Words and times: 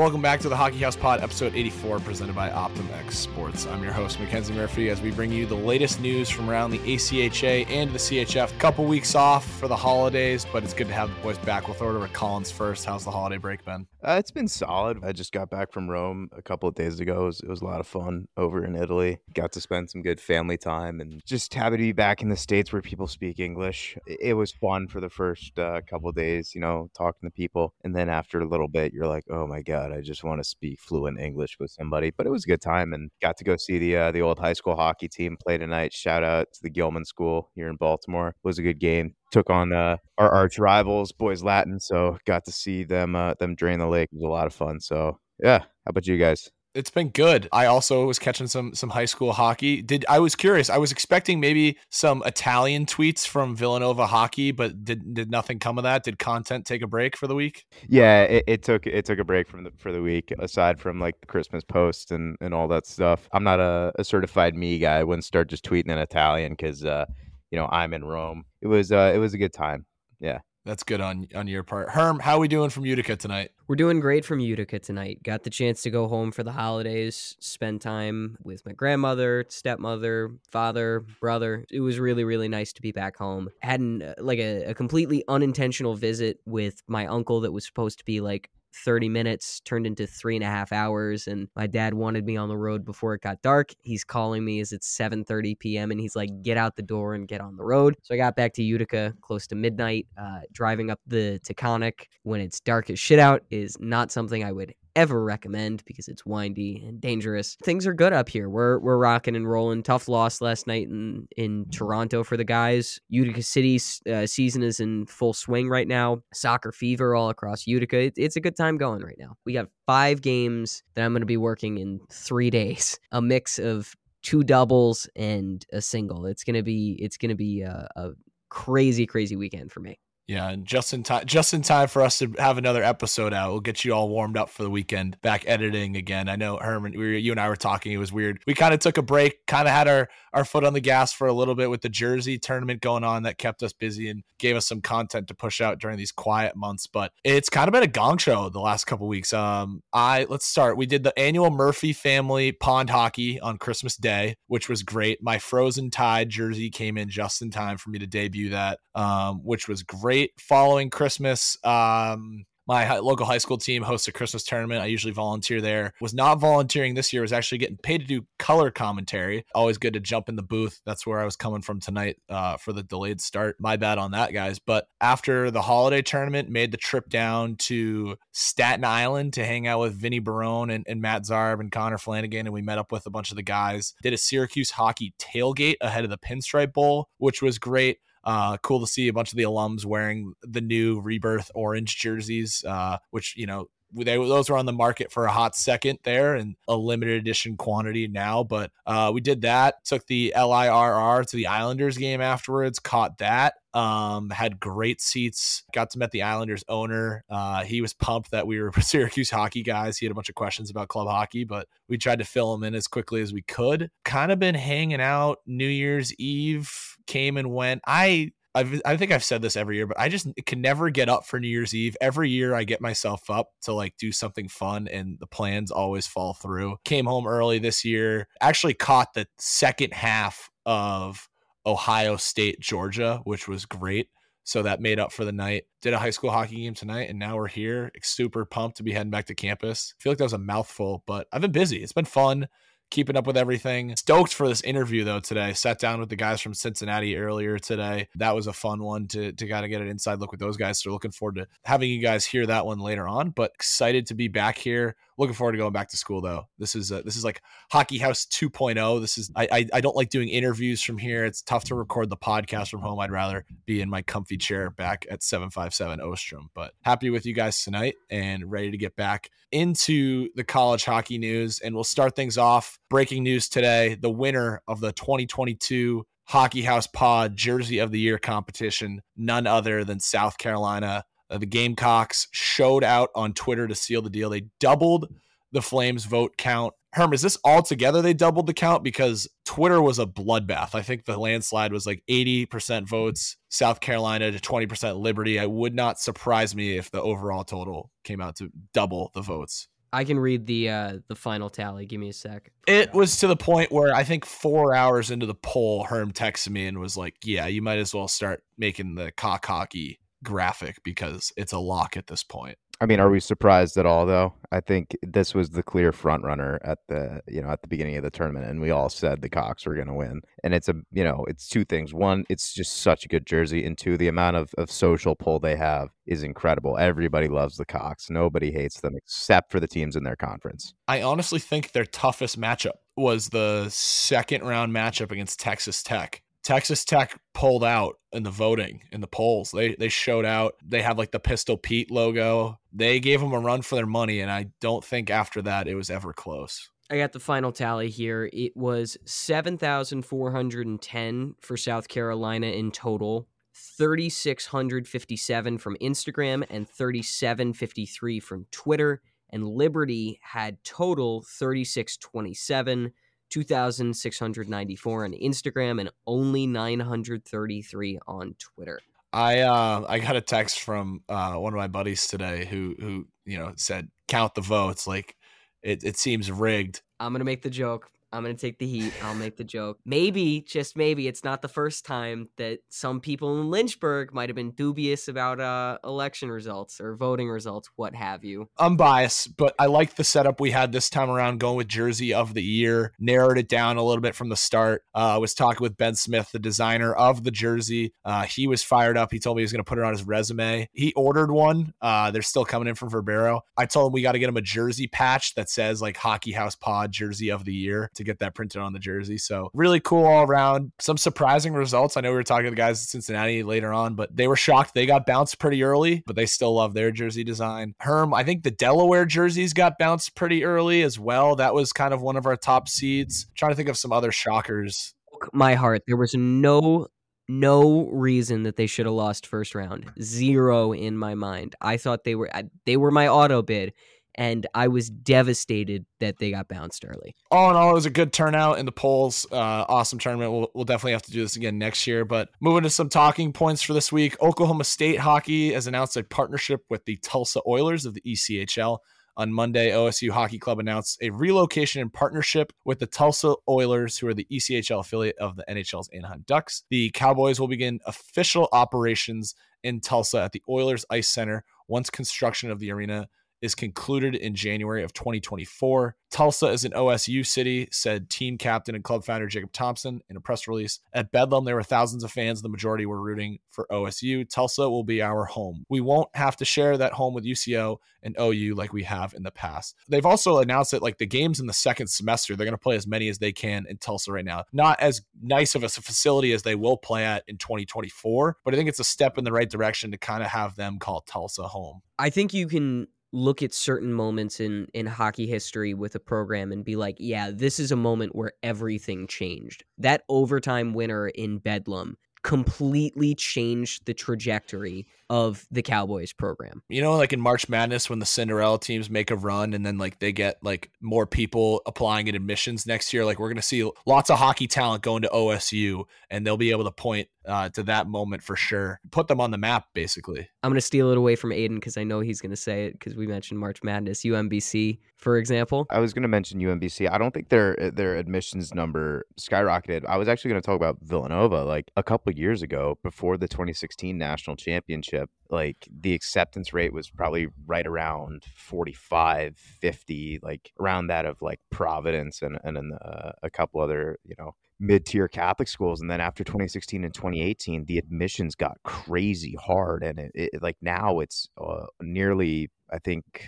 Welcome 0.00 0.22
back 0.22 0.40
to 0.40 0.48
the 0.48 0.56
Hockey 0.56 0.78
House 0.78 0.96
Pod, 0.96 1.20
episode 1.20 1.54
84, 1.54 2.00
presented 2.00 2.34
by 2.34 2.48
OptimX 2.48 3.12
Sports. 3.12 3.66
I'm 3.66 3.82
your 3.82 3.92
host, 3.92 4.18
Mackenzie 4.18 4.54
Murphy, 4.54 4.88
as 4.88 4.98
we 5.02 5.10
bring 5.10 5.30
you 5.30 5.44
the 5.44 5.54
latest 5.54 6.00
news 6.00 6.30
from 6.30 6.48
around 6.48 6.70
the 6.70 6.78
ACHA 6.78 7.68
and 7.68 7.92
the 7.92 7.98
CHF. 7.98 8.58
Couple 8.58 8.86
weeks 8.86 9.14
off 9.14 9.46
for 9.58 9.68
the 9.68 9.76
holidays, 9.76 10.46
but 10.50 10.64
it's 10.64 10.72
good 10.72 10.88
to 10.88 10.94
have 10.94 11.10
the 11.10 11.20
boys 11.20 11.36
back. 11.36 11.68
We'll 11.68 11.76
throw 11.76 11.90
it 11.90 11.96
over 11.96 12.06
to 12.06 12.12
Collins 12.14 12.50
first. 12.50 12.86
How's 12.86 13.04
the 13.04 13.10
holiday 13.10 13.36
break 13.36 13.62
been? 13.66 13.86
Uh, 14.02 14.16
it's 14.18 14.30
been 14.30 14.48
solid. 14.48 15.04
I 15.04 15.12
just 15.12 15.32
got 15.32 15.50
back 15.50 15.70
from 15.70 15.90
Rome 15.90 16.30
a 16.32 16.40
couple 16.40 16.66
of 16.66 16.74
days 16.74 17.00
ago. 17.00 17.24
It 17.24 17.26
was, 17.26 17.40
it 17.40 17.48
was, 17.50 17.60
a 17.60 17.66
lot 17.66 17.80
of 17.80 17.86
fun 17.86 18.28
over 18.38 18.64
in 18.64 18.74
Italy. 18.74 19.18
Got 19.34 19.52
to 19.52 19.60
spend 19.60 19.90
some 19.90 20.00
good 20.00 20.18
family 20.18 20.56
time 20.56 21.02
and 21.02 21.22
just 21.26 21.52
happy 21.52 21.76
to 21.76 21.82
be 21.82 21.92
back 21.92 22.22
in 22.22 22.30
the 22.30 22.36
States 22.36 22.72
where 22.72 22.80
people 22.80 23.06
speak 23.06 23.38
English. 23.38 23.98
It, 24.06 24.32
was 24.32 24.50
fun 24.50 24.88
for 24.88 25.00
the 25.00 25.10
first 25.10 25.58
uh, 25.58 25.82
couple 25.82 26.10
days, 26.12 26.54
you 26.54 26.62
know, 26.62 26.88
talking 26.96 27.28
to 27.28 27.30
people. 27.30 27.74
And 27.84 27.94
then 27.94 28.08
after 28.08 28.40
a 28.40 28.48
little 28.48 28.68
bit, 28.68 28.94
you're 28.94 29.06
like, 29.06 29.24
oh 29.28 29.46
my 29.46 29.60
God, 29.60 29.89
I 29.92 30.00
just 30.00 30.24
want 30.24 30.40
to 30.40 30.44
speak 30.44 30.80
fluent 30.80 31.20
English 31.20 31.56
with 31.58 31.70
somebody. 31.70 32.10
But 32.16 32.26
it 32.26 32.30
was 32.30 32.44
a 32.44 32.48
good 32.48 32.60
time 32.60 32.92
and 32.92 33.10
got 33.20 33.36
to 33.38 33.44
go 33.44 33.56
see 33.56 33.78
the 33.78 33.96
uh, 33.96 34.12
the 34.12 34.22
old 34.22 34.38
high 34.38 34.52
school 34.52 34.76
hockey 34.76 35.08
team 35.08 35.36
play 35.44 35.58
tonight. 35.58 35.92
Shout 35.92 36.22
out 36.24 36.48
to 36.54 36.60
the 36.62 36.70
Gilman 36.70 37.04
School 37.04 37.50
here 37.54 37.68
in 37.68 37.76
Baltimore. 37.76 38.28
It 38.28 38.34
was 38.42 38.58
a 38.58 38.62
good 38.62 38.80
game. 38.80 39.14
Took 39.32 39.50
on 39.50 39.72
uh, 39.72 39.96
our 40.18 40.30
arch 40.30 40.58
rivals, 40.58 41.12
Boys 41.12 41.42
Latin. 41.42 41.80
So 41.80 42.18
got 42.26 42.44
to 42.46 42.52
see 42.52 42.84
them 42.84 43.16
uh, 43.16 43.34
them 43.38 43.54
drain 43.54 43.78
the 43.78 43.86
lake. 43.86 44.08
It 44.12 44.16
was 44.16 44.24
a 44.24 44.28
lot 44.28 44.46
of 44.46 44.54
fun. 44.54 44.80
So 44.80 45.18
yeah, 45.42 45.58
how 45.60 45.90
about 45.90 46.06
you 46.06 46.18
guys? 46.18 46.50
It's 46.74 46.90
been 46.90 47.08
good. 47.08 47.48
I 47.52 47.66
also 47.66 48.06
was 48.06 48.18
catching 48.18 48.46
some 48.46 48.74
some 48.74 48.90
high 48.90 49.04
school 49.04 49.32
hockey. 49.32 49.82
Did 49.82 50.04
I 50.08 50.18
was 50.20 50.36
curious. 50.36 50.70
I 50.70 50.78
was 50.78 50.92
expecting 50.92 51.40
maybe 51.40 51.76
some 51.90 52.22
Italian 52.24 52.86
tweets 52.86 53.26
from 53.26 53.56
Villanova 53.56 54.06
hockey, 54.06 54.52
but 54.52 54.84
did 54.84 55.14
did 55.14 55.30
nothing 55.30 55.58
come 55.58 55.78
of 55.78 55.84
that? 55.84 56.04
Did 56.04 56.18
content 56.18 56.66
take 56.66 56.82
a 56.82 56.86
break 56.86 57.16
for 57.16 57.26
the 57.26 57.34
week? 57.34 57.64
Yeah, 57.88 58.22
it, 58.22 58.44
it 58.46 58.62
took 58.62 58.86
it 58.86 59.04
took 59.04 59.18
a 59.18 59.24
break 59.24 59.48
from 59.48 59.64
the 59.64 59.72
for 59.78 59.92
the 59.92 60.02
week. 60.02 60.32
Aside 60.38 60.78
from 60.78 61.00
like 61.00 61.20
the 61.20 61.26
Christmas 61.26 61.64
post 61.64 62.12
and 62.12 62.36
and 62.40 62.54
all 62.54 62.68
that 62.68 62.86
stuff, 62.86 63.28
I'm 63.32 63.44
not 63.44 63.60
a, 63.60 63.92
a 63.98 64.04
certified 64.04 64.54
me 64.54 64.78
guy. 64.78 64.98
I 64.98 65.04
wouldn't 65.04 65.24
start 65.24 65.48
just 65.48 65.64
tweeting 65.64 65.90
in 65.90 65.98
Italian 65.98 66.52
because 66.52 66.84
uh, 66.84 67.06
you 67.50 67.58
know 67.58 67.68
I'm 67.70 67.92
in 67.94 68.04
Rome. 68.04 68.44
It 68.62 68.68
was 68.68 68.92
uh, 68.92 69.12
it 69.14 69.18
was 69.18 69.34
a 69.34 69.38
good 69.38 69.52
time. 69.52 69.86
Yeah. 70.20 70.40
That's 70.70 70.84
good 70.84 71.00
on 71.00 71.26
on 71.34 71.48
your 71.48 71.64
part. 71.64 71.90
Herm, 71.90 72.20
how 72.20 72.36
are 72.36 72.38
we 72.38 72.46
doing 72.46 72.70
from 72.70 72.86
Utica 72.86 73.16
tonight? 73.16 73.50
We're 73.66 73.74
doing 73.74 73.98
great 73.98 74.24
from 74.24 74.38
Utica 74.38 74.78
tonight. 74.78 75.20
Got 75.24 75.42
the 75.42 75.50
chance 75.50 75.82
to 75.82 75.90
go 75.90 76.06
home 76.06 76.30
for 76.30 76.44
the 76.44 76.52
holidays, 76.52 77.34
spend 77.40 77.80
time 77.80 78.38
with 78.44 78.64
my 78.64 78.70
grandmother, 78.70 79.46
stepmother, 79.48 80.30
father, 80.52 81.04
brother. 81.18 81.64
It 81.72 81.80
was 81.80 81.98
really, 81.98 82.22
really 82.22 82.46
nice 82.46 82.72
to 82.74 82.82
be 82.82 82.92
back 82.92 83.16
home. 83.16 83.48
Had 83.62 83.80
an, 83.80 84.02
uh, 84.02 84.14
like 84.18 84.38
a, 84.38 84.66
a 84.66 84.74
completely 84.74 85.24
unintentional 85.26 85.96
visit 85.96 86.38
with 86.46 86.84
my 86.86 87.04
uncle 87.04 87.40
that 87.40 87.50
was 87.50 87.66
supposed 87.66 87.98
to 87.98 88.04
be 88.04 88.20
like 88.20 88.48
30 88.72 89.08
minutes 89.08 89.60
turned 89.60 89.86
into 89.86 90.06
three 90.06 90.36
and 90.36 90.44
a 90.44 90.48
half 90.48 90.72
hours 90.72 91.26
and 91.26 91.48
my 91.56 91.66
dad 91.66 91.94
wanted 91.94 92.24
me 92.24 92.36
on 92.36 92.48
the 92.48 92.56
road 92.56 92.84
before 92.84 93.14
it 93.14 93.22
got 93.22 93.40
dark. 93.42 93.72
He's 93.82 94.04
calling 94.04 94.44
me 94.44 94.60
as 94.60 94.72
it's 94.72 94.96
7.30 94.96 95.58
p.m 95.58 95.90
and 95.90 96.00
he's 96.00 96.16
like 96.16 96.30
get 96.42 96.56
out 96.56 96.76
the 96.76 96.82
door 96.82 97.14
and 97.14 97.28
get 97.28 97.40
on 97.40 97.56
the 97.56 97.64
road. 97.64 97.96
So 98.02 98.14
i 98.14 98.16
got 98.16 98.36
back 98.36 98.52
to 98.54 98.62
utica 98.62 99.14
close 99.20 99.46
to 99.48 99.54
midnight. 99.54 100.06
Uh, 100.20 100.40
driving 100.52 100.90
up 100.90 101.00
the 101.06 101.40
taconic 101.44 102.06
when 102.22 102.40
it's 102.40 102.60
dark 102.60 102.90
as 102.90 102.98
shit 102.98 103.18
out 103.18 103.42
is 103.50 103.76
not 103.80 104.10
something 104.12 104.44
i 104.44 104.52
would 104.52 104.74
ever 104.96 105.22
recommend 105.22 105.84
because 105.84 106.08
it's 106.08 106.24
windy 106.26 106.84
and 106.86 107.00
dangerous. 107.00 107.56
Things 107.62 107.86
are 107.86 107.94
good 107.94 108.12
up 108.12 108.28
here. 108.28 108.48
We're 108.48 108.78
we're 108.78 108.98
rocking 108.98 109.36
and 109.36 109.48
rolling. 109.48 109.82
Tough 109.82 110.08
loss 110.08 110.40
last 110.40 110.66
night 110.66 110.88
in 110.88 111.28
in 111.36 111.66
Toronto 111.70 112.24
for 112.24 112.36
the 112.36 112.44
guys. 112.44 113.00
Utica 113.08 113.42
City's 113.42 114.00
uh, 114.10 114.26
season 114.26 114.62
is 114.62 114.80
in 114.80 115.06
full 115.06 115.32
swing 115.32 115.68
right 115.68 115.88
now. 115.88 116.22
Soccer 116.32 116.72
fever 116.72 117.14
all 117.14 117.30
across 117.30 117.66
Utica. 117.66 117.98
It, 117.98 118.14
it's 118.16 118.36
a 118.36 118.40
good 118.40 118.56
time 118.56 118.76
going 118.76 119.02
right 119.02 119.18
now. 119.18 119.36
We 119.44 119.52
got 119.52 119.68
five 119.86 120.22
games 120.22 120.82
that 120.94 121.04
I'm 121.04 121.12
going 121.12 121.22
to 121.22 121.26
be 121.26 121.36
working 121.36 121.78
in 121.78 122.00
three 122.10 122.50
days. 122.50 122.98
A 123.12 123.20
mix 123.20 123.58
of 123.58 123.94
two 124.22 124.44
doubles 124.44 125.08
and 125.16 125.64
a 125.72 125.80
single. 125.80 126.26
It's 126.26 126.44
gonna 126.44 126.62
be 126.62 126.96
it's 127.00 127.16
gonna 127.16 127.34
be 127.34 127.62
a, 127.62 127.88
a 127.96 128.10
crazy 128.48 129.06
crazy 129.06 129.36
weekend 129.36 129.72
for 129.72 129.80
me. 129.80 129.98
Yeah, 130.30 130.48
and 130.50 130.64
just 130.64 130.94
in 130.94 131.02
time, 131.02 131.26
just 131.26 131.54
in 131.54 131.62
time 131.62 131.88
for 131.88 132.02
us 132.02 132.20
to 132.20 132.32
have 132.38 132.56
another 132.56 132.84
episode 132.84 133.34
out. 133.34 133.50
We'll 133.50 133.58
get 133.58 133.84
you 133.84 133.92
all 133.92 134.08
warmed 134.08 134.36
up 134.36 134.48
for 134.48 134.62
the 134.62 134.70
weekend. 134.70 135.20
Back 135.22 135.42
editing 135.44 135.96
again. 135.96 136.28
I 136.28 136.36
know 136.36 136.56
Herman, 136.56 136.96
we 136.96 137.18
you 137.18 137.32
and 137.32 137.40
I 137.40 137.48
were 137.48 137.56
talking. 137.56 137.90
It 137.90 137.96
was 137.96 138.12
weird. 138.12 138.40
We 138.46 138.54
kind 138.54 138.72
of 138.72 138.78
took 138.78 138.96
a 138.96 139.02
break, 139.02 139.44
kind 139.48 139.66
of 139.66 139.74
had 139.74 139.88
our 139.88 140.08
our 140.32 140.44
foot 140.44 140.62
on 140.62 140.72
the 140.72 140.80
gas 140.80 141.12
for 141.12 141.26
a 141.26 141.32
little 141.32 141.56
bit 141.56 141.68
with 141.68 141.80
the 141.80 141.88
Jersey 141.88 142.38
tournament 142.38 142.80
going 142.80 143.02
on. 143.02 143.24
That 143.24 143.38
kept 143.38 143.60
us 143.64 143.72
busy 143.72 144.08
and 144.08 144.22
gave 144.38 144.54
us 144.54 144.68
some 144.68 144.80
content 144.80 145.26
to 145.26 145.34
push 145.34 145.60
out 145.60 145.80
during 145.80 145.98
these 145.98 146.12
quiet 146.12 146.54
months. 146.54 146.86
But 146.86 147.10
it's 147.24 147.48
kind 147.48 147.66
of 147.66 147.72
been 147.72 147.82
a 147.82 147.88
gong 147.88 148.18
show 148.18 148.50
the 148.50 148.60
last 148.60 148.84
couple 148.84 149.08
weeks. 149.08 149.32
Um, 149.32 149.82
I 149.92 150.26
let's 150.28 150.46
start. 150.46 150.76
We 150.76 150.86
did 150.86 151.02
the 151.02 151.18
annual 151.18 151.50
Murphy 151.50 151.92
family 151.92 152.52
pond 152.52 152.88
hockey 152.88 153.40
on 153.40 153.58
Christmas 153.58 153.96
Day, 153.96 154.36
which 154.46 154.68
was 154.68 154.84
great. 154.84 155.20
My 155.20 155.40
Frozen 155.40 155.90
Tide 155.90 156.28
jersey 156.28 156.70
came 156.70 156.96
in 156.96 157.08
just 157.08 157.42
in 157.42 157.50
time 157.50 157.78
for 157.78 157.90
me 157.90 157.98
to 157.98 158.06
debut 158.06 158.50
that, 158.50 158.78
um, 158.94 159.40
which 159.42 159.66
was 159.66 159.82
great 159.82 160.19
following 160.38 160.90
Christmas. 160.90 161.56
Um, 161.64 162.44
my 162.70 162.98
local 162.98 163.26
high 163.26 163.38
school 163.38 163.58
team 163.58 163.82
hosts 163.82 164.06
a 164.06 164.12
Christmas 164.12 164.44
tournament. 164.44 164.80
I 164.80 164.86
usually 164.86 165.12
volunteer 165.12 165.60
there. 165.60 165.92
Was 166.00 166.14
not 166.14 166.38
volunteering 166.38 166.94
this 166.94 167.12
year. 167.12 167.20
Was 167.20 167.32
actually 167.32 167.58
getting 167.58 167.78
paid 167.78 168.02
to 168.02 168.06
do 168.06 168.24
color 168.38 168.70
commentary. 168.70 169.44
Always 169.56 169.76
good 169.76 169.94
to 169.94 170.00
jump 170.00 170.28
in 170.28 170.36
the 170.36 170.44
booth. 170.44 170.80
That's 170.86 171.04
where 171.04 171.18
I 171.18 171.24
was 171.24 171.34
coming 171.34 171.62
from 171.62 171.80
tonight 171.80 172.18
uh, 172.28 172.58
for 172.58 172.72
the 172.72 172.84
delayed 172.84 173.20
start. 173.20 173.56
My 173.58 173.76
bad 173.76 173.98
on 173.98 174.12
that, 174.12 174.32
guys. 174.32 174.60
But 174.60 174.86
after 175.00 175.50
the 175.50 175.62
holiday 175.62 176.00
tournament, 176.00 176.48
made 176.48 176.70
the 176.70 176.76
trip 176.76 177.08
down 177.08 177.56
to 177.56 178.14
Staten 178.30 178.84
Island 178.84 179.32
to 179.32 179.44
hang 179.44 179.66
out 179.66 179.80
with 179.80 180.00
Vinny 180.00 180.20
Barone 180.20 180.70
and, 180.70 180.84
and 180.86 181.02
Matt 181.02 181.22
Zarb 181.22 181.58
and 181.58 181.72
Connor 181.72 181.98
Flanagan, 181.98 182.46
and 182.46 182.54
we 182.54 182.62
met 182.62 182.78
up 182.78 182.92
with 182.92 183.04
a 183.04 183.10
bunch 183.10 183.32
of 183.32 183.36
the 183.36 183.42
guys. 183.42 183.94
Did 184.00 184.12
a 184.12 184.16
Syracuse 184.16 184.70
hockey 184.70 185.12
tailgate 185.18 185.76
ahead 185.80 186.04
of 186.04 186.10
the 186.10 186.18
Pinstripe 186.18 186.72
Bowl, 186.72 187.08
which 187.18 187.42
was 187.42 187.58
great. 187.58 187.98
Uh, 188.24 188.56
cool 188.58 188.80
to 188.80 188.86
see 188.86 189.08
a 189.08 189.12
bunch 189.12 189.32
of 189.32 189.36
the 189.36 189.44
alums 189.44 189.84
wearing 189.84 190.34
the 190.42 190.60
new 190.60 191.00
rebirth 191.00 191.50
orange 191.54 191.96
jerseys, 191.96 192.64
uh, 192.66 192.98
which 193.10 193.36
you 193.36 193.46
know 193.46 193.68
they 193.92 194.16
those 194.16 194.48
were 194.48 194.56
on 194.56 194.66
the 194.66 194.72
market 194.72 195.10
for 195.10 195.24
a 195.24 195.32
hot 195.32 195.56
second 195.56 195.98
there 196.04 196.34
and 196.34 196.56
a 196.68 196.76
limited 196.76 197.16
edition 197.16 197.56
quantity 197.56 198.06
now. 198.08 198.44
But 198.44 198.70
uh, 198.86 199.10
we 199.12 199.20
did 199.20 199.42
that. 199.42 199.84
Took 199.84 200.06
the 200.06 200.32
LIRR 200.36 201.26
to 201.26 201.36
the 201.36 201.46
Islanders 201.46 201.96
game 201.96 202.20
afterwards. 202.20 202.78
Caught 202.78 203.18
that. 203.18 203.54
Um, 203.72 204.30
had 204.30 204.58
great 204.58 205.00
seats. 205.00 205.62
Got 205.72 205.90
to 205.90 205.98
meet 205.98 206.10
the 206.10 206.22
Islanders 206.22 206.64
owner. 206.68 207.24
Uh, 207.30 207.62
he 207.64 207.80
was 207.80 207.92
pumped 207.92 208.32
that 208.32 208.46
we 208.46 208.60
were 208.60 208.72
Syracuse 208.80 209.30
hockey 209.30 209.62
guys. 209.62 209.98
He 209.98 210.06
had 210.06 210.10
a 210.10 210.14
bunch 210.14 210.28
of 210.28 210.34
questions 210.34 210.70
about 210.70 210.88
club 210.88 211.08
hockey, 211.08 211.44
but 211.44 211.68
we 211.88 211.96
tried 211.96 212.18
to 212.18 212.24
fill 212.24 212.52
him 212.54 212.64
in 212.64 212.74
as 212.74 212.88
quickly 212.88 213.22
as 213.22 213.32
we 213.32 213.42
could. 213.42 213.90
Kind 214.04 214.32
of 214.32 214.38
been 214.38 214.56
hanging 214.56 215.00
out 215.00 215.38
New 215.46 215.68
Year's 215.68 216.14
Eve. 216.14 216.96
Came 217.10 217.36
and 217.36 217.50
went. 217.50 217.82
I 217.86 218.30
I've, 218.54 218.80
I 218.84 218.96
think 218.96 219.12
I've 219.12 219.24
said 219.24 219.42
this 219.42 219.56
every 219.56 219.76
year, 219.76 219.86
but 219.86 219.98
I 219.98 220.08
just 220.08 220.28
can 220.46 220.60
never 220.60 220.90
get 220.90 221.08
up 221.08 221.24
for 221.24 221.38
New 221.38 221.48
Year's 221.48 221.74
Eve. 221.74 221.96
Every 222.00 222.30
year 222.30 222.54
I 222.54 222.64
get 222.64 222.80
myself 222.80 223.30
up 223.30 223.48
to 223.62 223.72
like 223.72 223.96
do 223.96 224.10
something 224.10 224.48
fun 224.48 224.88
and 224.88 225.18
the 225.20 225.26
plans 225.26 225.70
always 225.70 226.06
fall 226.06 226.34
through. 226.34 226.76
Came 226.84 227.06
home 227.06 227.26
early 227.28 227.58
this 227.58 227.84
year, 227.84 228.26
actually 228.40 228.74
caught 228.74 229.14
the 229.14 229.26
second 229.38 229.92
half 229.92 230.50
of 230.66 231.28
Ohio 231.64 232.16
State, 232.16 232.58
Georgia, 232.60 233.20
which 233.24 233.46
was 233.46 233.66
great. 233.66 234.08
So 234.42 234.62
that 234.62 234.80
made 234.80 234.98
up 234.98 235.12
for 235.12 235.24
the 235.24 235.32
night. 235.32 235.64
Did 235.80 235.94
a 235.94 235.98
high 235.98 236.10
school 236.10 236.30
hockey 236.30 236.56
game 236.56 236.74
tonight, 236.74 237.08
and 237.08 237.18
now 237.18 237.36
we're 237.36 237.46
here. 237.46 237.92
Super 238.02 238.44
pumped 238.44 238.78
to 238.78 238.82
be 238.82 238.92
heading 238.92 239.10
back 239.10 239.26
to 239.26 239.34
campus. 239.34 239.94
I 239.96 240.02
feel 240.02 240.10
like 240.10 240.18
that 240.18 240.24
was 240.24 240.32
a 240.32 240.38
mouthful, 240.38 241.04
but 241.06 241.28
I've 241.32 241.42
been 241.42 241.52
busy. 241.52 241.76
It's 241.76 241.92
been 241.92 242.04
fun 242.04 242.48
keeping 242.90 243.16
up 243.16 243.26
with 243.26 243.36
everything. 243.36 243.94
Stoked 243.96 244.34
for 244.34 244.48
this 244.48 244.60
interview 244.62 245.04
though 245.04 245.20
today. 245.20 245.52
Sat 245.52 245.78
down 245.78 246.00
with 246.00 246.08
the 246.08 246.16
guys 246.16 246.40
from 246.40 246.54
Cincinnati 246.54 247.16
earlier 247.16 247.58
today. 247.58 248.08
That 248.16 248.34
was 248.34 248.46
a 248.46 248.52
fun 248.52 248.82
one 248.82 249.06
to 249.08 249.32
to 249.32 249.46
kind 249.48 249.64
of 249.64 249.70
get 249.70 249.80
an 249.80 249.88
inside 249.88 250.18
look 250.18 250.30
with 250.30 250.40
those 250.40 250.56
guys. 250.56 250.80
So 250.80 250.90
looking 250.90 251.10
forward 251.10 251.36
to 251.36 251.46
having 251.64 251.90
you 251.90 252.00
guys 252.00 252.24
hear 252.24 252.46
that 252.46 252.66
one 252.66 252.80
later 252.80 253.06
on. 253.08 253.30
But 253.30 253.52
excited 253.54 254.06
to 254.08 254.14
be 254.14 254.28
back 254.28 254.58
here. 254.58 254.96
Looking 255.20 255.34
forward 255.34 255.52
to 255.52 255.58
going 255.58 255.74
back 255.74 255.90
to 255.90 255.98
school 255.98 256.22
though. 256.22 256.48
This 256.58 256.74
is 256.74 256.90
uh, 256.90 257.02
this 257.04 257.14
is 257.14 257.24
like 257.24 257.42
Hockey 257.70 257.98
House 257.98 258.24
2.0. 258.24 259.02
This 259.02 259.18
is 259.18 259.30
I, 259.36 259.48
I 259.52 259.66
I 259.74 259.80
don't 259.82 259.94
like 259.94 260.08
doing 260.08 260.30
interviews 260.30 260.82
from 260.82 260.96
here. 260.96 261.26
It's 261.26 261.42
tough 261.42 261.64
to 261.64 261.74
record 261.74 262.08
the 262.08 262.16
podcast 262.16 262.70
from 262.70 262.80
home. 262.80 262.98
I'd 262.98 263.10
rather 263.10 263.44
be 263.66 263.82
in 263.82 263.90
my 263.90 264.00
comfy 264.00 264.38
chair 264.38 264.70
back 264.70 265.04
at 265.10 265.22
757 265.22 266.00
Ostrom. 266.00 266.48
But 266.54 266.72
happy 266.80 267.10
with 267.10 267.26
you 267.26 267.34
guys 267.34 267.62
tonight 267.62 267.96
and 268.08 268.50
ready 268.50 268.70
to 268.70 268.78
get 268.78 268.96
back 268.96 269.28
into 269.52 270.30
the 270.36 270.44
college 270.44 270.86
hockey 270.86 271.18
news. 271.18 271.60
And 271.60 271.74
we'll 271.74 271.84
start 271.84 272.16
things 272.16 272.38
off. 272.38 272.78
Breaking 272.88 273.22
news 273.22 273.50
today: 273.50 273.98
the 274.00 274.08
winner 274.08 274.62
of 274.66 274.80
the 274.80 274.92
2022 274.92 276.06
Hockey 276.28 276.62
House 276.62 276.86
Pod 276.86 277.36
Jersey 277.36 277.78
of 277.80 277.90
the 277.90 278.00
Year 278.00 278.16
competition, 278.16 279.02
none 279.18 279.46
other 279.46 279.84
than 279.84 280.00
South 280.00 280.38
Carolina 280.38 281.04
the 281.38 281.46
Gamecocks 281.46 282.28
showed 282.30 282.84
out 282.84 283.10
on 283.14 283.32
Twitter 283.32 283.68
to 283.68 283.74
seal 283.74 284.02
the 284.02 284.10
deal. 284.10 284.30
They 284.30 284.46
doubled 284.58 285.12
the 285.52 285.62
Flames 285.62 286.04
vote 286.04 286.36
count. 286.36 286.74
Herm, 286.92 287.12
is 287.12 287.22
this 287.22 287.38
all 287.44 287.62
together 287.62 288.02
they 288.02 288.14
doubled 288.14 288.46
the 288.48 288.54
count? 288.54 288.82
Because 288.82 289.28
Twitter 289.44 289.80
was 289.80 290.00
a 290.00 290.06
bloodbath. 290.06 290.74
I 290.74 290.82
think 290.82 291.04
the 291.04 291.16
landslide 291.16 291.72
was 291.72 291.86
like 291.86 292.02
80% 292.10 292.88
votes, 292.88 293.36
South 293.48 293.80
Carolina 293.80 294.32
to 294.32 294.38
20% 294.38 295.00
Liberty. 295.00 295.38
I 295.38 295.46
would 295.46 295.74
not 295.74 296.00
surprise 296.00 296.54
me 296.54 296.76
if 296.76 296.90
the 296.90 297.00
overall 297.00 297.44
total 297.44 297.90
came 298.02 298.20
out 298.20 298.36
to 298.36 298.50
double 298.74 299.12
the 299.14 299.22
votes. 299.22 299.68
I 299.92 300.04
can 300.04 300.20
read 300.20 300.46
the 300.46 300.68
uh 300.68 300.98
the 301.08 301.16
final 301.16 301.50
tally. 301.50 301.84
Give 301.84 301.98
me 301.98 302.10
a 302.10 302.12
sec. 302.12 302.52
It 302.68 302.92
was 302.94 303.18
to 303.18 303.26
the 303.26 303.36
point 303.36 303.72
where 303.72 303.92
I 303.92 304.04
think 304.04 304.24
four 304.24 304.72
hours 304.72 305.10
into 305.10 305.26
the 305.26 305.34
poll, 305.34 305.82
Herm 305.82 306.12
texted 306.12 306.50
me 306.50 306.66
and 306.66 306.78
was 306.78 306.96
like, 306.96 307.16
"Yeah, 307.24 307.48
you 307.48 307.60
might 307.60 307.78
as 307.78 307.92
well 307.92 308.06
start 308.06 308.44
making 308.56 308.94
the 308.94 309.10
cock 309.10 309.44
hockey 309.46 309.99
graphic 310.24 310.78
because 310.84 311.32
it's 311.36 311.52
a 311.52 311.58
lock 311.58 311.96
at 311.96 312.06
this 312.06 312.22
point." 312.22 312.58
I 312.82 312.86
mean, 312.86 312.98
are 312.98 313.10
we 313.10 313.20
surprised 313.20 313.76
at 313.76 313.84
all 313.84 314.06
though? 314.06 314.32
I 314.50 314.60
think 314.60 314.96
this 315.02 315.34
was 315.34 315.50
the 315.50 315.62
clear 315.62 315.92
front 315.92 316.24
runner 316.24 316.58
at 316.64 316.78
the 316.88 317.20
you 317.28 317.42
know 317.42 317.50
at 317.50 317.60
the 317.60 317.68
beginning 317.68 317.96
of 317.96 318.02
the 318.02 318.10
tournament, 318.10 318.46
and 318.46 318.58
we 318.58 318.70
all 318.70 318.88
said 318.88 319.20
the 319.20 319.28
Cox 319.28 319.66
were 319.66 319.74
going 319.74 319.88
to 319.88 319.92
win. 319.94 320.22
And 320.42 320.54
it's 320.54 320.68
a 320.70 320.74
you 320.90 321.04
know 321.04 321.26
it's 321.28 321.46
two 321.46 321.66
things. 321.66 321.92
One, 321.92 322.24
it's 322.30 322.54
just 322.54 322.78
such 322.78 323.04
a 323.04 323.08
good 323.08 323.26
jersey, 323.26 323.66
and 323.66 323.76
two, 323.76 323.98
the 323.98 324.08
amount 324.08 324.36
of, 324.36 324.54
of 324.56 324.70
social 324.70 325.14
pull 325.14 325.38
they 325.38 325.56
have 325.56 325.88
is 326.06 326.22
incredible. 326.22 326.78
Everybody 326.78 327.28
loves 327.28 327.58
the 327.58 327.66
Cox. 327.66 328.08
Nobody 328.08 328.50
hates 328.50 328.80
them 328.80 328.94
except 328.96 329.52
for 329.52 329.60
the 329.60 329.68
teams 329.68 329.94
in 329.94 330.04
their 330.04 330.16
conference. 330.16 330.72
I 330.88 331.02
honestly 331.02 331.38
think 331.38 331.72
their 331.72 331.84
toughest 331.84 332.40
matchup 332.40 332.78
was 332.96 333.28
the 333.28 333.68
second 333.68 334.44
round 334.44 334.72
matchup 334.72 335.12
against 335.12 335.38
Texas 335.38 335.82
Tech. 335.82 336.22
Texas 336.42 336.84
Tech 336.84 337.20
pulled 337.34 337.64
out 337.64 337.96
in 338.12 338.22
the 338.22 338.30
voting 338.30 338.82
in 338.92 339.00
the 339.00 339.06
polls. 339.06 339.50
They 339.50 339.74
they 339.74 339.88
showed 339.88 340.24
out. 340.24 340.54
They 340.66 340.82
had 340.82 340.98
like 340.98 341.12
the 341.12 341.20
Pistol 341.20 341.56
Pete 341.56 341.90
logo. 341.90 342.58
They 342.72 343.00
gave 343.00 343.20
them 343.20 343.32
a 343.32 343.38
run 343.38 343.62
for 343.62 343.74
their 343.74 343.86
money, 343.86 344.20
and 344.20 344.30
I 344.30 344.46
don't 344.60 344.84
think 344.84 345.10
after 345.10 345.42
that 345.42 345.68
it 345.68 345.74
was 345.74 345.90
ever 345.90 346.12
close. 346.12 346.70
I 346.90 346.96
got 346.96 347.12
the 347.12 347.20
final 347.20 347.52
tally 347.52 347.88
here. 347.88 348.28
It 348.32 348.56
was 348.56 348.96
7,410 349.04 351.34
for 351.40 351.56
South 351.56 351.86
Carolina 351.86 352.48
in 352.48 352.72
total, 352.72 353.28
3,657 353.54 355.58
from 355.58 355.76
Instagram, 355.76 356.44
and 356.50 356.68
3,753 356.68 358.18
from 358.18 358.46
Twitter. 358.50 359.02
And 359.32 359.46
Liberty 359.46 360.18
had 360.20 360.64
total 360.64 361.22
3,627. 361.22 362.92
2,694 363.30 365.04
on 365.04 365.12
Instagram 365.12 365.80
and 365.80 365.90
only 366.06 366.46
933 366.46 367.98
on 368.06 368.34
Twitter. 368.38 368.80
I 369.12 369.40
uh, 369.40 369.84
I 369.88 369.98
got 369.98 370.16
a 370.16 370.20
text 370.20 370.60
from 370.60 371.02
uh, 371.08 371.34
one 371.34 371.52
of 371.52 371.56
my 371.56 371.66
buddies 371.66 372.06
today 372.06 372.44
who 372.44 372.76
who 372.78 373.08
you 373.24 373.38
know 373.38 373.52
said 373.56 373.88
count 374.06 374.34
the 374.34 374.40
votes 374.40 374.86
like 374.86 375.16
it, 375.62 375.82
it 375.82 375.96
seems 375.96 376.30
rigged. 376.30 376.82
I'm 377.00 377.12
gonna 377.12 377.24
make 377.24 377.42
the 377.42 377.50
joke. 377.50 377.90
I'm 378.12 378.22
going 378.22 378.34
to 378.34 378.40
take 378.40 378.58
the 378.58 378.66
heat. 378.66 378.92
I'll 379.02 379.14
make 379.14 379.36
the 379.36 379.44
joke. 379.44 379.78
Maybe, 379.84 380.40
just 380.40 380.76
maybe, 380.76 381.08
it's 381.08 381.24
not 381.24 381.42
the 381.42 381.48
first 381.48 381.84
time 381.84 382.28
that 382.36 382.60
some 382.68 383.00
people 383.00 383.40
in 383.40 383.50
Lynchburg 383.50 384.12
might 384.12 384.28
have 384.28 384.36
been 384.36 384.50
dubious 384.50 385.08
about 385.08 385.40
uh, 385.40 385.78
election 385.84 386.30
results 386.30 386.80
or 386.80 386.96
voting 386.96 387.28
results, 387.28 387.70
what 387.76 387.94
have 387.94 388.24
you. 388.24 388.48
I'm 388.58 388.76
biased, 388.76 389.36
but 389.36 389.54
I 389.58 389.66
like 389.66 389.94
the 389.94 390.04
setup 390.04 390.40
we 390.40 390.50
had 390.50 390.72
this 390.72 390.90
time 390.90 391.10
around 391.10 391.38
going 391.40 391.56
with 391.56 391.68
Jersey 391.68 392.12
of 392.12 392.34
the 392.34 392.42
Year. 392.42 392.92
Narrowed 392.98 393.38
it 393.38 393.48
down 393.48 393.76
a 393.76 393.82
little 393.82 394.02
bit 394.02 394.14
from 394.14 394.28
the 394.28 394.36
start. 394.36 394.82
Uh, 394.94 395.14
I 395.14 395.18
was 395.18 395.34
talking 395.34 395.62
with 395.62 395.76
Ben 395.76 395.94
Smith, 395.94 396.30
the 396.32 396.38
designer 396.38 396.92
of 396.92 397.24
the 397.24 397.30
jersey. 397.30 397.92
Uh, 398.04 398.22
he 398.22 398.46
was 398.46 398.62
fired 398.62 398.96
up. 398.96 399.12
He 399.12 399.18
told 399.18 399.36
me 399.36 399.42
he 399.42 399.44
was 399.44 399.52
going 399.52 399.64
to 399.64 399.68
put 399.68 399.78
it 399.78 399.84
on 399.84 399.92
his 399.92 400.04
resume. 400.04 400.68
He 400.72 400.92
ordered 400.94 401.30
one. 401.30 401.72
Uh, 401.80 402.10
they're 402.10 402.22
still 402.22 402.44
coming 402.44 402.68
in 402.68 402.74
from 402.74 402.90
Verbero. 402.90 403.40
I 403.56 403.66
told 403.66 403.88
him 403.88 403.92
we 403.92 404.02
got 404.02 404.12
to 404.12 404.18
get 404.18 404.28
him 404.28 404.36
a 404.36 404.42
jersey 404.42 404.86
patch 404.86 405.34
that 405.34 405.48
says 405.48 405.80
like 405.80 405.96
Hockey 405.96 406.32
House 406.32 406.56
Pod 406.56 406.92
Jersey 406.92 407.30
of 407.30 407.44
the 407.44 407.54
Year 407.54 407.90
to 408.00 408.04
get 408.04 408.18
that 408.18 408.34
printed 408.34 408.60
on 408.60 408.72
the 408.72 408.78
jersey. 408.78 409.18
So 409.18 409.50
really 409.54 409.78
cool 409.78 410.06
all 410.06 410.24
around. 410.24 410.72
Some 410.80 410.96
surprising 410.96 411.52
results. 411.52 411.96
I 411.96 412.00
know 412.00 412.10
we 412.10 412.16
were 412.16 412.24
talking 412.24 412.46
to 412.46 412.50
the 412.50 412.56
guys 412.56 412.82
at 412.82 412.88
Cincinnati 412.88 413.42
later 413.42 413.72
on, 413.72 413.94
but 413.94 414.14
they 414.16 414.26
were 414.26 414.36
shocked. 414.36 414.74
They 414.74 414.86
got 414.86 415.06
bounced 415.06 415.38
pretty 415.38 415.62
early, 415.62 416.02
but 416.06 416.16
they 416.16 416.26
still 416.26 416.54
love 416.54 416.74
their 416.74 416.90
jersey 416.90 417.22
design. 417.22 417.74
Herm, 417.78 418.14
I 418.14 418.24
think 418.24 418.42
the 418.42 418.50
Delaware 418.50 419.04
jerseys 419.04 419.52
got 419.52 419.78
bounced 419.78 420.14
pretty 420.14 420.44
early 420.44 420.82
as 420.82 420.98
well. 420.98 421.36
That 421.36 421.54
was 421.54 421.72
kind 421.72 421.94
of 421.94 422.00
one 422.02 422.16
of 422.16 422.26
our 422.26 422.36
top 422.36 422.68
seeds. 422.68 423.26
I'm 423.28 423.34
trying 423.36 423.52
to 423.52 423.56
think 423.56 423.68
of 423.68 423.76
some 423.76 423.92
other 423.92 424.12
shockers. 424.12 424.94
My 425.32 425.54
heart. 425.54 425.82
There 425.86 425.98
was 425.98 426.14
no 426.14 426.88
no 427.28 427.86
reason 427.92 428.42
that 428.42 428.56
they 428.56 428.66
should 428.66 428.86
have 428.86 428.94
lost 428.94 429.26
first 429.26 429.54
round. 429.54 429.86
Zero 430.02 430.72
in 430.72 430.96
my 430.96 431.14
mind. 431.14 431.54
I 431.60 431.76
thought 431.76 432.02
they 432.04 432.16
were 432.16 432.30
they 432.66 432.76
were 432.76 432.90
my 432.90 433.06
auto 433.06 433.42
bid 433.42 433.72
and 434.14 434.46
I 434.54 434.68
was 434.68 434.90
devastated 434.90 435.86
that 436.00 436.18
they 436.18 436.30
got 436.30 436.48
bounced 436.48 436.84
early. 436.86 437.14
All 437.30 437.50
in 437.50 437.56
all, 437.56 437.70
it 437.70 437.74
was 437.74 437.86
a 437.86 437.90
good 437.90 438.12
turnout 438.12 438.58
in 438.58 438.66
the 438.66 438.72
polls. 438.72 439.26
Uh, 439.30 439.36
awesome 439.68 439.98
tournament. 439.98 440.32
We'll, 440.32 440.50
we'll 440.54 440.64
definitely 440.64 440.92
have 440.92 441.02
to 441.02 441.12
do 441.12 441.22
this 441.22 441.36
again 441.36 441.58
next 441.58 441.86
year. 441.86 442.04
But 442.04 442.30
moving 442.40 442.62
to 442.64 442.70
some 442.70 442.88
talking 442.88 443.32
points 443.32 443.62
for 443.62 443.72
this 443.72 443.92
week, 443.92 444.20
Oklahoma 444.20 444.64
State 444.64 444.98
hockey 444.98 445.52
has 445.52 445.66
announced 445.66 445.96
a 445.96 446.02
partnership 446.02 446.64
with 446.68 446.84
the 446.84 446.96
Tulsa 446.96 447.40
Oilers 447.46 447.86
of 447.86 447.94
the 447.94 448.02
ECHL. 448.02 448.78
On 449.16 449.32
Monday, 449.32 449.70
OSU 449.70 450.10
Hockey 450.10 450.38
Club 450.38 450.60
announced 450.60 450.98
a 451.02 451.10
relocation 451.10 451.82
in 451.82 451.90
partnership 451.90 452.52
with 452.64 452.78
the 452.78 452.86
Tulsa 452.86 453.34
Oilers, 453.48 453.98
who 453.98 454.06
are 454.06 454.14
the 454.14 454.26
ECHL 454.30 454.80
affiliate 454.80 455.18
of 455.18 455.36
the 455.36 455.44
NHL's 455.48 455.90
Anaheim 455.92 456.24
Ducks. 456.26 456.62
The 456.70 456.90
Cowboys 456.90 457.38
will 457.38 457.48
begin 457.48 457.80
official 457.86 458.48
operations 458.52 459.34
in 459.62 459.80
Tulsa 459.80 460.22
at 460.22 460.32
the 460.32 460.42
Oilers 460.48 460.86
Ice 460.90 461.08
Center 461.08 461.44
once 461.68 461.90
construction 461.90 462.50
of 462.50 462.60
the 462.60 462.70
arena 462.70 463.08
is 463.42 463.54
concluded 463.54 464.14
in 464.14 464.34
January 464.34 464.82
of 464.82 464.92
2024. 464.92 465.96
Tulsa 466.10 466.46
is 466.48 466.64
an 466.64 466.72
OSU 466.72 467.24
city, 467.24 467.68
said 467.70 468.10
team 468.10 468.36
captain 468.36 468.74
and 468.74 468.82
club 468.82 469.04
founder 469.04 469.26
Jacob 469.26 469.52
Thompson 469.52 470.02
in 470.10 470.16
a 470.16 470.20
press 470.20 470.48
release. 470.48 470.80
At 470.92 471.12
Bedlam, 471.12 471.44
there 471.44 471.54
were 471.54 471.62
thousands 471.62 472.04
of 472.04 472.10
fans. 472.10 472.42
The 472.42 472.48
majority 472.48 472.84
were 472.84 473.00
rooting 473.00 473.38
for 473.50 473.66
OSU. 473.70 474.28
Tulsa 474.28 474.68
will 474.68 474.84
be 474.84 475.02
our 475.02 475.24
home. 475.24 475.64
We 475.68 475.80
won't 475.80 476.08
have 476.14 476.36
to 476.36 476.44
share 476.44 476.76
that 476.76 476.92
home 476.92 477.14
with 477.14 477.24
UCO 477.24 477.78
and 478.02 478.16
OU 478.20 478.54
like 478.54 478.72
we 478.72 478.82
have 478.84 479.14
in 479.14 479.22
the 479.22 479.30
past. 479.30 479.76
They've 479.88 480.06
also 480.06 480.38
announced 480.38 480.72
that 480.72 480.82
like 480.82 480.98
the 480.98 481.06
games 481.06 481.38
in 481.38 481.46
the 481.46 481.52
second 481.52 481.88
semester, 481.88 482.34
they're 482.34 482.46
going 482.46 482.52
to 482.52 482.58
play 482.58 482.76
as 482.76 482.86
many 482.86 483.08
as 483.08 483.18
they 483.18 483.32
can 483.32 483.66
in 483.68 483.76
Tulsa 483.76 484.12
right 484.12 484.24
now. 484.24 484.44
Not 484.52 484.80
as 484.80 485.02
nice 485.22 485.54
of 485.54 485.62
a 485.62 485.68
facility 485.68 486.32
as 486.32 486.42
they 486.42 486.54
will 486.54 486.76
play 486.76 487.04
at 487.04 487.24
in 487.28 487.36
2024, 487.36 488.38
but 488.44 488.54
I 488.54 488.56
think 488.56 488.68
it's 488.68 488.80
a 488.80 488.84
step 488.84 489.18
in 489.18 489.24
the 489.24 489.32
right 489.32 489.48
direction 489.48 489.92
to 489.92 489.98
kind 489.98 490.22
of 490.22 490.28
have 490.30 490.56
them 490.56 490.78
call 490.78 491.02
Tulsa 491.02 491.44
home. 491.44 491.82
I 491.98 492.10
think 492.10 492.32
you 492.32 492.48
can 492.48 492.88
look 493.12 493.42
at 493.42 493.52
certain 493.52 493.92
moments 493.92 494.40
in 494.40 494.66
in 494.74 494.86
hockey 494.86 495.26
history 495.26 495.74
with 495.74 495.94
a 495.94 496.00
program 496.00 496.52
and 496.52 496.64
be 496.64 496.76
like, 496.76 496.96
yeah, 496.98 497.30
this 497.32 497.58
is 497.58 497.72
a 497.72 497.76
moment 497.76 498.14
where 498.14 498.32
everything 498.42 499.06
changed. 499.06 499.64
That 499.78 500.02
overtime 500.08 500.74
winner 500.74 501.08
in 501.08 501.38
Bedlam 501.38 501.96
completely 502.22 503.14
changed 503.14 503.86
the 503.86 503.94
trajectory 503.94 504.86
of 505.10 505.44
the 505.50 505.60
Cowboys 505.60 506.12
program. 506.12 506.62
You 506.68 506.80
know, 506.80 506.96
like 506.96 507.12
in 507.12 507.20
March 507.20 507.48
Madness 507.48 507.90
when 507.90 507.98
the 507.98 508.06
Cinderella 508.06 508.60
teams 508.60 508.88
make 508.88 509.10
a 509.10 509.16
run 509.16 509.52
and 509.54 509.66
then 509.66 509.76
like 509.76 509.98
they 509.98 510.12
get 510.12 510.38
like 510.40 510.70
more 510.80 511.04
people 511.04 511.62
applying 511.66 512.08
at 512.08 512.14
admissions 512.14 512.64
next 512.64 512.92
year, 512.94 513.04
like 513.04 513.18
we're 513.18 513.28
going 513.28 513.36
to 513.36 513.42
see 513.42 513.68
lots 513.86 514.08
of 514.08 514.18
hockey 514.18 514.46
talent 514.46 514.84
going 514.84 515.02
to 515.02 515.08
OSU 515.08 515.82
and 516.10 516.24
they'll 516.24 516.36
be 516.36 516.52
able 516.52 516.62
to 516.62 516.70
point 516.70 517.08
uh, 517.26 517.48
to 517.50 517.62
that 517.64 517.88
moment 517.88 518.22
for 518.22 518.36
sure. 518.36 518.80
Put 518.90 519.08
them 519.08 519.20
on 519.20 519.30
the 519.30 519.38
map, 519.38 519.66
basically. 519.74 520.28
I'm 520.42 520.50
going 520.50 520.56
to 520.56 520.60
steal 520.60 520.90
it 520.90 520.98
away 520.98 521.16
from 521.16 521.30
Aiden 521.30 521.56
because 521.56 521.76
I 521.76 521.84
know 521.84 522.00
he's 522.00 522.20
going 522.20 522.30
to 522.30 522.36
say 522.36 522.66
it 522.66 522.72
because 522.72 522.94
we 522.94 523.06
mentioned 523.06 523.38
March 523.40 523.62
Madness, 523.62 524.02
UMBC, 524.02 524.78
for 524.96 525.16
example. 525.18 525.66
I 525.70 525.80
was 525.80 525.92
going 525.92 526.02
to 526.02 526.08
mention 526.08 526.40
UMBC. 526.40 526.90
I 526.90 526.98
don't 526.98 527.12
think 527.12 527.28
their 527.28 527.60
uh, 527.60 527.70
their 527.72 527.96
admissions 527.96 528.54
number 528.54 529.06
skyrocketed. 529.18 529.84
I 529.86 529.96
was 529.96 530.08
actually 530.08 530.30
going 530.30 530.42
to 530.42 530.46
talk 530.46 530.56
about 530.56 530.78
Villanova 530.82 531.44
like 531.44 531.70
a 531.76 531.82
couple 531.82 532.12
years 532.12 532.42
ago 532.42 532.78
before 532.82 533.16
the 533.16 533.28
2016 533.28 533.96
national 533.96 534.36
championship 534.36 534.99
like 535.30 535.68
the 535.70 535.94
acceptance 535.94 536.52
rate 536.52 536.72
was 536.72 536.90
probably 536.90 537.28
right 537.46 537.66
around 537.66 538.24
45, 538.36 539.36
50, 539.36 540.20
like 540.22 540.52
around 540.60 540.88
that 540.88 541.06
of 541.06 541.22
like 541.22 541.40
Providence 541.50 542.22
and, 542.22 542.38
and 542.44 542.56
then 542.56 542.72
uh, 542.72 543.12
a 543.22 543.30
couple 543.30 543.60
other, 543.60 543.98
you 544.04 544.14
know, 544.18 544.34
mid-tier 544.58 545.08
Catholic 545.08 545.48
schools. 545.48 545.80
And 545.80 545.90
then 545.90 546.00
after 546.00 546.22
2016 546.24 546.84
and 546.84 546.92
2018, 546.92 547.64
the 547.64 547.78
admissions 547.78 548.34
got 548.34 548.58
crazy 548.62 549.36
hard. 549.40 549.82
And 549.82 549.98
it, 549.98 550.12
it 550.14 550.42
like 550.42 550.56
now 550.60 551.00
it's 551.00 551.28
uh, 551.40 551.66
nearly, 551.80 552.50
I 552.70 552.78
think 552.78 553.26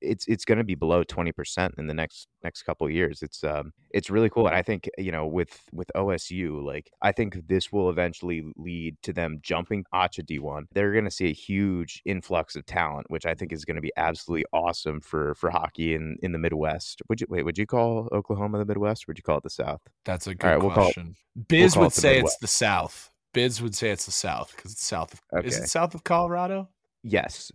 it's 0.00 0.26
it's 0.26 0.44
going 0.44 0.58
to 0.58 0.64
be 0.64 0.74
below 0.74 1.04
20% 1.04 1.78
in 1.78 1.86
the 1.86 1.94
next 1.94 2.28
next 2.42 2.62
couple 2.62 2.88
years. 2.90 3.22
It's 3.22 3.42
um 3.44 3.72
it's 3.90 4.10
really 4.10 4.28
cool 4.28 4.46
and 4.46 4.56
i 4.56 4.62
think 4.62 4.88
you 4.98 5.10
know 5.10 5.26
with 5.26 5.60
with 5.72 5.90
osu 5.96 6.62
like 6.62 6.90
i 7.02 7.10
think 7.10 7.36
this 7.48 7.72
will 7.72 7.90
eventually 7.90 8.44
lead 8.56 8.96
to 9.02 9.12
them 9.12 9.38
jumping 9.42 9.84
ACHA 9.94 10.24
d1 10.24 10.64
they're 10.72 10.92
going 10.92 11.04
to 11.04 11.10
see 11.10 11.26
a 11.26 11.32
huge 11.32 12.02
influx 12.04 12.54
of 12.54 12.66
talent 12.66 13.06
which 13.08 13.26
i 13.26 13.34
think 13.34 13.52
is 13.52 13.64
going 13.64 13.76
to 13.76 13.80
be 13.80 13.92
absolutely 13.96 14.44
awesome 14.52 15.00
for 15.00 15.34
for 15.34 15.50
hockey 15.50 15.94
in 15.94 16.16
in 16.22 16.32
the 16.32 16.38
midwest. 16.38 17.02
Would 17.08 17.20
you 17.20 17.26
wait 17.30 17.44
would 17.44 17.58
you 17.58 17.66
call 17.66 18.08
oklahoma 18.12 18.58
the 18.58 18.64
midwest? 18.64 19.04
Or 19.04 19.06
would 19.08 19.18
you 19.18 19.22
call 19.22 19.38
it 19.38 19.42
the 19.42 19.50
south? 19.50 19.80
That's 20.04 20.26
a 20.26 20.34
good 20.34 20.46
right, 20.46 20.72
question. 20.72 21.16
we'll 21.34 21.44
biz 21.48 21.76
we'll 21.76 21.86
would 21.86 21.92
it 21.92 21.96
say 21.96 22.18
it's 22.18 22.36
the 22.38 22.46
south. 22.46 23.10
Biz 23.34 23.62
would 23.62 23.74
say 23.74 23.90
it's 23.90 24.06
the 24.06 24.12
south 24.12 24.54
because 24.56 24.72
it's 24.72 24.84
south 24.84 25.14
of 25.14 25.20
okay. 25.38 25.48
is 25.48 25.58
it 25.58 25.68
south 25.68 25.94
of 25.94 26.04
colorado? 26.04 26.68
Yes. 27.02 27.50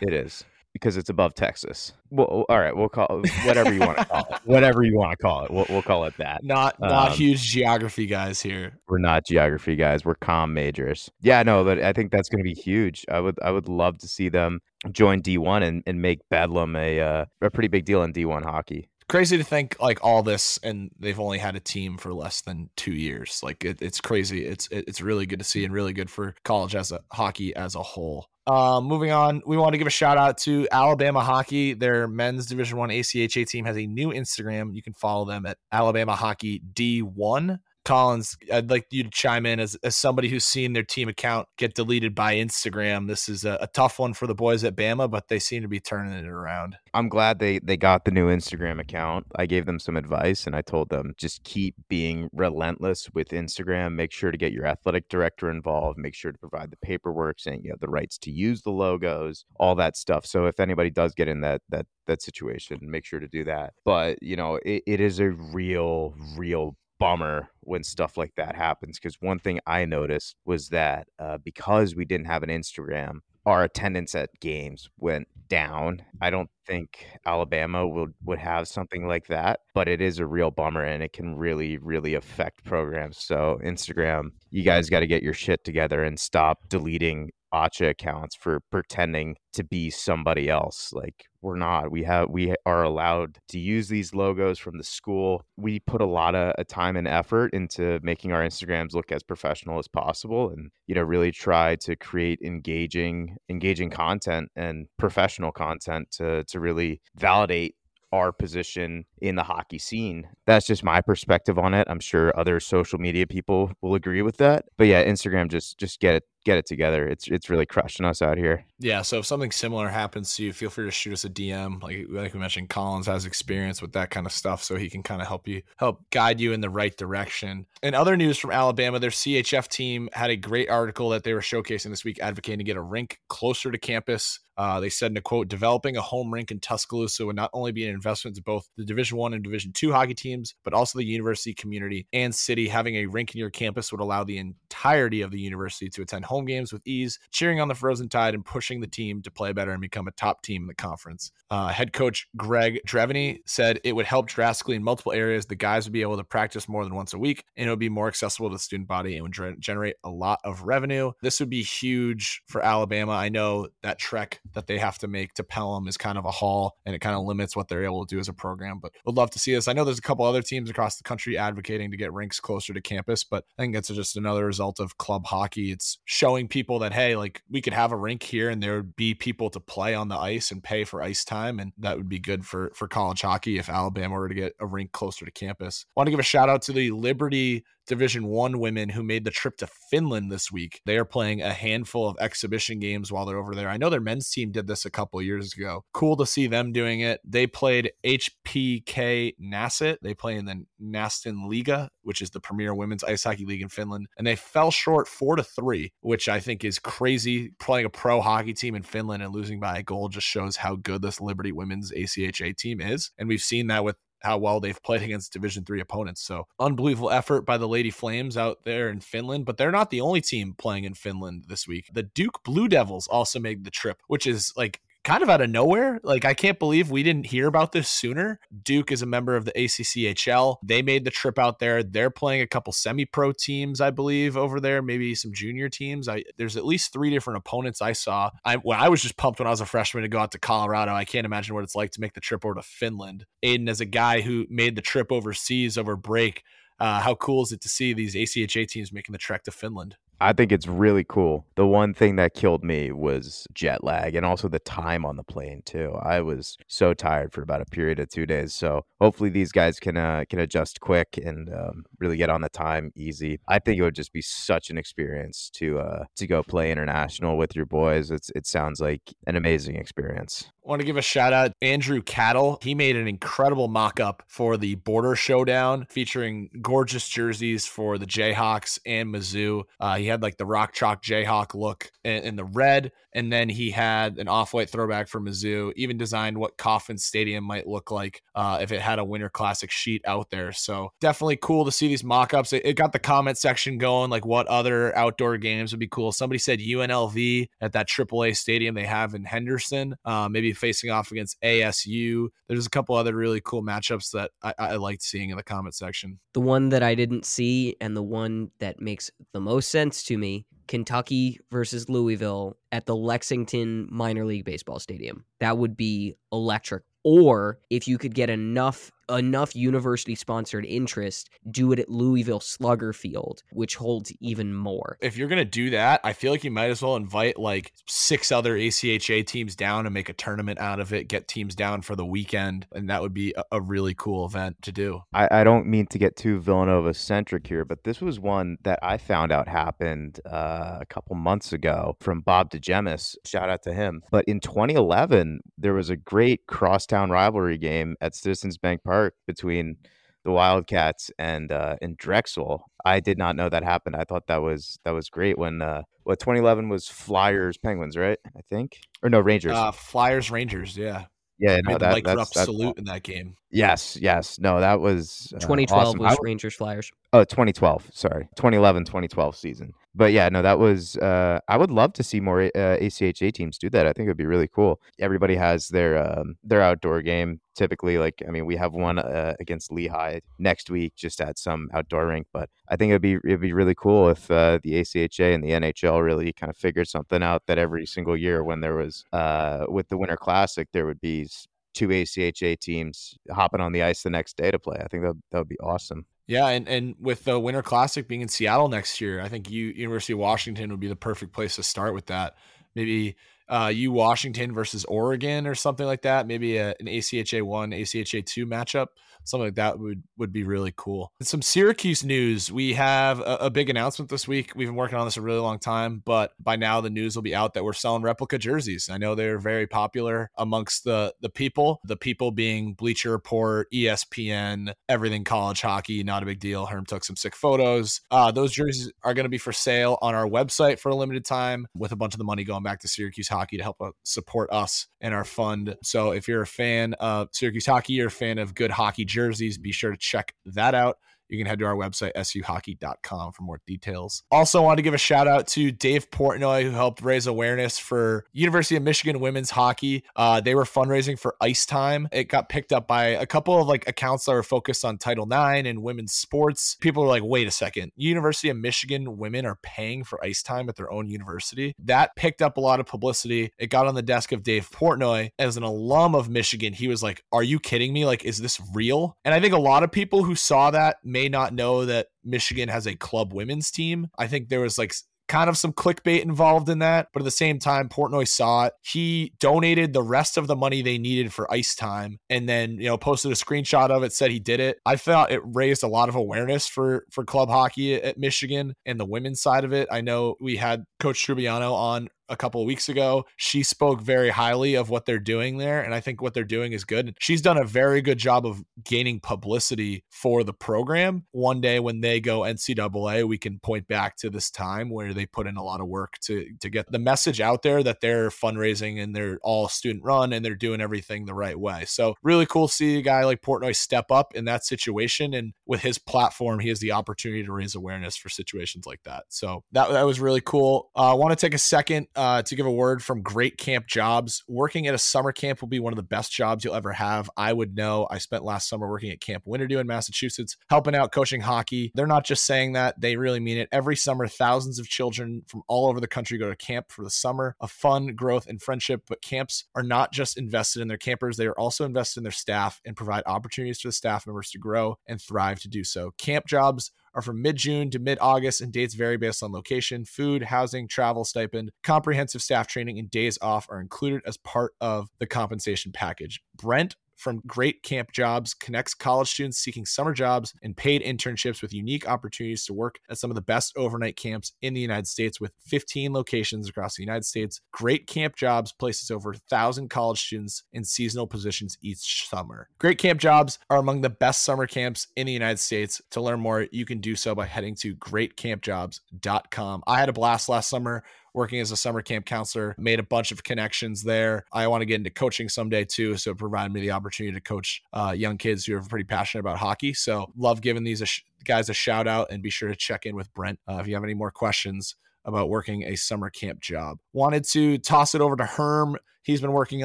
It 0.00 0.12
is 0.12 0.44
because 0.72 0.96
it's 0.96 1.10
above 1.10 1.34
Texas. 1.34 1.92
Well, 2.10 2.44
all 2.48 2.58
right, 2.58 2.76
we'll 2.76 2.88
call 2.88 3.06
it 3.22 3.30
whatever 3.44 3.72
you 3.72 3.80
want 3.80 3.98
to 3.98 4.04
call 4.04 4.26
it. 4.30 4.40
Whatever 4.44 4.82
you 4.82 4.96
want 4.96 5.12
to 5.12 5.16
call 5.16 5.44
it. 5.44 5.50
We'll, 5.50 5.66
we'll 5.68 5.82
call 5.82 6.04
it 6.04 6.16
that. 6.18 6.42
Not 6.42 6.78
not 6.80 7.10
Um, 7.10 7.16
huge 7.16 7.42
geography 7.42 8.06
guys 8.06 8.40
here. 8.40 8.78
We're 8.88 8.98
not 8.98 9.26
geography 9.26 9.76
guys. 9.76 10.04
We're 10.04 10.14
com 10.16 10.54
majors. 10.54 11.10
Yeah, 11.20 11.42
no, 11.42 11.64
but 11.64 11.80
I 11.80 11.92
think 11.92 12.10
that's 12.10 12.28
going 12.28 12.42
to 12.42 12.44
be 12.44 12.54
huge. 12.54 13.04
I 13.10 13.20
would 13.20 13.38
I 13.42 13.50
would 13.50 13.68
love 13.68 13.98
to 13.98 14.08
see 14.08 14.28
them 14.28 14.60
join 14.92 15.22
D1 15.22 15.62
and, 15.62 15.82
and 15.86 16.00
make 16.00 16.20
Bedlam 16.30 16.76
a 16.76 17.00
uh, 17.00 17.24
a 17.42 17.50
pretty 17.50 17.68
big 17.68 17.84
deal 17.84 18.02
in 18.02 18.12
D1 18.12 18.44
hockey. 18.44 18.88
Crazy 19.08 19.36
to 19.38 19.44
think 19.44 19.76
like 19.80 20.04
all 20.04 20.22
this, 20.22 20.58
and 20.62 20.90
they've 21.00 21.18
only 21.18 21.38
had 21.38 21.56
a 21.56 21.60
team 21.60 21.98
for 21.98 22.14
less 22.14 22.42
than 22.42 22.70
two 22.76 22.92
years. 22.92 23.40
Like 23.42 23.64
it, 23.64 23.82
it's 23.82 24.00
crazy. 24.00 24.46
It's 24.46 24.68
it, 24.68 24.84
it's 24.86 25.00
really 25.00 25.26
good 25.26 25.40
to 25.40 25.44
see 25.44 25.64
and 25.64 25.74
really 25.74 25.92
good 25.92 26.08
for 26.08 26.34
college 26.44 26.76
as 26.76 26.92
a 26.92 27.00
hockey 27.12 27.54
as 27.56 27.74
a 27.74 27.82
whole. 27.82 28.28
Um, 28.50 28.86
moving 28.86 29.12
on, 29.12 29.42
we 29.46 29.56
want 29.56 29.74
to 29.74 29.78
give 29.78 29.86
a 29.86 29.90
shout 29.90 30.18
out 30.18 30.36
to 30.38 30.66
Alabama 30.72 31.20
Hockey. 31.20 31.72
Their 31.72 32.08
men's 32.08 32.46
Division 32.46 32.78
One 32.78 32.88
ACHA 32.88 33.46
team 33.46 33.64
has 33.64 33.76
a 33.76 33.86
new 33.86 34.08
Instagram. 34.08 34.74
You 34.74 34.82
can 34.82 34.92
follow 34.92 35.24
them 35.24 35.46
at 35.46 35.56
Alabama 35.70 36.16
Hockey 36.16 36.60
D1. 36.74 37.60
Collins, 37.84 38.36
I'd 38.52 38.70
like 38.70 38.86
you 38.90 39.04
to 39.04 39.10
chime 39.10 39.46
in 39.46 39.58
as, 39.58 39.76
as 39.82 39.96
somebody 39.96 40.28
who's 40.28 40.44
seen 40.44 40.72
their 40.72 40.82
team 40.82 41.08
account 41.08 41.48
get 41.56 41.74
deleted 41.74 42.14
by 42.14 42.34
Instagram. 42.34 43.08
This 43.08 43.28
is 43.28 43.44
a, 43.44 43.58
a 43.60 43.66
tough 43.68 43.98
one 43.98 44.14
for 44.14 44.26
the 44.26 44.34
boys 44.34 44.64
at 44.64 44.76
Bama, 44.76 45.10
but 45.10 45.28
they 45.28 45.38
seem 45.38 45.62
to 45.62 45.68
be 45.68 45.80
turning 45.80 46.12
it 46.12 46.26
around. 46.26 46.76
I'm 46.92 47.08
glad 47.08 47.38
they 47.38 47.58
they 47.58 47.76
got 47.76 48.04
the 48.04 48.10
new 48.10 48.28
Instagram 48.28 48.80
account. 48.80 49.26
I 49.36 49.46
gave 49.46 49.66
them 49.66 49.78
some 49.78 49.96
advice 49.96 50.46
and 50.46 50.54
I 50.54 50.62
told 50.62 50.90
them 50.90 51.14
just 51.16 51.42
keep 51.44 51.74
being 51.88 52.28
relentless 52.32 53.08
with 53.14 53.28
Instagram. 53.28 53.94
Make 53.94 54.12
sure 54.12 54.30
to 54.30 54.38
get 54.38 54.52
your 54.52 54.66
athletic 54.66 55.08
director 55.08 55.50
involved. 55.50 55.98
Make 55.98 56.14
sure 56.14 56.32
to 56.32 56.38
provide 56.38 56.70
the 56.70 56.76
paperwork 56.78 57.40
saying 57.40 57.62
you 57.64 57.70
have 57.70 57.80
the 57.80 57.88
rights 57.88 58.18
to 58.18 58.30
use 58.30 58.62
the 58.62 58.70
logos, 58.70 59.44
all 59.58 59.74
that 59.76 59.96
stuff. 59.96 60.26
So 60.26 60.46
if 60.46 60.60
anybody 60.60 60.90
does 60.90 61.14
get 61.14 61.28
in 61.28 61.40
that 61.42 61.62
that 61.70 61.86
that 62.06 62.20
situation, 62.22 62.78
make 62.82 63.04
sure 63.04 63.20
to 63.20 63.28
do 63.28 63.44
that. 63.44 63.72
But 63.84 64.22
you 64.22 64.36
know, 64.36 64.58
it, 64.64 64.82
it 64.86 65.00
is 65.00 65.20
a 65.20 65.30
real, 65.30 66.14
real 66.36 66.76
bummer 66.98 67.48
when 67.70 67.84
stuff 67.84 68.16
like 68.16 68.34
that 68.34 68.56
happens 68.56 68.98
because 68.98 69.16
one 69.20 69.38
thing 69.38 69.60
I 69.64 69.84
noticed 69.84 70.34
was 70.44 70.70
that 70.70 71.06
uh, 71.20 71.38
because 71.38 71.94
we 71.94 72.04
didn't 72.04 72.26
have 72.26 72.42
an 72.42 72.48
Instagram, 72.50 73.20
our 73.46 73.62
attendance 73.62 74.16
at 74.16 74.30
games 74.40 74.90
went 74.98 75.28
down. 75.48 76.02
I 76.20 76.30
don't 76.30 76.50
think 76.66 77.06
Alabama 77.24 77.86
would 77.86 78.12
would 78.24 78.40
have 78.40 78.66
something 78.66 79.06
like 79.06 79.28
that, 79.28 79.60
but 79.72 79.86
it 79.86 80.00
is 80.00 80.18
a 80.18 80.26
real 80.26 80.50
bummer 80.50 80.82
and 80.82 81.00
it 81.00 81.12
can 81.12 81.36
really 81.36 81.78
really 81.78 82.14
affect 82.14 82.64
programs. 82.64 83.18
So 83.18 83.60
Instagram, 83.64 84.30
you 84.50 84.64
guys 84.64 84.90
got 84.90 85.00
to 85.00 85.06
get 85.06 85.22
your 85.22 85.34
shit 85.34 85.62
together 85.62 86.02
and 86.02 86.18
stop 86.18 86.68
deleting 86.68 87.30
ACHA 87.52 87.90
accounts 87.90 88.36
for 88.36 88.60
pretending 88.70 89.36
to 89.52 89.64
be 89.64 89.90
somebody 89.90 90.48
else. 90.48 90.92
Like 90.92 91.26
we're 91.42 91.56
not. 91.56 91.90
We 91.90 92.04
have 92.04 92.30
we 92.30 92.54
are 92.66 92.82
allowed 92.82 93.38
to 93.48 93.58
use 93.58 93.88
these 93.88 94.14
logos 94.14 94.58
from 94.58 94.78
the 94.78 94.84
school. 94.84 95.42
We 95.56 95.80
put 95.80 96.00
a 96.00 96.06
lot 96.06 96.34
of 96.34 96.54
uh, 96.58 96.64
time 96.68 96.96
and 96.96 97.08
effort 97.08 97.52
into 97.52 97.98
making 98.02 98.32
our 98.32 98.42
Instagrams 98.42 98.92
look 98.92 99.10
as 99.12 99.22
professional 99.22 99.78
as 99.78 99.88
possible 99.88 100.50
and 100.50 100.70
you 100.86 100.94
know 100.94 101.02
really 101.02 101.32
try 101.32 101.76
to 101.76 101.96
create 101.96 102.40
engaging 102.42 103.36
engaging 103.48 103.90
content 103.90 104.50
and 104.56 104.86
professional 104.98 105.52
content 105.52 106.10
to 106.12 106.44
to 106.44 106.60
really 106.60 107.00
validate 107.16 107.74
our 108.12 108.32
position 108.32 109.04
in 109.20 109.36
the 109.36 109.42
hockey 109.42 109.78
scene. 109.78 110.28
That's 110.46 110.66
just 110.66 110.82
my 110.82 111.00
perspective 111.00 111.58
on 111.58 111.74
it. 111.74 111.86
I'm 111.88 112.00
sure 112.00 112.36
other 112.38 112.58
social 112.60 112.98
media 112.98 113.26
people 113.26 113.72
will 113.82 113.94
agree 113.94 114.22
with 114.22 114.38
that. 114.38 114.64
But 114.76 114.88
yeah, 114.88 115.04
Instagram 115.04 115.48
just 115.48 115.78
just 115.78 116.00
get 116.00 116.16
it 116.16 116.24
get 116.44 116.58
it 116.58 116.66
together. 116.66 117.06
It's 117.06 117.28
it's 117.28 117.50
really 117.50 117.66
crushing 117.66 118.06
us 118.06 118.22
out 118.22 118.38
here. 118.38 118.64
Yeah, 118.78 119.02
so 119.02 119.18
if 119.18 119.26
something 119.26 119.50
similar 119.50 119.88
happens 119.88 120.34
to 120.36 120.44
you, 120.44 120.52
feel 120.52 120.70
free 120.70 120.86
to 120.86 120.90
shoot 120.90 121.12
us 121.12 121.24
a 121.24 121.28
DM. 121.28 121.82
Like 121.82 122.06
like 122.08 122.34
we 122.34 122.40
mentioned, 122.40 122.70
Collins 122.70 123.06
has 123.06 123.26
experience 123.26 123.82
with 123.82 123.92
that 123.92 124.10
kind 124.10 124.26
of 124.26 124.32
stuff, 124.32 124.62
so 124.62 124.76
he 124.76 124.88
can 124.88 125.02
kind 125.02 125.20
of 125.20 125.28
help 125.28 125.46
you 125.46 125.62
help 125.76 126.00
guide 126.10 126.40
you 126.40 126.52
in 126.52 126.60
the 126.60 126.70
right 126.70 126.96
direction. 126.96 127.66
In 127.82 127.94
other 127.94 128.16
news 128.16 128.38
from 128.38 128.52
Alabama, 128.52 128.98
their 128.98 129.10
CHF 129.10 129.68
team 129.68 130.08
had 130.12 130.30
a 130.30 130.36
great 130.36 130.70
article 130.70 131.10
that 131.10 131.24
they 131.24 131.34
were 131.34 131.40
showcasing 131.40 131.90
this 131.90 132.04
week, 132.04 132.18
advocating 132.20 132.58
to 132.58 132.64
get 132.64 132.76
a 132.76 132.82
rink 132.82 133.18
closer 133.28 133.70
to 133.70 133.78
campus. 133.78 134.40
Uh, 134.56 134.78
they 134.78 134.90
said 134.90 135.10
in 135.10 135.16
a 135.16 135.22
quote, 135.22 135.48
developing 135.48 135.96
a 135.96 136.02
home 136.02 136.32
rink 136.32 136.50
in 136.50 136.60
Tuscaloosa 136.60 137.24
would 137.24 137.36
not 137.36 137.48
only 137.54 137.72
be 137.72 137.86
an 137.86 137.94
investment 137.94 138.36
to 138.36 138.42
both 138.42 138.68
the 138.76 138.84
Division 138.84 139.16
One 139.16 139.32
and 139.32 139.42
Division 139.42 139.72
Two 139.72 139.90
hockey 139.90 140.12
teams, 140.12 140.54
but 140.64 140.74
also 140.74 140.98
the 140.98 141.04
university 141.04 141.54
community 141.54 142.06
and 142.12 142.34
city. 142.34 142.68
Having 142.68 142.96
a 142.96 143.06
rink 143.06 143.34
in 143.34 143.38
your 143.38 143.48
campus 143.48 143.90
would 143.90 144.02
allow 144.02 144.22
the 144.22 144.36
entirety 144.36 145.22
of 145.22 145.30
the 145.30 145.40
university 145.40 145.88
to 145.88 146.02
attend 146.02 146.26
home 146.30 146.46
games 146.46 146.72
with 146.72 146.86
ease, 146.86 147.18
cheering 147.30 147.60
on 147.60 147.68
the 147.68 147.74
Frozen 147.74 148.08
Tide 148.08 148.34
and 148.34 148.44
pushing 148.44 148.80
the 148.80 148.86
team 148.86 149.20
to 149.22 149.30
play 149.30 149.52
better 149.52 149.72
and 149.72 149.80
become 149.80 150.08
a 150.08 150.12
top 150.12 150.42
team 150.42 150.62
in 150.62 150.68
the 150.68 150.74
conference. 150.74 151.32
Uh, 151.50 151.68
head 151.68 151.92
coach 151.92 152.28
Greg 152.36 152.80
Drevany 152.86 153.40
said 153.44 153.80
it 153.82 153.94
would 153.94 154.06
help 154.06 154.28
drastically 154.28 154.76
in 154.76 154.84
multiple 154.84 155.12
areas. 155.12 155.46
The 155.46 155.56
guys 155.56 155.84
would 155.84 155.92
be 155.92 156.02
able 156.02 156.16
to 156.16 156.24
practice 156.24 156.68
more 156.68 156.84
than 156.84 156.94
once 156.94 157.12
a 157.12 157.18
week, 157.18 157.44
and 157.56 157.66
it 157.66 157.70
would 157.70 157.80
be 157.80 157.88
more 157.88 158.06
accessible 158.06 158.48
to 158.48 158.54
the 158.54 158.60
student 158.60 158.88
body 158.88 159.14
and 159.14 159.24
would 159.24 159.32
dre- 159.32 159.56
generate 159.58 159.96
a 160.04 160.08
lot 160.08 160.38
of 160.44 160.62
revenue. 160.62 161.10
This 161.20 161.40
would 161.40 161.50
be 161.50 161.62
huge 161.62 162.42
for 162.46 162.62
Alabama. 162.62 163.12
I 163.12 163.28
know 163.28 163.68
that 163.82 163.98
trek 163.98 164.40
that 164.54 164.68
they 164.68 164.78
have 164.78 164.98
to 164.98 165.08
make 165.08 165.34
to 165.34 165.42
Pelham 165.42 165.88
is 165.88 165.96
kind 165.96 166.16
of 166.16 166.24
a 166.24 166.30
haul, 166.30 166.76
and 166.86 166.94
it 166.94 167.00
kind 167.00 167.16
of 167.16 167.24
limits 167.24 167.56
what 167.56 167.68
they're 167.68 167.84
able 167.84 168.06
to 168.06 168.14
do 168.14 168.20
as 168.20 168.28
a 168.28 168.32
program. 168.32 168.78
But 168.80 168.92
would 169.04 169.16
love 169.16 169.30
to 169.30 169.40
see 169.40 169.52
this. 169.52 169.66
I 169.66 169.72
know 169.72 169.84
there's 169.84 169.98
a 169.98 170.02
couple 170.02 170.24
other 170.24 170.42
teams 170.42 170.70
across 170.70 170.96
the 170.96 171.02
country 171.02 171.36
advocating 171.36 171.90
to 171.90 171.96
get 171.96 172.12
rinks 172.12 172.38
closer 172.38 172.72
to 172.72 172.80
campus, 172.80 173.24
but 173.24 173.44
I 173.58 173.62
think 173.62 173.74
it's 173.74 173.88
just 173.88 174.16
another 174.16 174.46
result 174.46 174.78
of 174.78 174.98
club 174.98 175.26
hockey. 175.26 175.72
It's 175.72 175.98
showing 176.20 176.48
people 176.48 176.80
that 176.80 176.92
hey, 176.92 177.16
like 177.16 177.42
we 177.48 177.62
could 177.62 177.72
have 177.72 177.92
a 177.92 177.96
rink 177.96 178.22
here, 178.22 178.50
and 178.50 178.62
there 178.62 178.76
would 178.76 178.94
be 178.94 179.14
people 179.14 179.48
to 179.48 179.58
play 179.58 179.94
on 179.94 180.08
the 180.08 180.18
ice 180.18 180.50
and 180.50 180.62
pay 180.62 180.84
for 180.84 181.00
ice 181.00 181.24
time, 181.24 181.58
and 181.58 181.72
that 181.78 181.96
would 181.96 182.10
be 182.10 182.18
good 182.18 182.44
for 182.44 182.70
for 182.74 182.86
college 182.86 183.22
hockey 183.22 183.56
if 183.56 183.70
Alabama 183.70 184.14
were 184.14 184.28
to 184.28 184.34
get 184.34 184.54
a 184.60 184.66
rink 184.66 184.92
closer 184.92 185.24
to 185.24 185.30
campus. 185.30 185.86
Want 185.96 186.08
to 186.08 186.10
give 186.10 186.20
a 186.20 186.22
shout 186.22 186.50
out 186.50 186.60
to 186.62 186.74
the 186.74 186.90
Liberty 186.90 187.64
Division 187.86 188.26
One 188.26 188.58
women 188.58 188.90
who 188.90 189.02
made 189.02 189.24
the 189.24 189.30
trip 189.30 189.56
to 189.58 189.68
Finland 189.90 190.30
this 190.30 190.50
week. 190.52 190.80
They 190.86 190.96
are 190.96 191.04
playing 191.04 191.42
a 191.42 191.52
handful 191.52 192.08
of 192.08 192.16
exhibition 192.20 192.78
games 192.78 193.10
while 193.10 193.26
they're 193.26 193.38
over 193.38 193.54
there. 193.54 193.68
I 193.68 193.76
know 193.76 193.90
their 193.90 194.00
men's 194.00 194.30
team 194.30 194.52
did 194.52 194.66
this 194.66 194.84
a 194.84 194.90
couple 194.90 195.20
years 195.22 195.54
ago. 195.54 195.84
Cool 195.92 196.16
to 196.16 196.26
see 196.26 196.46
them 196.46 196.72
doing 196.72 197.00
it. 197.00 197.20
They 197.24 197.46
played 197.46 197.92
HPK 198.04 199.34
Naiset. 199.40 199.96
They 200.02 200.14
play 200.14 200.36
in 200.36 200.44
the 200.44 200.64
Naisten 200.82 201.48
Liiga, 201.48 201.88
which 202.02 202.22
is 202.22 202.30
the 202.30 202.40
premier 202.40 202.74
women's 202.74 203.04
ice 203.04 203.24
hockey 203.24 203.44
league 203.44 203.62
in 203.62 203.68
Finland, 203.68 204.06
and 204.16 204.26
they 204.26 204.36
fell 204.36 204.70
short 204.70 205.08
four 205.08 205.36
to 205.36 205.42
three, 205.42 205.92
which 206.00 206.28
I 206.28 206.40
think 206.40 206.64
is 206.64 206.78
crazy. 206.78 207.52
Playing 207.58 207.86
a 207.86 207.90
pro 207.90 208.20
hockey 208.20 208.54
team 208.54 208.74
in 208.74 208.82
Finland 208.82 209.22
and 209.22 209.34
losing 209.34 209.60
by 209.60 209.78
a 209.78 209.82
goal 209.82 210.08
just 210.08 210.26
shows 210.26 210.56
how 210.56 210.76
good 210.76 211.02
this 211.02 211.20
Liberty 211.20 211.52
women's 211.52 211.92
ACHA 211.92 212.56
team 212.56 212.80
is, 212.80 213.10
and 213.18 213.28
we've 213.28 213.40
seen 213.40 213.66
that 213.68 213.84
with 213.84 213.96
how 214.22 214.38
well 214.38 214.60
they've 214.60 214.82
played 214.82 215.02
against 215.10 215.32
division 215.32 215.64
three 215.64 215.80
opponents. 215.80 216.22
So 216.22 216.46
unbelievable 216.58 217.10
effort 217.10 217.42
by 217.42 217.58
the 217.58 217.68
lady 217.68 217.90
flames 217.90 218.36
out 218.36 218.64
there 218.64 218.88
in 218.88 219.00
finland 219.00 219.44
but 219.44 219.56
they're 219.56 219.70
not 219.70 219.90
the 219.90 220.00
only 220.00 220.20
team 220.20 220.54
playing 220.58 220.84
in 220.84 220.94
finland 220.94 221.44
this 221.48 221.66
week. 221.66 221.90
The 221.92 222.02
duke 222.02 222.42
blue 222.44 222.68
devils 222.68 223.06
also 223.08 223.38
made 223.38 223.64
the 223.64 223.70
trip 223.70 224.02
which 224.06 224.26
is 224.26 224.52
like 224.56 224.80
kind 225.04 225.22
of 225.22 225.30
out 225.30 225.40
of 225.40 225.50
nowhere. 225.50 226.00
Like 226.02 226.24
I 226.24 226.34
can't 226.34 226.58
believe 226.58 226.90
we 226.90 227.02
didn't 227.02 227.26
hear 227.26 227.46
about 227.46 227.72
this 227.72 227.88
sooner. 227.88 228.38
Duke 228.62 228.92
is 228.92 229.02
a 229.02 229.06
member 229.06 229.36
of 229.36 229.44
the 229.44 229.52
ACCHL. 229.52 230.56
They 230.62 230.82
made 230.82 231.04
the 231.04 231.10
trip 231.10 231.38
out 231.38 231.58
there. 231.58 231.82
They're 231.82 232.10
playing 232.10 232.42
a 232.42 232.46
couple 232.46 232.72
semi-pro 232.72 233.32
teams, 233.32 233.80
I 233.80 233.90
believe, 233.90 234.36
over 234.36 234.60
there. 234.60 234.82
Maybe 234.82 235.14
some 235.14 235.32
junior 235.32 235.68
teams. 235.68 236.08
I 236.08 236.24
there's 236.36 236.56
at 236.56 236.66
least 236.66 236.92
three 236.92 237.10
different 237.10 237.38
opponents 237.38 237.80
I 237.80 237.92
saw. 237.92 238.30
I 238.44 238.56
when 238.56 238.78
I 238.78 238.88
was 238.88 239.02
just 239.02 239.16
pumped 239.16 239.38
when 239.38 239.46
I 239.46 239.50
was 239.50 239.60
a 239.60 239.66
freshman 239.66 240.02
to 240.02 240.08
go 240.08 240.18
out 240.18 240.32
to 240.32 240.38
Colorado. 240.38 240.92
I 240.92 241.04
can't 241.04 241.24
imagine 241.24 241.54
what 241.54 241.64
it's 241.64 241.76
like 241.76 241.92
to 241.92 242.00
make 242.00 242.14
the 242.14 242.20
trip 242.20 242.44
over 242.44 242.54
to 242.54 242.62
Finland. 242.62 243.26
Aiden, 243.44 243.68
as 243.68 243.80
a 243.80 243.86
guy 243.86 244.20
who 244.20 244.46
made 244.48 244.76
the 244.76 244.82
trip 244.82 245.10
overseas 245.12 245.78
over 245.78 245.96
break. 245.96 246.42
Uh, 246.78 246.98
how 246.98 247.14
cool 247.14 247.42
is 247.42 247.52
it 247.52 247.60
to 247.60 247.68
see 247.68 247.92
these 247.92 248.14
ACHA 248.14 248.66
teams 248.66 248.90
making 248.90 249.12
the 249.12 249.18
trek 249.18 249.42
to 249.42 249.50
Finland? 249.50 249.96
I 250.20 250.32
think 250.32 250.52
it's 250.52 250.66
really 250.66 251.04
cool. 251.04 251.46
The 251.56 251.66
one 251.66 251.94
thing 251.94 252.16
that 252.16 252.34
killed 252.34 252.62
me 252.62 252.92
was 252.92 253.46
jet 253.54 253.82
lag 253.82 254.14
and 254.14 254.26
also 254.26 254.48
the 254.48 254.58
time 254.58 255.04
on 255.04 255.16
the 255.16 255.22
plane 255.22 255.62
too. 255.64 255.94
I 256.02 256.20
was 256.20 256.56
so 256.68 256.92
tired 256.92 257.32
for 257.32 257.42
about 257.42 257.62
a 257.62 257.64
period 257.64 257.98
of 257.98 258.08
two 258.08 258.26
days. 258.26 258.52
So 258.52 258.84
hopefully 259.00 259.30
these 259.30 259.52
guys 259.52 259.80
can 259.80 259.96
uh, 259.96 260.24
can 260.28 260.38
adjust 260.38 260.80
quick 260.80 261.18
and 261.22 261.48
um, 261.52 261.84
really 261.98 262.16
get 262.16 262.30
on 262.30 262.42
the 262.42 262.48
time 262.48 262.92
easy. 262.94 263.40
I 263.48 263.58
think 263.58 263.78
it 263.78 263.82
would 263.82 263.94
just 263.94 264.12
be 264.12 264.22
such 264.22 264.70
an 264.70 264.78
experience 264.78 265.50
to 265.54 265.80
uh, 265.80 266.04
to 266.16 266.26
go 266.26 266.42
play 266.42 266.70
international 266.70 267.38
with 267.38 267.56
your 267.56 267.66
boys. 267.66 268.10
It's 268.10 268.30
it 268.34 268.46
sounds 268.46 268.80
like 268.80 269.02
an 269.26 269.36
amazing 269.36 269.76
experience. 269.76 270.50
I 270.64 270.68
want 270.68 270.80
to 270.80 270.86
give 270.86 270.98
a 270.98 271.02
shout 271.02 271.32
out 271.32 271.52
Andrew 271.62 272.02
Cattle. 272.02 272.58
He 272.62 272.74
made 272.74 272.94
an 272.94 273.08
incredible 273.08 273.68
mock 273.68 273.98
up 273.98 274.22
for 274.28 274.58
the 274.58 274.74
Border 274.74 275.16
Showdown 275.16 275.86
featuring 275.88 276.50
gorgeous 276.60 277.08
jerseys 277.08 277.66
for 277.66 277.96
the 277.96 278.04
Jayhawks 278.04 278.78
and 278.84 279.08
Mizzou. 279.12 279.62
Uh, 279.80 279.96
he 279.96 280.06
had 280.10 280.22
like 280.22 280.36
the 280.36 280.46
rock 280.46 280.72
chalk 280.72 281.02
Jayhawk 281.02 281.54
look 281.54 281.90
in, 282.04 282.22
in 282.22 282.36
the 282.36 282.44
red, 282.44 282.92
and 283.12 283.32
then 283.32 283.48
he 283.48 283.70
had 283.70 284.18
an 284.18 284.28
off 284.28 284.54
white 284.54 284.70
throwback 284.70 285.08
for 285.08 285.20
Mizzou. 285.20 285.72
Even 285.76 285.98
designed 285.98 286.38
what 286.38 286.56
Coffin 286.56 286.98
Stadium 286.98 287.44
might 287.44 287.66
look 287.66 287.90
like 287.90 288.22
uh, 288.34 288.58
if 288.60 288.72
it 288.72 288.80
had 288.80 288.98
a 288.98 289.04
Winter 289.04 289.28
Classic 289.28 289.70
sheet 289.70 290.02
out 290.06 290.30
there. 290.30 290.52
So 290.52 290.92
definitely 291.00 291.36
cool 291.36 291.64
to 291.64 291.72
see 291.72 291.88
these 291.88 292.04
mock-ups. 292.04 292.52
It, 292.52 292.64
it 292.64 292.74
got 292.74 292.92
the 292.92 292.98
comment 292.98 293.38
section 293.38 293.78
going, 293.78 294.10
like 294.10 294.26
what 294.26 294.46
other 294.46 294.96
outdoor 294.96 295.38
games 295.38 295.72
would 295.72 295.80
be 295.80 295.88
cool. 295.88 296.12
Somebody 296.12 296.38
said 296.38 296.60
UNLV 296.60 297.48
at 297.60 297.72
that 297.72 297.88
AAA 297.88 298.36
stadium 298.36 298.74
they 298.74 298.86
have 298.86 299.14
in 299.14 299.24
Henderson, 299.24 299.96
uh, 300.04 300.28
maybe 300.28 300.52
facing 300.52 300.90
off 300.90 301.10
against 301.10 301.40
ASU. 301.42 302.28
There's 302.48 302.66
a 302.66 302.70
couple 302.70 302.96
other 302.96 303.14
really 303.14 303.40
cool 303.44 303.62
matchups 303.62 304.10
that 304.12 304.30
I, 304.42 304.54
I 304.58 304.76
liked 304.76 305.02
seeing 305.02 305.30
in 305.30 305.36
the 305.36 305.42
comment 305.42 305.74
section. 305.74 306.18
The 306.34 306.40
one 306.40 306.68
that 306.70 306.82
I 306.82 306.94
didn't 306.94 307.24
see 307.24 307.76
and 307.80 307.96
the 307.96 308.02
one 308.02 308.50
that 308.58 308.80
makes 308.80 309.10
the 309.32 309.40
most 309.40 309.70
sense 309.70 309.99
to 310.04 310.18
me 310.18 310.46
Kentucky 310.68 311.40
versus 311.50 311.88
Louisville 311.88 312.56
at 312.70 312.86
the 312.86 312.94
Lexington 312.94 313.88
Minor 313.90 314.24
League 314.24 314.44
Baseball 314.44 314.78
Stadium. 314.78 315.24
That 315.40 315.58
would 315.58 315.76
be 315.76 316.14
electric. 316.32 316.84
Or 317.02 317.58
if 317.70 317.88
you 317.88 317.98
could 317.98 318.14
get 318.14 318.30
enough 318.30 318.92
enough 319.10 319.54
university 319.54 320.14
sponsored 320.14 320.64
interest, 320.64 321.30
do 321.50 321.72
it 321.72 321.78
at 321.78 321.88
Louisville 321.88 322.40
Slugger 322.40 322.92
Field, 322.92 323.42
which 323.52 323.76
holds 323.76 324.12
even 324.20 324.54
more. 324.54 324.96
If 325.00 325.16
you're 325.16 325.28
going 325.28 325.38
to 325.38 325.44
do 325.44 325.70
that, 325.70 326.00
I 326.04 326.12
feel 326.12 326.32
like 326.32 326.44
you 326.44 326.50
might 326.50 326.70
as 326.70 326.82
well 326.82 326.96
invite 326.96 327.38
like 327.38 327.72
six 327.86 328.30
other 328.32 328.56
ACHA 328.56 329.26
teams 329.26 329.56
down 329.56 329.86
and 329.86 329.94
make 329.94 330.08
a 330.08 330.12
tournament 330.12 330.58
out 330.58 330.80
of 330.80 330.92
it, 330.92 331.08
get 331.08 331.28
teams 331.28 331.54
down 331.54 331.82
for 331.82 331.96
the 331.96 332.06
weekend. 332.06 332.66
And 332.72 332.88
that 332.90 333.02
would 333.02 333.14
be 333.14 333.34
a, 333.36 333.44
a 333.52 333.60
really 333.60 333.94
cool 333.94 334.26
event 334.26 334.62
to 334.62 334.72
do. 334.72 335.02
I, 335.12 335.40
I, 335.40 335.44
don't 335.44 335.66
mean 335.66 335.86
to 335.86 335.98
get 335.98 336.16
too 336.16 336.40
Villanova 336.40 336.94
centric 336.94 337.46
here, 337.46 337.64
but 337.64 337.84
this 337.84 338.00
was 338.00 338.20
one 338.20 338.58
that 338.62 338.78
I 338.82 338.98
found 338.98 339.32
out 339.32 339.48
happened 339.48 340.20
uh, 340.26 340.78
a 340.80 340.86
couple 340.86 341.16
months 341.16 341.52
ago 341.52 341.96
from 342.00 342.20
Bob 342.20 342.50
DeGemis. 342.50 343.16
Shout 343.24 343.50
out 343.50 343.62
to 343.62 343.72
him. 343.72 344.02
But 344.10 344.24
in 344.26 344.40
2011, 344.40 345.40
there 345.58 345.74
was 345.74 345.90
a 345.90 345.96
great 345.96 346.46
crosstown 346.46 347.10
rivalry 347.10 347.58
game 347.58 347.96
at 348.00 348.14
Citizens 348.14 348.58
Bank 348.58 348.82
Park 348.84 348.99
between 349.26 349.76
the 350.24 350.32
Wildcats 350.32 351.10
and 351.18 351.50
uh, 351.50 351.76
and 351.80 351.96
Drexel. 351.96 352.64
I 352.84 353.00
did 353.00 353.18
not 353.18 353.36
know 353.36 353.48
that 353.48 353.64
happened. 353.64 353.96
I 353.96 354.04
thought 354.04 354.26
that 354.26 354.42
was 354.42 354.78
that 354.84 354.92
was 354.92 355.08
great 355.08 355.38
when 355.38 355.62
uh, 355.62 355.82
what 356.04 356.18
2011 356.18 356.68
was 356.68 356.88
Flyers 356.88 357.56
Penguins, 357.58 357.96
right? 357.96 358.18
I 358.36 358.40
think 358.48 358.80
or 359.02 359.10
no 359.10 359.20
Rangers. 359.20 359.52
Uh, 359.52 359.72
Flyers 359.72 360.30
Rangers, 360.30 360.76
yeah. 360.76 361.06
Yeah, 361.38 361.58
no, 361.64 361.78
that, 361.78 361.92
Mike 361.92 362.04
that's, 362.04 362.30
that's 362.34 362.44
salute 362.44 362.76
in 362.76 362.84
that 362.84 363.02
game. 363.02 363.34
Yes, 363.50 363.96
yes. 363.96 364.38
No, 364.38 364.60
that 364.60 364.78
was 364.78 365.32
uh, 365.34 365.38
2012 365.38 365.86
awesome. 365.86 365.98
was 365.98 366.18
Rangers 366.20 366.54
Flyers. 366.54 366.92
Oh, 367.12 367.24
2012. 367.24 367.90
Sorry. 367.92 368.28
2011 368.36 368.84
2012 368.84 369.34
season. 369.34 369.74
But 369.96 370.12
yeah, 370.12 370.28
no, 370.28 370.42
that 370.42 370.60
was 370.60 370.96
uh, 370.98 371.40
I 371.48 371.56
would 371.56 371.72
love 371.72 371.92
to 371.94 372.04
see 372.04 372.20
more 372.20 372.42
uh, 372.42 372.76
ACHA 372.78 373.32
teams 373.32 373.58
do 373.58 373.68
that. 373.70 373.86
I 373.86 373.92
think 373.92 374.06
it 374.06 374.10
would 374.10 374.16
be 374.16 374.26
really 374.26 374.46
cool. 374.46 374.80
Everybody 375.00 375.34
has 375.34 375.66
their 375.68 375.98
um, 375.98 376.36
their 376.44 376.62
outdoor 376.62 377.02
game 377.02 377.40
typically 377.56 377.98
like 377.98 378.22
I 378.26 378.30
mean, 378.30 378.46
we 378.46 378.56
have 378.56 378.72
one 378.74 379.00
uh, 379.00 379.34
against 379.40 379.72
Lehigh 379.72 380.20
next 380.38 380.70
week 380.70 380.94
just 380.94 381.20
at 381.20 381.36
some 381.36 381.68
outdoor 381.74 382.06
rink, 382.06 382.28
but 382.32 382.48
I 382.68 382.76
think 382.76 382.90
it'd 382.90 383.02
be 383.02 383.14
it'd 383.24 383.40
be 383.40 383.52
really 383.52 383.74
cool 383.74 384.08
if 384.08 384.30
uh, 384.30 384.60
the 384.62 384.74
ACHA 384.74 385.34
and 385.34 385.42
the 385.42 385.50
NHL 385.50 386.04
really 386.04 386.32
kind 386.32 386.50
of 386.50 386.56
figured 386.56 386.86
something 386.86 387.24
out 387.24 387.42
that 387.46 387.58
every 387.58 387.86
single 387.86 388.16
year 388.16 388.44
when 388.44 388.60
there 388.60 388.76
was 388.76 389.04
uh, 389.12 389.66
with 389.68 389.88
the 389.88 389.98
Winter 389.98 390.16
Classic 390.16 390.68
there 390.72 390.86
would 390.86 391.00
be 391.00 391.28
two 391.74 391.88
ACHA 391.88 392.60
teams 392.60 393.16
hopping 393.30 393.60
on 393.60 393.72
the 393.72 393.82
ice 393.82 394.02
the 394.04 394.10
next 394.10 394.36
day 394.36 394.52
to 394.52 394.58
play. 394.58 394.78
I 394.80 394.86
think 394.88 395.02
that 395.02 395.16
that 395.32 395.38
would 395.38 395.48
be 395.48 395.58
awesome. 395.58 396.06
Yeah, 396.30 396.46
and, 396.46 396.68
and 396.68 396.94
with 397.00 397.24
the 397.24 397.40
Winter 397.40 397.60
Classic 397.60 398.06
being 398.06 398.20
in 398.20 398.28
Seattle 398.28 398.68
next 398.68 399.00
year, 399.00 399.20
I 399.20 399.26
think 399.26 399.50
you 399.50 399.66
University 399.66 400.12
of 400.12 400.20
Washington 400.20 400.70
would 400.70 400.78
be 400.78 400.86
the 400.86 400.94
perfect 400.94 401.32
place 401.32 401.56
to 401.56 401.64
start 401.64 401.92
with 401.92 402.06
that. 402.06 402.36
Maybe 402.76 403.16
uh, 403.48 403.72
U 403.74 403.90
Washington 403.90 404.54
versus 404.54 404.84
Oregon 404.84 405.48
or 405.48 405.56
something 405.56 405.84
like 405.84 406.02
that. 406.02 406.28
Maybe 406.28 406.56
a, 406.56 406.68
an 406.78 406.86
ACHA 406.86 407.42
one, 407.42 407.72
ACHA 407.72 408.24
two 408.26 408.46
matchup 408.46 408.90
something 409.24 409.46
like 409.46 409.54
that 409.56 409.78
would 409.78 410.02
would 410.18 410.32
be 410.32 410.44
really 410.44 410.72
cool. 410.76 411.12
And 411.18 411.26
some 411.26 411.42
Syracuse 411.42 412.04
news. 412.04 412.50
We 412.52 412.74
have 412.74 413.20
a, 413.20 413.36
a, 413.40 413.50
big 413.50 413.70
announcement 413.70 414.10
this 414.10 414.28
week. 414.28 414.52
We've 414.54 414.68
been 414.68 414.76
working 414.76 414.98
on 414.98 415.06
this 415.06 415.16
a 415.16 415.22
really 415.22 415.40
long 415.40 415.58
time, 415.58 416.02
but 416.04 416.32
by 416.40 416.56
now 416.56 416.80
the 416.80 416.90
news 416.90 417.16
will 417.16 417.22
be 417.22 417.34
out 417.34 417.54
that 417.54 417.64
we're 417.64 417.72
selling 417.72 418.02
replica 418.02 418.38
jerseys. 418.38 418.88
I 418.90 418.98
know 418.98 419.14
they're 419.14 419.38
very 419.38 419.66
popular 419.66 420.30
amongst 420.36 420.84
the 420.84 421.14
the 421.20 421.30
people. 421.30 421.80
The 421.84 421.96
people 421.96 422.30
being 422.30 422.74
Bleacher 422.74 423.10
Report, 423.10 423.66
ESPN, 423.72 424.72
everything 424.88 425.24
college 425.24 425.60
hockey. 425.60 426.02
Not 426.02 426.22
a 426.22 426.26
big 426.26 426.40
deal. 426.40 426.66
Herm 426.66 426.86
took 426.86 427.04
some 427.04 427.16
sick 427.16 427.34
photos. 427.34 428.00
Uh, 428.10 428.30
those 428.30 428.52
jerseys 428.52 428.92
are 429.02 429.14
going 429.14 429.24
to 429.24 429.30
be 429.30 429.38
for 429.38 429.52
sale 429.52 429.98
on 430.02 430.14
our 430.14 430.26
website 430.26 430.78
for 430.78 430.90
a 430.90 430.96
limited 430.96 431.24
time, 431.24 431.66
with 431.74 431.92
a 431.92 431.96
bunch 431.96 432.14
of 432.14 432.18
the 432.18 432.24
money 432.24 432.44
going 432.44 432.62
back 432.62 432.80
to 432.80 432.88
Syracuse 432.88 433.28
hockey 433.28 433.56
to 433.56 433.62
help 433.62 433.76
uh, 433.80 433.90
support 434.04 434.50
us 434.52 434.86
and 435.00 435.14
our 435.14 435.24
fund. 435.24 435.76
So 435.82 436.12
if 436.12 436.28
you're 436.28 436.42
a 436.42 436.46
fan 436.46 436.94
of 436.94 437.28
Syracuse 437.32 437.66
hockey, 437.66 437.94
you're 437.94 438.08
a 438.08 438.10
fan 438.10 438.38
of 438.38 438.54
good 438.54 438.70
hockey 438.70 439.04
jerseys, 439.10 439.58
be 439.58 439.72
sure 439.72 439.90
to 439.90 439.96
check 439.96 440.34
that 440.46 440.74
out 440.74 440.96
you 441.30 441.38
can 441.38 441.46
head 441.46 441.58
to 441.60 441.64
our 441.64 441.76
website, 441.76 442.12
suhockey.com, 442.14 443.32
for 443.32 443.42
more 443.42 443.60
details. 443.66 444.22
Also, 444.30 444.62
want 444.62 444.78
to 444.78 444.82
give 444.82 444.94
a 444.94 444.98
shout 444.98 445.26
out 445.26 445.46
to 445.48 445.70
Dave 445.72 446.10
Portnoy, 446.10 446.62
who 446.62 446.70
helped 446.70 447.02
raise 447.02 447.26
awareness 447.26 447.78
for 447.78 448.24
University 448.32 448.76
of 448.76 448.82
Michigan 448.82 449.20
women's 449.20 449.50
hockey. 449.50 450.04
Uh, 450.16 450.40
they 450.40 450.54
were 450.54 450.64
fundraising 450.64 451.18
for 451.18 451.36
Ice 451.40 451.66
Time. 451.66 452.08
It 452.12 452.24
got 452.24 452.48
picked 452.48 452.72
up 452.72 452.86
by 452.86 453.06
a 453.06 453.26
couple 453.26 453.60
of 453.60 453.66
like 453.66 453.88
accounts 453.88 454.24
that 454.24 454.32
were 454.32 454.42
focused 454.42 454.84
on 454.84 454.98
Title 454.98 455.24
IX 455.24 455.68
and 455.68 455.82
women's 455.82 456.12
sports. 456.12 456.76
People 456.80 457.02
were 457.02 457.08
like, 457.08 457.22
wait 457.24 457.46
a 457.46 457.50
second, 457.50 457.92
University 457.96 458.48
of 458.48 458.56
Michigan 458.56 459.18
women 459.18 459.46
are 459.46 459.58
paying 459.62 460.04
for 460.04 460.22
Ice 460.24 460.42
Time 460.42 460.68
at 460.68 460.76
their 460.76 460.90
own 460.90 461.08
university. 461.08 461.74
That 461.78 462.16
picked 462.16 462.42
up 462.42 462.56
a 462.56 462.60
lot 462.60 462.80
of 462.80 462.86
publicity. 462.86 463.52
It 463.58 463.68
got 463.68 463.86
on 463.86 463.94
the 463.94 464.02
desk 464.02 464.32
of 464.32 464.42
Dave 464.42 464.70
Portnoy. 464.70 465.30
As 465.38 465.56
an 465.56 465.62
alum 465.62 466.14
of 466.14 466.28
Michigan, 466.28 466.72
he 466.72 466.88
was 466.88 467.02
like, 467.02 467.22
are 467.32 467.42
you 467.42 467.58
kidding 467.58 467.92
me? 467.92 468.04
Like, 468.04 468.24
is 468.24 468.38
this 468.38 468.60
real? 468.74 469.16
And 469.24 469.34
I 469.34 469.40
think 469.40 469.54
a 469.54 469.58
lot 469.58 469.82
of 469.82 469.92
people 469.92 470.24
who 470.24 470.34
saw 470.34 470.70
that 470.70 470.96
may 471.04 471.19
may 471.20 471.28
not 471.28 471.52
know 471.52 471.84
that 471.84 472.06
Michigan 472.24 472.68
has 472.68 472.86
a 472.86 472.94
club 472.94 473.32
women's 473.32 473.70
team. 473.70 474.08
I 474.18 474.26
think 474.26 474.48
there 474.48 474.60
was 474.60 474.78
like 474.78 474.94
kind 475.28 475.48
of 475.48 475.56
some 475.56 475.72
clickbait 475.72 476.22
involved 476.22 476.68
in 476.68 476.80
that. 476.80 477.08
But 477.12 477.22
at 477.22 477.24
the 477.24 477.30
same 477.30 477.58
time, 477.58 477.88
Portnoy 477.88 478.26
saw 478.26 478.64
it. 478.64 478.72
He 478.82 479.32
donated 479.38 479.92
the 479.92 480.02
rest 480.02 480.36
of 480.36 480.46
the 480.46 480.56
money 480.56 480.82
they 480.82 480.98
needed 480.98 481.32
for 481.32 481.50
ice 481.52 481.74
time 481.74 482.18
and 482.28 482.48
then, 482.48 482.72
you 482.78 482.86
know, 482.86 482.96
posted 482.96 483.30
a 483.30 483.36
screenshot 483.36 483.90
of 483.90 484.02
it, 484.02 484.12
said 484.12 484.30
he 484.30 484.40
did 484.40 484.60
it. 484.60 484.78
I 484.84 484.96
thought 484.96 485.30
it 485.30 485.42
raised 485.44 485.82
a 485.82 485.88
lot 485.88 486.08
of 486.08 486.16
awareness 486.16 486.66
for 486.66 487.04
for 487.10 487.24
club 487.24 487.48
hockey 487.48 487.94
at 487.94 488.18
Michigan 488.18 488.74
and 488.84 488.98
the 488.98 489.04
women's 489.04 489.40
side 489.40 489.64
of 489.64 489.72
it. 489.72 489.88
I 489.90 490.00
know 490.00 490.34
we 490.40 490.56
had 490.56 490.84
Coach 490.98 491.24
Trubiano 491.24 491.72
on 491.72 492.08
a 492.30 492.36
couple 492.36 492.60
of 492.60 492.66
weeks 492.66 492.88
ago. 492.88 493.26
She 493.36 493.62
spoke 493.62 494.00
very 494.00 494.30
highly 494.30 494.76
of 494.76 494.88
what 494.88 495.04
they're 495.04 495.18
doing 495.18 495.58
there. 495.58 495.82
And 495.82 495.94
I 495.94 496.00
think 496.00 496.22
what 496.22 496.32
they're 496.32 496.44
doing 496.44 496.72
is 496.72 496.84
good. 496.84 497.16
She's 497.20 497.42
done 497.42 497.58
a 497.58 497.64
very 497.64 498.00
good 498.00 498.18
job 498.18 498.46
of 498.46 498.62
gaining 498.84 499.20
publicity 499.20 500.04
for 500.10 500.44
the 500.44 500.52
program. 500.52 501.26
One 501.32 501.60
day 501.60 501.80
when 501.80 502.00
they 502.00 502.20
go 502.20 502.40
NCAA, 502.40 503.26
we 503.26 503.36
can 503.36 503.58
point 503.58 503.88
back 503.88 504.16
to 504.18 504.30
this 504.30 504.50
time 504.50 504.90
where 504.90 505.12
they 505.12 505.26
put 505.26 505.46
in 505.46 505.56
a 505.56 505.64
lot 505.64 505.80
of 505.80 505.88
work 505.88 506.14
to, 506.22 506.46
to 506.60 506.70
get 506.70 506.90
the 506.90 506.98
message 506.98 507.40
out 507.40 507.62
there 507.62 507.82
that 507.82 508.00
they're 508.00 508.30
fundraising 508.30 509.02
and 509.02 509.14
they're 509.14 509.38
all 509.42 509.68
student 509.68 510.04
run 510.04 510.32
and 510.32 510.44
they're 510.44 510.54
doing 510.54 510.80
everything 510.80 511.26
the 511.26 511.34
right 511.34 511.58
way. 511.58 511.84
So 511.86 512.14
really 512.22 512.46
cool 512.46 512.68
to 512.68 512.74
see 512.74 512.98
a 512.98 513.02
guy 513.02 513.24
like 513.24 513.42
Portnoy 513.42 513.74
step 513.74 514.10
up 514.10 514.34
in 514.34 514.44
that 514.44 514.64
situation. 514.64 515.34
And 515.34 515.52
with 515.66 515.80
his 515.80 515.98
platform, 515.98 516.60
he 516.60 516.68
has 516.68 516.78
the 516.78 516.92
opportunity 516.92 517.44
to 517.44 517.52
raise 517.52 517.74
awareness 517.74 518.16
for 518.16 518.28
situations 518.28 518.86
like 518.86 519.02
that. 519.04 519.24
So 519.28 519.64
that, 519.72 519.90
that 519.90 520.06
was 520.06 520.20
really 520.20 520.40
cool. 520.40 520.90
Uh, 520.94 521.10
I 521.10 521.14
want 521.14 521.36
to 521.36 521.36
take 521.36 521.54
a 521.54 521.58
second 521.58 522.06
Uh, 522.20 522.42
to 522.42 522.54
give 522.54 522.66
a 522.66 522.70
word 522.70 523.02
from 523.02 523.22
Great 523.22 523.56
Camp 523.56 523.86
Jobs. 523.86 524.44
Working 524.46 524.86
at 524.86 524.94
a 524.94 524.98
summer 524.98 525.32
camp 525.32 525.62
will 525.62 525.68
be 525.68 525.80
one 525.80 525.94
of 525.94 525.96
the 525.96 526.02
best 526.02 526.30
jobs 526.30 526.62
you'll 526.62 526.74
ever 526.74 526.92
have. 526.92 527.30
I 527.34 527.50
would 527.50 527.74
know. 527.74 528.06
I 528.10 528.18
spent 528.18 528.44
last 528.44 528.68
summer 528.68 528.86
working 528.86 529.10
at 529.10 529.22
Camp 529.22 529.46
Winadu 529.46 529.80
in 529.80 529.86
Massachusetts, 529.86 530.58
helping 530.68 530.94
out 530.94 531.12
coaching 531.12 531.40
hockey. 531.40 531.92
They're 531.94 532.06
not 532.06 532.26
just 532.26 532.44
saying 532.44 532.74
that, 532.74 533.00
they 533.00 533.16
really 533.16 533.40
mean 533.40 533.56
it. 533.56 533.70
Every 533.72 533.96
summer, 533.96 534.28
thousands 534.28 534.78
of 534.78 534.86
children 534.86 535.44
from 535.46 535.62
all 535.66 535.88
over 535.88 535.98
the 535.98 536.06
country 536.06 536.36
go 536.36 536.50
to 536.50 536.56
camp 536.56 536.92
for 536.92 537.02
the 537.02 537.10
summer 537.10 537.56
of 537.58 537.70
fun, 537.70 538.08
growth, 538.08 538.46
and 538.46 538.60
friendship. 538.60 539.04
But 539.08 539.22
camps 539.22 539.64
are 539.74 539.82
not 539.82 540.12
just 540.12 540.36
invested 540.36 540.82
in 540.82 540.88
their 540.88 540.98
campers, 540.98 541.38
they 541.38 541.46
are 541.46 541.58
also 541.58 541.86
invested 541.86 542.18
in 542.20 542.24
their 542.24 542.32
staff 542.32 542.82
and 542.84 542.94
provide 542.94 543.22
opportunities 543.24 543.80
for 543.80 543.88
the 543.88 543.92
staff 543.92 544.26
members 544.26 544.50
to 544.50 544.58
grow 544.58 544.98
and 545.06 545.22
thrive 545.22 545.60
to 545.60 545.68
do 545.68 545.84
so. 545.84 546.12
Camp 546.18 546.46
Jobs 546.46 546.90
are 547.14 547.22
from 547.22 547.42
mid 547.42 547.56
June 547.56 547.90
to 547.90 547.98
mid 547.98 548.18
August, 548.20 548.60
and 548.60 548.72
dates 548.72 548.94
vary 548.94 549.16
based 549.16 549.42
on 549.42 549.52
location. 549.52 550.04
Food, 550.04 550.44
housing, 550.44 550.88
travel 550.88 551.24
stipend, 551.24 551.72
comprehensive 551.82 552.42
staff 552.42 552.66
training, 552.66 552.98
and 552.98 553.10
days 553.10 553.38
off 553.40 553.66
are 553.70 553.80
included 553.80 554.22
as 554.26 554.36
part 554.36 554.74
of 554.80 555.08
the 555.18 555.26
compensation 555.26 555.92
package. 555.92 556.42
Brent 556.56 556.96
from 557.20 557.42
Great 557.46 557.82
Camp 557.82 558.12
Jobs 558.12 558.54
connects 558.54 558.94
college 558.94 559.28
students 559.28 559.58
seeking 559.58 559.84
summer 559.84 560.14
jobs 560.14 560.54
and 560.62 560.76
paid 560.76 561.02
internships 561.02 561.60
with 561.60 561.74
unique 561.74 562.08
opportunities 562.08 562.64
to 562.64 562.72
work 562.72 562.98
at 563.10 563.18
some 563.18 563.30
of 563.30 563.34
the 563.34 563.42
best 563.42 563.76
overnight 563.76 564.16
camps 564.16 564.52
in 564.62 564.72
the 564.72 564.80
United 564.80 565.06
States 565.06 565.40
with 565.40 565.52
15 565.66 566.12
locations 566.12 566.68
across 566.68 566.96
the 566.96 567.02
United 567.02 567.24
States. 567.24 567.60
Great 567.72 568.06
Camp 568.06 568.36
Jobs 568.36 568.72
places 568.72 569.10
over 569.10 569.30
1,000 569.30 569.90
college 569.90 570.20
students 570.20 570.62
in 570.72 570.82
seasonal 570.82 571.26
positions 571.26 571.76
each 571.82 572.26
summer. 572.28 572.68
Great 572.78 572.98
Camp 572.98 573.20
Jobs 573.20 573.58
are 573.68 573.78
among 573.78 574.00
the 574.00 574.10
best 574.10 574.42
summer 574.42 574.66
camps 574.66 575.06
in 575.16 575.26
the 575.26 575.32
United 575.32 575.58
States. 575.58 576.00
To 576.12 576.22
learn 576.22 576.40
more, 576.40 576.66
you 576.72 576.86
can 576.86 577.00
do 577.00 577.14
so 577.14 577.34
by 577.34 577.44
heading 577.44 577.74
to 577.76 577.94
greatcampjobs.com. 577.96 579.82
I 579.86 579.98
had 580.00 580.08
a 580.08 580.14
blast 580.14 580.48
last 580.48 580.70
summer 580.70 581.04
working 581.34 581.60
as 581.60 581.70
a 581.70 581.76
summer 581.76 582.02
camp 582.02 582.26
counselor, 582.26 582.74
made 582.78 582.98
a 582.98 583.04
bunch 583.04 583.32
of 583.32 583.42
connections 583.44 584.02
there. 584.02 584.44
I 584.52 584.66
want 584.66 584.82
to 584.82 584.86
get 584.86 584.96
into 584.96 585.10
coaching 585.10 585.48
someday 585.48 585.84
too. 585.84 586.16
So 586.16 586.32
it 586.32 586.38
provided 586.38 586.72
me 586.72 586.80
the 586.80 586.90
opportunity 586.90 587.34
to 587.34 587.40
coach 587.40 587.82
uh, 587.92 588.14
young 588.16 588.36
kids 588.36 588.64
who 588.64 588.76
are 588.76 588.82
pretty 588.82 589.04
passionate 589.04 589.40
about 589.40 589.58
hockey. 589.58 589.94
So 589.94 590.32
love 590.36 590.60
giving 590.60 590.84
these 590.84 591.22
guys 591.44 591.68
a 591.68 591.74
shout 591.74 592.06
out 592.06 592.28
and 592.30 592.42
be 592.42 592.50
sure 592.50 592.68
to 592.68 592.76
check 592.76 593.06
in 593.06 593.14
with 593.16 593.32
Brent 593.34 593.58
uh, 593.68 593.78
if 593.80 593.86
you 593.86 593.94
have 593.94 594.04
any 594.04 594.14
more 594.14 594.30
questions 594.30 594.96
about 595.24 595.48
working 595.50 595.84
a 595.84 595.96
summer 595.96 596.30
camp 596.30 596.60
job. 596.60 596.98
Wanted 597.12 597.44
to 597.50 597.78
toss 597.78 598.14
it 598.14 598.20
over 598.20 598.36
to 598.36 598.44
Herm. 598.44 598.96
He's 599.22 599.40
been 599.40 599.52
working 599.52 599.84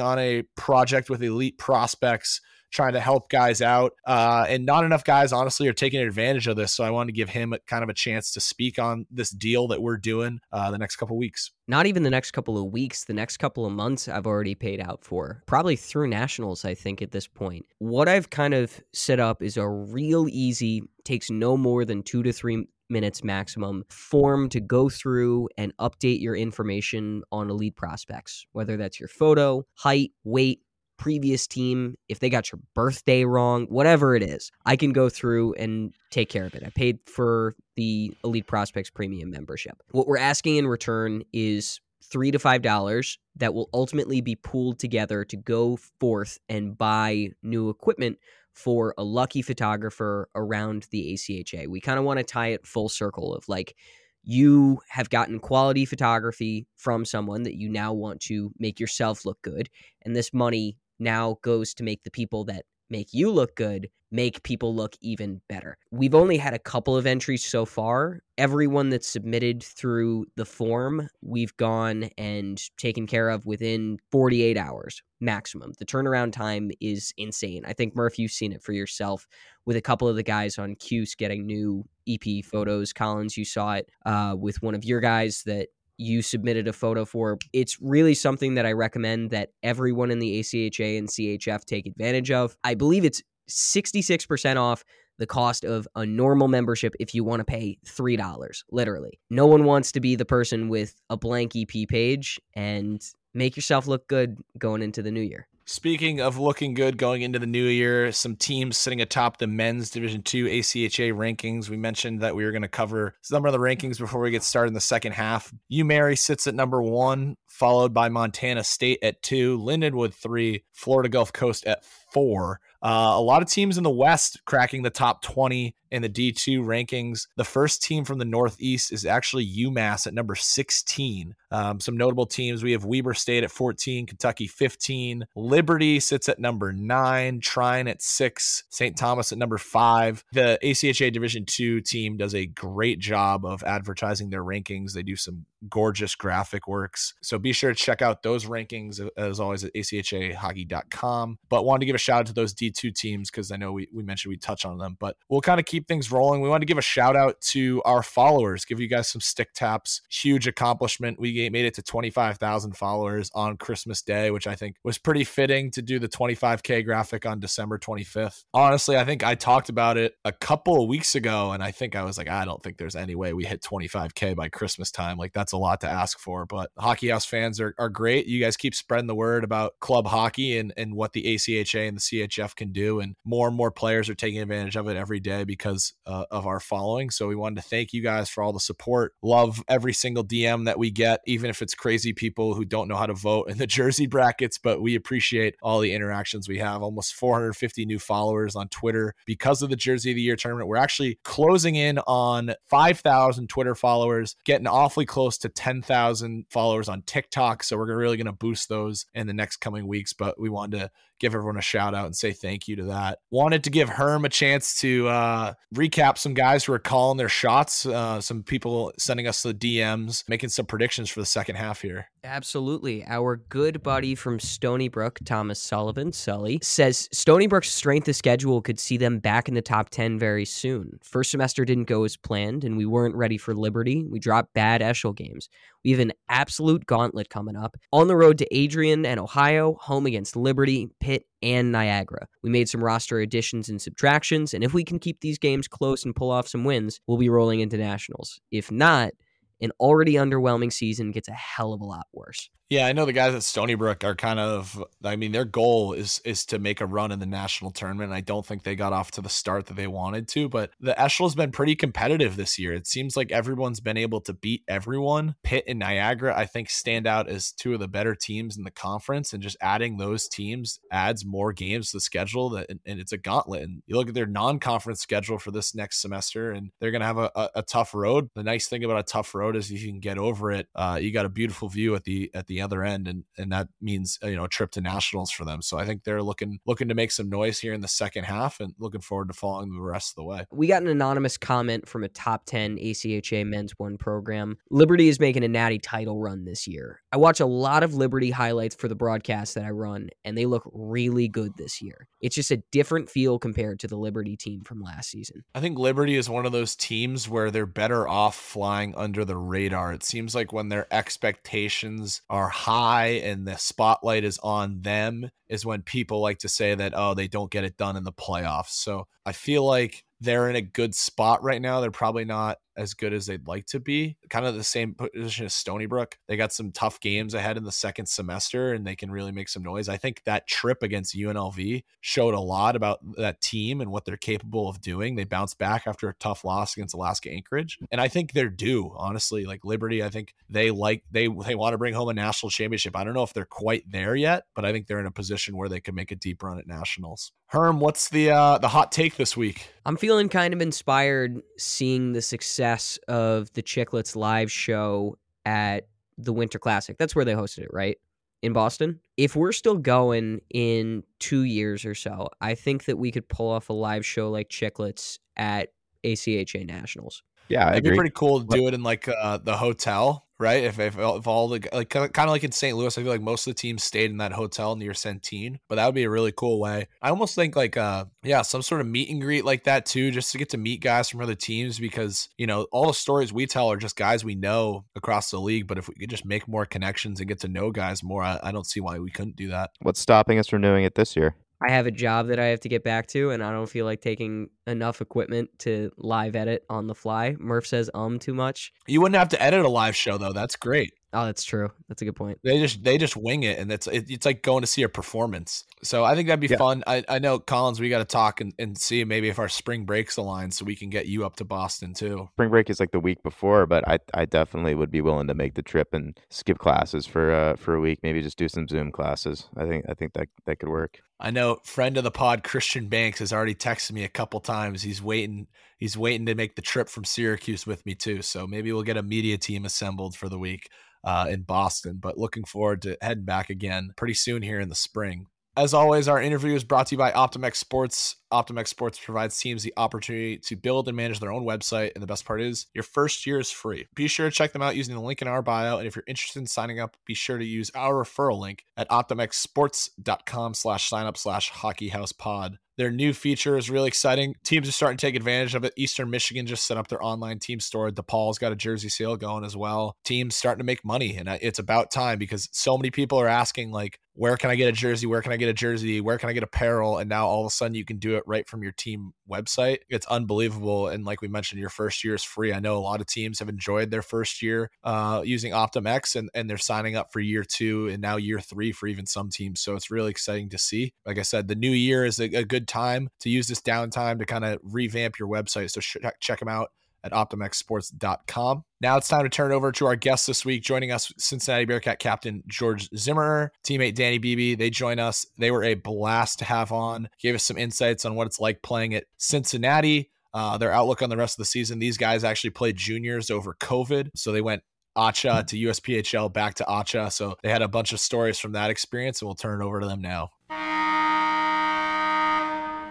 on 0.00 0.18
a 0.18 0.42
project 0.56 1.10
with 1.10 1.22
elite 1.22 1.58
prospects 1.58 2.40
trying 2.72 2.92
to 2.92 3.00
help 3.00 3.28
guys 3.28 3.62
out. 3.62 3.92
Uh, 4.06 4.46
and 4.48 4.66
not 4.66 4.84
enough 4.84 5.04
guys, 5.04 5.32
honestly, 5.32 5.68
are 5.68 5.72
taking 5.72 6.00
advantage 6.00 6.46
of 6.46 6.56
this. 6.56 6.72
So 6.72 6.84
I 6.84 6.90
wanted 6.90 7.08
to 7.08 7.16
give 7.16 7.28
him 7.28 7.52
a, 7.52 7.58
kind 7.60 7.82
of 7.82 7.88
a 7.88 7.94
chance 7.94 8.32
to 8.32 8.40
speak 8.40 8.78
on 8.78 9.06
this 9.10 9.30
deal 9.30 9.68
that 9.68 9.82
we're 9.82 9.96
doing 9.96 10.40
uh, 10.52 10.70
the 10.70 10.78
next 10.78 10.96
couple 10.96 11.16
weeks. 11.16 11.50
Not 11.68 11.86
even 11.86 12.02
the 12.02 12.10
next 12.10 12.32
couple 12.32 12.58
of 12.58 12.72
weeks, 12.72 13.04
the 13.04 13.14
next 13.14 13.38
couple 13.38 13.66
of 13.66 13.72
months, 13.72 14.08
I've 14.08 14.26
already 14.26 14.54
paid 14.54 14.80
out 14.80 15.04
for. 15.04 15.42
Probably 15.46 15.76
through 15.76 16.08
nationals, 16.08 16.64
I 16.64 16.74
think, 16.74 17.02
at 17.02 17.12
this 17.12 17.26
point. 17.26 17.66
What 17.78 18.08
I've 18.08 18.30
kind 18.30 18.54
of 18.54 18.80
set 18.92 19.20
up 19.20 19.42
is 19.42 19.56
a 19.56 19.68
real 19.68 20.28
easy, 20.28 20.82
takes 21.04 21.30
no 21.30 21.56
more 21.56 21.84
than 21.84 22.02
two 22.02 22.22
to 22.22 22.32
three 22.32 22.66
minutes 22.88 23.24
maximum 23.24 23.84
form 23.88 24.48
to 24.48 24.60
go 24.60 24.88
through 24.88 25.48
and 25.58 25.76
update 25.78 26.20
your 26.20 26.36
information 26.36 27.22
on 27.32 27.50
elite 27.50 27.76
prospects, 27.76 28.46
whether 28.52 28.76
that's 28.76 29.00
your 29.00 29.08
photo, 29.08 29.66
height, 29.74 30.12
weight, 30.24 30.60
previous 30.96 31.46
team, 31.46 31.96
if 32.08 32.20
they 32.20 32.30
got 32.30 32.50
your 32.50 32.60
birthday 32.74 33.24
wrong, 33.24 33.66
whatever 33.66 34.14
it 34.16 34.22
is, 34.22 34.50
I 34.64 34.76
can 34.76 34.92
go 34.92 35.08
through 35.08 35.54
and 35.54 35.92
take 36.10 36.28
care 36.28 36.44
of 36.44 36.54
it. 36.54 36.62
I 36.64 36.70
paid 36.70 36.98
for 37.06 37.54
the 37.76 38.14
Elite 38.24 38.46
Prospects 38.46 38.90
Premium 38.90 39.30
membership. 39.30 39.82
What 39.90 40.06
we're 40.06 40.18
asking 40.18 40.56
in 40.56 40.66
return 40.66 41.22
is 41.32 41.80
three 42.02 42.30
to 42.30 42.38
five 42.38 42.62
dollars 42.62 43.18
that 43.36 43.54
will 43.54 43.68
ultimately 43.74 44.20
be 44.20 44.36
pooled 44.36 44.78
together 44.78 45.24
to 45.24 45.36
go 45.36 45.76
forth 45.98 46.38
and 46.48 46.76
buy 46.76 47.30
new 47.42 47.68
equipment 47.68 48.18
for 48.52 48.94
a 48.96 49.04
lucky 49.04 49.42
photographer 49.42 50.28
around 50.34 50.86
the 50.90 51.12
ACHA. 51.12 51.68
We 51.68 51.80
kind 51.80 51.98
of 51.98 52.04
want 52.04 52.18
to 52.18 52.24
tie 52.24 52.48
it 52.48 52.66
full 52.66 52.88
circle 52.88 53.34
of 53.34 53.46
like 53.48 53.76
you 54.22 54.80
have 54.88 55.10
gotten 55.10 55.38
quality 55.38 55.84
photography 55.84 56.66
from 56.76 57.04
someone 57.04 57.44
that 57.44 57.54
you 57.54 57.68
now 57.68 57.92
want 57.92 58.20
to 58.20 58.50
make 58.58 58.80
yourself 58.80 59.24
look 59.24 59.40
good 59.42 59.68
and 60.04 60.16
this 60.16 60.32
money 60.32 60.76
now 60.98 61.38
goes 61.42 61.74
to 61.74 61.84
make 61.84 62.02
the 62.02 62.10
people 62.10 62.44
that 62.44 62.64
make 62.90 63.08
you 63.12 63.30
look 63.30 63.54
good 63.56 63.88
make 64.10 64.42
people 64.42 64.74
look 64.74 64.94
even 65.00 65.40
better. 65.48 65.76
We've 65.90 66.14
only 66.14 66.36
had 66.36 66.54
a 66.54 66.58
couple 66.58 66.96
of 66.96 67.06
entries 67.06 67.44
so 67.44 67.64
far. 67.64 68.20
Everyone 68.38 68.90
that's 68.90 69.08
submitted 69.08 69.62
through 69.62 70.26
the 70.36 70.44
form, 70.44 71.08
we've 71.22 71.56
gone 71.56 72.10
and 72.16 72.62
taken 72.76 73.06
care 73.06 73.30
of 73.30 73.46
within 73.46 73.98
48 74.12 74.56
hours 74.56 75.02
maximum. 75.20 75.72
The 75.78 75.86
turnaround 75.86 76.32
time 76.32 76.70
is 76.80 77.12
insane. 77.16 77.64
I 77.66 77.72
think 77.72 77.96
Murph, 77.96 78.18
you've 78.18 78.32
seen 78.32 78.52
it 78.52 78.62
for 78.62 78.72
yourself 78.72 79.26
with 79.64 79.76
a 79.76 79.82
couple 79.82 80.08
of 80.08 80.16
the 80.16 80.22
guys 80.22 80.58
on 80.58 80.76
Cuse 80.76 81.14
getting 81.14 81.46
new 81.46 81.84
EP 82.08 82.44
photos. 82.44 82.92
Collins, 82.92 83.36
you 83.36 83.44
saw 83.44 83.74
it 83.74 83.88
uh, 84.04 84.36
with 84.38 84.62
one 84.62 84.74
of 84.74 84.84
your 84.84 85.00
guys 85.00 85.42
that 85.46 85.68
you 85.98 86.22
submitted 86.22 86.68
a 86.68 86.72
photo 86.72 87.04
for. 87.04 87.38
It's 87.52 87.80
really 87.80 88.14
something 88.14 88.54
that 88.54 88.66
I 88.66 88.72
recommend 88.72 89.30
that 89.30 89.50
everyone 89.62 90.10
in 90.10 90.18
the 90.18 90.40
ACHA 90.40 90.98
and 90.98 91.08
CHF 91.08 91.64
take 91.64 91.86
advantage 91.86 92.30
of. 92.30 92.56
I 92.64 92.74
believe 92.74 93.04
it's 93.04 93.22
66% 93.48 94.56
off 94.56 94.84
the 95.18 95.26
cost 95.26 95.64
of 95.64 95.88
a 95.94 96.04
normal 96.04 96.48
membership 96.48 96.94
if 97.00 97.14
you 97.14 97.24
want 97.24 97.40
to 97.40 97.44
pay 97.44 97.78
$3, 97.86 98.62
literally. 98.70 99.18
No 99.30 99.46
one 99.46 99.64
wants 99.64 99.92
to 99.92 100.00
be 100.00 100.14
the 100.14 100.26
person 100.26 100.68
with 100.68 101.00
a 101.08 101.16
blank 101.16 101.52
EP 101.56 101.88
page 101.88 102.38
and 102.54 103.02
make 103.32 103.56
yourself 103.56 103.86
look 103.86 104.06
good 104.08 104.38
going 104.58 104.82
into 104.82 105.02
the 105.02 105.10
new 105.10 105.22
year. 105.22 105.48
Speaking 105.68 106.20
of 106.20 106.38
looking 106.38 106.74
good 106.74 106.96
going 106.96 107.22
into 107.22 107.40
the 107.40 107.46
new 107.46 107.64
year, 107.64 108.12
some 108.12 108.36
teams 108.36 108.76
sitting 108.76 109.00
atop 109.00 109.38
the 109.38 109.48
men's 109.48 109.90
Division 109.90 110.22
Two 110.22 110.44
ACHA 110.44 111.12
rankings. 111.12 111.68
We 111.68 111.76
mentioned 111.76 112.20
that 112.20 112.36
we 112.36 112.44
were 112.44 112.52
going 112.52 112.62
to 112.62 112.68
cover 112.68 113.16
some 113.20 113.44
of 113.44 113.50
the 113.50 113.58
rankings 113.58 113.98
before 113.98 114.20
we 114.20 114.30
get 114.30 114.44
started 114.44 114.68
in 114.68 114.74
the 114.74 114.80
second 114.80 115.14
half. 115.14 115.52
UMary 115.72 116.16
sits 116.16 116.46
at 116.46 116.54
number 116.54 116.80
one, 116.80 117.36
followed 117.56 117.94
by 117.94 118.10
Montana 118.10 118.62
State 118.62 118.98
at 119.02 119.22
two, 119.22 119.58
Lindenwood 119.58 120.12
three, 120.12 120.64
Florida 120.72 121.08
Gulf 121.08 121.32
Coast 121.32 121.66
at 121.66 121.84
four. 121.84 122.60
Uh, 122.82 123.14
a 123.16 123.20
lot 123.20 123.42
of 123.42 123.48
teams 123.48 123.78
in 123.78 123.84
the 123.84 123.90
West 123.90 124.44
cracking 124.44 124.82
the 124.82 124.90
top 124.90 125.22
20 125.22 125.74
in 125.90 126.02
the 126.02 126.08
D2 126.08 126.60
rankings. 126.60 127.26
The 127.36 127.44
first 127.44 127.82
team 127.82 128.04
from 128.04 128.18
the 128.18 128.24
Northeast 128.24 128.92
is 128.92 129.06
actually 129.06 129.46
UMass 129.46 130.06
at 130.06 130.14
number 130.14 130.34
16. 130.34 131.34
Um, 131.50 131.80
some 131.80 131.96
notable 131.96 132.26
teams 132.26 132.62
we 132.62 132.72
have 132.72 132.84
Weber 132.84 133.14
State 133.14 133.44
at 133.44 133.50
14, 133.50 134.06
Kentucky 134.06 134.46
15, 134.46 135.26
Liberty 135.34 136.00
sits 136.00 136.28
at 136.28 136.38
number 136.38 136.72
nine, 136.72 137.40
Trine 137.40 137.88
at 137.88 138.02
six, 138.02 138.64
St. 138.68 138.96
Thomas 138.96 139.32
at 139.32 139.38
number 139.38 139.58
five. 139.58 140.24
The 140.32 140.58
ACHA 140.62 141.12
Division 141.12 141.44
two 141.44 141.80
team 141.80 142.16
does 142.16 142.34
a 142.34 142.46
great 142.46 142.98
job 142.98 143.44
of 143.44 143.62
advertising 143.62 144.30
their 144.30 144.44
rankings. 144.44 144.92
They 144.92 145.02
do 145.02 145.16
some 145.16 145.46
gorgeous 145.68 146.14
graphic 146.14 146.68
works. 146.68 147.14
So 147.22 147.38
be 147.38 147.52
sure 147.52 147.70
to 147.72 147.76
check 147.76 148.02
out 148.02 148.22
those 148.22 148.46
rankings 148.46 149.06
as 149.16 149.40
always 149.40 149.64
at 149.64 149.74
achahockey.com. 149.74 151.38
But 151.48 151.64
wanted 151.64 151.80
to 151.80 151.86
give 151.86 151.94
a 151.94 151.98
shout 151.98 152.20
out 152.20 152.26
to 152.26 152.32
those 152.32 152.54
D2 152.54 152.94
teams 152.94 153.30
because 153.30 153.50
I 153.52 153.56
know 153.56 153.72
we, 153.72 153.88
we 153.92 154.02
mentioned 154.02 154.30
we 154.30 154.36
touch 154.36 154.64
on 154.64 154.78
them, 154.78 154.96
but 154.98 155.16
we'll 155.28 155.40
kind 155.40 155.60
of 155.60 155.66
keep 155.66 155.86
things 155.88 156.10
rolling. 156.10 156.40
We 156.40 156.48
want 156.48 156.62
to 156.62 156.66
give 156.66 156.78
a 156.78 156.82
shout 156.82 157.16
out 157.16 157.40
to 157.52 157.82
our 157.84 158.02
followers, 158.02 158.64
give 158.64 158.80
you 158.80 158.88
guys 158.88 159.08
some 159.08 159.20
stick 159.20 159.52
taps. 159.54 160.02
Huge 160.10 160.46
accomplishment. 160.46 161.20
We 161.20 161.48
made 161.50 161.64
it 161.64 161.74
to 161.74 161.82
25,000 161.82 162.76
followers 162.76 163.30
on 163.34 163.56
Christmas 163.56 164.02
Day, 164.02 164.30
which 164.30 164.46
I 164.46 164.54
think 164.54 164.76
was 164.84 164.98
pretty 164.98 165.24
fitting 165.24 165.70
to 165.72 165.82
do 165.82 165.98
the 165.98 166.08
25K 166.08 166.84
graphic 166.84 167.26
on 167.26 167.40
December 167.40 167.78
25th. 167.78 168.44
Honestly, 168.54 168.96
I 168.96 169.04
think 169.04 169.24
I 169.24 169.34
talked 169.34 169.68
about 169.68 169.96
it 169.96 170.14
a 170.24 170.32
couple 170.32 170.82
of 170.82 170.88
weeks 170.88 171.14
ago, 171.14 171.52
and 171.52 171.62
I 171.62 171.70
think 171.70 171.96
I 171.96 172.04
was 172.04 172.18
like, 172.18 172.28
I 172.28 172.44
don't 172.44 172.62
think 172.62 172.78
there's 172.78 172.96
any 172.96 173.14
way 173.14 173.32
we 173.32 173.44
hit 173.44 173.62
25K 173.62 174.34
by 174.34 174.48
Christmas 174.48 174.90
time. 174.90 175.16
Like, 175.16 175.32
that's 175.32 175.52
a 175.56 175.58
lot 175.58 175.80
to 175.80 175.88
ask 175.88 176.18
for, 176.18 176.46
but 176.46 176.70
Hockey 176.78 177.08
House 177.08 177.24
fans 177.24 177.60
are, 177.60 177.74
are 177.78 177.88
great. 177.88 178.26
You 178.26 178.40
guys 178.40 178.56
keep 178.56 178.74
spreading 178.74 179.06
the 179.06 179.14
word 179.14 179.44
about 179.44 179.74
club 179.80 180.06
hockey 180.06 180.58
and, 180.58 180.72
and 180.76 180.94
what 180.94 181.12
the 181.12 181.24
ACHA 181.24 181.88
and 181.88 181.96
the 181.96 182.00
CHF 182.00 182.54
can 182.54 182.72
do. 182.72 183.00
And 183.00 183.16
more 183.24 183.48
and 183.48 183.56
more 183.56 183.70
players 183.70 184.08
are 184.08 184.14
taking 184.14 184.40
advantage 184.40 184.76
of 184.76 184.88
it 184.88 184.96
every 184.96 185.20
day 185.20 185.44
because 185.44 185.94
uh, 186.06 186.24
of 186.30 186.46
our 186.46 186.60
following. 186.60 187.10
So 187.10 187.26
we 187.26 187.36
wanted 187.36 187.62
to 187.62 187.68
thank 187.68 187.92
you 187.92 188.02
guys 188.02 188.28
for 188.28 188.42
all 188.42 188.52
the 188.52 188.60
support. 188.60 189.14
Love 189.22 189.62
every 189.68 189.92
single 189.92 190.24
DM 190.24 190.66
that 190.66 190.78
we 190.78 190.90
get, 190.90 191.20
even 191.26 191.50
if 191.50 191.62
it's 191.62 191.74
crazy 191.74 192.12
people 192.12 192.54
who 192.54 192.64
don't 192.64 192.88
know 192.88 192.96
how 192.96 193.06
to 193.06 193.14
vote 193.14 193.50
in 193.50 193.58
the 193.58 193.66
jersey 193.76 194.06
brackets, 194.06 194.58
but 194.58 194.82
we 194.82 194.94
appreciate 194.94 195.56
all 195.62 195.80
the 195.80 195.92
interactions 195.92 196.48
we 196.48 196.58
have. 196.58 196.82
Almost 196.82 197.14
450 197.14 197.86
new 197.86 197.98
followers 197.98 198.54
on 198.54 198.68
Twitter 198.68 199.14
because 199.26 199.62
of 199.62 199.70
the 199.70 199.76
Jersey 199.76 200.10
of 200.10 200.16
the 200.16 200.22
Year 200.22 200.36
tournament. 200.36 200.68
We're 200.68 200.76
actually 200.76 201.18
closing 201.24 201.74
in 201.74 201.98
on 202.00 202.54
5,000 202.68 203.48
Twitter 203.48 203.74
followers, 203.74 204.36
getting 204.44 204.66
awfully 204.66 205.06
close 205.06 205.35
to 205.38 205.48
10,000 205.48 206.46
followers 206.50 206.88
on 206.88 207.02
TikTok. 207.02 207.62
So 207.62 207.76
we're 207.76 207.96
really 207.96 208.16
going 208.16 208.26
to 208.26 208.32
boost 208.32 208.68
those 208.68 209.06
in 209.14 209.26
the 209.26 209.34
next 209.34 209.58
coming 209.58 209.86
weeks. 209.86 210.12
But 210.12 210.38
we 210.40 210.48
wanted 210.48 210.78
to 210.78 210.90
give 211.18 211.34
everyone 211.34 211.56
a 211.56 211.62
shout 211.62 211.94
out 211.94 212.06
and 212.06 212.16
say 212.16 212.32
thank 212.32 212.68
you 212.68 212.76
to 212.76 212.84
that. 212.84 213.18
Wanted 213.30 213.64
to 213.64 213.70
give 213.70 213.88
Herm 213.88 214.24
a 214.24 214.28
chance 214.28 214.78
to 214.80 215.08
uh, 215.08 215.54
recap 215.74 216.18
some 216.18 216.34
guys 216.34 216.64
who 216.64 216.72
are 216.72 216.78
calling 216.78 217.16
their 217.16 217.28
shots, 217.28 217.86
uh, 217.86 218.20
some 218.20 218.42
people 218.42 218.92
sending 218.98 219.26
us 219.26 219.42
the 219.42 219.54
DMs, 219.54 220.24
making 220.28 220.50
some 220.50 220.66
predictions 220.66 221.10
for 221.10 221.20
the 221.20 221.26
second 221.26 221.56
half 221.56 221.80
here. 221.82 222.08
Absolutely. 222.24 223.04
Our 223.06 223.36
good 223.36 223.82
buddy 223.82 224.16
from 224.16 224.40
Stony 224.40 224.88
Brook, 224.88 225.20
Thomas 225.24 225.60
Sullivan, 225.60 226.12
Sully, 226.12 226.58
says 226.60 227.08
Stony 227.12 227.46
Brook's 227.46 227.72
strength 227.72 228.08
of 228.08 228.16
schedule 228.16 228.60
could 228.60 228.80
see 228.80 228.96
them 228.96 229.20
back 229.20 229.48
in 229.48 229.54
the 229.54 229.62
top 229.62 229.90
10 229.90 230.18
very 230.18 230.44
soon. 230.44 230.98
First 231.04 231.30
semester 231.30 231.64
didn't 231.64 231.84
go 231.84 232.04
as 232.04 232.16
planned, 232.16 232.64
and 232.64 232.76
we 232.76 232.84
weren't 232.84 233.14
ready 233.14 233.38
for 233.38 233.54
Liberty. 233.54 234.04
We 234.10 234.18
dropped 234.18 234.54
bad 234.54 234.80
ESCHL 234.80 235.14
games. 235.14 235.48
We 235.84 235.92
have 235.92 236.00
an 236.00 236.14
absolute 236.28 236.84
gauntlet 236.86 237.30
coming 237.30 237.54
up 237.54 237.76
on 237.92 238.08
the 238.08 238.16
road 238.16 238.38
to 238.38 238.54
Adrian 238.54 239.06
and 239.06 239.20
Ohio, 239.20 239.74
home 239.74 240.04
against 240.06 240.34
Liberty, 240.34 240.90
Pitt, 241.06 241.22
and 241.40 241.70
Niagara. 241.70 242.26
We 242.42 242.50
made 242.50 242.68
some 242.68 242.82
roster 242.82 243.20
additions 243.20 243.68
and 243.68 243.80
subtractions, 243.80 244.52
and 244.52 244.64
if 244.64 244.74
we 244.74 244.82
can 244.82 244.98
keep 244.98 245.20
these 245.20 245.38
games 245.38 245.68
close 245.68 246.04
and 246.04 246.16
pull 246.16 246.32
off 246.32 246.48
some 246.48 246.64
wins, 246.64 247.00
we'll 247.06 247.16
be 247.16 247.28
rolling 247.28 247.60
into 247.60 247.76
nationals. 247.76 248.40
If 248.50 248.72
not, 248.72 249.12
an 249.60 249.70
already 249.78 250.14
underwhelming 250.14 250.72
season 250.72 251.12
gets 251.12 251.28
a 251.28 251.32
hell 251.32 251.72
of 251.72 251.80
a 251.80 251.84
lot 251.84 252.08
worse. 252.12 252.50
Yeah, 252.68 252.86
I 252.86 252.92
know 252.92 253.04
the 253.04 253.12
guys 253.12 253.32
at 253.32 253.44
Stony 253.44 253.76
Brook 253.76 254.02
are 254.02 254.16
kind 254.16 254.40
of 254.40 254.82
I 255.04 255.14
mean 255.14 255.30
their 255.30 255.44
goal 255.44 255.92
is 255.92 256.20
is 256.24 256.44
to 256.46 256.58
make 256.58 256.80
a 256.80 256.86
run 256.86 257.12
in 257.12 257.20
the 257.20 257.26
national 257.26 257.70
tournament. 257.70 258.12
I 258.12 258.22
don't 258.22 258.44
think 258.44 258.64
they 258.64 258.74
got 258.74 258.92
off 258.92 259.12
to 259.12 259.20
the 259.20 259.28
start 259.28 259.66
that 259.66 259.76
they 259.76 259.86
wanted 259.86 260.26
to, 260.28 260.48
but 260.48 260.72
the 260.80 260.92
ESCHL 260.98 261.26
has 261.26 261.34
been 261.36 261.52
pretty 261.52 261.76
competitive 261.76 262.34
this 262.34 262.58
year. 262.58 262.72
It 262.72 262.88
seems 262.88 263.16
like 263.16 263.30
everyone's 263.30 263.78
been 263.78 263.96
able 263.96 264.20
to 264.22 264.32
beat 264.32 264.64
everyone. 264.66 265.36
Pitt 265.44 265.62
and 265.68 265.78
Niagara 265.78 266.36
I 266.36 266.46
think 266.46 266.68
stand 266.68 267.06
out 267.06 267.28
as 267.28 267.52
two 267.52 267.72
of 267.72 267.78
the 267.78 267.86
better 267.86 268.16
teams 268.16 268.56
in 268.56 268.64
the 268.64 268.72
conference 268.72 269.32
and 269.32 269.44
just 269.44 269.56
adding 269.60 269.96
those 269.96 270.26
teams 270.26 270.80
adds 270.90 271.24
more 271.24 271.52
games 271.52 271.92
to 271.92 271.98
the 271.98 272.00
schedule 272.00 272.50
that 272.50 272.66
and, 272.68 272.80
and 272.84 272.98
it's 272.98 273.12
a 273.12 273.18
gauntlet. 273.18 273.62
And 273.62 273.84
you 273.86 273.94
look 273.94 274.08
at 274.08 274.14
their 274.14 274.26
non-conference 274.26 275.00
schedule 275.00 275.38
for 275.38 275.52
this 275.52 275.72
next 275.72 276.02
semester 276.02 276.50
and 276.50 276.72
they're 276.80 276.90
going 276.90 277.00
to 277.00 277.06
have 277.06 277.18
a, 277.18 277.30
a, 277.36 277.50
a, 277.56 277.62
tough 277.62 277.94
road. 277.94 278.28
The 278.34 278.42
nice 278.42 278.66
thing 278.66 278.82
about 278.82 278.98
a 278.98 279.04
tough 279.04 279.36
road 279.36 279.54
is 279.54 279.70
you 279.70 279.88
can 279.88 280.00
get 280.00 280.18
over 280.18 280.50
it. 280.50 280.66
Uh, 280.74 280.98
you 281.00 281.12
got 281.12 281.26
a 281.26 281.28
beautiful 281.28 281.68
view 281.68 281.94
at 281.94 282.02
the 282.02 282.28
at 282.34 282.48
the 282.48 282.55
the 282.56 282.62
other 282.62 282.82
end, 282.82 283.06
and 283.06 283.24
and 283.36 283.52
that 283.52 283.68
means 283.80 284.18
uh, 284.24 284.28
you 284.28 284.36
know 284.36 284.44
a 284.44 284.48
trip 284.48 284.70
to 284.72 284.80
nationals 284.80 285.30
for 285.30 285.44
them. 285.44 285.62
So 285.62 285.78
I 285.78 285.84
think 285.84 286.04
they're 286.04 286.22
looking 286.22 286.58
looking 286.66 286.88
to 286.88 286.94
make 286.94 287.10
some 287.10 287.28
noise 287.28 287.58
here 287.58 287.74
in 287.74 287.82
the 287.82 287.88
second 287.88 288.24
half, 288.24 288.60
and 288.60 288.74
looking 288.78 289.00
forward 289.00 289.28
to 289.28 289.34
following 289.34 289.72
the 289.72 289.80
rest 289.80 290.12
of 290.12 290.16
the 290.16 290.24
way. 290.24 290.46
We 290.50 290.66
got 290.66 290.82
an 290.82 290.88
anonymous 290.88 291.36
comment 291.36 291.88
from 291.88 292.02
a 292.04 292.08
top 292.08 292.46
ten 292.46 292.76
ACHA 292.78 293.46
Men's 293.46 293.72
One 293.78 293.98
program. 293.98 294.56
Liberty 294.70 295.08
is 295.08 295.20
making 295.20 295.44
a 295.44 295.48
natty 295.48 295.78
title 295.78 296.18
run 296.18 296.44
this 296.44 296.66
year. 296.66 297.02
I 297.12 297.18
watch 297.18 297.40
a 297.40 297.46
lot 297.46 297.82
of 297.82 297.94
Liberty 297.94 298.30
highlights 298.30 298.74
for 298.74 298.88
the 298.88 298.94
broadcast 298.94 299.54
that 299.54 299.64
I 299.64 299.70
run, 299.70 300.08
and 300.24 300.36
they 300.36 300.46
look 300.46 300.68
really 300.72 301.28
good 301.28 301.52
this 301.56 301.82
year. 301.82 302.08
It's 302.20 302.34
just 302.34 302.50
a 302.50 302.62
different 302.72 303.10
feel 303.10 303.38
compared 303.38 303.80
to 303.80 303.88
the 303.88 303.96
Liberty 303.96 304.36
team 304.36 304.62
from 304.64 304.80
last 304.80 305.10
season. 305.10 305.44
I 305.54 305.60
think 305.60 305.78
Liberty 305.78 306.16
is 306.16 306.30
one 306.30 306.46
of 306.46 306.52
those 306.52 306.74
teams 306.74 307.28
where 307.28 307.50
they're 307.50 307.66
better 307.66 308.08
off 308.08 308.36
flying 308.36 308.94
under 308.96 309.24
the 309.24 309.36
radar. 309.36 309.92
It 309.92 310.02
seems 310.02 310.34
like 310.34 310.52
when 310.52 310.68
their 310.68 310.86
expectations 310.92 312.22
are 312.30 312.45
are 312.46 312.50
high 312.50 313.06
and 313.24 313.46
the 313.46 313.56
spotlight 313.56 314.22
is 314.24 314.38
on 314.38 314.82
them 314.82 315.30
is 315.48 315.66
when 315.66 315.82
people 315.82 316.20
like 316.20 316.38
to 316.38 316.48
say 316.48 316.74
that 316.74 316.92
oh 316.94 317.14
they 317.14 317.26
don't 317.26 317.50
get 317.50 317.64
it 317.64 317.76
done 317.76 317.96
in 317.96 318.04
the 318.04 318.12
playoffs. 318.12 318.70
So 318.70 319.08
I 319.24 319.32
feel 319.32 319.64
like 319.64 320.04
they're 320.20 320.48
in 320.48 320.56
a 320.56 320.62
good 320.62 320.94
spot 320.94 321.42
right 321.42 321.60
now. 321.60 321.80
They're 321.80 321.90
probably 321.90 322.24
not 322.24 322.58
as 322.76 322.94
good 322.94 323.12
as 323.12 323.26
they'd 323.26 323.46
like 323.46 323.66
to 323.66 323.80
be. 323.80 324.16
Kind 324.28 324.46
of 324.46 324.54
the 324.54 324.64
same 324.64 324.94
position 324.94 325.46
as 325.46 325.54
Stony 325.54 325.86
Brook. 325.86 326.18
They 326.28 326.36
got 326.36 326.52
some 326.52 326.72
tough 326.72 327.00
games 327.00 327.34
ahead 327.34 327.56
in 327.56 327.64
the 327.64 327.72
second 327.72 328.06
semester 328.06 328.72
and 328.72 328.86
they 328.86 328.96
can 328.96 329.10
really 329.10 329.32
make 329.32 329.48
some 329.48 329.62
noise. 329.62 329.88
I 329.88 329.96
think 329.96 330.22
that 330.24 330.46
trip 330.46 330.82
against 330.82 331.16
UNLV 331.16 331.84
showed 332.00 332.34
a 332.34 332.40
lot 332.40 332.76
about 332.76 333.00
that 333.16 333.40
team 333.40 333.80
and 333.80 333.90
what 333.90 334.04
they're 334.04 334.16
capable 334.16 334.68
of 334.68 334.80
doing. 334.80 335.14
They 335.14 335.24
bounced 335.24 335.58
back 335.58 335.86
after 335.86 336.08
a 336.08 336.14
tough 336.14 336.44
loss 336.44 336.76
against 336.76 336.94
Alaska 336.94 337.30
Anchorage. 337.30 337.78
And 337.90 338.00
I 338.00 338.08
think 338.08 338.32
they're 338.32 338.48
due, 338.48 338.92
honestly. 338.96 339.46
Like 339.46 339.64
Liberty, 339.64 340.02
I 340.02 340.10
think 340.10 340.34
they 340.50 340.70
like 340.70 341.02
they 341.10 341.28
they 341.28 341.54
want 341.54 341.72
to 341.72 341.78
bring 341.78 341.94
home 341.94 342.08
a 342.08 342.14
national 342.14 342.50
championship. 342.50 342.96
I 342.96 343.04
don't 343.04 343.14
know 343.14 343.22
if 343.22 343.32
they're 343.32 343.44
quite 343.44 343.90
there 343.90 344.16
yet, 344.16 344.44
but 344.54 344.64
I 344.64 344.72
think 344.72 344.86
they're 344.86 345.00
in 345.00 345.06
a 345.06 345.10
position 345.10 345.56
where 345.56 345.68
they 345.68 345.80
can 345.80 345.94
make 345.94 346.10
a 346.10 346.16
deep 346.16 346.42
run 346.42 346.58
at 346.58 346.66
nationals. 346.66 347.32
Herm, 347.46 347.80
what's 347.80 348.08
the 348.08 348.30
uh 348.30 348.58
the 348.58 348.68
hot 348.68 348.92
take 348.92 349.16
this 349.16 349.36
week? 349.36 349.70
I'm 349.84 349.96
feeling 349.96 350.28
kind 350.28 350.52
of 350.52 350.60
inspired 350.60 351.40
seeing 351.56 352.12
the 352.12 352.22
success 352.22 352.65
of 353.08 353.52
the 353.52 353.62
Chiclets 353.62 354.16
live 354.16 354.50
show 354.50 355.16
at 355.44 355.88
the 356.18 356.32
Winter 356.32 356.58
Classic. 356.58 356.96
That's 356.98 357.14
where 357.14 357.24
they 357.24 357.34
hosted 357.34 357.60
it, 357.60 357.70
right? 357.72 357.98
In 358.42 358.52
Boston. 358.52 359.00
If 359.16 359.34
we're 359.34 359.52
still 359.52 359.76
going 359.76 360.40
in 360.50 361.04
two 361.18 361.42
years 361.42 361.84
or 361.84 361.94
so, 361.94 362.28
I 362.40 362.54
think 362.54 362.84
that 362.84 362.98
we 362.98 363.10
could 363.10 363.28
pull 363.28 363.50
off 363.50 363.70
a 363.70 363.72
live 363.72 364.04
show 364.04 364.30
like 364.30 364.48
Chiclets 364.48 365.18
at 365.36 365.70
ACHA 366.04 366.66
Nationals. 366.66 367.22
Yeah, 367.48 367.70
it'd 367.70 367.84
be 367.84 367.94
pretty 367.94 368.10
cool 368.10 368.40
to 368.40 368.46
do 368.46 368.66
it 368.66 368.74
in 368.74 368.82
like 368.82 369.08
uh, 369.08 369.38
the 369.38 369.56
hotel 369.56 370.25
right? 370.38 370.64
If, 370.64 370.78
if, 370.78 370.98
if 370.98 371.26
all 371.26 371.48
the 371.48 371.68
like 371.72 371.90
kind 371.90 372.10
of 372.16 372.28
like 372.28 372.44
in 372.44 372.52
St. 372.52 372.76
Louis, 372.76 372.96
I 372.96 373.02
feel 373.02 373.10
like 373.10 373.20
most 373.20 373.46
of 373.46 373.54
the 373.54 373.58
teams 373.60 373.82
stayed 373.82 374.10
in 374.10 374.18
that 374.18 374.32
hotel 374.32 374.76
near 374.76 374.92
Centene, 374.92 375.58
but 375.68 375.76
that 375.76 375.86
would 375.86 375.94
be 375.94 376.04
a 376.04 376.10
really 376.10 376.32
cool 376.32 376.60
way. 376.60 376.88
I 377.00 377.10
almost 377.10 377.34
think 377.34 377.56
like 377.56 377.76
uh 377.76 378.06
yeah, 378.22 378.42
some 378.42 378.62
sort 378.62 378.80
of 378.80 378.86
meet 378.86 379.10
and 379.10 379.20
greet 379.20 379.44
like 379.44 379.64
that 379.64 379.86
too, 379.86 380.10
just 380.10 380.32
to 380.32 380.38
get 380.38 380.50
to 380.50 380.58
meet 380.58 380.80
guys 380.80 381.08
from 381.08 381.20
other 381.20 381.34
teams 381.34 381.78
because 381.78 382.28
you 382.36 382.46
know 382.46 382.66
all 382.72 382.88
the 382.88 382.94
stories 382.94 383.32
we 383.32 383.46
tell 383.46 383.70
are 383.70 383.76
just 383.76 383.96
guys 383.96 384.24
we 384.24 384.34
know 384.34 384.84
across 384.94 385.30
the 385.30 385.40
league. 385.40 385.66
But 385.66 385.78
if 385.78 385.88
we 385.88 385.94
could 385.94 386.10
just 386.10 386.24
make 386.24 386.48
more 386.48 386.66
connections 386.66 387.20
and 387.20 387.28
get 387.28 387.40
to 387.40 387.48
know 387.48 387.70
guys 387.70 388.02
more, 388.02 388.22
I, 388.22 388.38
I 388.42 388.52
don't 388.52 388.66
see 388.66 388.80
why 388.80 388.98
we 388.98 389.10
couldn't 389.10 389.36
do 389.36 389.48
that. 389.48 389.70
What's 389.80 390.00
stopping 390.00 390.38
us 390.38 390.48
from 390.48 390.62
doing 390.62 390.84
it 390.84 390.94
this 390.94 391.16
year? 391.16 391.34
I 391.60 391.72
have 391.72 391.86
a 391.86 391.90
job 391.90 392.28
that 392.28 392.38
I 392.38 392.46
have 392.46 392.60
to 392.60 392.68
get 392.68 392.84
back 392.84 393.06
to, 393.08 393.30
and 393.30 393.42
I 393.42 393.50
don't 393.50 393.68
feel 393.68 393.86
like 393.86 394.00
taking 394.00 394.50
enough 394.66 395.00
equipment 395.00 395.50
to 395.60 395.90
live 395.96 396.36
edit 396.36 396.64
on 396.68 396.86
the 396.86 396.94
fly. 396.94 397.36
Murph 397.38 397.66
says 397.66 397.90
um 397.94 398.18
too 398.18 398.34
much. 398.34 398.72
You 398.86 399.00
wouldn't 399.00 399.18
have 399.18 399.30
to 399.30 399.42
edit 399.42 399.64
a 399.64 399.68
live 399.68 399.96
show 399.96 400.18
though. 400.18 400.32
That's 400.32 400.56
great. 400.56 400.92
Oh, 401.12 401.24
that's 401.24 401.44
true. 401.44 401.70
That's 401.88 402.02
a 402.02 402.04
good 402.04 402.16
point. 402.16 402.38
They 402.42 402.58
just 402.58 402.82
they 402.82 402.98
just 402.98 403.16
wing 403.16 403.42
it, 403.42 403.58
and 403.58 403.70
it's 403.70 403.86
it, 403.86 404.06
it's 404.08 404.26
like 404.26 404.42
going 404.42 404.62
to 404.62 404.66
see 404.66 404.82
a 404.82 404.88
performance. 404.88 405.64
So 405.82 406.04
I 406.04 406.14
think 406.14 406.28
that'd 406.28 406.40
be 406.40 406.48
yeah. 406.48 406.58
fun. 406.58 406.82
I, 406.86 407.04
I 407.08 407.18
know 407.20 407.38
Collins, 407.38 407.80
we 407.80 407.88
got 407.88 407.98
to 407.98 408.04
talk 408.04 408.40
and, 408.40 408.52
and 408.58 408.76
see 408.76 409.04
maybe 409.04 409.28
if 409.28 409.38
our 409.38 409.48
spring 409.48 409.84
breaks 409.84 410.16
align, 410.16 410.50
so 410.50 410.64
we 410.64 410.74
can 410.74 410.90
get 410.90 411.06
you 411.06 411.24
up 411.24 411.36
to 411.36 411.44
Boston 411.44 411.94
too. 411.94 412.28
Spring 412.32 412.50
break 412.50 412.68
is 412.68 412.80
like 412.80 412.90
the 412.90 413.00
week 413.00 413.22
before, 413.22 413.66
but 413.66 413.86
I 413.88 413.98
I 414.14 414.24
definitely 414.24 414.74
would 414.74 414.90
be 414.90 415.00
willing 415.00 415.28
to 415.28 415.34
make 415.34 415.54
the 415.54 415.62
trip 415.62 415.94
and 415.94 416.18
skip 416.28 416.58
classes 416.58 417.06
for 417.06 417.32
uh 417.32 417.56
for 417.56 417.74
a 417.74 417.80
week. 417.80 418.00
Maybe 418.02 418.20
just 418.20 418.38
do 418.38 418.48
some 418.48 418.66
Zoom 418.68 418.90
classes. 418.90 419.48
I 419.56 419.66
think 419.66 419.86
I 419.88 419.94
think 419.94 420.12
that 420.14 420.28
that 420.44 420.58
could 420.58 420.68
work. 420.68 421.00
I 421.18 421.30
know 421.30 421.60
friend 421.64 421.96
of 421.96 422.04
the 422.04 422.10
pod 422.10 422.42
Christian 422.42 422.88
Banks 422.88 423.20
has 423.20 423.32
already 423.32 423.54
texted 423.54 423.92
me 423.92 424.04
a 424.04 424.08
couple 424.08 424.40
times. 424.40 424.82
He's 424.82 425.00
waiting 425.00 425.46
he's 425.78 425.96
waiting 425.96 426.26
to 426.26 426.34
make 426.34 426.56
the 426.56 426.62
trip 426.62 426.88
from 426.88 427.04
Syracuse 427.04 427.66
with 427.66 427.84
me 427.86 427.94
too. 427.94 428.22
So 428.22 428.46
maybe 428.46 428.72
we'll 428.72 428.82
get 428.82 428.96
a 428.96 429.02
media 429.02 429.38
team 429.38 429.64
assembled 429.64 430.16
for 430.16 430.28
the 430.28 430.38
week 430.38 430.68
uh, 431.04 431.26
in 431.28 431.42
Boston. 431.42 431.98
But 432.00 432.18
looking 432.18 432.44
forward 432.44 432.82
to 432.82 432.96
heading 433.00 433.24
back 433.24 433.50
again 433.50 433.90
pretty 433.96 434.14
soon 434.14 434.42
here 434.42 434.60
in 434.60 434.68
the 434.68 434.74
spring. 434.74 435.26
As 435.58 435.72
always, 435.72 436.06
our 436.06 436.20
interview 436.20 436.54
is 436.54 436.64
brought 436.64 436.88
to 436.88 436.94
you 436.94 436.98
by 436.98 437.12
OptimX 437.12 437.56
Sports. 437.56 438.16
OptimX 438.30 438.68
Sports 438.68 438.98
provides 439.02 439.38
teams 439.38 439.62
the 439.62 439.72
opportunity 439.78 440.36
to 440.36 440.54
build 440.54 440.86
and 440.86 440.94
manage 440.94 441.18
their 441.18 441.32
own 441.32 441.46
website. 441.46 441.92
And 441.94 442.02
the 442.02 442.06
best 442.06 442.26
part 442.26 442.42
is, 442.42 442.66
your 442.74 442.82
first 442.82 443.26
year 443.26 443.40
is 443.40 443.50
free. 443.50 443.86
Be 443.94 444.06
sure 444.06 444.28
to 444.28 444.36
check 444.36 444.52
them 444.52 444.60
out 444.60 444.76
using 444.76 444.94
the 444.94 445.00
link 445.00 445.22
in 445.22 445.28
our 445.28 445.40
bio. 445.40 445.78
And 445.78 445.86
if 445.86 445.96
you're 445.96 446.04
interested 446.06 446.40
in 446.40 446.46
signing 446.46 446.78
up, 446.78 446.98
be 447.06 447.14
sure 447.14 447.38
to 447.38 447.44
use 447.44 447.70
our 447.74 448.04
referral 448.04 448.38
link 448.38 448.66
at 448.76 448.86
optimxsports.com 448.90 450.52
slash 450.52 450.90
signup 450.90 451.16
slash 451.16 451.50
hockeyhousepod. 451.50 452.58
Their 452.76 452.90
new 452.90 453.12
feature 453.12 453.56
is 453.56 453.70
really 453.70 453.88
exciting. 453.88 454.34
Teams 454.44 454.68
are 454.68 454.72
starting 454.72 454.98
to 454.98 455.06
take 455.06 455.16
advantage 455.16 455.54
of 455.54 455.64
it. 455.64 455.72
Eastern 455.76 456.10
Michigan 456.10 456.46
just 456.46 456.66
set 456.66 456.76
up 456.76 456.88
their 456.88 457.02
online 457.02 457.38
team 457.38 457.60
store. 457.60 457.90
DePaul's 457.90 458.38
got 458.38 458.52
a 458.52 458.56
jersey 458.56 458.88
sale 458.88 459.16
going 459.16 459.44
as 459.44 459.56
well. 459.56 459.96
Teams 460.04 460.36
starting 460.36 460.58
to 460.58 460.64
make 460.64 460.84
money, 460.84 461.16
and 461.16 461.28
it's 461.40 461.58
about 461.58 461.90
time 461.90 462.18
because 462.18 462.48
so 462.52 462.76
many 462.76 462.90
people 462.90 463.18
are 463.18 463.28
asking, 463.28 463.70
like, 463.70 463.98
where 464.16 464.36
can 464.36 464.50
I 464.50 464.56
get 464.56 464.68
a 464.68 464.72
jersey? 464.72 465.06
Where 465.06 465.20
can 465.20 465.32
I 465.32 465.36
get 465.36 465.50
a 465.50 465.52
jersey? 465.52 466.00
Where 466.00 466.16
can 466.18 466.30
I 466.30 466.32
get 466.32 466.42
apparel? 466.42 466.98
And 466.98 467.08
now 467.08 467.26
all 467.26 467.42
of 467.42 467.46
a 467.46 467.50
sudden 467.50 467.74
you 467.74 467.84
can 467.84 467.98
do 467.98 468.16
it 468.16 468.24
right 468.26 468.48
from 468.48 468.62
your 468.62 468.72
team 468.72 469.12
website. 469.30 469.80
It's 469.90 470.06
unbelievable. 470.06 470.88
And 470.88 471.04
like 471.04 471.20
we 471.20 471.28
mentioned, 471.28 471.60
your 471.60 471.68
first 471.68 472.02
year 472.02 472.14
is 472.14 472.24
free. 472.24 472.52
I 472.52 472.58
know 472.58 472.78
a 472.78 472.80
lot 472.80 473.00
of 473.02 473.06
teams 473.06 473.38
have 473.40 473.48
enjoyed 473.48 473.90
their 473.90 474.02
first 474.02 474.42
year 474.42 474.70
uh, 474.82 475.22
using 475.24 475.52
OptimX 475.52 476.16
and, 476.16 476.30
and 476.34 476.48
they're 476.48 476.56
signing 476.56 476.96
up 476.96 477.12
for 477.12 477.20
year 477.20 477.44
two 477.44 477.88
and 477.88 478.00
now 478.00 478.16
year 478.16 478.40
three 478.40 478.72
for 478.72 478.86
even 478.86 479.04
some 479.04 479.28
teams. 479.28 479.60
So 479.60 479.74
it's 479.74 479.90
really 479.90 480.10
exciting 480.10 480.48
to 480.50 480.58
see. 480.58 480.94
Like 481.04 481.18
I 481.18 481.22
said, 481.22 481.48
the 481.48 481.54
new 481.54 481.70
year 481.70 482.06
is 482.06 482.18
a, 482.18 482.24
a 482.24 482.44
good 482.44 482.65
time 482.66 483.08
to 483.20 483.30
use 483.30 483.48
this 483.48 483.60
downtime 483.60 484.18
to 484.18 484.26
kind 484.26 484.44
of 484.44 484.58
revamp 484.62 485.18
your 485.18 485.28
website. 485.28 485.70
So 485.70 485.80
sh- 485.80 485.96
check 486.20 486.38
them 486.38 486.48
out 486.48 486.70
at 487.06 487.12
optimxsports.com. 487.12 488.64
Now 488.80 488.96
it's 488.96 489.08
time 489.08 489.22
to 489.22 489.28
turn 489.28 489.52
it 489.52 489.54
over 489.54 489.72
to 489.72 489.86
our 489.86 489.96
guests 489.96 490.26
this 490.26 490.44
week. 490.44 490.62
Joining 490.62 490.90
us, 490.90 491.12
Cincinnati 491.16 491.64
Bearcat 491.64 491.98
captain 491.98 492.42
George 492.46 492.90
Zimmerer, 492.90 493.50
teammate 493.64 493.94
Danny 493.94 494.18
Beebe. 494.18 494.56
They 494.56 494.70
join 494.70 494.98
us. 494.98 495.24
They 495.38 495.50
were 495.50 495.64
a 495.64 495.74
blast 495.74 496.40
to 496.40 496.44
have 496.44 496.72
on. 496.72 497.08
Gave 497.20 497.34
us 497.34 497.44
some 497.44 497.56
insights 497.56 498.04
on 498.04 498.14
what 498.14 498.26
it's 498.26 498.40
like 498.40 498.62
playing 498.62 498.94
at 498.94 499.04
Cincinnati. 499.16 500.10
Uh, 500.34 500.58
their 500.58 500.72
outlook 500.72 501.00
on 501.00 501.08
the 501.08 501.16
rest 501.16 501.34
of 501.34 501.38
the 501.38 501.46
season. 501.46 501.78
These 501.78 501.96
guys 501.96 502.22
actually 502.22 502.50
played 502.50 502.76
juniors 502.76 503.30
over 503.30 503.54
COVID, 503.54 504.10
so 504.14 504.32
they 504.32 504.42
went 504.42 504.62
ACHA 504.94 505.46
to 505.46 505.56
USPHL, 505.56 506.30
back 506.30 506.54
to 506.54 506.64
ACHA. 506.64 507.10
So 507.12 507.36
they 507.42 507.50
had 507.50 507.62
a 507.62 507.68
bunch 507.68 507.92
of 507.92 508.00
stories 508.00 508.38
from 508.38 508.52
that 508.52 508.68
experience, 508.68 509.22
and 509.22 509.28
we'll 509.28 509.34
turn 509.34 509.62
it 509.62 509.64
over 509.64 509.80
to 509.80 509.86
them 509.86 510.02
now. 510.02 510.30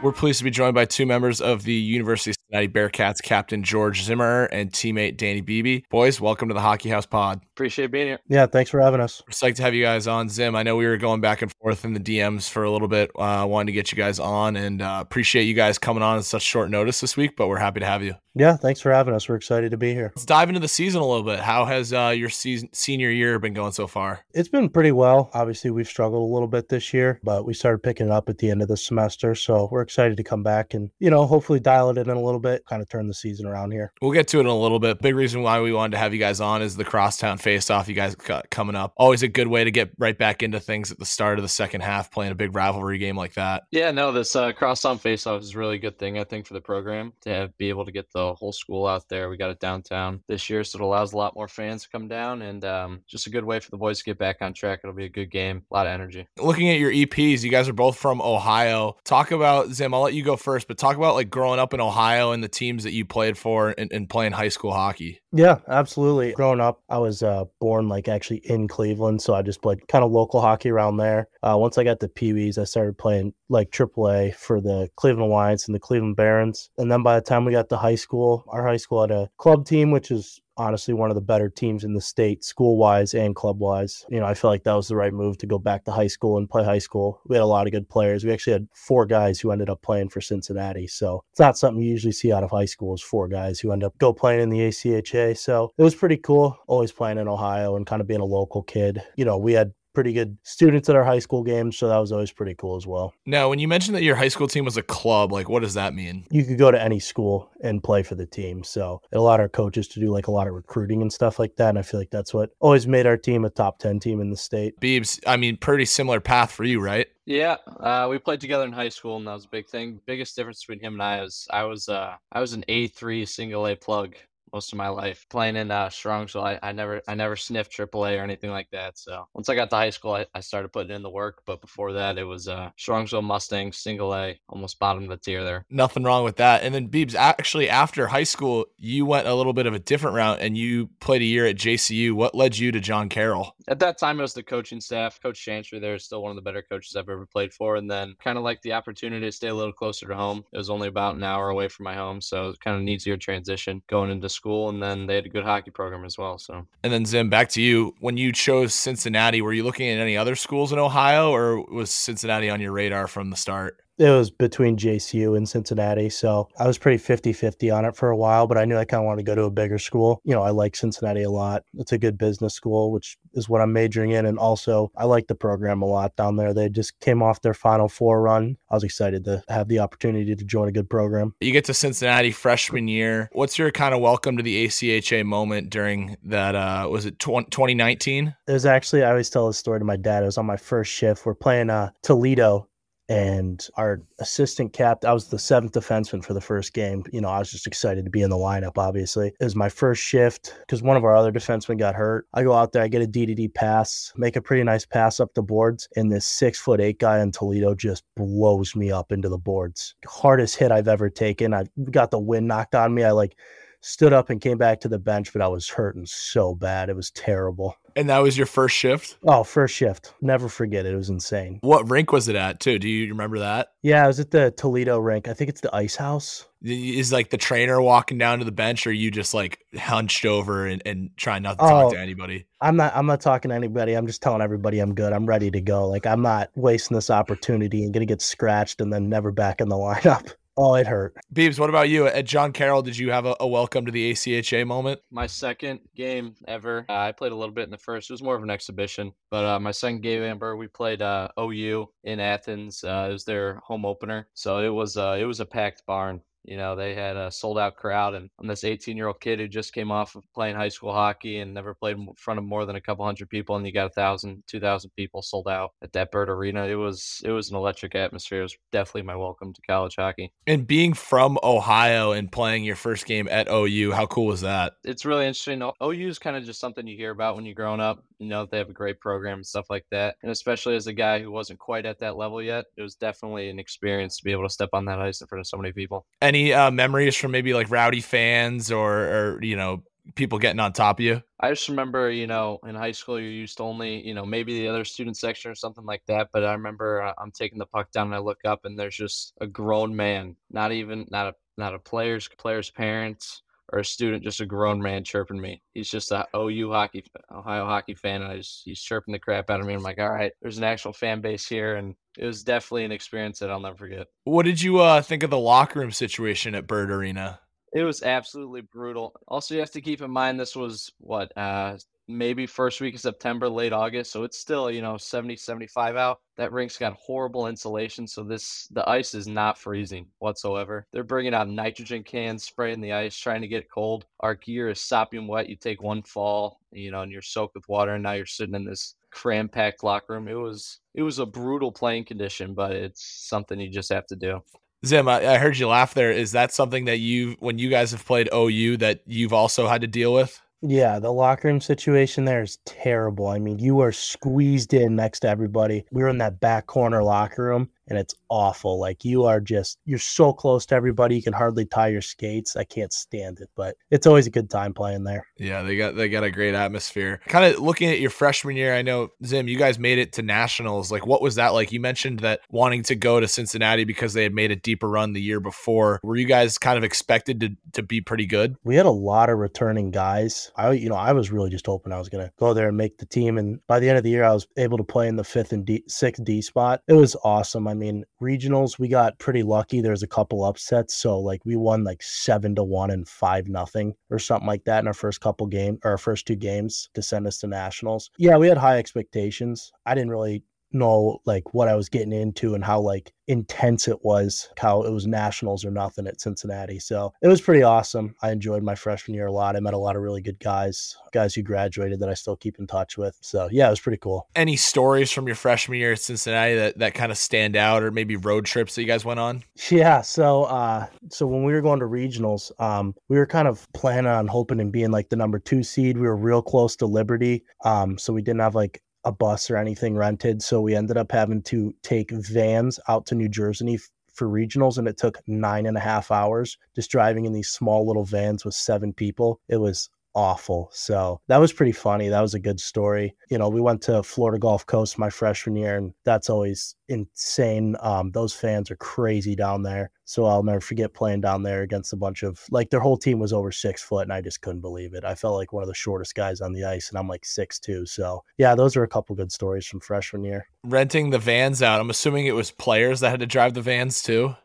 We're 0.01 0.11
pleased 0.11 0.37
to 0.39 0.43
be 0.43 0.51
joined 0.51 0.75
by 0.75 0.85
two 0.85 1.05
members 1.05 1.41
of 1.41 1.63
the 1.63 1.73
University 1.73 2.33
Cincinnati 2.51 2.67
Bearcats, 2.67 3.21
Captain 3.23 3.63
George 3.63 4.05
Zimmerer 4.05 4.47
and 4.51 4.71
teammate 4.71 5.17
Danny 5.17 5.41
Beebe. 5.41 5.81
Boys, 5.89 6.21
welcome 6.21 6.47
to 6.49 6.53
the 6.53 6.61
Hockey 6.61 6.89
House 6.89 7.05
Pod. 7.05 7.41
Appreciate 7.55 7.91
being 7.91 8.07
here. 8.07 8.19
Yeah, 8.27 8.45
thanks 8.45 8.69
for 8.69 8.79
having 8.79 9.01
us. 9.01 9.23
We're 9.27 9.31
psyched 9.31 9.55
to 9.55 9.63
have 9.63 9.73
you 9.73 9.83
guys 9.83 10.07
on. 10.07 10.29
Zim, 10.29 10.55
I 10.55 10.61
know 10.61 10.75
we 10.75 10.85
were 10.85 10.97
going 10.97 11.21
back 11.21 11.41
and 11.41 11.51
forth 11.61 11.85
in 11.85 11.93
the 11.93 11.99
DMs 11.99 12.47
for 12.49 12.63
a 12.63 12.71
little 12.71 12.87
bit. 12.87 13.11
Uh, 13.17 13.45
wanted 13.47 13.67
to 13.67 13.71
get 13.71 13.91
you 13.91 13.97
guys 13.97 14.19
on 14.19 14.55
and 14.55 14.81
uh, 14.81 14.99
appreciate 15.01 15.43
you 15.43 15.53
guys 15.55 15.79
coming 15.79 16.03
on 16.03 16.17
at 16.17 16.25
such 16.25 16.43
short 16.43 16.69
notice 16.69 16.99
this 16.99 17.17
week, 17.17 17.35
but 17.35 17.47
we're 17.47 17.57
happy 17.57 17.79
to 17.79 17.85
have 17.85 18.03
you. 18.03 18.13
Yeah, 18.37 18.57
thanks 18.57 18.81
for 18.81 18.91
having 18.91 19.13
us. 19.13 19.29
We're 19.29 19.37
excited 19.37 19.71
to 19.71 19.77
be 19.77 19.93
here. 19.93 20.11
Let's 20.13 20.25
dive 20.25 20.49
into 20.49 20.59
the 20.59 20.67
season 20.67 21.01
a 21.01 21.07
little 21.07 21.23
bit. 21.23 21.39
How 21.39 21.63
has 21.63 21.93
uh, 21.93 22.13
your 22.15 22.29
season, 22.29 22.67
senior 22.73 23.09
year 23.09 23.39
been 23.39 23.53
going 23.53 23.71
so 23.71 23.87
far? 23.87 24.25
It's 24.33 24.49
been 24.49 24.67
pretty 24.67 24.91
well. 24.91 25.29
Obviously, 25.33 25.71
we've 25.71 25.87
struggled 25.87 26.29
a 26.29 26.33
little 26.33 26.49
bit 26.49 26.67
this 26.67 26.93
year, 26.93 27.21
but 27.23 27.45
we 27.45 27.53
started 27.53 27.81
picking 27.81 28.07
it 28.07 28.11
up 28.11 28.27
at 28.27 28.39
the 28.39 28.51
end 28.51 28.61
of 28.61 28.67
the 28.67 28.75
semester. 28.75 29.35
So 29.35 29.69
we're 29.71 29.81
excited 29.81 30.17
to 30.17 30.23
come 30.23 30.43
back 30.43 30.73
and, 30.73 30.91
you 30.99 31.09
know, 31.09 31.25
hopefully 31.25 31.61
dial 31.61 31.89
it 31.89 31.97
in 31.97 32.09
a 32.09 32.21
little 32.21 32.34
little 32.35 32.57
bit, 32.57 32.65
kind 32.65 32.81
of 32.81 32.89
turn 32.89 33.07
the 33.07 33.13
season 33.13 33.45
around 33.45 33.71
here. 33.71 33.93
We'll 34.01 34.11
get 34.11 34.27
to 34.29 34.37
it 34.37 34.41
in 34.41 34.47
a 34.47 34.57
little 34.57 34.79
bit. 34.79 34.99
Big 35.01 35.15
reason 35.15 35.41
why 35.41 35.61
we 35.61 35.71
wanted 35.71 35.91
to 35.91 35.97
have 35.97 36.13
you 36.13 36.19
guys 36.19 36.41
on 36.41 36.61
is 36.61 36.75
the 36.75 36.83
crosstown 36.83 37.37
face 37.37 37.69
off 37.69 37.87
you 37.87 37.95
guys 37.95 38.15
got 38.15 38.49
coming 38.49 38.75
up. 38.75 38.93
Always 38.97 39.23
a 39.23 39.27
good 39.27 39.47
way 39.47 39.63
to 39.63 39.71
get 39.71 39.91
right 39.97 40.17
back 40.17 40.43
into 40.43 40.59
things 40.59 40.91
at 40.91 40.99
the 40.99 41.05
start 41.05 41.39
of 41.39 41.43
the 41.43 41.49
second 41.49 41.81
half, 41.81 42.11
playing 42.11 42.31
a 42.31 42.35
big 42.35 42.55
rivalry 42.55 42.97
game 42.97 43.15
like 43.15 43.33
that. 43.35 43.63
Yeah, 43.71 43.91
no, 43.91 44.11
this 44.11 44.35
uh, 44.35 44.51
crosstown 44.51 44.97
face 44.97 45.25
off 45.25 45.41
is 45.41 45.55
a 45.55 45.57
really 45.57 45.77
good 45.77 45.97
thing, 45.97 46.19
I 46.19 46.23
think, 46.23 46.45
for 46.45 46.53
the 46.53 46.61
program 46.61 47.13
to 47.21 47.29
have, 47.29 47.57
be 47.57 47.69
able 47.69 47.85
to 47.85 47.91
get 47.91 48.11
the 48.11 48.33
whole 48.33 48.51
school 48.51 48.85
out 48.85 49.07
there. 49.07 49.29
We 49.29 49.37
got 49.37 49.51
it 49.51 49.59
downtown 49.59 50.21
this 50.27 50.49
year, 50.49 50.63
so 50.63 50.79
it 50.79 50.81
allows 50.81 51.13
a 51.13 51.17
lot 51.17 51.35
more 51.35 51.47
fans 51.47 51.83
to 51.83 51.89
come 51.89 52.07
down 52.07 52.41
and 52.41 52.65
um, 52.65 53.01
just 53.07 53.27
a 53.27 53.29
good 53.29 53.45
way 53.45 53.59
for 53.59 53.71
the 53.71 53.77
boys 53.77 53.99
to 53.99 54.03
get 54.03 54.17
back 54.17 54.37
on 54.41 54.53
track. 54.53 54.81
It'll 54.83 54.95
be 54.95 55.05
a 55.05 55.09
good 55.09 55.31
game, 55.31 55.63
a 55.71 55.73
lot 55.73 55.87
of 55.87 55.93
energy. 55.93 56.27
Looking 56.37 56.69
at 56.69 56.79
your 56.79 56.91
EPs, 56.91 57.43
you 57.43 57.51
guys 57.51 57.69
are 57.69 57.73
both 57.73 57.97
from 57.97 58.21
Ohio. 58.21 58.97
Talk 59.03 59.31
about 59.31 59.69
Zim. 59.69 59.93
I'll 59.93 60.01
let 60.01 60.13
you 60.13 60.23
go 60.23 60.35
first, 60.35 60.67
but 60.67 60.77
talk 60.77 60.97
about 60.97 61.15
like 61.15 61.29
growing 61.29 61.59
up 61.59 61.73
in 61.73 61.79
Ohio 61.79 62.24
and 62.31 62.43
the 62.43 62.47
teams 62.47 62.83
that 62.83 62.93
you 62.93 63.05
played 63.05 63.37
for 63.37 63.73
and, 63.77 63.91
and 63.91 64.09
playing 64.09 64.31
high 64.33 64.49
school 64.49 64.71
hockey. 64.71 65.19
Yeah, 65.31 65.59
absolutely. 65.67 66.31
Growing 66.33 66.61
up, 66.61 66.81
I 66.89 66.97
was 66.97 67.21
uh, 67.21 67.45
born 67.59 67.89
like 67.89 68.07
actually 68.07 68.37
in 68.45 68.67
Cleveland, 68.67 69.21
so 69.21 69.33
I 69.33 69.41
just 69.41 69.61
played 69.61 69.87
kind 69.87 70.03
of 70.03 70.11
local 70.11 70.41
hockey 70.41 70.69
around 70.69 70.97
there. 70.97 71.27
Uh, 71.43 71.57
once 71.57 71.77
I 71.77 71.83
got 71.83 71.99
to 71.99 72.07
Pee 72.07 72.33
Wees, 72.33 72.57
I 72.57 72.63
started 72.63 72.97
playing 72.97 73.33
like 73.49 73.71
AAA 73.71 74.35
for 74.35 74.61
the 74.61 74.89
Cleveland 74.95 75.29
Alliance 75.29 75.67
and 75.67 75.75
the 75.75 75.79
Cleveland 75.79 76.15
Barons. 76.15 76.69
And 76.77 76.91
then 76.91 77.03
by 77.03 77.15
the 77.15 77.21
time 77.21 77.45
we 77.45 77.51
got 77.51 77.69
to 77.69 77.77
high 77.77 77.95
school, 77.95 78.45
our 78.47 78.65
high 78.65 78.77
school 78.77 79.01
had 79.01 79.11
a 79.11 79.29
club 79.37 79.65
team, 79.65 79.91
which 79.91 80.11
is 80.11 80.39
honestly 80.57 80.93
one 80.93 81.09
of 81.09 81.15
the 81.15 81.21
better 81.21 81.49
teams 81.49 81.83
in 81.83 81.93
the 81.93 82.01
state, 82.01 82.43
school 82.43 82.77
wise 82.77 83.13
and 83.13 83.35
club 83.35 83.59
wise. 83.59 84.05
You 84.09 84.19
know, 84.19 84.25
I 84.25 84.33
feel 84.33 84.49
like 84.49 84.63
that 84.63 84.73
was 84.73 84.87
the 84.87 84.95
right 84.95 85.13
move 85.13 85.37
to 85.39 85.47
go 85.47 85.59
back 85.59 85.83
to 85.85 85.91
high 85.91 86.07
school 86.07 86.37
and 86.37 86.49
play 86.49 86.63
high 86.63 86.79
school. 86.79 87.21
We 87.27 87.35
had 87.35 87.43
a 87.43 87.45
lot 87.45 87.67
of 87.67 87.71
good 87.71 87.89
players. 87.89 88.23
We 88.23 88.31
actually 88.31 88.53
had 88.53 88.67
four 88.73 89.05
guys 89.05 89.39
who 89.39 89.51
ended 89.51 89.69
up 89.69 89.81
playing 89.81 90.09
for 90.09 90.21
Cincinnati. 90.21 90.87
So 90.87 91.23
it's 91.31 91.39
not 91.39 91.57
something 91.57 91.81
you 91.81 91.89
usually 91.89 92.11
see 92.11 92.31
out 92.31 92.43
of 92.43 92.51
high 92.51 92.65
school 92.65 92.93
is 92.93 93.01
four 93.01 93.27
guys 93.27 93.59
who 93.59 93.71
end 93.71 93.83
up 93.83 93.97
go 93.97 94.13
playing 94.13 94.41
in 94.41 94.49
the 94.49 94.59
ACHA. 94.59 95.37
So 95.37 95.73
it 95.77 95.83
was 95.83 95.95
pretty 95.95 96.17
cool 96.17 96.57
always 96.67 96.91
playing 96.91 97.17
in 97.17 97.27
Ohio 97.27 97.75
and 97.75 97.85
kind 97.85 98.01
of 98.01 98.07
being 98.07 98.21
a 98.21 98.25
local 98.25 98.63
kid. 98.63 99.01
You 99.15 99.25
know, 99.25 99.37
we 99.37 99.53
had 99.53 99.73
pretty 99.95 100.13
good 100.13 100.37
students 100.43 100.89
at 100.89 100.95
our 100.95 101.03
high 101.03 101.19
school 101.19 101.41
games, 101.41 101.77
so 101.77 101.87
that 101.87 101.97
was 101.97 102.11
always 102.11 102.31
pretty 102.31 102.53
cool 102.53 102.75
as 102.75 102.85
well. 102.85 103.13
Now, 103.25 103.49
when 103.49 103.59
you 103.59 103.67
mentioned 103.67 103.95
that 103.95 104.03
your 104.03 104.15
high 104.15 104.27
school 104.27 104.47
team 104.47 104.65
was 104.65 104.77
a 104.77 104.83
club, 104.83 105.31
like 105.31 105.49
what 105.49 105.63
does 105.63 105.73
that 105.73 105.95
mean? 105.95 106.25
You 106.29 106.43
could 106.43 106.57
go 106.57 106.69
to 106.69 106.81
any 106.81 106.99
school 106.99 107.49
and 107.61 107.83
play 107.83 108.03
for 108.03 108.15
the 108.15 108.25
team. 108.25 108.63
So 108.63 109.01
it 109.11 109.17
allowed 109.17 109.39
our 109.39 109.49
coaches 109.49 109.87
to 109.89 109.99
do 109.99 110.11
like 110.11 110.27
a 110.27 110.31
lot 110.31 110.47
of 110.47 110.53
recruiting 110.53 111.01
and 111.01 111.11
stuff 111.11 111.39
like 111.39 111.55
that. 111.55 111.69
And 111.69 111.79
I 111.79 111.81
feel 111.81 111.99
like 111.99 112.11
that's 112.11 112.33
what 112.33 112.51
always 112.59 112.85
made 112.85 113.07
our 113.07 113.17
team 113.17 113.45
a 113.45 113.49
top 113.49 113.79
10 113.79 113.99
team 113.99 114.21
in 114.21 114.29
the 114.29 114.37
state. 114.37 114.79
Beebs, 114.79 115.19
I 115.25 115.37
mean, 115.37 115.57
pretty 115.57 115.85
similar 115.85 116.19
path 116.19 116.51
for 116.51 116.63
you, 116.63 116.79
right? 116.79 117.07
Yeah, 117.25 117.57
uh, 117.79 118.07
we 118.09 118.19
played 118.19 118.39
together 118.39 118.65
in 118.65 118.71
high 118.71 118.89
school, 118.89 119.17
and 119.17 119.25
that 119.25 119.33
was 119.33 119.45
a 119.45 119.49
big 119.49 119.67
thing. 119.67 119.99
Biggest 120.05 120.35
difference 120.35 120.61
between 120.61 120.79
him 120.79 120.93
and 120.93 121.01
I 121.01 121.23
is 121.23 121.47
I 121.51 121.63
was 121.63 121.89
uh, 121.89 122.13
I 122.31 122.39
was 122.39 122.53
an 122.53 122.63
A 122.67 122.87
three 122.87 123.25
single 123.25 123.65
A 123.65 123.75
plug 123.75 124.15
most 124.55 124.71
of 124.71 124.77
my 124.77 124.87
life 124.87 125.25
playing 125.29 125.57
in 125.57 125.69
uh, 125.69 125.87
Strongsville. 125.87 126.41
I, 126.41 126.59
I 126.63 126.71
never 126.71 127.01
I 127.09 127.13
never 127.13 127.35
sniffed 127.35 127.73
AAA 127.73 128.17
or 128.17 128.23
anything 128.23 128.51
like 128.51 128.69
that. 128.71 128.97
So 128.97 129.27
once 129.33 129.49
I 129.49 129.55
got 129.55 129.69
to 129.69 129.75
high 129.75 129.89
school, 129.89 130.13
I, 130.13 130.25
I 130.33 130.39
started 130.39 130.71
putting 130.71 130.95
in 130.95 131.03
the 131.03 131.09
work. 131.09 131.41
But 131.45 131.59
before 131.59 131.91
that, 131.91 132.17
it 132.17 132.23
was 132.23 132.47
uh, 132.47 132.69
Strongsville 132.79 133.21
Mustangs, 133.21 133.77
single 133.77 134.15
A, 134.15 134.39
almost 134.47 134.79
bottom 134.79 135.03
of 135.03 135.09
the 135.09 135.17
tier 135.17 135.43
there. 135.43 135.65
Nothing 135.69 136.03
wrong 136.03 136.23
with 136.23 136.37
that. 136.37 136.63
And 136.63 136.73
then 136.73 136.87
Beebs, 136.87 137.15
actually 137.15 137.69
after 137.69 138.07
high 138.07 138.23
school, 138.23 138.67
you 138.77 139.05
went 139.05 139.27
a 139.27 139.35
little 139.35 139.51
bit 139.51 139.65
of 139.65 139.73
a 139.73 139.79
different 139.79 140.15
route 140.15 140.39
and 140.39 140.57
you 140.57 140.89
played 141.01 141.21
a 141.21 141.25
year 141.25 141.45
at 141.45 141.57
JCU. 141.57 142.13
What 142.13 142.33
led 142.33 142.57
you 142.57 142.71
to 142.71 142.79
John 142.79 143.09
Carroll? 143.09 143.57
At 143.67 143.79
that 143.79 143.97
time, 143.97 144.19
it 144.19 144.21
was 144.21 144.33
the 144.33 144.43
coaching 144.43 144.79
staff. 144.79 145.19
Coach 145.21 145.43
Chantry 145.43 145.79
there 145.79 145.95
is 145.95 146.05
still 146.05 146.23
one 146.23 146.31
of 146.31 146.37
the 146.37 146.41
better 146.41 146.61
coaches 146.61 146.95
I've 146.95 147.09
ever 147.09 147.25
played 147.25 147.53
for. 147.53 147.75
And 147.75 147.91
then 147.91 148.15
kind 148.23 148.37
of 148.37 148.45
like 148.45 148.61
the 148.61 148.71
opportunity 148.71 149.25
to 149.25 149.31
stay 149.33 149.49
a 149.49 149.53
little 149.53 149.73
closer 149.73 150.07
to 150.07 150.15
home. 150.15 150.45
It 150.53 150.57
was 150.57 150.69
only 150.69 150.87
about 150.87 151.15
an 151.15 151.23
hour 151.23 151.49
away 151.49 151.67
from 151.67 151.83
my 151.83 151.95
home, 151.95 152.21
so 152.21 152.47
it 152.47 152.59
kind 152.61 152.75
of 152.75 152.81
an 152.81 152.87
easier 152.87 153.17
transition 153.17 153.81
going 153.89 154.11
into 154.11 154.29
school. 154.29 154.44
And 154.45 154.81
then 154.81 155.07
they 155.07 155.15
had 155.15 155.25
a 155.25 155.29
good 155.29 155.43
hockey 155.43 155.71
program 155.71 156.05
as 156.05 156.17
well. 156.17 156.37
So, 156.37 156.65
and 156.83 156.93
then 156.93 157.05
Zim, 157.05 157.29
back 157.29 157.49
to 157.49 157.61
you. 157.61 157.95
When 157.99 158.17
you 158.17 158.31
chose 158.31 158.73
Cincinnati, 158.73 159.41
were 159.41 159.53
you 159.53 159.63
looking 159.63 159.89
at 159.89 159.99
any 159.99 160.15
other 160.15 160.35
schools 160.35 160.71
in 160.71 160.79
Ohio, 160.79 161.31
or 161.31 161.61
was 161.61 161.89
Cincinnati 161.89 162.49
on 162.49 162.61
your 162.61 162.71
radar 162.71 163.07
from 163.07 163.31
the 163.31 163.37
start? 163.37 163.81
It 163.97 164.09
was 164.09 164.29
between 164.29 164.77
JCU 164.77 165.37
and 165.37 165.47
Cincinnati. 165.47 166.09
So 166.09 166.49
I 166.59 166.67
was 166.67 166.77
pretty 166.77 166.97
50 166.97 167.33
50 167.33 167.69
on 167.69 167.85
it 167.85 167.95
for 167.95 168.09
a 168.09 168.17
while, 168.17 168.47
but 168.47 168.57
I 168.57 168.65
knew 168.65 168.77
I 168.77 168.85
kind 168.85 169.01
of 169.01 169.05
wanted 169.05 169.25
to 169.25 169.31
go 169.31 169.35
to 169.35 169.43
a 169.43 169.51
bigger 169.51 169.79
school. 169.79 170.21
You 170.23 170.35
know, 170.35 170.41
I 170.41 170.49
like 170.49 170.75
Cincinnati 170.75 171.23
a 171.23 171.29
lot. 171.29 171.63
It's 171.75 171.91
a 171.91 171.97
good 171.97 172.17
business 172.17 172.53
school, 172.53 172.91
which 172.91 173.17
is 173.33 173.47
what 173.47 173.61
I'm 173.61 173.73
majoring 173.73 174.11
in. 174.11 174.25
And 174.25 174.37
also, 174.37 174.91
I 174.95 175.05
like 175.05 175.27
the 175.27 175.35
program 175.35 175.81
a 175.81 175.85
lot 175.85 176.15
down 176.15 176.35
there. 176.35 176.53
They 176.53 176.69
just 176.69 176.99
came 176.99 177.23
off 177.23 177.41
their 177.41 177.53
Final 177.53 177.87
Four 177.87 178.21
run. 178.21 178.57
I 178.69 178.75
was 178.75 178.83
excited 178.83 179.23
to 179.25 179.43
have 179.47 179.67
the 179.67 179.79
opportunity 179.79 180.35
to 180.35 180.45
join 180.45 180.67
a 180.67 180.71
good 180.71 180.89
program. 180.89 181.33
You 181.39 181.51
get 181.51 181.65
to 181.65 181.73
Cincinnati 181.73 182.31
freshman 182.31 182.87
year. 182.87 183.29
What's 183.31 183.57
your 183.57 183.71
kind 183.71 183.93
of 183.93 184.01
welcome 184.01 184.37
to 184.37 184.43
the 184.43 184.65
ACHA 184.65 185.25
moment 185.25 185.69
during 185.69 186.17
that? 186.23 186.55
Uh, 186.55 186.87
was 186.89 187.05
it 187.05 187.19
2019? 187.19 188.35
It 188.47 188.51
was 188.51 188.65
actually, 188.65 189.03
I 189.03 189.11
always 189.11 189.29
tell 189.29 189.47
this 189.47 189.57
story 189.57 189.79
to 189.79 189.85
my 189.85 189.97
dad. 189.97 190.23
It 190.23 190.27
was 190.27 190.37
on 190.37 190.45
my 190.45 190.57
first 190.57 190.91
shift. 190.91 191.25
We're 191.25 191.35
playing 191.35 191.69
uh, 191.69 191.91
Toledo 192.01 192.67
and 193.07 193.67
our 193.77 194.01
assistant 194.19 194.73
captain, 194.73 195.09
I 195.09 195.13
was 195.13 195.27
the 195.27 195.37
seventh 195.37 195.73
defenseman 195.73 196.23
for 196.23 196.33
the 196.33 196.41
first 196.41 196.73
game. 196.73 197.03
You 197.11 197.21
know, 197.21 197.29
I 197.29 197.39
was 197.39 197.51
just 197.51 197.67
excited 197.67 198.05
to 198.05 198.11
be 198.11 198.21
in 198.21 198.29
the 198.29 198.35
lineup, 198.35 198.77
obviously. 198.77 199.27
It 199.39 199.43
was 199.43 199.55
my 199.55 199.69
first 199.69 200.01
shift 200.01 200.55
because 200.61 200.81
one 200.81 200.97
of 200.97 201.03
our 201.03 201.15
other 201.15 201.31
defensemen 201.31 201.77
got 201.77 201.95
hurt. 201.95 202.27
I 202.33 202.43
go 202.43 202.53
out 202.53 202.71
there, 202.71 202.83
I 202.83 202.87
get 202.87 203.03
a 203.03 203.07
DDD 203.07 203.53
pass, 203.53 204.11
make 204.15 204.35
a 204.35 204.41
pretty 204.41 204.63
nice 204.63 204.85
pass 204.85 205.19
up 205.19 205.33
the 205.33 205.43
boards, 205.43 205.87
and 205.95 206.11
this 206.11 206.25
six 206.25 206.59
foot 206.59 206.81
eight 206.81 206.99
guy 206.99 207.19
in 207.19 207.31
Toledo 207.31 207.75
just 207.75 208.03
blows 208.15 208.75
me 208.75 208.91
up 208.91 209.11
into 209.11 209.29
the 209.29 209.37
boards. 209.37 209.95
Hardest 210.05 210.55
hit 210.55 210.71
I've 210.71 210.87
ever 210.87 211.09
taken. 211.09 211.53
I 211.53 211.65
got 211.91 212.11
the 212.11 212.19
wind 212.19 212.47
knocked 212.47 212.75
on 212.75 212.93
me. 212.93 213.03
I 213.03 213.11
like 213.11 213.35
stood 213.81 214.13
up 214.13 214.31
and 214.31 214.41
came 214.41 214.57
back 214.57 214.79
to 214.81 214.87
the 214.87 214.97
bench, 214.97 215.31
but 215.31 215.43
I 215.43 215.47
was 215.47 215.69
hurting 215.69 216.07
so 216.07 216.55
bad. 216.55 216.89
It 216.89 216.95
was 216.95 217.11
terrible. 217.11 217.75
And 217.97 218.09
that 218.09 218.19
was 218.19 218.37
your 218.37 218.45
first 218.45 218.75
shift? 218.75 219.17
Oh, 219.23 219.43
first 219.43 219.73
shift. 219.73 220.13
Never 220.21 220.49
forget 220.49 220.85
it. 220.85 220.93
It 220.93 220.97
was 220.97 221.09
insane. 221.09 221.59
What 221.61 221.89
rink 221.89 222.11
was 222.11 222.27
it 222.27 222.35
at, 222.35 222.59
too? 222.59 222.77
Do 222.77 222.89
you 222.89 223.07
remember 223.07 223.39
that? 223.39 223.69
Yeah, 223.83 224.03
I 224.03 224.07
was 224.07 224.19
at 224.19 224.31
the 224.31 224.51
Toledo 224.51 224.99
rink. 224.99 225.29
I 225.29 225.33
think 225.33 225.49
it's 225.49 225.61
the 225.61 225.73
Ice 225.73 225.95
House. 225.95 226.45
Is 226.61 227.13
like 227.13 227.29
the 227.29 227.37
trainer 227.37 227.81
walking 227.81 228.17
down 228.17 228.39
to 228.39 228.45
the 228.45 228.51
bench, 228.51 228.85
or 228.85 228.91
you 228.91 229.11
just 229.11 229.33
like 229.33 229.59
hunched 229.77 230.25
over 230.25 230.65
and, 230.65 230.81
and 230.85 231.11
trying 231.15 231.43
not 231.43 231.53
to 231.53 231.57
talk 231.57 231.85
oh, 231.85 231.91
to 231.91 231.99
anybody? 231.99 232.45
I'm 232.59 232.75
not. 232.75 232.93
I'm 232.95 233.05
not 233.05 233.21
talking 233.21 233.49
to 233.49 233.55
anybody. 233.55 233.93
I'm 233.93 234.07
just 234.07 234.21
telling 234.21 234.41
everybody 234.41 234.79
I'm 234.79 234.95
good. 234.95 235.13
I'm 235.13 235.27
ready 235.27 235.51
to 235.51 235.61
go. 235.61 235.87
Like 235.87 236.05
I'm 236.05 236.23
not 236.23 236.49
wasting 236.55 236.95
this 236.95 237.09
opportunity 237.09 237.83
and 237.83 237.93
gonna 237.93 238.07
get 238.07 238.21
scratched 238.21 238.81
and 238.81 238.91
then 238.91 239.09
never 239.09 239.31
back 239.31 239.61
in 239.61 239.69
the 239.69 239.75
lineup. 239.75 240.33
Oh, 240.57 240.75
it 240.75 240.87
hurt. 240.87 241.17
Beebs, 241.33 241.59
what 241.59 241.69
about 241.69 241.89
you? 241.89 242.07
At 242.07 242.23
John 242.25 242.53
Carroll, 242.53 242.81
did 242.81 242.97
you 242.97 243.11
have 243.11 243.25
a, 243.25 243.35
a 243.41 243.47
welcome 243.47 243.85
to 243.85 243.91
the 243.91 244.13
ACHA 244.13 244.65
moment? 244.65 245.01
My 245.11 245.27
second 245.27 245.81
game 245.95 246.35
ever. 246.47 246.85
Uh, 246.87 246.93
I 246.93 247.11
played 247.11 247.33
a 247.33 247.35
little 247.35 247.53
bit 247.53 247.65
in 247.65 247.71
the 247.71 247.77
first. 247.77 248.09
It 248.09 248.13
was 248.13 248.23
more 248.23 248.37
of 248.37 248.43
an 248.43 248.49
exhibition. 248.49 249.11
But 249.29 249.43
uh, 249.43 249.59
my 249.59 249.71
second 249.71 250.01
game 250.01 250.23
Amber, 250.23 250.55
we 250.55 250.67
played 250.67 251.01
uh, 251.01 251.27
OU 251.37 251.89
in 252.05 252.21
Athens. 252.21 252.85
Uh, 252.85 253.07
it 253.09 253.11
was 253.11 253.25
their 253.25 253.55
home 253.65 253.85
opener. 253.85 254.29
So 254.33 254.59
it 254.59 254.69
was 254.69 254.95
uh, 254.95 255.17
it 255.19 255.25
was 255.25 255.41
a 255.41 255.45
packed 255.45 255.85
barn. 255.85 256.21
You 256.47 256.57
know, 256.57 256.75
they 256.75 256.93
had 256.93 257.17
a 257.17 257.31
sold 257.31 257.57
out 257.57 257.75
crowd, 257.75 258.13
and 258.13 258.29
I'm 258.39 258.47
this 258.47 258.63
18 258.63 258.95
year 258.95 259.07
old 259.07 259.19
kid 259.19 259.39
who 259.39 259.47
just 259.47 259.73
came 259.73 259.91
off 259.91 260.15
of 260.15 260.23
playing 260.33 260.55
high 260.55 260.69
school 260.69 260.93
hockey 260.93 261.39
and 261.39 261.53
never 261.53 261.73
played 261.73 261.97
in 261.97 262.07
front 262.17 262.37
of 262.37 262.45
more 262.45 262.65
than 262.65 262.75
a 262.75 262.81
couple 262.81 263.03
hundred 263.03 263.29
people, 263.29 263.55
and 263.55 263.65
you 263.65 263.73
got 263.73 263.87
a 263.87 263.93
thousand, 263.93 264.43
two 264.47 264.59
thousand 264.59 264.91
people 264.95 265.21
sold 265.21 265.47
out 265.47 265.71
at 265.81 265.91
that 265.93 266.11
Bird 266.11 266.29
Arena. 266.29 266.65
It 266.65 266.75
was 266.75 267.21
it 267.23 267.31
was 267.31 267.49
an 267.49 267.55
electric 267.55 267.95
atmosphere. 267.95 268.39
It 268.39 268.43
was 268.43 268.57
definitely 268.71 269.03
my 269.03 269.15
welcome 269.15 269.53
to 269.53 269.61
college 269.67 269.95
hockey. 269.97 270.31
And 270.45 270.67
being 270.67 270.93
from 270.93 271.39
Ohio 271.43 272.11
and 272.11 272.31
playing 272.31 272.63
your 272.63 272.75
first 272.75 273.05
game 273.05 273.27
at 273.29 273.47
OU, 273.49 273.91
how 273.93 274.05
cool 274.05 274.27
was 274.27 274.41
that? 274.41 274.73
It's 274.83 275.05
really 275.05 275.25
interesting. 275.25 275.63
OU 275.83 276.07
is 276.07 276.19
kind 276.19 276.37
of 276.37 276.43
just 276.43 276.59
something 276.59 276.85
you 276.85 276.95
hear 276.95 277.11
about 277.11 277.35
when 277.35 277.45
you're 277.45 277.55
growing 277.55 277.79
up. 277.79 278.03
You 278.19 278.27
know, 278.27 278.41
that 278.41 278.51
they 278.51 278.59
have 278.59 278.69
a 278.69 278.73
great 278.73 278.99
program 278.99 279.39
and 279.39 279.45
stuff 279.45 279.65
like 279.69 279.85
that. 279.91 280.15
And 280.21 280.31
especially 280.31 280.75
as 280.75 280.87
a 280.87 280.93
guy 280.93 281.19
who 281.19 281.31
wasn't 281.31 281.59
quite 281.59 281.85
at 281.85 281.99
that 281.99 282.15
level 282.15 282.41
yet, 282.41 282.65
it 282.77 282.81
was 282.81 282.95
definitely 282.95 283.49
an 283.49 283.59
experience 283.59 284.17
to 284.17 284.23
be 284.23 284.31
able 284.31 284.43
to 284.43 284.49
step 284.49 284.69
on 284.73 284.85
that 284.85 284.99
ice 284.99 285.19
in 285.19 285.27
front 285.27 285.41
of 285.41 285.47
so 285.47 285.57
many 285.57 285.73
people. 285.73 286.05
And 286.21 286.34
any 286.35 286.53
uh, 286.53 286.71
memories 286.71 287.15
from 287.15 287.31
maybe 287.31 287.53
like 287.53 287.69
rowdy 287.69 288.01
fans 288.01 288.71
or, 288.71 288.93
or 288.93 289.43
you 289.43 289.55
know 289.55 289.83
people 290.15 290.37
getting 290.37 290.59
on 290.59 290.73
top 290.73 290.99
of 290.99 291.05
you? 291.05 291.21
I 291.39 291.49
just 291.49 291.67
remember, 291.69 292.09
you 292.09 292.27
know, 292.27 292.59
in 292.65 292.75
high 292.75 292.91
school 292.91 293.19
you're 293.19 293.29
used 293.29 293.57
to 293.57 293.63
only, 293.63 294.05
you 294.05 294.13
know, 294.13 294.25
maybe 294.25 294.59
the 294.59 294.67
other 294.67 294.85
student 294.85 295.17
section 295.17 295.51
or 295.51 295.55
something 295.55 295.85
like 295.85 296.03
that. 296.07 296.29
But 296.31 296.43
I 296.43 296.53
remember 296.53 297.01
uh, 297.01 297.13
I'm 297.17 297.31
taking 297.31 297.57
the 297.57 297.65
puck 297.65 297.91
down 297.91 298.07
and 298.07 298.15
I 298.15 298.19
look 298.19 298.39
up 298.45 298.65
and 298.65 298.77
there's 298.77 298.95
just 298.95 299.33
a 299.41 299.47
grown 299.47 299.95
man, 299.95 300.35
not 300.51 300.71
even 300.71 301.07
not 301.09 301.27
a 301.27 301.35
not 301.57 301.73
a 301.73 301.79
player's 301.79 302.27
player's 302.27 302.69
parents 302.69 303.41
or 303.71 303.79
a 303.79 303.85
student, 303.85 304.23
just 304.23 304.41
a 304.41 304.45
grown 304.45 304.81
man 304.81 305.03
chirping 305.03 305.39
me. 305.39 305.61
He's 305.73 305.89
just 305.89 306.11
a 306.11 306.25
OU 306.35 306.71
hockey, 306.71 307.03
Ohio 307.31 307.65
hockey 307.65 307.95
fan, 307.95 308.21
and 308.21 308.31
I 308.31 308.37
just 308.37 308.61
he's 308.65 308.81
chirping 308.81 309.11
the 309.11 309.19
crap 309.19 309.49
out 309.49 309.59
of 309.59 309.65
me. 309.65 309.73
I'm 309.73 309.83
like, 309.83 309.99
all 309.99 310.11
right, 310.11 310.31
there's 310.41 310.57
an 310.57 310.63
actual 310.63 310.93
fan 310.93 311.21
base 311.21 311.47
here, 311.47 311.75
and 311.75 311.95
it 312.17 312.25
was 312.25 312.43
definitely 312.43 312.85
an 312.85 312.91
experience 312.91 313.39
that 313.39 313.49
I'll 313.49 313.59
never 313.59 313.77
forget. 313.77 314.07
What 314.23 314.43
did 314.43 314.61
you 314.61 314.79
uh, 314.79 315.01
think 315.01 315.23
of 315.23 315.29
the 315.29 315.39
locker 315.39 315.79
room 315.79 315.91
situation 315.91 316.55
at 316.55 316.67
Bird 316.67 316.91
Arena? 316.91 317.39
It 317.73 317.83
was 317.83 318.03
absolutely 318.03 318.61
brutal. 318.61 319.13
Also, 319.27 319.53
you 319.53 319.59
have 319.59 319.71
to 319.71 319.81
keep 319.81 320.01
in 320.01 320.11
mind 320.11 320.39
this 320.39 320.55
was 320.55 320.93
what 320.99 321.35
uh, 321.37 321.77
maybe 322.07 322.45
first 322.45 322.81
week 322.81 322.95
of 322.95 323.01
September, 323.01 323.49
late 323.49 323.73
August. 323.73 324.11
So 324.11 324.23
it's 324.23 324.37
still, 324.37 324.69
you 324.69 324.81
know, 324.81 324.97
70, 324.97 325.35
75 325.37 325.95
out. 325.95 326.19
That 326.37 326.51
rink's 326.51 326.77
got 326.77 326.93
horrible 326.93 327.47
insulation. 327.47 328.07
So 328.07 328.23
this, 328.23 328.67
the 328.71 328.87
ice 328.89 329.13
is 329.13 329.27
not 329.27 329.57
freezing 329.57 330.07
whatsoever. 330.19 330.85
They're 330.91 331.03
bringing 331.03 331.33
out 331.33 331.49
nitrogen 331.49 332.03
cans, 332.03 332.43
spraying 332.43 332.81
the 332.81 332.93
ice, 332.93 333.17
trying 333.17 333.41
to 333.41 333.47
get 333.47 333.63
it 333.63 333.71
cold. 333.71 334.05
Our 334.19 334.35
gear 334.35 334.69
is 334.69 334.81
sopping 334.81 335.27
wet. 335.27 335.49
You 335.49 335.55
take 335.55 335.81
one 335.81 336.03
fall, 336.03 336.59
you 336.71 336.91
know, 336.91 337.01
and 337.01 337.11
you're 337.11 337.21
soaked 337.21 337.55
with 337.55 337.67
water. 337.69 337.95
And 337.95 338.03
now 338.03 338.13
you're 338.13 338.25
sitting 338.25 338.55
in 338.55 338.65
this 338.65 338.95
cram 339.11 339.49
packed 339.49 339.83
locker 339.83 340.13
room. 340.13 340.27
It 340.27 340.33
was, 340.33 340.79
it 340.93 341.01
was 341.01 341.19
a 341.19 341.25
brutal 341.25 341.71
playing 341.71 342.05
condition, 342.05 342.53
but 342.53 342.71
it's 342.71 343.27
something 343.27 343.59
you 343.59 343.69
just 343.69 343.91
have 343.91 344.07
to 344.07 344.15
do. 344.15 344.41
Zim, 344.85 345.07
I, 345.07 345.27
I 345.27 345.37
heard 345.37 345.57
you 345.57 345.67
laugh 345.67 345.95
there. 345.95 346.11
Is 346.11 346.33
that 346.33 346.53
something 346.53 346.85
that 346.85 346.97
you, 346.97 347.37
when 347.39 347.57
you 347.57 347.69
guys 347.69 347.91
have 347.91 348.05
played 348.05 348.29
OU, 348.31 348.77
that 348.77 349.01
you've 349.07 349.33
also 349.33 349.67
had 349.67 349.81
to 349.81 349.87
deal 349.87 350.13
with? 350.13 350.39
Yeah, 350.61 350.99
the 350.99 351.11
locker 351.13 351.47
room 351.47 351.61
situation 351.61 352.25
there 352.25 352.41
is 352.41 352.57
terrible. 352.65 353.27
I 353.27 353.39
mean, 353.39 353.59
you 353.59 353.79
are 353.81 353.91
squeezed 353.93 354.73
in 354.73 354.95
next 354.95 355.21
to 355.21 355.29
everybody. 355.29 355.85
We 355.91 356.01
were 356.03 356.09
in 356.09 356.17
that 356.17 356.39
back 356.39 356.65
corner 356.65 357.03
locker 357.03 357.43
room, 357.43 357.69
and 357.87 357.97
it's 357.97 358.15
awful. 358.29 358.79
Like 358.79 359.05
you 359.05 359.25
are 359.25 359.39
just 359.39 359.77
you're 359.85 359.99
so 359.99 360.33
close 360.33 360.65
to 360.67 360.75
everybody, 360.75 361.15
you 361.15 361.23
can 361.23 361.33
hardly 361.33 361.65
tie 361.65 361.89
your 361.89 362.01
skates. 362.01 362.55
I 362.55 362.63
can't 362.63 362.91
stand 362.91 363.39
it, 363.39 363.49
but 363.55 363.75
it's 363.91 364.07
always 364.07 364.27
a 364.27 364.31
good 364.31 364.49
time 364.49 364.73
playing 364.73 365.03
there. 365.03 365.27
Yeah, 365.37 365.61
they 365.61 365.77
got 365.77 365.95
they 365.95 366.09
got 366.09 366.23
a 366.23 366.31
great 366.31 366.55
atmosphere. 366.55 367.21
Kind 367.27 367.45
of 367.45 367.59
looking 367.59 367.89
at 367.89 367.99
your 367.99 368.09
freshman 368.09 368.55
year, 368.55 368.75
I 368.75 368.81
know 368.81 369.09
Zim, 369.25 369.47
you 369.47 369.57
guys 369.57 369.79
made 369.79 369.99
it 369.99 370.13
to 370.13 370.21
nationals. 370.21 370.91
Like, 370.91 371.05
what 371.05 371.21
was 371.21 371.35
that 371.35 371.49
like? 371.49 371.71
You 371.71 371.79
mentioned 371.79 372.19
that 372.19 372.41
wanting 372.49 372.83
to 372.83 372.95
go 372.95 373.19
to 373.19 373.27
Cincinnati 373.27 373.83
because 373.83 374.13
they 374.13 374.23
had 374.23 374.33
made 374.33 374.51
a 374.51 374.55
deeper 374.55 374.89
run 374.89 375.13
the 375.13 375.21
year 375.21 375.39
before. 375.39 375.99
Were 376.03 376.15
you 376.15 376.25
guys 376.25 376.57
kind 376.57 376.77
of 376.77 376.83
expected 376.83 377.39
to 377.41 377.49
to 377.73 377.83
be 377.83 378.01
pretty 378.01 378.25
good? 378.25 378.55
We 378.63 378.75
had 378.75 378.85
a 378.85 378.91
lot 378.91 379.29
of 379.29 379.37
returning 379.37 379.91
guys. 379.91 380.51
I 380.55 380.71
you 380.71 380.89
know 380.89 380.95
I 380.95 381.13
was 381.13 381.31
really 381.31 381.49
just 381.49 381.65
hoping 381.65 381.93
I 381.93 381.99
was 381.99 382.09
gonna 382.09 382.31
go 382.39 382.53
there 382.53 382.67
and 382.67 382.77
make 382.77 382.97
the 382.97 383.05
team, 383.05 383.37
and 383.37 383.59
by 383.67 383.79
the 383.79 383.89
end 383.89 383.97
of 383.97 384.03
the 384.03 384.09
year, 384.09 384.23
I 384.23 384.33
was 384.33 384.47
able 384.57 384.77
to 384.77 384.83
play 384.83 385.07
in 385.07 385.15
the 385.15 385.23
fifth 385.23 385.53
and 385.53 385.65
D, 385.65 385.83
sixth 385.87 386.23
D 386.23 386.41
spot. 386.41 386.81
It 386.87 386.93
was 386.93 387.15
awesome. 387.23 387.67
I 387.67 387.74
mean, 387.75 388.05
regionals 388.21 388.79
we 388.79 388.87
got 388.87 389.19
pretty 389.19 389.43
lucky. 389.43 389.81
There's 389.81 390.03
a 390.03 390.07
couple 390.07 390.43
upsets, 390.43 390.95
so 390.95 391.19
like 391.19 391.41
we 391.45 391.55
won 391.55 391.83
like 391.83 392.01
seven 392.01 392.55
to 392.55 392.63
one 392.63 392.91
and 392.91 393.07
five 393.07 393.47
nothing 393.47 393.93
or 394.09 394.19
something 394.19 394.47
like 394.47 394.63
that 394.65 394.79
in 394.79 394.87
our 394.87 394.93
first 394.93 395.21
couple 395.21 395.47
game 395.47 395.79
or 395.83 395.91
our 395.91 395.97
first 395.97 396.25
two 396.25 396.35
games 396.35 396.89
to 396.93 397.01
send 397.01 397.27
us 397.27 397.37
to 397.39 397.47
nationals. 397.47 398.09
Yeah, 398.17 398.37
we 398.37 398.47
had 398.47 398.57
high 398.57 398.77
expectations. 398.77 399.71
I 399.85 399.93
didn't 399.93 400.11
really 400.11 400.43
know 400.75 401.19
like 401.25 401.53
what 401.53 401.67
I 401.67 401.75
was 401.75 401.89
getting 401.89 402.13
into 402.13 402.55
and 402.55 402.63
how 402.63 402.79
like 402.79 403.13
intense 403.27 403.87
it 403.87 404.03
was, 404.03 404.49
how 404.57 404.83
it 404.83 404.91
was 404.91 405.07
nationals 405.07 405.65
or 405.65 405.71
nothing 405.71 406.07
at 406.07 406.21
Cincinnati. 406.21 406.79
So 406.79 407.13
it 407.21 407.27
was 407.27 407.41
pretty 407.41 407.63
awesome. 407.63 408.15
I 408.21 408.31
enjoyed 408.31 408.63
my 408.63 408.75
freshman 408.75 409.15
year 409.15 409.27
a 409.27 409.31
lot. 409.31 409.55
I 409.55 409.59
met 409.59 409.73
a 409.73 409.79
lot 409.79 409.95
of 409.95 410.01
really 410.01 410.21
good 410.21 410.39
guys, 410.39 410.95
guys 411.11 411.33
who 411.33 411.41
graduated 411.41 411.99
that 411.99 412.09
I 412.09 412.13
still 412.13 412.35
keep 412.35 412.59
in 412.59 412.67
touch 412.67 412.97
with. 412.97 413.17
So 413.21 413.49
yeah, 413.51 413.67
it 413.67 413.71
was 413.71 413.79
pretty 413.79 413.97
cool. 413.97 414.27
Any 414.35 414.55
stories 414.55 415.11
from 415.11 415.27
your 415.27 415.35
freshman 415.35 415.79
year 415.79 415.93
at 415.93 415.99
Cincinnati 415.99 416.55
that, 416.55 416.77
that 416.79 416.93
kind 416.93 417.11
of 417.11 417.17
stand 417.17 417.55
out 417.55 417.83
or 417.83 417.91
maybe 417.91 418.15
road 418.15 418.45
trips 418.45 418.75
that 418.75 418.81
you 418.81 418.87
guys 418.87 419.05
went 419.05 419.19
on? 419.19 419.43
Yeah. 419.71 420.01
So 420.01 420.43
uh 420.43 420.87
so 421.09 421.25
when 421.27 421.43
we 421.43 421.53
were 421.53 421.61
going 421.61 421.79
to 421.79 421.85
regionals, 421.85 422.51
um, 422.59 422.95
we 423.09 423.17
were 423.17 423.25
kind 423.25 423.47
of 423.47 423.67
planning 423.73 424.11
on 424.11 424.27
hoping 424.27 424.59
and 424.59 424.71
being 424.71 424.91
like 424.91 425.09
the 425.09 425.15
number 425.15 425.39
two 425.39 425.63
seed. 425.63 425.97
We 425.97 426.07
were 426.07 426.15
real 426.15 426.41
close 426.41 426.75
to 426.77 426.85
Liberty. 426.85 427.43
Um, 427.63 427.97
so 427.97 428.13
we 428.13 428.21
didn't 428.21 428.41
have 428.41 428.55
like 428.55 428.81
a 429.05 429.11
bus 429.11 429.49
or 429.49 429.57
anything 429.57 429.95
rented. 429.95 430.41
So 430.41 430.59
we 430.59 430.75
ended 430.75 430.97
up 430.97 431.11
having 431.11 431.41
to 431.43 431.73
take 431.83 432.11
vans 432.11 432.79
out 432.87 433.05
to 433.07 433.15
New 433.15 433.29
Jersey 433.29 433.79
for 434.13 434.27
regionals, 434.27 434.77
and 434.77 434.87
it 434.87 434.97
took 434.97 435.19
nine 435.27 435.65
and 435.65 435.77
a 435.77 435.81
half 435.81 436.11
hours 436.11 436.57
just 436.75 436.89
driving 436.89 437.25
in 437.25 437.33
these 437.33 437.49
small 437.49 437.85
little 437.85 438.05
vans 438.05 438.43
with 438.43 438.53
seven 438.53 438.93
people. 438.93 439.39
It 439.47 439.57
was 439.57 439.89
awful. 440.15 440.69
So 440.73 441.19
that 441.27 441.37
was 441.37 441.53
pretty 441.53 441.73
funny. 441.73 442.07
That 442.07 442.21
was 442.21 442.33
a 442.33 442.39
good 442.39 442.59
story. 442.59 443.15
You 443.29 443.37
know, 443.37 443.49
we 443.49 443.61
went 443.61 443.81
to 443.83 444.01
Florida 444.01 444.39
Gulf 444.39 444.65
Coast 444.65 444.97
my 444.97 445.09
freshman 445.09 445.55
year, 445.55 445.77
and 445.77 445.93
that's 446.03 446.29
always 446.29 446.75
insane. 446.87 447.75
Um, 447.81 448.11
those 448.11 448.33
fans 448.33 448.71
are 448.71 448.75
crazy 448.77 449.35
down 449.35 449.63
there. 449.63 449.91
So 450.05 450.25
I'll 450.25 450.43
never 450.43 450.61
forget 450.61 450.93
playing 450.93 451.21
down 451.21 451.43
there 451.43 451.63
against 451.63 451.91
a 451.91 451.97
bunch 451.97 452.23
of 452.23 452.39
like 452.51 452.69
their 452.69 452.79
whole 452.79 452.97
team 452.97 453.19
was 453.19 453.33
over 453.33 453.51
six 453.51 453.81
foot, 453.81 454.03
and 454.03 454.13
I 454.13 454.21
just 454.21 454.41
couldn't 454.41 454.61
believe 454.61 454.93
it. 454.93 455.03
I 455.03 455.15
felt 455.15 455.35
like 455.35 455.51
one 455.51 455.63
of 455.63 455.69
the 455.69 455.75
shortest 455.75 456.15
guys 456.15 456.41
on 456.41 456.53
the 456.53 456.63
ice, 456.63 456.89
and 456.89 456.97
I'm 456.97 457.07
like 457.07 457.25
six 457.25 457.59
two. 457.59 457.85
So 457.85 458.23
yeah, 458.37 458.55
those 458.55 458.77
are 458.77 458.83
a 458.83 458.87
couple 458.87 459.15
good 459.15 459.31
stories 459.31 459.65
from 459.65 459.79
freshman 459.79 460.23
year. 460.23 460.47
Renting 460.63 461.09
the 461.09 461.19
vans 461.19 461.61
out. 461.61 461.79
I'm 461.79 461.89
assuming 461.89 462.27
it 462.27 462.35
was 462.35 462.51
players 462.51 462.99
that 462.99 463.09
had 463.09 463.19
to 463.19 463.25
drive 463.25 463.55
the 463.55 463.61
vans 463.61 464.01
too. 464.01 464.35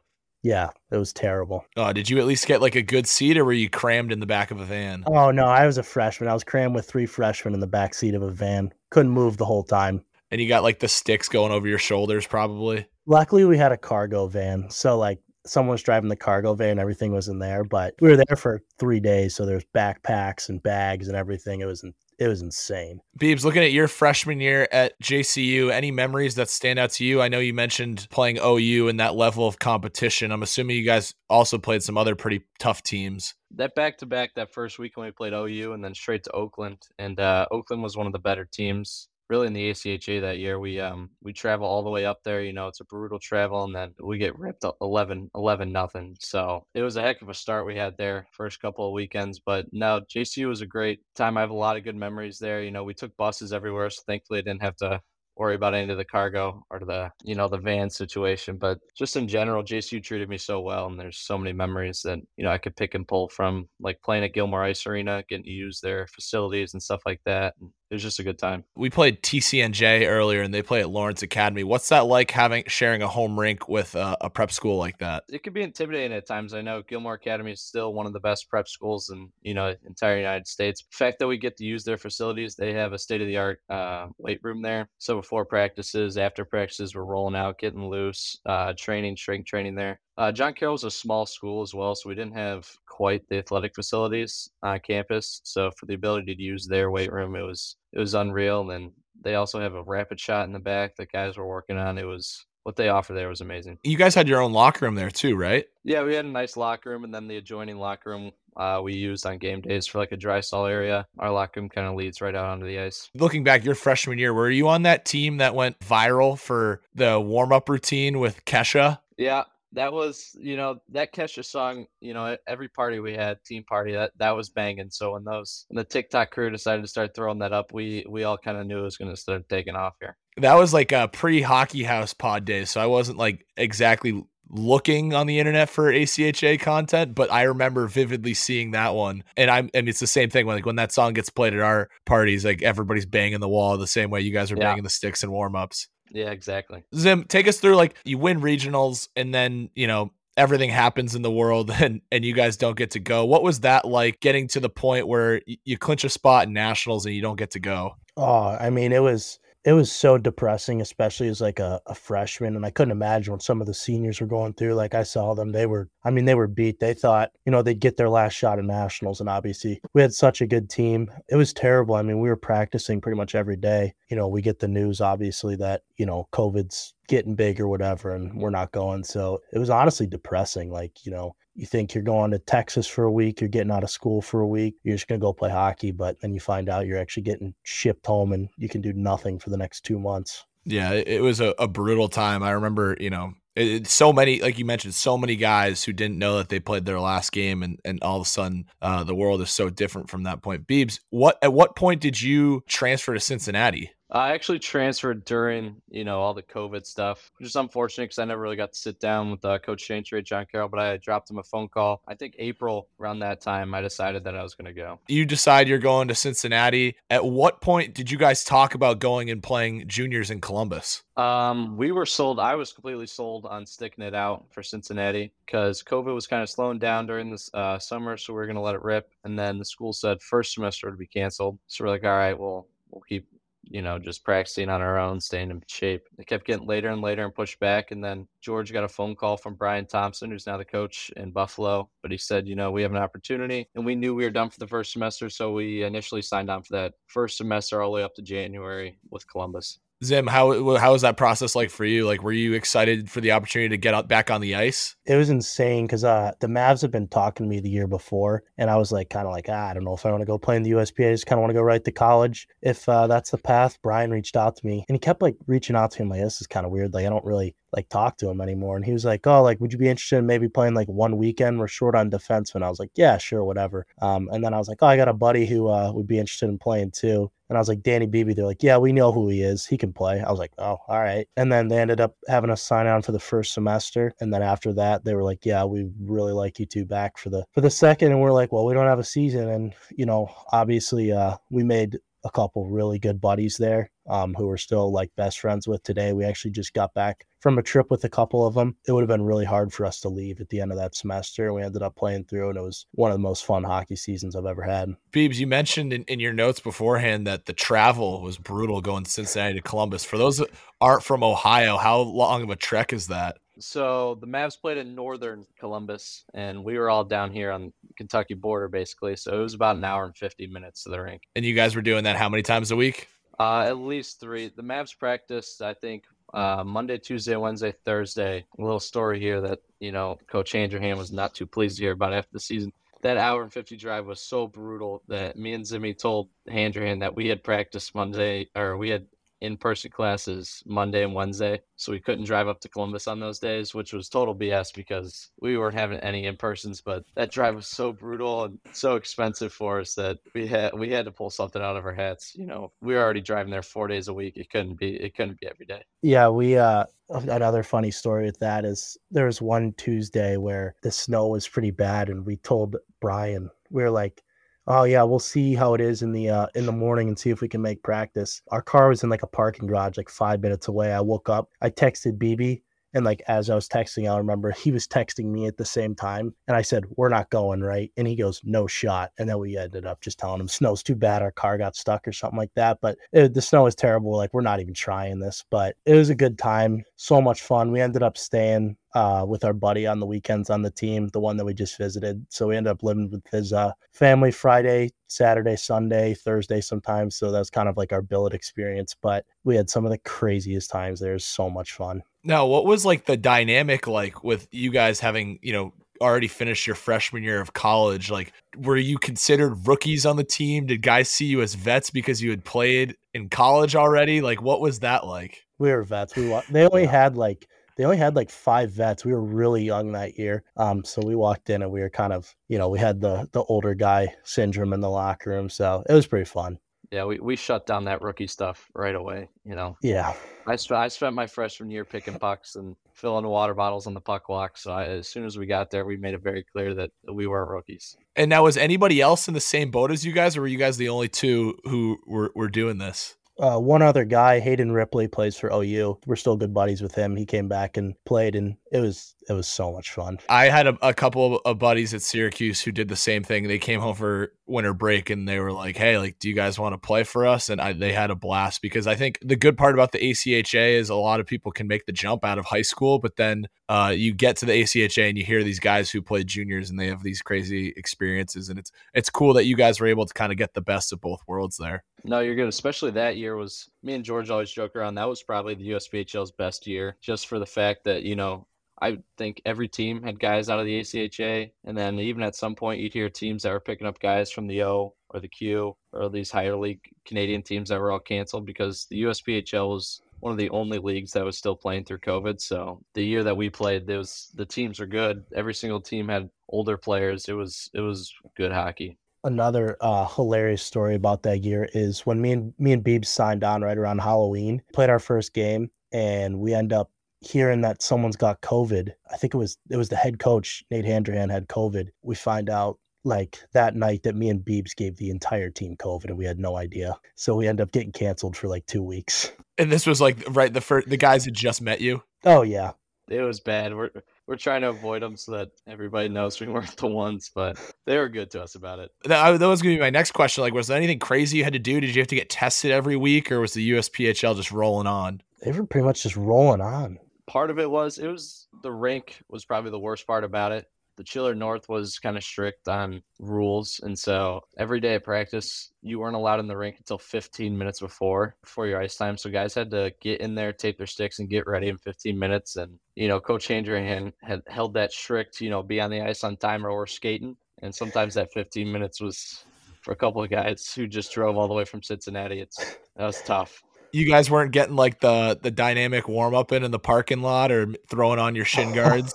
Yeah, 0.43 0.71
it 0.91 0.97
was 0.97 1.13
terrible. 1.13 1.67
Oh, 1.77 1.93
did 1.93 2.09
you 2.09 2.19
at 2.19 2.27
least 2.27 2.47
get 2.47 2.63
like 2.63 2.75
a 2.75 2.83
good 2.83 3.07
seat, 3.07 3.37
or 3.37 3.45
were 3.45 3.53
you 3.53 3.69
crammed 3.69 4.11
in 4.11 4.21
the 4.21 4.27
back 4.27 4.51
of 4.51 4.61
a 4.61 4.65
van? 4.65 5.05
Oh 5.07 5.31
no, 5.31 5.45
I 5.47 5.67
was 5.67 5.77
a 5.79 5.83
freshman. 5.83 6.31
I 6.31 6.35
was 6.35 6.45
crammed 6.45 6.75
with 6.75 6.89
three 6.89 7.07
freshmen 7.07 7.55
in 7.55 7.61
the 7.61 7.67
back 7.67 7.95
seat 7.95 8.15
of 8.15 8.23
a 8.23 8.31
van. 8.31 8.73
Couldn't 8.91 9.13
move 9.13 9.37
the 9.37 9.45
whole 9.45 9.65
time. 9.65 10.03
And 10.31 10.41
you 10.41 10.49
got 10.49 10.63
like 10.63 10.79
the 10.79 10.89
sticks 10.89 11.29
going 11.29 11.53
over 11.53 11.69
your 11.69 11.79
shoulders, 11.79 12.27
probably. 12.27 12.87
Luckily, 13.07 13.45
we 13.45 13.59
had 13.59 13.73
a 13.73 13.77
cargo 13.77 14.29
van, 14.29 14.71
so 14.71 14.97
like 14.97 15.21
someone 15.47 15.73
was 15.73 15.83
driving 15.83 16.09
the 16.09 16.17
cargo 16.17 16.55
van, 16.55 16.79
everything 16.79 17.13
was 17.13 17.29
in 17.29 17.39
there. 17.39 17.65
But 17.65 17.95
we 18.01 18.09
were 18.09 18.17
there 18.17 18.37
for 18.37 18.63
three 18.79 19.01
days, 19.01 19.35
so 19.35 19.45
there's 19.45 19.65
backpacks 19.75 20.49
and 20.49 20.63
bags 20.63 21.09
and 21.09 21.17
everything. 21.17 21.61
It 21.61 21.67
was 21.67 21.85
it 22.21 22.29
was 22.29 22.43
insane. 22.43 23.01
Beebs, 23.19 23.45
looking 23.45 23.63
at 23.63 23.73
your 23.73 23.89
freshman 23.89 24.41
year 24.41 24.69
at 24.71 25.01
JCU, 25.01 25.73
any 25.73 25.91
memories 25.91 26.35
that 26.35 26.51
stand 26.51 26.79
out 26.79 26.91
to 26.93 27.05
you? 27.05 27.23
I 27.23 27.29
know 27.29 27.39
you 27.39 27.55
mentioned 27.55 28.07
playing 28.11 28.39
OU 28.45 28.89
and 28.89 29.01
that 29.01 29.15
level 29.15 29.47
of 29.47 29.59
competition. 29.59 30.31
I'm 30.31 30.43
assuming 30.43 30.77
you 30.77 30.85
guys 30.85 31.15
also 31.31 31.57
played 31.57 31.83
some 31.83 31.97
other 31.97 32.15
pretty 32.15 32.43
tough 32.59 32.83
teams. 32.83 33.35
That 33.53 33.75
back 33.75 33.97
to 33.99 34.07
back, 34.07 34.35
that 34.35 34.53
first 34.53 34.79
week 34.79 34.99
when 34.99 35.07
we 35.07 35.13
played 35.13 35.33
OU 35.33 35.73
and 35.73 35.83
then 35.83 35.95
straight 35.95 36.23
to 36.25 36.33
Oakland. 36.33 36.87
And 36.99 37.19
uh, 37.19 37.47
Oakland 37.51 37.83
was 37.83 37.97
one 37.97 38.07
of 38.07 38.13
the 38.13 38.19
better 38.19 38.45
teams 38.45 39.09
really 39.31 39.47
in 39.47 39.53
the 39.53 39.71
ACHA 39.71 40.21
that 40.21 40.39
year. 40.39 40.59
We 40.59 40.81
um 40.81 41.11
we 41.23 41.33
travel 41.33 41.67
all 41.67 41.83
the 41.83 41.91
way 41.91 42.05
up 42.05 42.19
there. 42.25 42.43
You 42.43 42.53
know, 42.53 42.69
it's 42.69 42.81
a 42.81 42.85
brutal 42.85 43.19
travel, 43.19 43.65
and 43.65 43.75
then 43.75 43.95
we 44.03 44.19
get 44.19 44.39
ripped 44.39 44.65
11, 44.83 45.31
11 45.35 45.73
nothing. 45.73 46.17
So 46.21 46.67
it 46.75 46.83
was 46.83 46.97
a 46.97 47.03
heck 47.03 47.23
of 47.23 47.29
a 47.31 47.35
start 47.35 47.67
we 47.67 47.77
had 47.77 47.97
there 47.97 48.27
first 48.33 48.61
couple 48.61 48.87
of 48.87 48.93
weekends. 48.93 49.41
But 49.41 49.67
no, 49.73 50.01
JCU 50.15 50.49
was 50.49 50.61
a 50.61 50.67
great 50.67 51.01
time. 51.15 51.37
I 51.39 51.41
have 51.41 51.51
a 51.51 51.55
lot 51.55 51.77
of 51.77 51.85
good 51.85 51.97
memories 51.97 52.39
there. 52.39 52.63
You 52.63 52.73
know, 52.73 52.85
we 52.85 52.95
took 52.95 53.17
buses 53.17 53.53
everywhere, 53.53 53.89
so 53.91 54.03
thankfully 54.07 54.41
I 54.41 54.43
didn't 54.43 54.63
have 54.63 54.77
to 54.77 55.01
worry 55.37 55.55
about 55.55 55.75
any 55.75 55.91
of 55.91 55.97
the 55.97 56.05
cargo 56.05 56.63
or 56.71 56.81
the 56.81 57.11
you 57.25 57.35
know 57.35 57.49
the 57.49 57.57
van 57.57 57.89
situation 57.89 58.59
but 58.59 58.79
just 58.99 59.17
in 59.17 59.27
general 59.27 59.63
jcu 59.63 60.03
treated 60.03 60.29
me 60.29 60.37
so 60.37 60.61
well 60.61 60.87
and 60.87 61.01
there's 61.01 61.17
so 61.17 61.39
many 61.39 61.53
memories 61.53 62.03
that 62.05 62.19
you 62.37 62.45
know 62.45 62.51
i 62.51 62.59
could 62.59 62.77
pick 62.77 62.95
and 62.95 63.09
pull 63.09 63.27
from 63.29 63.67
like 63.81 63.99
playing 64.03 64.23
at 64.23 64.35
gilmour 64.35 64.63
ice 64.63 64.87
arena 64.87 65.25
getting 65.31 65.45
to 65.45 65.51
use 65.51 65.81
their 65.81 66.07
facilities 66.09 66.75
and 66.75 66.83
stuff 66.83 67.01
like 67.07 67.21
that 67.25 67.55
and 67.59 67.71
it 67.91 67.95
was 67.95 68.03
just 68.03 68.21
a 68.21 68.23
good 68.23 68.39
time. 68.39 68.65
We 68.77 68.89
played 68.89 69.21
TCNJ 69.23 70.07
earlier, 70.07 70.43
and 70.43 70.55
they 70.55 70.63
play 70.63 70.81
at 70.81 70.91
Lawrence 70.91 71.23
Academy. 71.23 71.65
What's 71.65 71.89
that 71.89 72.07
like 72.07 72.31
having 72.31 72.63
sharing 72.69 73.03
a 73.03 73.09
home 73.09 73.39
rink 73.39 73.69
with 73.69 73.97
a, 73.97 74.17
a, 74.21 74.31
prep 74.31 74.53
school 74.53 74.79
like 74.79 74.99
that? 74.99 75.25
It 75.29 75.43
could 75.43 75.55
be 75.55 75.63
intimidating 75.63 76.17
at 76.17 76.27
times. 76.27 76.55
I 76.55 76.63
know 76.63 76.83
Gilmour 76.83 77.15
Academy 77.15 77.51
is 77.51 77.61
still 77.61 77.93
one 77.93 78.07
of 78.07 78.13
the 78.13 78.21
best 78.21 78.49
prep 78.49 78.69
schools 78.69 79.11
in 79.11 79.29
you 79.43 79.55
know 79.55 79.75
entire 79.87 80.19
United 80.19 80.47
States. 80.47 80.83
The 80.83 80.97
fact 80.97 81.19
that 81.19 81.27
we 81.27 81.37
get 81.37 81.57
to 81.57 81.65
use 81.65 81.83
their 81.83 81.99
facilities, 81.99 82.55
they 82.55 82.73
have 82.73 82.93
a 82.93 82.99
state 82.99 83.21
of 83.21 83.27
the 83.27 83.39
art 83.39 83.61
uh, 83.69 84.07
weight 84.19 84.39
room 84.45 84.63
there. 84.63 84.89
So 84.99 85.17
before 85.17 85.45
practices, 85.45 86.17
after 86.17 86.45
practices, 86.45 86.95
we're 86.95 87.05
rolling 87.05 87.35
out, 87.35 87.59
getting 87.59 87.89
loose, 87.89 88.39
uh, 88.47 88.73
training, 88.77 89.17
strength 89.17 89.47
training 89.47 89.75
there. 89.75 90.01
Uh, 90.21 90.31
John 90.31 90.53
Carroll 90.53 90.75
was 90.75 90.85
a 90.85 90.91
small 90.91 91.25
school 91.25 91.63
as 91.63 91.73
well, 91.73 91.95
so 91.95 92.07
we 92.07 92.15
didn't 92.15 92.35
have 92.35 92.69
quite 92.87 93.27
the 93.31 93.39
athletic 93.39 93.75
facilities 93.75 94.51
on 94.63 94.79
campus. 94.81 95.41
So 95.45 95.71
for 95.71 95.87
the 95.87 95.95
ability 95.95 96.35
to 96.35 96.43
use 96.43 96.67
their 96.67 96.91
weight 96.91 97.11
room, 97.11 97.37
it 97.37 97.41
was 97.41 97.77
it 97.95 97.99
was 97.99 98.13
unreal. 98.13 98.61
And 98.61 98.71
then 98.71 98.93
they 99.23 99.37
also 99.37 99.59
have 99.61 99.73
a 99.73 99.83
rapid 99.83 100.21
shot 100.21 100.45
in 100.45 100.53
the 100.53 100.59
back 100.59 100.97
that 100.97 101.11
guys 101.11 101.39
were 101.39 101.47
working 101.47 101.79
on. 101.79 101.97
It 101.97 102.05
was 102.05 102.45
what 102.65 102.77
they 102.77 102.91
offer 102.91 103.15
there 103.15 103.31
was 103.31 103.41
amazing. 103.41 103.79
You 103.83 103.97
guys 103.97 104.15
had 104.15 104.29
your 104.29 104.43
own 104.43 104.53
locker 104.53 104.85
room 104.85 104.95
there 104.95 105.11
too, 105.11 105.37
right? 105.37 105.65
Yeah, 105.85 106.03
we 106.03 106.15
had 106.15 106.27
a 106.27 106.29
nice 106.29 106.55
locker 106.55 106.91
room, 106.91 107.05
and 107.05 107.15
then 107.15 107.27
the 107.27 107.39
adjoining 107.39 107.79
locker 107.79 108.11
room 108.11 108.33
uh, 108.59 108.83
we 108.85 108.93
used 108.93 109.25
on 109.25 109.39
game 109.39 109.63
days 109.63 109.87
for 109.87 109.97
like 109.97 110.13
a 110.13 110.19
dry 110.19 110.41
stall 110.41 110.67
area. 110.67 111.07
Our 111.19 111.31
locker 111.31 111.61
room 111.61 111.71
kind 111.71 111.87
of 111.87 111.95
leads 111.95 112.21
right 112.21 112.35
out 112.35 112.45
onto 112.45 112.67
the 112.67 112.79
ice. 112.79 113.09
Looking 113.15 113.43
back, 113.43 113.65
your 113.65 113.75
freshman 113.75 114.19
year, 114.19 114.35
were 114.35 114.51
you 114.51 114.69
on 114.69 114.83
that 114.83 115.07
team 115.07 115.39
that 115.39 115.55
went 115.55 115.79
viral 115.81 116.39
for 116.39 116.83
the 116.95 117.19
warm 117.19 117.55
up 117.55 117.71
routine 117.71 118.19
with 118.19 118.45
Kesha? 118.45 118.99
Yeah, 119.17 119.45
that 119.73 119.93
was 119.93 120.37
you 120.39 120.57
know 120.57 120.77
that 120.91 121.15
Kesha 121.15 121.45
song 121.45 121.87
you 122.01 122.15
know 122.15 122.37
every 122.47 122.69
party 122.69 123.01
we 123.01 123.15
had 123.15 123.43
team 123.45 123.65
party 123.65 123.93
that 123.93 124.13
that 124.19 124.37
was 124.37 124.51
banging. 124.51 124.91
So 124.91 125.13
when 125.13 125.25
those 125.25 125.67
when 125.69 125.77
the 125.77 125.85
TikTok 125.85 126.31
crew 126.31 126.51
decided 126.51 126.83
to 126.83 126.89
start 126.89 127.15
throwing 127.15 127.39
that 127.39 127.53
up 127.53 127.73
we 127.73 128.05
we 128.09 128.25
all 128.25 128.39
kind 128.39 128.59
of 128.59 128.67
knew 128.67 128.81
it 128.81 128.83
was 128.83 128.97
going 128.97 129.11
to 129.11 129.21
start 129.21 129.49
taking 129.49 129.77
off 129.77 129.95
here. 130.01 130.17
That 130.37 130.55
was 130.55 130.73
like 130.73 130.93
a 130.93 131.09
pre 131.09 131.43
hockey 131.43 131.85
house 131.85 132.15
pod 132.15 132.45
day 132.45 132.65
so 132.65 132.81
I 132.81 132.87
wasn't 132.87 133.19
like 133.19 133.47
exactly 133.57 134.23
looking 134.53 135.15
on 135.15 135.29
the 135.29 135.39
internet 135.39 135.71
for 135.71 135.93
ACHA 135.93 136.59
content 136.59 137.15
but 137.15 137.31
I 137.31 137.43
remember 137.43 137.87
vividly 137.87 138.35
seeing 138.35 138.73
that 138.73 138.95
one. 138.95 139.23
And 139.37 139.51
I'm 139.51 139.71
and 139.75 139.89
it's 139.89 140.01
the 140.01 140.07
same 140.07 140.31
thing 140.31 140.47
when 140.47 140.57
like 140.57 140.67
when 140.67 140.77
that 140.77 140.93
song 140.93 141.13
gets 141.13 141.31
played 141.31 141.55
at 141.55 141.61
our 141.61 141.89
parties 142.07 142.45
like 142.45 142.63
everybody's 142.63 143.07
banging 143.07 143.41
the 143.41 143.49
wall 143.49 143.77
the 143.77 143.87
same 143.87 144.11
way 144.11 144.21
you 144.21 144.33
guys 144.33 144.51
are 144.51 144.57
yeah. 144.57 144.65
banging 144.65 144.85
the 144.85 144.91
sticks 144.91 145.23
and 145.23 145.31
warm 145.31 145.55
ups 145.55 145.89
yeah, 146.11 146.31
exactly. 146.31 146.85
Zim, 146.95 147.25
take 147.25 147.49
us 147.49 147.59
through 147.59 147.77
like 147.77 147.97
you 148.05 148.19
win 148.19 148.41
regionals 148.41 149.09
and 149.17 149.35
then, 149.35 149.71
you 149.75 149.87
know, 149.87 150.13
everything 150.37 150.71
happens 150.71 151.15
in 151.15 151.23
the 151.23 151.31
world 151.31 151.71
and 151.81 152.01
and 152.13 152.25
you 152.25 152.35
guys 152.35 152.57
don't 152.57 152.77
get 152.77 152.93
to 152.93 153.01
go. 153.01 153.25
What 153.25 153.43
was 153.43 153.61
that 153.61 153.85
like 153.85 154.21
getting 154.21 154.49
to 154.49 154.61
the 154.61 154.71
point 154.71 155.09
where 155.09 155.41
you 155.65 155.79
clinch 155.79 156.05
a 156.05 156.09
spot 156.09 156.47
in 156.47 156.53
nationals 156.53 157.07
and 157.07 157.15
you 157.15 157.23
don't 157.23 157.37
get 157.37 157.53
to 157.53 157.61
go? 157.61 157.97
Oh, 158.17 158.57
I 158.61 158.71
mean, 158.71 158.93
it 158.93 159.03
was 159.03 159.40
it 159.65 159.75
was 159.75 159.93
so 159.93 160.17
depressing, 160.17 160.81
especially 160.81 161.29
as 161.29 161.41
like 161.41 161.59
a, 161.59 161.81
a 161.87 161.95
freshman. 161.95 162.57
And 162.57 162.65
I 162.65 162.71
couldn't 162.71 162.93
imagine 162.93 163.33
what 163.33 163.43
some 163.43 163.61
of 163.61 163.67
the 163.67 163.75
seniors 163.75 164.21
were 164.21 164.27
going 164.27 164.55
through. 164.55 164.75
Like 164.75 164.95
I 164.95 165.03
saw 165.03 165.35
them, 165.35 165.53
they 165.53 165.67
were, 165.67 165.91
I 166.03 166.11
mean, 166.11 166.25
they 166.25 166.35
were 166.35 166.47
beat. 166.47 166.81
They 166.81 166.95
thought, 166.95 167.33
you 167.45 167.53
know, 167.53 167.61
they'd 167.61 167.79
get 167.79 167.99
their 167.99 168.09
last 168.09 168.33
shot 168.33 168.59
at 168.59 168.65
nationals. 168.65 169.21
And 169.21 169.29
obviously 169.29 169.83
we 169.93 170.01
had 170.01 170.15
such 170.15 170.41
a 170.41 170.47
good 170.47 170.71
team. 170.71 171.11
It 171.29 171.37
was 171.37 171.53
terrible. 171.53 171.95
I 171.95 172.03
mean, 172.03 172.21
we 172.21 172.31
were 172.31 172.37
practicing 172.37 173.03
pretty 173.03 173.17
much 173.17 173.35
every 173.35 173.57
day. 173.57 173.95
You 174.09 174.17
know, 174.17 174.29
we 174.29 174.41
get 174.41 174.61
the 174.61 174.69
news, 174.69 175.03
obviously, 175.03 175.57
that, 175.57 175.83
you 175.97 176.07
know, 176.07 176.27
COVID's 176.33 176.95
getting 177.07 177.35
big 177.35 177.61
or 177.61 177.69
whatever, 177.69 178.15
and 178.15 178.41
we're 178.41 178.51
not 178.51 178.73
going. 178.73 179.05
So 179.05 179.41
it 179.53 179.59
was 179.59 179.69
honestly 179.69 180.07
depressing. 180.07 180.71
Like, 180.71 181.05
you 181.05 181.13
know, 181.13 181.35
you 181.61 181.67
think 181.67 181.95
you're 181.95 182.03
going 182.03 182.31
to 182.31 182.39
Texas 182.39 182.87
for 182.87 183.05
a 183.05 183.13
week, 183.13 183.41
you're 183.41 183.49
getting 183.49 183.71
out 183.71 183.85
of 183.85 183.91
school 183.91 184.23
for 184.23 184.41
a 184.41 184.47
week, 184.47 184.77
you're 184.83 184.97
just 184.97 185.09
going 185.09 185.21
to 185.21 185.25
go 185.25 185.33
play 185.33 185.51
hockey, 185.51 185.91
but 185.91 186.19
then 186.21 186.33
you 186.33 186.41
find 186.41 186.71
out 186.71 186.87
you're 186.87 186.99
actually 186.99 187.23
getting 187.23 187.55
shipped 187.65 188.07
home 188.07 188.33
and 188.33 188.49
you 188.57 188.69
can 188.69 188.81
do 188.81 188.95
nothing 188.95 189.39
for 189.39 189.51
the 189.51 189.59
next 189.59 189.83
two 189.83 189.99
months. 189.99 190.45
Yeah, 190.65 190.93
it 190.93 191.23
was 191.23 191.41
a, 191.41 191.55
a 191.59 191.69
brutal 191.69 192.09
time. 192.09 192.43
I 192.43 192.53
remember, 192.53 192.97
you 192.99 193.11
know, 193.11 193.33
it, 193.57 193.87
so 193.87 194.13
many, 194.13 194.41
like 194.41 194.59
you 194.59 194.65
mentioned, 194.65 194.95
so 194.95 195.19
many 195.19 195.37
guys 195.37 195.85
who 195.85 195.93
didn't 195.93 196.19
know 196.19 196.39
that 196.39 196.49
they 196.49 196.61
played 196.61 196.87
their 196.87 197.01
last 197.01 197.33
game, 197.33 197.63
and, 197.63 197.79
and 197.85 198.03
all 198.03 198.21
of 198.21 198.27
a 198.27 198.29
sudden, 198.29 198.67
uh, 198.81 199.05
the 199.05 199.15
world 199.15 199.43
is 199.43 199.51
so 199.51 199.69
different 199.69 200.09
from 200.09 200.23
that 200.23 200.43
point. 200.43 200.67
Beebs, 200.67 201.01
what 201.11 201.39
at 201.43 201.53
what 201.53 201.77
point 201.77 202.01
did 202.01 202.21
you 202.21 202.63
transfer 202.69 203.13
to 203.13 203.21
Cincinnati? 203.21 203.91
I 204.13 204.33
actually 204.33 204.59
transferred 204.59 205.25
during, 205.25 205.77
you 205.89 206.05
know, 206.05 206.21
all 206.21 206.35
the 206.35 206.43
COVID 206.43 206.85
stuff, 206.85 207.31
which 207.39 207.49
is 207.49 207.55
unfortunate 207.55 208.07
because 208.07 208.19
I 208.19 208.25
never 208.25 208.41
really 208.41 208.57
got 208.57 208.73
to 208.73 208.79
sit 208.79 208.99
down 208.99 209.31
with 209.31 209.45
uh, 209.45 209.59
Coach 209.61 209.87
Chantry, 209.87 210.21
John 210.23 210.47
Carroll, 210.51 210.69
but 210.69 210.81
I 210.81 210.97
dropped 210.97 211.31
him 211.31 211.39
a 211.39 211.43
phone 211.45 211.69
call. 211.69 212.03
I 212.09 212.15
think 212.15 212.35
April 212.39 212.89
around 213.01 213.21
that 213.21 213.41
time, 213.41 213.73
I 213.73 213.81
decided 213.81 214.25
that 214.25 214.35
I 214.35 214.43
was 214.43 214.55
going 214.55 214.67
to 214.67 214.73
go. 214.73 214.99
You 215.07 215.25
decide 215.27 215.69
you're 215.69 215.79
going 215.79 216.09
to 216.09 216.15
Cincinnati. 216.15 216.97
At 217.09 217.25
what 217.25 217.61
point 217.61 217.95
did 217.95 218.11
you 218.11 218.19
guys 218.19 218.43
talk 218.43 218.75
about 218.75 218.99
going 218.99 219.31
and 219.31 219.43
playing 219.43 219.87
juniors 219.87 220.31
in 220.31 220.41
Columbus? 220.41 221.03
Um, 221.17 221.77
we 221.77 221.93
were 221.93 222.07
sold. 222.07 222.41
I 222.41 222.57
was 222.57 222.73
completely 222.73 223.07
sold 223.07 223.47
on 223.47 223.65
sticking 223.65 224.03
it 224.03 224.15
out 224.15 224.47
for 224.51 224.63
Cincinnati 224.63 225.33
because 225.47 225.83
COVID 225.83 226.15
was 226.15 226.27
kind 226.27 226.43
of 226.43 226.51
slowing 226.51 226.79
down 226.79 227.07
during 227.07 227.31
this 227.31 227.51
uh, 227.55 227.79
summer, 227.79 228.17
so 228.17 228.33
we 228.33 228.41
are 228.41 228.47
going 228.47 228.57
to 228.57 228.63
let 228.63 228.75
it 228.75 228.83
rip. 228.83 229.11
And 229.25 229.39
then 229.39 229.59
the 229.59 229.65
school 229.65 229.93
said 229.93 230.21
first 230.21 230.55
semester 230.55 230.89
would 230.89 230.99
be 230.99 231.07
canceled, 231.07 231.59
so 231.69 231.85
we're 231.85 231.91
like, 231.91 232.05
all 232.05 232.11
right, 232.11 232.39
well, 232.39 232.67
we'll 232.91 233.03
keep 233.03 233.29
you 233.63 233.83
know, 233.83 233.99
just 233.99 234.25
practicing 234.25 234.69
on 234.69 234.81
our 234.81 234.99
own, 234.99 235.21
staying 235.21 235.51
in 235.51 235.63
shape. 235.69 236.03
It 236.19 236.27
kept 236.27 236.47
getting 236.47 236.67
later 236.67 236.89
and 236.89 237.03
later 237.03 237.25
and 237.25 237.35
pushed 237.35 237.61
back. 237.61 237.91
And 237.91 238.03
then 238.03 238.27
George 238.41 238.73
got 238.73 238.85
a 238.85 238.89
phone 238.89 239.15
call 239.15 239.37
from 239.37 239.55
Brian 239.55 239.87
Thompson, 239.87 240.31
who's 240.31 240.47
now 240.47 240.57
the 240.57 240.65
coach 240.65 241.11
in 241.17 241.31
Buffalo. 241.31 241.89
But 242.03 242.11
he 242.11 242.19
said, 242.19 242.49
you 242.49 242.57
know, 242.57 242.71
we 242.71 242.83
have 242.83 242.93
an 242.93 242.97
opportunity. 242.97 243.69
And 243.75 243.85
we 243.85 243.95
knew 243.95 244.15
we 244.15 244.25
were 244.25 244.31
done 244.31 244.51
for 244.51 244.59
the 244.59 244.67
first 244.67 244.93
semester. 244.93 245.29
So 245.29 245.53
we 245.53 245.83
initially 245.83 246.23
signed 246.23 246.51
on 246.51 246.63
for 246.63 246.73
that 246.75 246.95
first 247.07 247.37
semester 247.37 247.83
all 247.83 247.91
the 247.91 247.97
way 247.97 248.03
up 248.03 248.15
to 248.15 248.23
January 248.23 248.99
with 249.11 249.29
Columbus. 249.29 249.79
Zim, 250.03 250.27
how 250.27 250.77
how 250.79 250.93
was 250.93 251.03
that 251.03 251.19
process 251.19 251.55
like 251.55 251.69
for 251.69 251.85
you? 251.85 252.07
Like, 252.07 252.23
were 252.23 252.33
you 252.33 252.55
excited 252.55 253.11
for 253.11 253.21
the 253.21 253.33
opportunity 253.33 253.69
to 253.69 253.77
get 253.77 254.09
back 254.09 254.31
on 254.31 254.41
the 254.41 254.55
ice? 254.55 254.97
It 255.05 255.17
was 255.17 255.29
insane 255.29 255.87
because 255.87 256.05
uh, 256.05 256.33
the 256.41 256.47
Mavs 256.47 256.81
have 256.81 256.91
been 256.91 257.07
talking 257.07 257.45
to 257.45 257.51
me 257.51 257.61
the 257.61 257.69
year 257.69 257.87
before, 257.87 258.43
and 258.57 258.71
I 258.71 258.77
was 258.77 258.93
like, 258.93 259.11
kind 259.11 259.27
of 259.27 259.33
like, 259.33 259.47
ah, 259.51 259.69
I 259.69 259.75
don't 259.75 259.85
know 259.85 259.93
if 259.93 260.07
I 260.07 260.11
want 260.11 260.23
to 260.23 260.27
go 260.27 260.39
play 260.39 260.57
in 260.57 260.63
the 260.63 260.71
USPA. 260.71 261.11
I 261.11 261.13
just 261.13 261.27
kind 261.27 261.39
of 261.39 261.43
want 261.43 261.51
to 261.51 261.59
go 261.59 261.63
right 261.63 261.85
to 261.85 261.93
college. 261.93 262.49
If 262.63 262.89
uh, 262.89 263.09
that's 263.09 263.31
the 263.31 263.37
path, 263.37 263.79
Brian 263.83 264.11
reached 264.11 264.37
out 264.37 264.57
to 264.57 264.67
me, 264.67 264.87
and 264.89 264.97
he 264.97 264.99
kept 264.99 265.21
like 265.21 265.37
reaching 265.47 265.77
out 265.77 265.91
to 265.93 266.05
me. 266.05 266.13
Like, 266.13 266.23
this 266.23 266.41
is 266.41 266.47
kind 266.47 266.65
of 266.65 266.73
weird. 266.73 266.95
Like, 266.95 267.05
I 267.05 267.11
don't 267.11 267.25
really 267.27 267.55
like 267.73 267.91
talk 267.91 268.17
to 268.19 268.31
him 268.31 268.41
anymore. 268.41 268.77
And 268.77 268.85
he 268.87 268.95
was 268.95 269.05
like, 269.05 269.27
"Oh, 269.27 269.43
like, 269.43 269.61
would 269.61 269.75
you 269.75 269.79
be 269.79 269.89
interested 269.89 270.17
in 270.17 270.27
maybe 270.27 270.49
playing 270.49 270.73
like 270.73 270.89
one 270.89 271.19
weekend? 271.19 271.59
We're 271.59 271.69
short 271.69 271.95
on 271.95 272.11
defensemen." 272.11 272.63
I 272.63 272.71
was 272.71 272.81
like, 272.81 272.93
"Yeah, 272.95 273.19
sure, 273.19 273.45
whatever." 273.45 273.87
Um, 274.01 274.31
and 274.33 274.43
then 274.43 274.55
I 274.55 274.59
was 274.59 274.69
like, 274.69 274.79
"Oh, 274.81 274.87
I 274.87 274.97
got 274.97 275.09
a 275.09 275.13
buddy 275.13 275.45
who 275.45 275.69
uh, 275.69 275.93
would 275.93 276.07
be 276.07 276.19
interested 276.19 276.49
in 276.49 276.57
playing 276.57 276.93
too." 276.93 277.31
And 277.51 277.59
I 277.59 277.61
was 277.61 277.69
like, 277.69 277.83
Danny 277.83 278.07
Beebe. 278.07 278.33
They're 278.33 278.47
like, 278.47 278.63
yeah, 278.63 278.79
we 278.79 278.93
know 278.93 279.11
who 279.11 279.29
he 279.29 279.43
is. 279.43 279.67
He 279.67 279.77
can 279.77 279.93
play. 279.93 280.21
I 280.21 280.31
was 280.31 280.39
like, 280.39 280.53
oh, 280.59 280.79
all 280.87 281.01
right. 281.01 281.27
And 281.37 281.53
then 281.53 281.67
they 281.67 281.79
ended 281.79 282.01
up 282.01 282.15
having 282.29 282.49
us 282.49 282.63
sign 282.63 282.87
on 282.87 283.03
for 283.03 283.11
the 283.11 283.19
first 283.19 283.53
semester. 283.53 284.15
And 284.21 284.33
then 284.33 284.41
after 284.41 284.73
that, 284.75 285.05
they 285.05 285.15
were 285.17 285.25
like, 285.25 285.45
yeah, 285.45 285.65
we 285.65 285.91
really 286.01 286.33
like 286.33 286.61
you 286.61 286.67
two 286.67 286.85
back 286.85 287.19
for 287.19 287.29
the 287.29 287.45
for 287.53 287.61
the 287.61 287.69
second. 287.69 288.13
And 288.13 288.21
we're 288.21 288.33
like, 288.33 288.53
well, 288.53 288.65
we 288.65 288.73
don't 288.73 288.87
have 288.87 289.01
a 289.01 289.05
season. 289.05 289.49
And 289.49 289.75
you 289.91 290.07
know, 290.07 290.31
obviously, 290.53 291.11
uh, 291.11 291.37
we 291.51 291.65
made 291.65 291.99
a 292.25 292.31
couple 292.31 292.69
really 292.69 292.99
good 292.99 293.21
buddies 293.21 293.57
there 293.57 293.91
um, 294.11 294.35
who 294.35 294.47
we're 294.47 294.57
still 294.57 294.93
like 294.93 295.11
best 295.17 295.39
friends 295.39 295.69
with 295.69 295.83
today. 295.83 296.13
We 296.13 296.25
actually 296.25 296.51
just 296.51 296.75
got 296.75 296.93
back 296.95 297.27
from 297.39 297.59
a 297.59 297.63
trip 297.63 297.91
with 297.91 298.05
a 298.05 298.09
couple 298.09 298.45
of 298.45 298.55
them. 298.55 298.77
It 298.87 298.93
would 298.93 299.03
have 299.03 299.09
been 299.09 299.25
really 299.25 299.45
hard 299.45 299.73
for 299.73 299.87
us 299.87 300.01
to 300.01 300.09
leave 300.09 300.41
at 300.41 300.49
the 300.49 300.61
end 300.61 300.73
of 300.73 300.79
that 300.79 300.95
semester. 300.95 301.53
We 301.53 301.63
ended 301.63 301.83
up 301.83 301.97
playing 301.97 302.25
through, 302.25 302.51
and 302.51 302.59
it 302.59 302.63
was 302.63 302.87
one 302.93 303.13
of 303.13 303.15
the 303.15 303.23
most 303.23 303.45
fun 303.45 303.65
hockey 303.65 303.97
seasons 303.97 304.35
I've 304.35 304.47
ever 304.47 304.63
had. 304.63 304.95
Beebs, 305.13 305.37
you 305.37 305.47
mentioned 305.47 305.93
in, 305.93 306.03
in 306.05 306.21
your 306.21 306.33
notes 306.33 306.61
beforehand 306.61 307.27
that 307.27 307.47
the 307.47 307.53
travel 307.53 308.21
was 308.21 308.37
brutal 308.37 308.81
going 308.81 309.05
Cincinnati 309.05 309.55
to 309.55 309.63
Columbus. 309.63 310.05
For 310.05 310.19
those 310.19 310.39
that 310.39 310.51
aren't 310.81 311.05
from 311.05 311.23
Ohio, 311.23 311.77
how 311.77 312.01
long 312.01 312.43
of 312.43 312.51
a 312.51 312.57
trek 312.57 312.93
is 312.93 313.07
that? 313.07 313.39
So 313.61 314.17
the 314.21 314.27
Mavs 314.27 314.61
played 314.61 314.79
in 314.79 314.95
northern 314.95 315.47
Columbus, 315.59 316.25
and 316.35 316.65
we 316.65 316.79
were 316.79 316.91
all 316.91 317.05
down 317.05 317.31
here 317.31 317.51
on 317.51 317.73
Kentucky 317.97 318.35
border, 318.35 318.69
basically. 318.69 319.17
So 319.17 319.39
it 319.39 319.43
was 319.43 319.55
about 319.55 319.77
an 319.77 319.85
hour 319.85 320.05
and 320.05 320.17
fifty 320.17 320.47
minutes 320.47 320.85
to 320.85 320.91
the 320.91 321.01
rink. 321.01 321.23
And 321.37 321.45
you 321.45 321.55
guys 321.55 321.77
were 321.77 321.83
doing 321.83 322.05
that 322.05 322.17
how 322.17 322.29
many 322.29 322.43
times 322.43 322.71
a 322.71 322.77
week? 322.77 323.09
Uh, 323.39 323.65
at 323.67 323.79
least 323.79 324.21
three. 324.21 324.51
The 324.55 324.63
Mavs 324.63 324.99
practiced, 324.99 325.63
I 325.63 325.75
think, 325.75 326.05
uh, 326.35 326.63
Monday, 326.65 326.99
Tuesday, 326.99 327.37
Wednesday, 327.37 327.73
Thursday. 327.85 328.45
A 328.59 328.63
little 328.63 328.81
story 328.81 329.21
here 329.21 329.41
that 329.41 329.61
you 329.79 329.93
know 329.93 330.19
Coach 330.27 330.53
Handrahan 330.53 330.99
was 330.99 331.13
not 331.13 331.35
too 331.35 331.47
pleased 331.47 331.77
to 331.77 331.85
hear 331.85 331.93
about 331.93 332.13
after 332.13 332.31
the 332.33 332.41
season. 332.41 332.73
That 333.03 333.17
hour 333.17 333.43
and 333.43 333.53
fifty 333.53 333.77
drive 333.77 334.07
was 334.07 334.21
so 334.21 334.47
brutal 334.47 335.03
that 335.09 335.37
me 335.37 335.55
and 335.55 335.65
Zimmy 335.65 335.99
told 335.99 336.29
Handrahan 336.49 336.99
that 336.99 337.17
we 337.17 337.29
had 337.29 337.43
practiced 337.43 337.95
Monday, 337.95 338.49
or 338.55 338.77
we 338.77 338.91
had 338.91 339.07
in-person 339.41 339.91
classes 339.91 340.63
Monday 340.67 341.03
and 341.03 341.15
Wednesday, 341.15 341.61
so 341.77 341.93
we 341.93 342.01
couldn't 342.01 342.25
drive 342.25 342.49
up 342.49 342.61
to 342.61 342.69
Columbus 342.69 343.07
on 343.07 343.21
those 343.21 343.39
days, 343.39 343.75
which 343.75 343.93
was 343.93 344.09
total 344.09 344.35
BS 344.35 344.75
because 344.75 345.31
we 345.41 345.57
weren't 345.57 345.75
having 345.75 345.99
any 346.01 346.27
in-persons. 346.27 346.81
But 346.81 347.05
that 347.15 347.31
drive 347.31 347.57
was 347.57 347.67
so 347.67 347.93
brutal 347.93 348.45
and 348.45 348.59
so 348.73 348.97
expensive 348.97 349.53
for 349.53 349.81
us 349.81 349.95
that 349.95 350.19
we 350.35 350.47
had 350.47 350.73
we 350.75 350.91
had 350.91 351.05
to 351.07 351.11
pull 351.11 351.31
something 351.31 351.63
out 351.63 351.77
of 351.77 351.85
our 351.85 351.95
hats. 351.95 352.35
You 352.35 352.47
know, 352.47 352.73
we 352.81 352.95
were 352.95 353.01
already 353.03 353.21
driving 353.21 353.51
there 353.51 353.63
four 353.63 353.89
days 353.89 354.09
a 354.09 354.15
week. 354.15 354.37
It 354.37 354.51
couldn't 354.51 354.79
be 354.79 354.97
it 354.97 355.15
couldn't 355.17 355.41
be 355.41 355.47
every 355.47 355.67
day. 355.67 355.83
Yeah, 356.03 356.29
we 356.29 356.57
uh 356.57 356.85
another 357.11 357.63
funny 357.63 357.91
story 357.91 358.25
with 358.27 358.39
that 358.39 358.65
is 358.65 358.97
there 359.11 359.27
was 359.27 359.43
one 359.43 359.73
Tuesday 359.77 360.37
where 360.37 360.75
the 360.83 360.93
snow 360.93 361.29
was 361.29 361.49
pretty 361.49 361.73
bad 361.73 362.09
and 362.09 362.25
we 362.25 362.37
told 362.37 362.77
Brian 363.01 363.51
we 363.71 363.83
were 363.83 363.91
like 363.91 364.23
oh 364.71 364.85
yeah, 364.85 365.03
we'll 365.03 365.19
see 365.19 365.55
how 365.55 365.75
it 365.75 365.81
is 365.81 366.03
in 366.03 366.13
the 366.13 366.31
uh, 366.31 366.47
in 366.55 366.65
the 366.65 366.73
morning 366.73 367.09
and 367.09 367.19
see 367.19 367.31
if 367.31 367.41
we 367.41 367.49
can 367.49 367.61
make 367.61 367.83
practice. 367.83 368.41
Our 368.51 368.63
car 368.63 368.89
was 368.89 369.03
in 369.03 369.11
like 369.11 369.23
a 369.23 369.27
parking 369.27 369.67
garage, 369.67 369.97
like 369.97 370.09
five 370.09 370.41
minutes 370.41 370.69
away. 370.69 370.93
I 370.93 371.01
woke 371.01 371.29
up, 371.29 371.51
I 371.61 371.71
texted 371.71 372.19
BB, 372.19 372.63
and 372.95 373.05
like 373.05 373.23
as 373.29 373.51
I 373.51 373.55
was 373.55 373.69
texting, 373.69 374.13
I 374.13 374.17
remember 374.17 374.51
he 374.51 374.73
was 374.73 374.87
texting 374.87 375.27
me 375.27 375.47
at 375.47 375.57
the 375.57 375.65
same 375.65 375.95
time. 375.95 376.35
And 376.49 376.57
I 376.57 376.63
said, 376.63 376.85
We're 376.97 377.09
not 377.09 377.31
going, 377.31 377.61
right? 377.61 377.93
And 377.97 378.07
he 378.09 378.17
goes, 378.17 378.41
No 378.45 378.67
shot. 378.67 379.13
And 379.19 379.29
then 379.29 379.39
we 379.39 379.57
ended 379.57 379.87
up 379.87 380.01
just 380.01 380.19
telling 380.19 380.41
him, 380.41 380.49
Snow's 380.49 380.83
too 380.83 380.97
bad. 380.97 381.23
Our 381.23 381.33
car 381.33 381.59
got 381.59 381.77
stuck 381.77 382.07
or 382.07 382.13
something 382.13 382.39
like 382.39 382.55
that. 382.57 382.79
But 382.81 382.99
it, 383.13 383.35
the 383.35 383.43
snow 383.43 383.67
is 383.67 383.75
terrible. 383.75 384.17
Like, 384.17 384.35
we're 384.35 384.41
not 384.41 384.61
even 384.61 384.75
trying 384.75 385.19
this. 385.21 385.45
But 385.51 385.77
it 385.87 385.95
was 385.95 386.11
a 386.11 386.15
good 386.15 386.39
time. 386.39 386.85
So 386.97 387.21
much 387.21 387.43
fun. 387.43 387.73
We 387.73 387.81
ended 387.81 388.03
up 388.03 388.19
staying 388.19 388.77
uh, 388.95 389.25
with 389.29 389.45
our 389.45 389.53
buddy 389.53 389.87
on 389.87 390.01
the 390.01 390.07
weekends 390.07 390.51
on 390.51 390.63
the 390.63 390.71
team, 390.71 391.09
the 391.09 391.21
one 391.21 391.37
that 391.37 391.45
we 391.45 391.55
just 391.55 391.79
visited. 391.79 392.27
So 392.29 392.49
we 392.49 392.57
ended 392.57 392.73
up 392.73 392.83
living 392.83 393.11
with 393.11 393.23
his 393.31 393.53
uh, 393.53 393.73
family 393.93 394.33
Friday, 394.33 394.91
Saturday, 395.07 395.57
Sunday, 395.57 396.15
Thursday 396.15 396.61
sometimes. 396.61 397.17
So 397.17 397.31
that 397.31 397.39
was 397.39 397.51
kind 397.51 397.69
of 397.69 397.77
like 397.77 397.93
our 397.93 398.03
billet 398.03 398.35
experience. 398.35 398.97
But 399.01 399.25
we 399.45 399.57
had 399.57 399.71
some 399.71 399.85
of 399.85 399.93
the 399.93 399.99
craziest 399.99 400.71
times. 400.71 401.01
There's 401.01 401.25
so 401.25 401.49
much 401.49 401.73
fun. 401.73 402.03
Now, 402.23 402.47
what 402.47 402.67
was 402.67 402.85
like 402.85 403.07
the 403.07 403.17
dynamic 403.17 403.87
like 403.87 404.23
with 404.23 404.47
you 404.51 404.71
guys 404.71 405.01
having, 405.01 405.39
you 405.43 405.53
know, 405.53 405.73
already 406.01 406.29
finished 406.29 406.67
your 406.67 406.77
freshman 406.77 407.23
year 407.23 407.41
of 407.41 407.53
college? 407.53 408.11
Like, 408.11 408.33
were 408.57 408.77
you 408.77 408.99
considered 408.99 409.67
rookies 409.67 410.07
on 410.07 410.17
the 410.17 410.25
team? 410.25 410.67
Did 410.67 410.83
guys 410.83 411.09
see 411.09 411.27
you 411.27 411.43
as 411.43 411.55
vets 411.55 411.91
because 411.91 412.23
you 412.23 412.31
had 412.31 412.45
played 412.45 412.97
in 413.15 413.29
college 413.29 413.77
already? 413.77 414.21
Like, 414.21 414.43
what 414.43 414.61
was 414.61 414.81
that 414.81 415.07
like? 415.07 415.45
We 415.59 415.71
were 415.71 415.83
vets. 415.83 416.17
We 416.17 416.35
they 416.51 416.67
only 416.67 416.87
had 416.87 417.17
like 417.17 417.47
they 417.77 417.85
only 417.85 417.97
had 417.97 418.17
like 418.17 418.31
five 418.31 418.71
vets. 418.73 419.05
We 419.05 419.13
were 419.13 419.23
really 419.23 419.63
young 419.63 419.93
that 419.93 420.19
year. 420.19 420.43
Um, 420.57 420.85
so 420.85 421.01
we 421.05 421.15
walked 421.15 421.49
in 421.51 421.63
and 421.63 421.71
we 421.71 421.81
were 421.81 421.91
kind 421.91 422.13
of, 422.13 422.35
you 422.49 422.59
know, 422.59 422.69
we 422.69 422.79
had 422.79 423.01
the 423.01 423.29
the 423.33 423.43
older 423.45 423.75
guy 423.75 424.15
syndrome 424.25 424.73
in 424.73 424.81
the 424.81 424.91
locker 424.91 425.31
room. 425.31 425.49
So 425.49 425.83
it 425.89 425.95
was 425.95 426.07
pretty 426.07 426.27
fun. 426.27 426.59
Yeah, 426.91 427.05
we, 427.05 427.21
we 427.21 427.37
shut 427.37 427.67
down 427.67 427.85
that 427.85 428.03
rookie 428.03 428.27
stuff 428.27 428.69
right 428.75 428.95
away. 428.95 429.29
You 429.45 429.55
know. 429.55 429.77
Yeah. 429.83 430.15
I, 430.47 430.57
sp- 430.59 430.73
I 430.73 430.89
spent 430.89 431.15
my 431.15 431.27
freshman 431.27 431.71
year 431.71 431.85
picking 431.85 432.19
pucks 432.19 432.57
and 432.57 432.75
filling 432.95 433.27
water 433.27 433.55
bottles 433.55 433.87
on 433.87 433.95
the 433.95 434.01
puck 434.01 434.29
walk. 434.29 434.59
So 434.59 434.73
I, 434.73 434.85
as 434.85 435.09
soon 435.09 435.25
as 435.25 435.39
we 435.39 435.47
got 435.47 435.71
there, 435.71 435.85
we 435.85 435.97
made 435.97 436.15
it 436.15 436.23
very 436.23 436.45
clear 436.45 436.75
that 436.75 436.91
we 437.13 437.27
weren't 437.27 437.51
rookies. 437.51 437.97
And 438.17 438.29
now, 438.29 438.45
was 438.45 438.57
anybody 438.57 439.01
else 439.01 439.29
in 439.29 439.35
the 439.35 439.41
same 439.41 439.71
boat 439.71 439.91
as 439.91 440.05
you 440.05 440.13
guys, 440.13 440.37
or 440.37 440.41
were 440.41 440.47
you 440.49 440.59
guys 440.59 440.77
the 440.77 440.89
only 440.89 441.09
two 441.09 441.59
who 441.65 441.99
were, 442.07 442.33
were 442.35 442.49
doing 442.49 442.79
this? 442.79 443.17
Uh, 443.41 443.59
one 443.59 443.81
other 443.81 444.05
guy, 444.05 444.39
Hayden 444.39 444.71
Ripley, 444.71 445.09
plays 445.09 445.35
for 445.37 445.51
OU. 445.51 445.99
We're 446.07 446.17
still 446.17 446.37
good 446.37 446.53
buddies 446.53 446.83
with 446.83 446.95
him. 446.95 447.17
He 447.17 447.25
came 447.25 447.49
back 447.49 447.79
and 447.79 447.95
played, 448.05 448.35
and 448.35 448.57
it 448.71 448.81
was 448.81 449.15
it 449.31 449.33
was 449.33 449.49
so 449.49 449.73
much 449.73 449.93
fun. 449.93 450.19
I 450.29 450.47
had 450.47 450.67
a, 450.67 450.77
a 450.83 450.93
couple 450.93 451.39
of 451.39 451.59
buddies 451.59 451.95
at 451.95 452.03
Syracuse 452.03 452.61
who 452.61 452.71
did 452.71 452.89
the 452.89 452.97
same 452.97 453.23
thing. 453.23 453.49
They 453.49 453.59
came 453.59 453.81
home 453.81 453.95
for 453.95 454.33
winter 454.47 454.75
break 454.75 455.09
and 455.09 455.27
they 455.27 455.39
were 455.39 455.53
like, 455.53 455.77
"Hey, 455.79 455.97
like, 455.97 456.19
do 456.19 456.29
you 456.29 456.35
guys 456.35 456.59
want 456.59 456.75
to 456.75 456.79
play 456.79 457.03
for 457.03 457.27
us?" 457.27 457.49
And 457.49 457.63
I, 457.63 457.73
they 457.73 457.93
had 457.93 458.11
a 458.11 458.15
blast 458.15 458.61
because 458.61 458.87
I 458.87 458.95
think 458.95 459.19
the 459.23 459.37
good 459.37 459.57
part 459.57 459.73
about 459.73 459.93
the 459.93 459.99
ACHA 459.99 460.75
is 460.75 460.91
a 460.91 460.95
lot 460.95 461.21
of 461.21 461.27
people 461.27 461.51
can 461.51 461.67
make 461.67 461.87
the 461.87 461.93
jump 461.93 462.27
out 462.27 462.39
of 462.39 462.45
high 462.45 462.63
school, 462.63 462.99
but 462.99 463.17
then 463.17 463.47
uh, 463.71 463.91
you 463.91 464.13
get 464.13 464.37
to 464.37 464.45
the 464.45 464.63
ACHA 464.63 465.09
and 465.09 465.17
you 465.17 465.25
hear 465.25 465.45
these 465.45 465.61
guys 465.61 465.93
who 465.93 466.03
played 466.03 466.27
juniors 466.27 466.71
and 466.71 466.79
they 466.79 466.89
have 466.89 467.05
these 467.05 467.23
crazy 467.23 467.73
experiences, 467.77 468.49
and 468.49 468.59
it's 468.59 468.73
it's 468.95 469.09
cool 469.09 469.33
that 469.35 469.45
you 469.45 469.55
guys 469.55 469.81
were 469.81 469.87
able 469.87 470.05
to 470.05 470.13
kind 470.13 470.33
of 470.33 470.39
get 470.39 470.55
the 470.55 470.61
best 470.61 470.93
of 470.93 471.01
both 471.01 471.21
worlds 471.29 471.57
there. 471.57 471.85
No, 472.03 472.19
you're 472.19 472.35
good. 472.35 472.49
Especially 472.49 472.91
that 472.91 473.17
year 473.17 473.37
was 473.37 473.71
me 473.85 473.95
and 473.95 474.05
George 474.05 474.29
always 474.29 474.51
joke 474.51 474.75
around. 474.75 474.97
That 474.97 475.09
was 475.09 475.23
probably 475.23 475.55
the 475.55 475.71
USPHL's 475.71 476.33
best 476.33 476.67
year, 476.67 476.97
just 477.01 477.29
for 477.29 477.39
the 477.39 477.47
fact 477.47 477.85
that 477.85 478.03
you 478.03 478.17
know 478.17 478.45
I 478.83 478.99
think 479.17 479.41
every 479.45 479.69
team 479.69 480.03
had 480.03 480.19
guys 480.19 480.49
out 480.49 480.59
of 480.59 480.67
the 480.67 480.81
ACHA, 480.81 481.53
and 481.65 481.79
then 481.79 482.01
even 482.01 482.25
at 482.25 482.35
some 482.35 482.57
point 482.57 482.81
you'd 482.81 482.93
hear 482.93 483.09
teams 483.09 483.45
that 483.45 483.53
were 483.53 483.61
picking 483.61 483.87
up 483.87 484.01
guys 484.01 484.33
from 484.33 484.49
the 484.49 484.65
O 484.65 484.95
or 485.11 485.21
the 485.21 485.29
Q 485.29 485.77
or 485.93 486.09
these 486.09 486.33
higher 486.33 486.57
league 486.57 486.81
Canadian 487.07 487.43
teams 487.43 487.69
that 487.69 487.79
were 487.79 487.93
all 487.93 488.01
canceled 488.01 488.47
because 488.47 488.87
the 488.91 489.03
USPHL 489.03 489.69
was 489.69 490.03
one 490.21 490.33
of 490.33 490.39
the 490.39 490.51
only 490.51 490.79
leagues 490.79 491.13
that 491.13 491.25
was 491.25 491.37
still 491.37 491.57
playing 491.57 491.85
through 491.85 491.99
COVID. 491.99 492.41
So 492.41 492.81
the 492.95 493.05
year 493.05 493.25
that 493.25 493.37
we 493.37 493.51
played, 493.51 493.87
there 493.87 493.99
was 493.99 494.31
the 494.35 494.45
teams 494.45 494.81
are 494.81 494.87
good. 494.87 495.25
Every 495.35 495.55
single 495.55 495.81
team 495.81 496.09
had 496.09 496.31
older 496.49 496.77
players. 496.77 497.29
It 497.29 497.33
was 497.33 497.71
it 497.75 497.81
was 497.81 498.13
good 498.37 498.53
hockey. 498.53 498.99
Another 499.25 499.77
uh, 499.83 500.07
hilarious 500.07 500.63
story 500.63 500.95
about 500.95 501.23
that 501.25 501.45
year 501.45 501.69
is 501.75 502.07
when 502.07 502.21
me 502.21 502.33
and 502.33 502.55
me 502.59 502.73
and 502.73 502.85
Beebs 502.85 503.07
signed 503.07 503.45
on 503.45 503.63
right 503.63 503.77
around 503.77 503.99
Halloween, 503.99 504.63
played 504.73 504.89
our 504.91 504.99
first 504.99 505.35
game, 505.35 505.71
and 505.93 506.39
we 506.39 506.55
end 506.55 506.73
up 506.73 506.91
hearing 507.21 507.61
that 507.61 507.83
someone's 507.83 508.17
got 508.17 508.41
COVID. 508.41 508.91
I 509.11 509.17
think 509.17 509.35
it 509.35 509.39
was 509.39 509.59
it 509.71 509.77
was 509.77 509.89
the 509.89 509.97
head 509.97 510.19
coach 510.19 510.65
Nate 510.71 510.87
Handrahan 510.87 511.29
had 511.31 511.49
COVID. 511.49 511.89
We 512.03 512.15
find 512.15 512.49
out 512.49 512.79
like 513.05 513.39
that 513.53 513.75
night 513.75 514.03
that 514.03 514.15
me 514.15 514.29
and 514.29 514.45
Beebs 514.45 514.77
gave 514.77 514.97
the 514.97 515.11
entire 515.11 515.51
team 515.51 515.77
COVID 515.77 516.07
and 516.07 516.19
we 516.19 516.25
had 516.25 516.39
no 516.39 516.57
idea. 516.57 516.97
So 517.15 517.35
we 517.35 517.49
end 517.49 517.61
up 517.61 517.73
getting 517.73 517.93
canceled 517.93 518.37
for 518.37 518.49
like 518.49 518.67
two 518.67 518.83
weeks. 518.83 519.33
And 519.59 519.71
this 519.71 519.87
was 519.87 520.01
like 520.01 520.25
right 520.31 520.53
the 520.53 520.61
first 520.61 520.89
the 520.89 520.97
guys 520.97 521.25
had 521.25 521.35
just 521.35 521.61
met 521.61 521.81
you. 521.81 522.03
Oh 522.25 522.43
yeah. 522.43 522.73
It 523.09 523.23
was 523.23 523.41
bad. 523.41 523.75
We're 523.75 523.91
we're 524.27 524.37
trying 524.37 524.61
to 524.61 524.69
avoid 524.69 525.03
them 525.03 525.17
so 525.17 525.33
that 525.33 525.51
everybody 525.67 526.09
knows 526.09 526.41
we 526.41 526.47
weren't 526.47 526.77
the 526.77 526.87
ones, 526.87 527.31
but 527.35 527.59
they 527.85 527.99
were 527.99 528.09
good 528.09 528.31
to 528.31 528.43
us 528.43 528.55
about 528.55 528.79
it. 528.79 528.91
That, 529.05 529.39
that 529.39 529.47
was 529.47 529.61
going 529.61 529.75
to 529.75 529.79
be 529.79 529.85
my 529.85 529.91
next 529.91 530.13
question. 530.13 530.43
Like, 530.43 530.55
was 530.55 530.69
there 530.69 530.77
anything 530.77 531.01
crazy 531.01 531.39
you 531.39 531.45
had 531.45 531.55
to 531.55 531.59
do? 531.59 531.81
Did 531.81 531.95
you 531.95 532.01
have 532.01 532.09
to 532.09 532.15
get 532.15 532.31
tested 532.31 532.71
every 532.71 532.97
week, 532.97 533.33
or 533.33 533.41
was 533.41 533.53
the 533.53 533.71
USPHL 533.73 534.37
just 534.37 534.53
rolling 534.53 534.87
on? 534.87 535.23
They 535.43 535.51
were 535.51 535.67
pretty 535.67 535.85
much 535.85 536.05
just 536.05 536.17
rolling 536.17 536.61
on 536.61 537.01
part 537.31 537.51
of 537.51 537.61
it 537.61 537.71
was 537.71 537.99
it 537.99 538.09
was 538.09 538.49
the 538.65 538.73
rink 538.73 539.23
was 539.29 539.45
probably 539.45 539.71
the 539.71 539.79
worst 539.79 540.05
part 540.05 540.25
about 540.25 540.51
it. 540.51 540.67
The 541.01 541.05
Chiller 541.05 541.35
North 541.35 541.67
was 541.67 541.99
kind 541.99 542.19
of 542.19 542.23
strict 542.23 542.69
on 542.69 543.03
rules, 543.19 543.81
and 543.83 543.99
so 543.99 544.43
every 544.59 544.81
day 544.81 544.97
of 544.97 545.03
practice, 545.03 545.71
you 545.81 545.99
weren't 545.99 546.15
allowed 546.15 546.41
in 546.41 546.47
the 546.47 546.59
rink 546.59 546.77
until 546.77 546.99
15 546.99 547.57
minutes 547.57 547.81
before 547.81 548.37
before 548.43 548.67
your 548.67 548.83
ice 548.83 548.97
time. 548.97 549.17
So 549.17 549.31
guys 549.31 549.55
had 549.55 549.71
to 549.71 549.95
get 550.03 550.21
in 550.21 550.35
there, 550.35 550.53
tape 550.53 550.77
their 550.77 550.87
sticks, 550.87 551.19
and 551.19 551.31
get 551.31 551.47
ready 551.47 551.69
in 551.69 551.79
15 551.79 552.19
minutes. 552.19 552.57
And 552.57 552.79
you 552.97 553.09
know, 553.09 553.19
Coach 553.19 553.47
Handrahan 553.47 554.13
had 554.21 554.43
held 554.47 554.75
that 554.75 554.93
strict, 554.93 555.41
you 555.41 555.49
know, 555.49 555.63
be 555.63 555.81
on 555.81 555.91
the 555.91 556.03
ice 556.03 556.23
on 556.23 556.37
time 556.37 556.67
or 556.67 556.77
we're 556.77 556.85
skating. 556.85 557.35
And 557.63 557.75
sometimes 557.75 558.13
that 558.13 558.31
15 558.35 558.71
minutes 558.71 559.01
was 559.01 559.47
for 559.81 559.93
a 559.93 559.97
couple 559.97 560.23
of 560.23 560.29
guys 560.29 560.71
who 560.77 560.87
just 560.87 561.15
drove 561.15 561.39
all 561.39 561.49
the 561.49 561.55
way 561.55 561.65
from 561.65 561.83
Cincinnati. 561.83 562.41
It's 562.41 562.77
that 562.97 563.07
was 563.07 563.23
tough 563.23 563.63
you 563.93 564.07
guys 564.07 564.31
weren't 564.31 564.53
getting 564.53 564.77
like 564.77 565.01
the 565.01 565.39
the 565.43 565.51
dynamic 565.51 566.09
warm 566.09 566.35
up 566.35 566.53
in 566.53 566.63
in 566.63 566.71
the 566.71 566.79
parking 566.79 567.23
lot 567.23 567.51
or 567.51 567.75
throwing 567.89 568.19
on 568.19 568.35
your 568.37 568.45
shin 568.45 568.73
guards. 568.75 569.15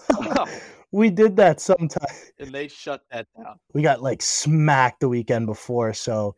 We 0.96 1.10
did 1.10 1.36
that 1.36 1.60
sometime, 1.60 2.16
and 2.40 2.54
they 2.54 2.70
shut 2.70 3.02
that 3.12 3.28
down. 3.38 3.60
We 3.74 3.82
got 3.82 4.02
like 4.02 4.22
smacked 4.22 5.02
the 5.02 5.10
weekend 5.10 5.46
before, 5.46 5.94
so 5.94 6.36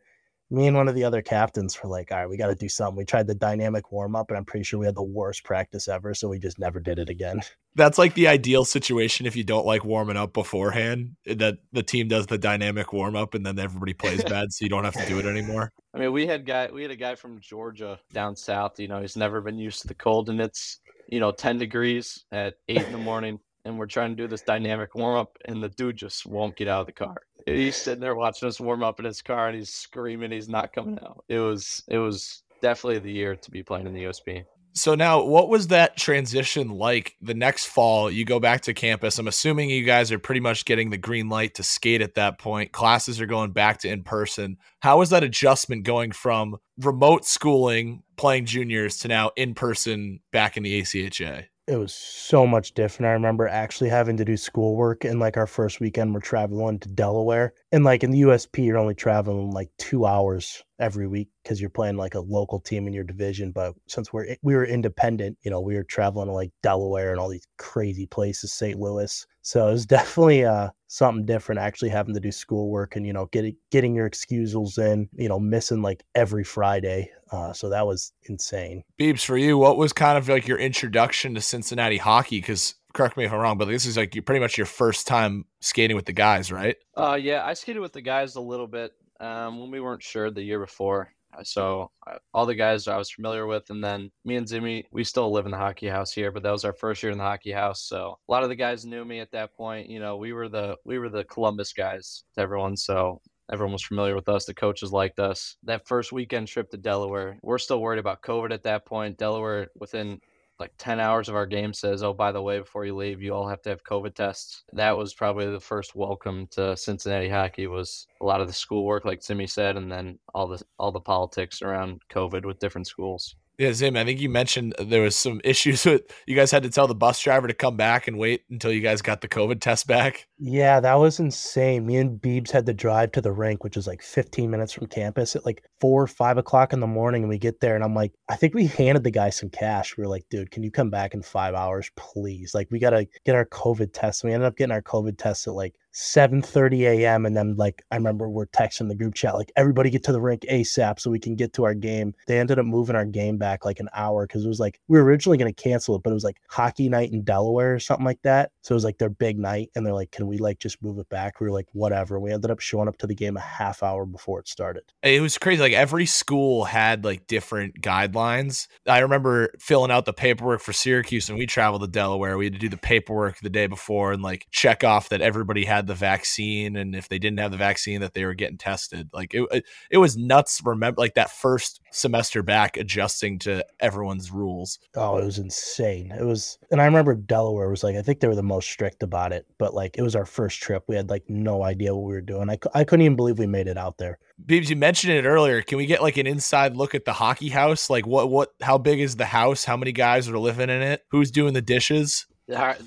me 0.50 0.66
and 0.66 0.76
one 0.76 0.88
of 0.88 0.96
the 0.96 1.04
other 1.04 1.22
captains 1.22 1.78
were 1.80 1.88
like, 1.88 2.10
all 2.10 2.18
right, 2.18 2.28
we 2.28 2.36
got 2.36 2.48
to 2.48 2.54
do 2.54 2.68
something. 2.68 2.96
We 2.96 3.04
tried 3.04 3.28
the 3.28 3.34
dynamic 3.34 3.92
warm 3.92 4.16
up, 4.16 4.30
and 4.30 4.36
I'm 4.36 4.44
pretty 4.44 4.64
sure 4.64 4.80
we 4.80 4.86
had 4.86 4.96
the 4.96 5.02
worst 5.02 5.44
practice 5.44 5.86
ever. 5.86 6.12
So 6.12 6.28
we 6.28 6.40
just 6.40 6.58
never 6.58 6.80
did 6.80 6.98
it 6.98 7.08
again. 7.08 7.40
That's 7.76 7.98
like 7.98 8.14
the 8.14 8.26
ideal 8.26 8.64
situation 8.64 9.26
if 9.26 9.36
you 9.36 9.44
don't 9.44 9.66
like 9.66 9.84
warming 9.84 10.16
up 10.16 10.32
beforehand, 10.32 11.14
eh, 11.26 11.34
that 11.34 11.58
the 11.72 11.84
team 11.84 12.08
does 12.08 12.26
the 12.26 12.38
dynamic 12.38 12.92
warm 12.92 13.14
up 13.14 13.34
and 13.34 13.46
then 13.46 13.60
everybody 13.60 13.94
plays 13.94 14.24
bad, 14.28 14.52
so 14.52 14.64
you 14.64 14.68
don't 14.68 14.84
have 14.84 14.94
to 14.94 15.06
do 15.06 15.20
it 15.20 15.26
anymore. 15.26 15.70
I 15.94 15.98
mean, 15.98 16.12
we 16.12 16.26
had 16.26 16.44
guy, 16.44 16.68
we 16.72 16.82
had 16.82 16.90
a 16.90 16.96
guy 16.96 17.14
from 17.14 17.38
Georgia 17.40 18.00
down 18.12 18.34
south. 18.34 18.80
You 18.80 18.88
know, 18.88 19.00
he's 19.00 19.16
never 19.16 19.40
been 19.40 19.58
used 19.58 19.82
to 19.82 19.88
the 19.88 19.94
cold, 19.94 20.30
and 20.30 20.40
it's 20.40 20.80
you 21.08 21.20
know 21.20 21.30
10 21.30 21.58
degrees 21.58 22.24
at 22.32 22.54
eight 22.68 22.82
in 22.82 22.92
the 22.92 22.98
morning, 22.98 23.38
and 23.68 23.78
we're 23.78 23.86
trying 23.86 24.10
to 24.10 24.16
do 24.16 24.26
this 24.26 24.42
dynamic 24.42 24.94
warm 24.94 25.16
up, 25.16 25.38
and 25.44 25.62
the 25.62 25.68
dude 25.68 25.96
just 25.96 26.26
won't 26.26 26.56
get 26.56 26.66
out 26.66 26.80
of 26.80 26.86
the 26.86 26.92
car 26.92 27.22
he's 27.56 27.76
sitting 27.76 28.00
there 28.00 28.14
watching 28.14 28.48
us 28.48 28.60
warm 28.60 28.82
up 28.82 28.98
in 28.98 29.04
his 29.04 29.22
car 29.22 29.48
and 29.48 29.56
he's 29.56 29.70
screaming 29.70 30.30
he's 30.30 30.48
not 30.48 30.72
coming 30.72 30.96
mm. 30.96 31.04
out. 31.04 31.24
It 31.28 31.38
was 31.38 31.82
it 31.88 31.98
was 31.98 32.42
definitely 32.60 32.98
the 33.00 33.12
year 33.12 33.36
to 33.36 33.50
be 33.50 33.62
playing 33.62 33.86
in 33.86 33.94
the 33.94 34.04
USP. 34.04 34.44
So 34.74 34.94
now 34.94 35.22
what 35.24 35.48
was 35.48 35.68
that 35.68 35.96
transition 35.96 36.68
like 36.68 37.16
the 37.20 37.34
next 37.34 37.66
fall 37.66 38.10
you 38.10 38.24
go 38.24 38.38
back 38.38 38.60
to 38.62 38.74
campus? 38.74 39.18
I'm 39.18 39.26
assuming 39.26 39.70
you 39.70 39.82
guys 39.82 40.12
are 40.12 40.20
pretty 40.20 40.40
much 40.40 40.64
getting 40.64 40.90
the 40.90 40.96
green 40.96 41.28
light 41.28 41.54
to 41.54 41.64
skate 41.64 42.00
at 42.00 42.14
that 42.14 42.38
point. 42.38 42.70
Classes 42.70 43.20
are 43.20 43.26
going 43.26 43.50
back 43.50 43.78
to 43.78 43.88
in 43.88 44.04
person. 44.04 44.58
How 44.80 44.98
was 44.98 45.10
that 45.10 45.24
adjustment 45.24 45.82
going 45.82 46.12
from 46.12 46.58
remote 46.78 47.24
schooling 47.24 48.02
playing 48.16 48.44
juniors 48.44 48.98
to 48.98 49.08
now 49.08 49.32
in 49.36 49.54
person 49.54 50.20
back 50.32 50.56
in 50.56 50.62
the 50.62 50.80
ACHA? 50.80 51.46
It 51.68 51.76
was 51.76 51.92
so 51.92 52.46
much 52.46 52.72
different. 52.72 53.10
I 53.10 53.12
remember 53.12 53.46
actually 53.46 53.90
having 53.90 54.16
to 54.16 54.24
do 54.24 54.38
schoolwork 54.38 55.04
and 55.04 55.20
like 55.20 55.36
our 55.36 55.46
first 55.46 55.80
weekend 55.80 56.14
we're 56.14 56.20
traveling 56.20 56.78
to 56.78 56.88
Delaware. 56.88 57.52
And 57.72 57.84
like 57.84 58.02
in 58.02 58.10
the 58.10 58.22
USP 58.22 58.64
you're 58.64 58.78
only 58.78 58.94
traveling 58.94 59.50
like 59.50 59.68
2 59.76 60.06
hours 60.06 60.64
every 60.78 61.06
week 61.06 61.28
because 61.42 61.60
you're 61.60 61.68
playing 61.68 61.96
like 61.98 62.14
a 62.14 62.20
local 62.20 62.58
team 62.58 62.86
in 62.86 62.94
your 62.94 63.04
division. 63.04 63.52
But 63.52 63.74
since 63.86 64.12
we're 64.12 64.36
we 64.42 64.54
were 64.54 64.64
independent, 64.64 65.36
you 65.42 65.50
know, 65.50 65.60
we 65.60 65.74
were 65.74 65.84
traveling 65.84 66.28
to 66.28 66.32
like 66.32 66.52
Delaware 66.62 67.10
and 67.10 67.20
all 67.20 67.28
these 67.28 67.46
crazy 67.58 68.06
places, 68.06 68.52
St. 68.52 68.78
Louis. 68.78 69.26
So 69.42 69.68
it 69.68 69.72
was 69.72 69.86
definitely 69.86 70.46
uh, 70.46 70.70
something 70.88 71.24
different. 71.24 71.60
Actually 71.60 71.90
having 71.90 72.14
to 72.14 72.20
do 72.20 72.32
schoolwork 72.32 72.96
and 72.96 73.06
you 73.06 73.12
know 73.12 73.26
getting 73.26 73.56
getting 73.70 73.94
your 73.94 74.06
excusals 74.06 74.76
in, 74.78 75.08
you 75.12 75.28
know, 75.28 75.38
missing 75.38 75.82
like 75.82 76.02
every 76.14 76.44
Friday. 76.44 77.10
Uh, 77.30 77.52
so 77.52 77.68
that 77.68 77.86
was 77.86 78.12
insane. 78.28 78.82
Beebs, 78.98 79.24
for 79.24 79.36
you, 79.36 79.56
what 79.56 79.76
was 79.76 79.92
kind 79.92 80.18
of 80.18 80.28
like 80.28 80.48
your 80.48 80.58
introduction 80.58 81.34
to 81.34 81.40
Cincinnati 81.40 81.98
hockey? 81.98 82.40
Because 82.40 82.74
correct 82.94 83.16
me 83.16 83.24
if 83.24 83.32
I'm 83.32 83.38
wrong, 83.38 83.58
but 83.58 83.66
this 83.66 83.86
is 83.86 83.96
like 83.96 84.14
you 84.14 84.22
pretty 84.22 84.40
much 84.40 84.56
your 84.56 84.66
first 84.66 85.06
time 85.06 85.44
skating 85.60 85.94
with 85.94 86.06
the 86.06 86.12
guys, 86.12 86.50
right? 86.50 86.76
Uh, 86.96 87.18
yeah, 87.20 87.44
I 87.44 87.54
skated 87.54 87.82
with 87.82 87.92
the 87.92 88.00
guys 88.00 88.34
a 88.34 88.40
little 88.40 88.66
bit 88.66 88.92
um, 89.20 89.60
when 89.60 89.70
we 89.70 89.80
weren't 89.80 90.02
sure 90.02 90.30
the 90.30 90.42
year 90.42 90.58
before. 90.58 91.12
Uh, 91.36 91.42
so 91.42 91.90
uh, 92.06 92.18
all 92.32 92.46
the 92.46 92.54
guys 92.54 92.88
I 92.88 92.96
was 92.96 93.10
familiar 93.10 93.46
with, 93.46 93.70
and 93.70 93.82
then 93.82 94.10
me 94.24 94.36
and 94.36 94.46
Zimmy, 94.46 94.84
we 94.92 95.04
still 95.04 95.30
live 95.30 95.44
in 95.44 95.50
the 95.52 95.58
hockey 95.58 95.88
house 95.88 96.12
here, 96.12 96.32
but 96.32 96.42
that 96.42 96.50
was 96.50 96.64
our 96.64 96.72
first 96.72 97.02
year 97.02 97.12
in 97.12 97.18
the 97.18 97.24
hockey 97.24 97.52
house. 97.52 97.82
So 97.82 98.18
a 98.28 98.32
lot 98.32 98.42
of 98.42 98.48
the 98.48 98.56
guys 98.56 98.84
knew 98.84 99.04
me 99.04 99.20
at 99.20 99.32
that 99.32 99.54
point. 99.54 99.88
You 99.88 100.00
know, 100.00 100.16
we 100.16 100.32
were 100.32 100.48
the 100.48 100.76
we 100.84 100.98
were 100.98 101.08
the 101.08 101.24
Columbus 101.24 101.72
guys 101.72 102.24
to 102.34 102.40
everyone. 102.40 102.76
So 102.76 103.20
everyone 103.52 103.72
was 103.72 103.84
familiar 103.84 104.14
with 104.14 104.28
us. 104.28 104.44
The 104.44 104.54
coaches 104.54 104.92
liked 104.92 105.20
us. 105.20 105.56
That 105.64 105.86
first 105.86 106.12
weekend 106.12 106.48
trip 106.48 106.70
to 106.70 106.76
Delaware, 106.76 107.38
we're 107.42 107.58
still 107.58 107.80
worried 107.80 107.98
about 107.98 108.22
COVID 108.22 108.52
at 108.52 108.64
that 108.64 108.86
point. 108.86 109.18
Delaware, 109.18 109.68
within 109.78 110.20
like 110.58 110.72
10 110.78 110.98
hours 110.98 111.28
of 111.28 111.36
our 111.36 111.46
game 111.46 111.72
says, 111.72 112.02
oh, 112.02 112.12
by 112.12 112.32
the 112.32 112.42
way, 112.42 112.58
before 112.58 112.84
you 112.84 112.96
leave, 112.96 113.22
you 113.22 113.32
all 113.34 113.48
have 113.48 113.62
to 113.62 113.70
have 113.70 113.84
COVID 113.84 114.14
tests. 114.14 114.64
That 114.72 114.96
was 114.96 115.14
probably 115.14 115.50
the 115.50 115.60
first 115.60 115.94
welcome 115.94 116.46
to 116.52 116.76
Cincinnati 116.76 117.28
hockey 117.28 117.66
was 117.66 118.06
a 118.20 118.24
lot 118.24 118.40
of 118.40 118.48
the 118.48 118.52
schoolwork, 118.52 119.04
like 119.04 119.20
Zimmy 119.20 119.48
said, 119.48 119.76
and 119.76 119.90
then 119.90 120.18
all 120.34 120.48
the 120.48 120.62
all 120.78 120.90
the 120.90 121.00
politics 121.00 121.62
around 121.62 122.02
COVID 122.10 122.44
with 122.44 122.58
different 122.58 122.86
schools. 122.86 123.36
Yeah, 123.58 123.72
Zim, 123.72 123.96
I 123.96 124.04
think 124.04 124.20
you 124.20 124.28
mentioned 124.28 124.76
there 124.78 125.02
was 125.02 125.16
some 125.16 125.40
issues 125.42 125.84
with 125.86 126.02
you 126.26 126.36
guys 126.36 126.52
had 126.52 126.62
to 126.62 126.70
tell 126.70 126.86
the 126.86 126.94
bus 126.94 127.20
driver 127.20 127.48
to 127.48 127.54
come 127.54 127.76
back 127.76 128.06
and 128.06 128.16
wait 128.16 128.44
until 128.48 128.70
you 128.70 128.80
guys 128.80 129.02
got 129.02 129.20
the 129.20 129.28
COVID 129.28 129.60
test 129.60 129.88
back. 129.88 130.28
Yeah, 130.38 130.78
that 130.78 130.94
was 130.94 131.18
insane. 131.18 131.84
Me 131.84 131.96
and 131.96 132.20
Beebs 132.22 132.52
had 132.52 132.66
to 132.66 132.72
drive 132.72 133.10
to 133.12 133.20
the 133.20 133.32
rink, 133.32 133.64
which 133.64 133.76
is 133.76 133.88
like 133.88 134.00
15 134.00 134.48
minutes 134.48 134.72
from 134.72 134.86
campus 134.86 135.34
at 135.34 135.44
like 135.44 135.64
four 135.80 136.00
or 136.00 136.06
five 136.06 136.38
o'clock 136.38 136.72
in 136.72 136.78
the 136.78 136.86
morning. 136.86 137.24
And 137.24 137.28
we 137.28 137.38
get 137.38 137.58
there 137.58 137.74
and 137.74 137.82
I'm 137.82 137.96
like, 137.96 138.12
I 138.28 138.36
think 138.36 138.54
we 138.54 138.66
handed 138.66 139.02
the 139.02 139.10
guy 139.10 139.30
some 139.30 139.50
cash. 139.50 139.96
We 139.96 140.04
are 140.04 140.08
like, 140.08 140.28
dude, 140.30 140.52
can 140.52 140.62
you 140.62 140.70
come 140.70 140.90
back 140.90 141.12
in 141.12 141.22
five 141.22 141.54
hours, 141.54 141.90
please? 141.96 142.54
Like, 142.54 142.68
we 142.70 142.78
got 142.78 142.90
to 142.90 143.08
get 143.26 143.34
our 143.34 143.46
COVID 143.46 143.90
test. 143.92 144.22
We 144.22 144.32
ended 144.32 144.46
up 144.46 144.56
getting 144.56 144.72
our 144.72 144.82
COVID 144.82 145.18
test 145.18 145.48
at 145.48 145.54
like 145.54 145.74
7:30 145.98 146.82
a.m. 146.82 147.26
and 147.26 147.36
then 147.36 147.56
like 147.56 147.84
I 147.90 147.96
remember 147.96 148.28
we're 148.28 148.46
texting 148.46 148.86
the 148.88 148.94
group 148.94 149.14
chat 149.14 149.34
like 149.34 149.50
everybody 149.56 149.90
get 149.90 150.04
to 150.04 150.12
the 150.12 150.20
rink 150.20 150.42
ASAP 150.48 151.00
so 151.00 151.10
we 151.10 151.18
can 151.18 151.34
get 151.34 151.52
to 151.54 151.64
our 151.64 151.74
game. 151.74 152.14
They 152.28 152.38
ended 152.38 152.60
up 152.60 152.66
moving 152.66 152.94
our 152.94 153.04
game 153.04 153.36
back 153.36 153.64
like 153.64 153.80
an 153.80 153.88
hour 153.92 154.24
because 154.24 154.44
it 154.44 154.48
was 154.48 154.60
like 154.60 154.80
we 154.86 154.96
were 154.96 155.04
originally 155.04 155.38
going 155.38 155.52
to 155.52 155.62
cancel 155.62 155.96
it, 155.96 156.04
but 156.04 156.10
it 156.10 156.14
was 156.14 156.22
like 156.22 156.40
hockey 156.48 156.88
night 156.88 157.12
in 157.12 157.24
Delaware 157.24 157.74
or 157.74 157.80
something 157.80 158.06
like 158.06 158.22
that. 158.22 158.52
So 158.62 158.74
it 158.74 158.76
was 158.76 158.84
like 158.84 158.98
their 158.98 159.10
big 159.10 159.40
night, 159.40 159.70
and 159.74 159.84
they're 159.84 159.92
like, 159.92 160.12
"Can 160.12 160.28
we 160.28 160.38
like 160.38 160.60
just 160.60 160.80
move 160.82 160.98
it 160.98 161.08
back?" 161.08 161.40
We 161.40 161.48
were 161.48 161.52
like, 161.52 161.66
"Whatever." 161.72 162.20
We 162.20 162.32
ended 162.32 162.52
up 162.52 162.60
showing 162.60 162.86
up 162.86 162.98
to 162.98 163.08
the 163.08 163.14
game 163.14 163.36
a 163.36 163.40
half 163.40 163.82
hour 163.82 164.06
before 164.06 164.38
it 164.38 164.46
started. 164.46 164.84
It 165.02 165.20
was 165.20 165.36
crazy. 165.36 165.60
Like 165.60 165.72
every 165.72 166.06
school 166.06 166.64
had 166.64 167.04
like 167.04 167.26
different 167.26 167.80
guidelines. 167.80 168.68
I 168.86 169.00
remember 169.00 169.52
filling 169.58 169.90
out 169.90 170.04
the 170.04 170.12
paperwork 170.12 170.60
for 170.60 170.72
Syracuse, 170.72 171.28
and 171.28 171.38
we 171.38 171.46
traveled 171.46 171.82
to 171.82 171.88
Delaware. 171.88 172.38
We 172.38 172.44
had 172.46 172.52
to 172.52 172.58
do 172.60 172.68
the 172.68 172.76
paperwork 172.76 173.40
the 173.40 173.50
day 173.50 173.66
before 173.66 174.12
and 174.12 174.22
like 174.22 174.46
check 174.52 174.84
off 174.84 175.08
that 175.08 175.20
everybody 175.20 175.64
had 175.64 175.87
the 175.88 175.94
vaccine, 175.94 176.76
and 176.76 176.94
if 176.94 177.08
they 177.08 177.18
didn't 177.18 177.38
have 177.40 177.50
the 177.50 177.56
vaccine, 177.56 178.00
that 178.00 178.14
they 178.14 178.24
were 178.24 178.34
getting 178.34 178.58
tested. 178.58 179.08
Like 179.12 179.34
it, 179.34 179.46
it, 179.50 179.64
it 179.90 179.98
was 179.98 180.16
nuts. 180.16 180.60
Remember, 180.64 181.00
like 181.00 181.14
that 181.14 181.30
first 181.30 181.80
semester 181.90 182.42
back, 182.42 182.76
adjusting 182.76 183.38
to 183.40 183.64
everyone's 183.80 184.30
rules. 184.30 184.78
Oh, 184.94 185.18
it 185.18 185.24
was 185.24 185.38
insane. 185.38 186.12
It 186.12 186.24
was, 186.24 186.58
and 186.70 186.80
I 186.80 186.84
remember 186.84 187.14
Delaware 187.14 187.70
was 187.70 187.82
like, 187.82 187.96
I 187.96 188.02
think 188.02 188.20
they 188.20 188.28
were 188.28 188.34
the 188.34 188.42
most 188.42 188.70
strict 188.70 189.02
about 189.02 189.32
it, 189.32 189.46
but 189.58 189.74
like 189.74 189.96
it 189.98 190.02
was 190.02 190.14
our 190.14 190.26
first 190.26 190.62
trip. 190.62 190.84
We 190.86 190.96
had 190.96 191.10
like 191.10 191.24
no 191.28 191.62
idea 191.64 191.94
what 191.94 192.06
we 192.06 192.12
were 192.12 192.20
doing. 192.20 192.50
I, 192.50 192.58
I 192.74 192.84
couldn't 192.84 193.04
even 193.04 193.16
believe 193.16 193.38
we 193.38 193.46
made 193.46 193.66
it 193.66 193.78
out 193.78 193.98
there. 193.98 194.18
Beebs, 194.44 194.68
you 194.68 194.76
mentioned 194.76 195.12
it 195.12 195.24
earlier. 195.24 195.62
Can 195.62 195.78
we 195.78 195.86
get 195.86 196.02
like 196.02 196.16
an 196.16 196.26
inside 196.26 196.76
look 196.76 196.94
at 196.94 197.04
the 197.04 197.12
hockey 197.12 197.48
house? 197.48 197.90
Like 197.90 198.06
what 198.06 198.30
what 198.30 198.50
how 198.62 198.78
big 198.78 199.00
is 199.00 199.16
the 199.16 199.26
house? 199.26 199.64
How 199.64 199.76
many 199.76 199.92
guys 199.92 200.28
are 200.28 200.38
living 200.38 200.70
in 200.70 200.82
it? 200.82 201.04
Who's 201.10 201.30
doing 201.30 201.54
the 201.54 201.62
dishes? 201.62 202.26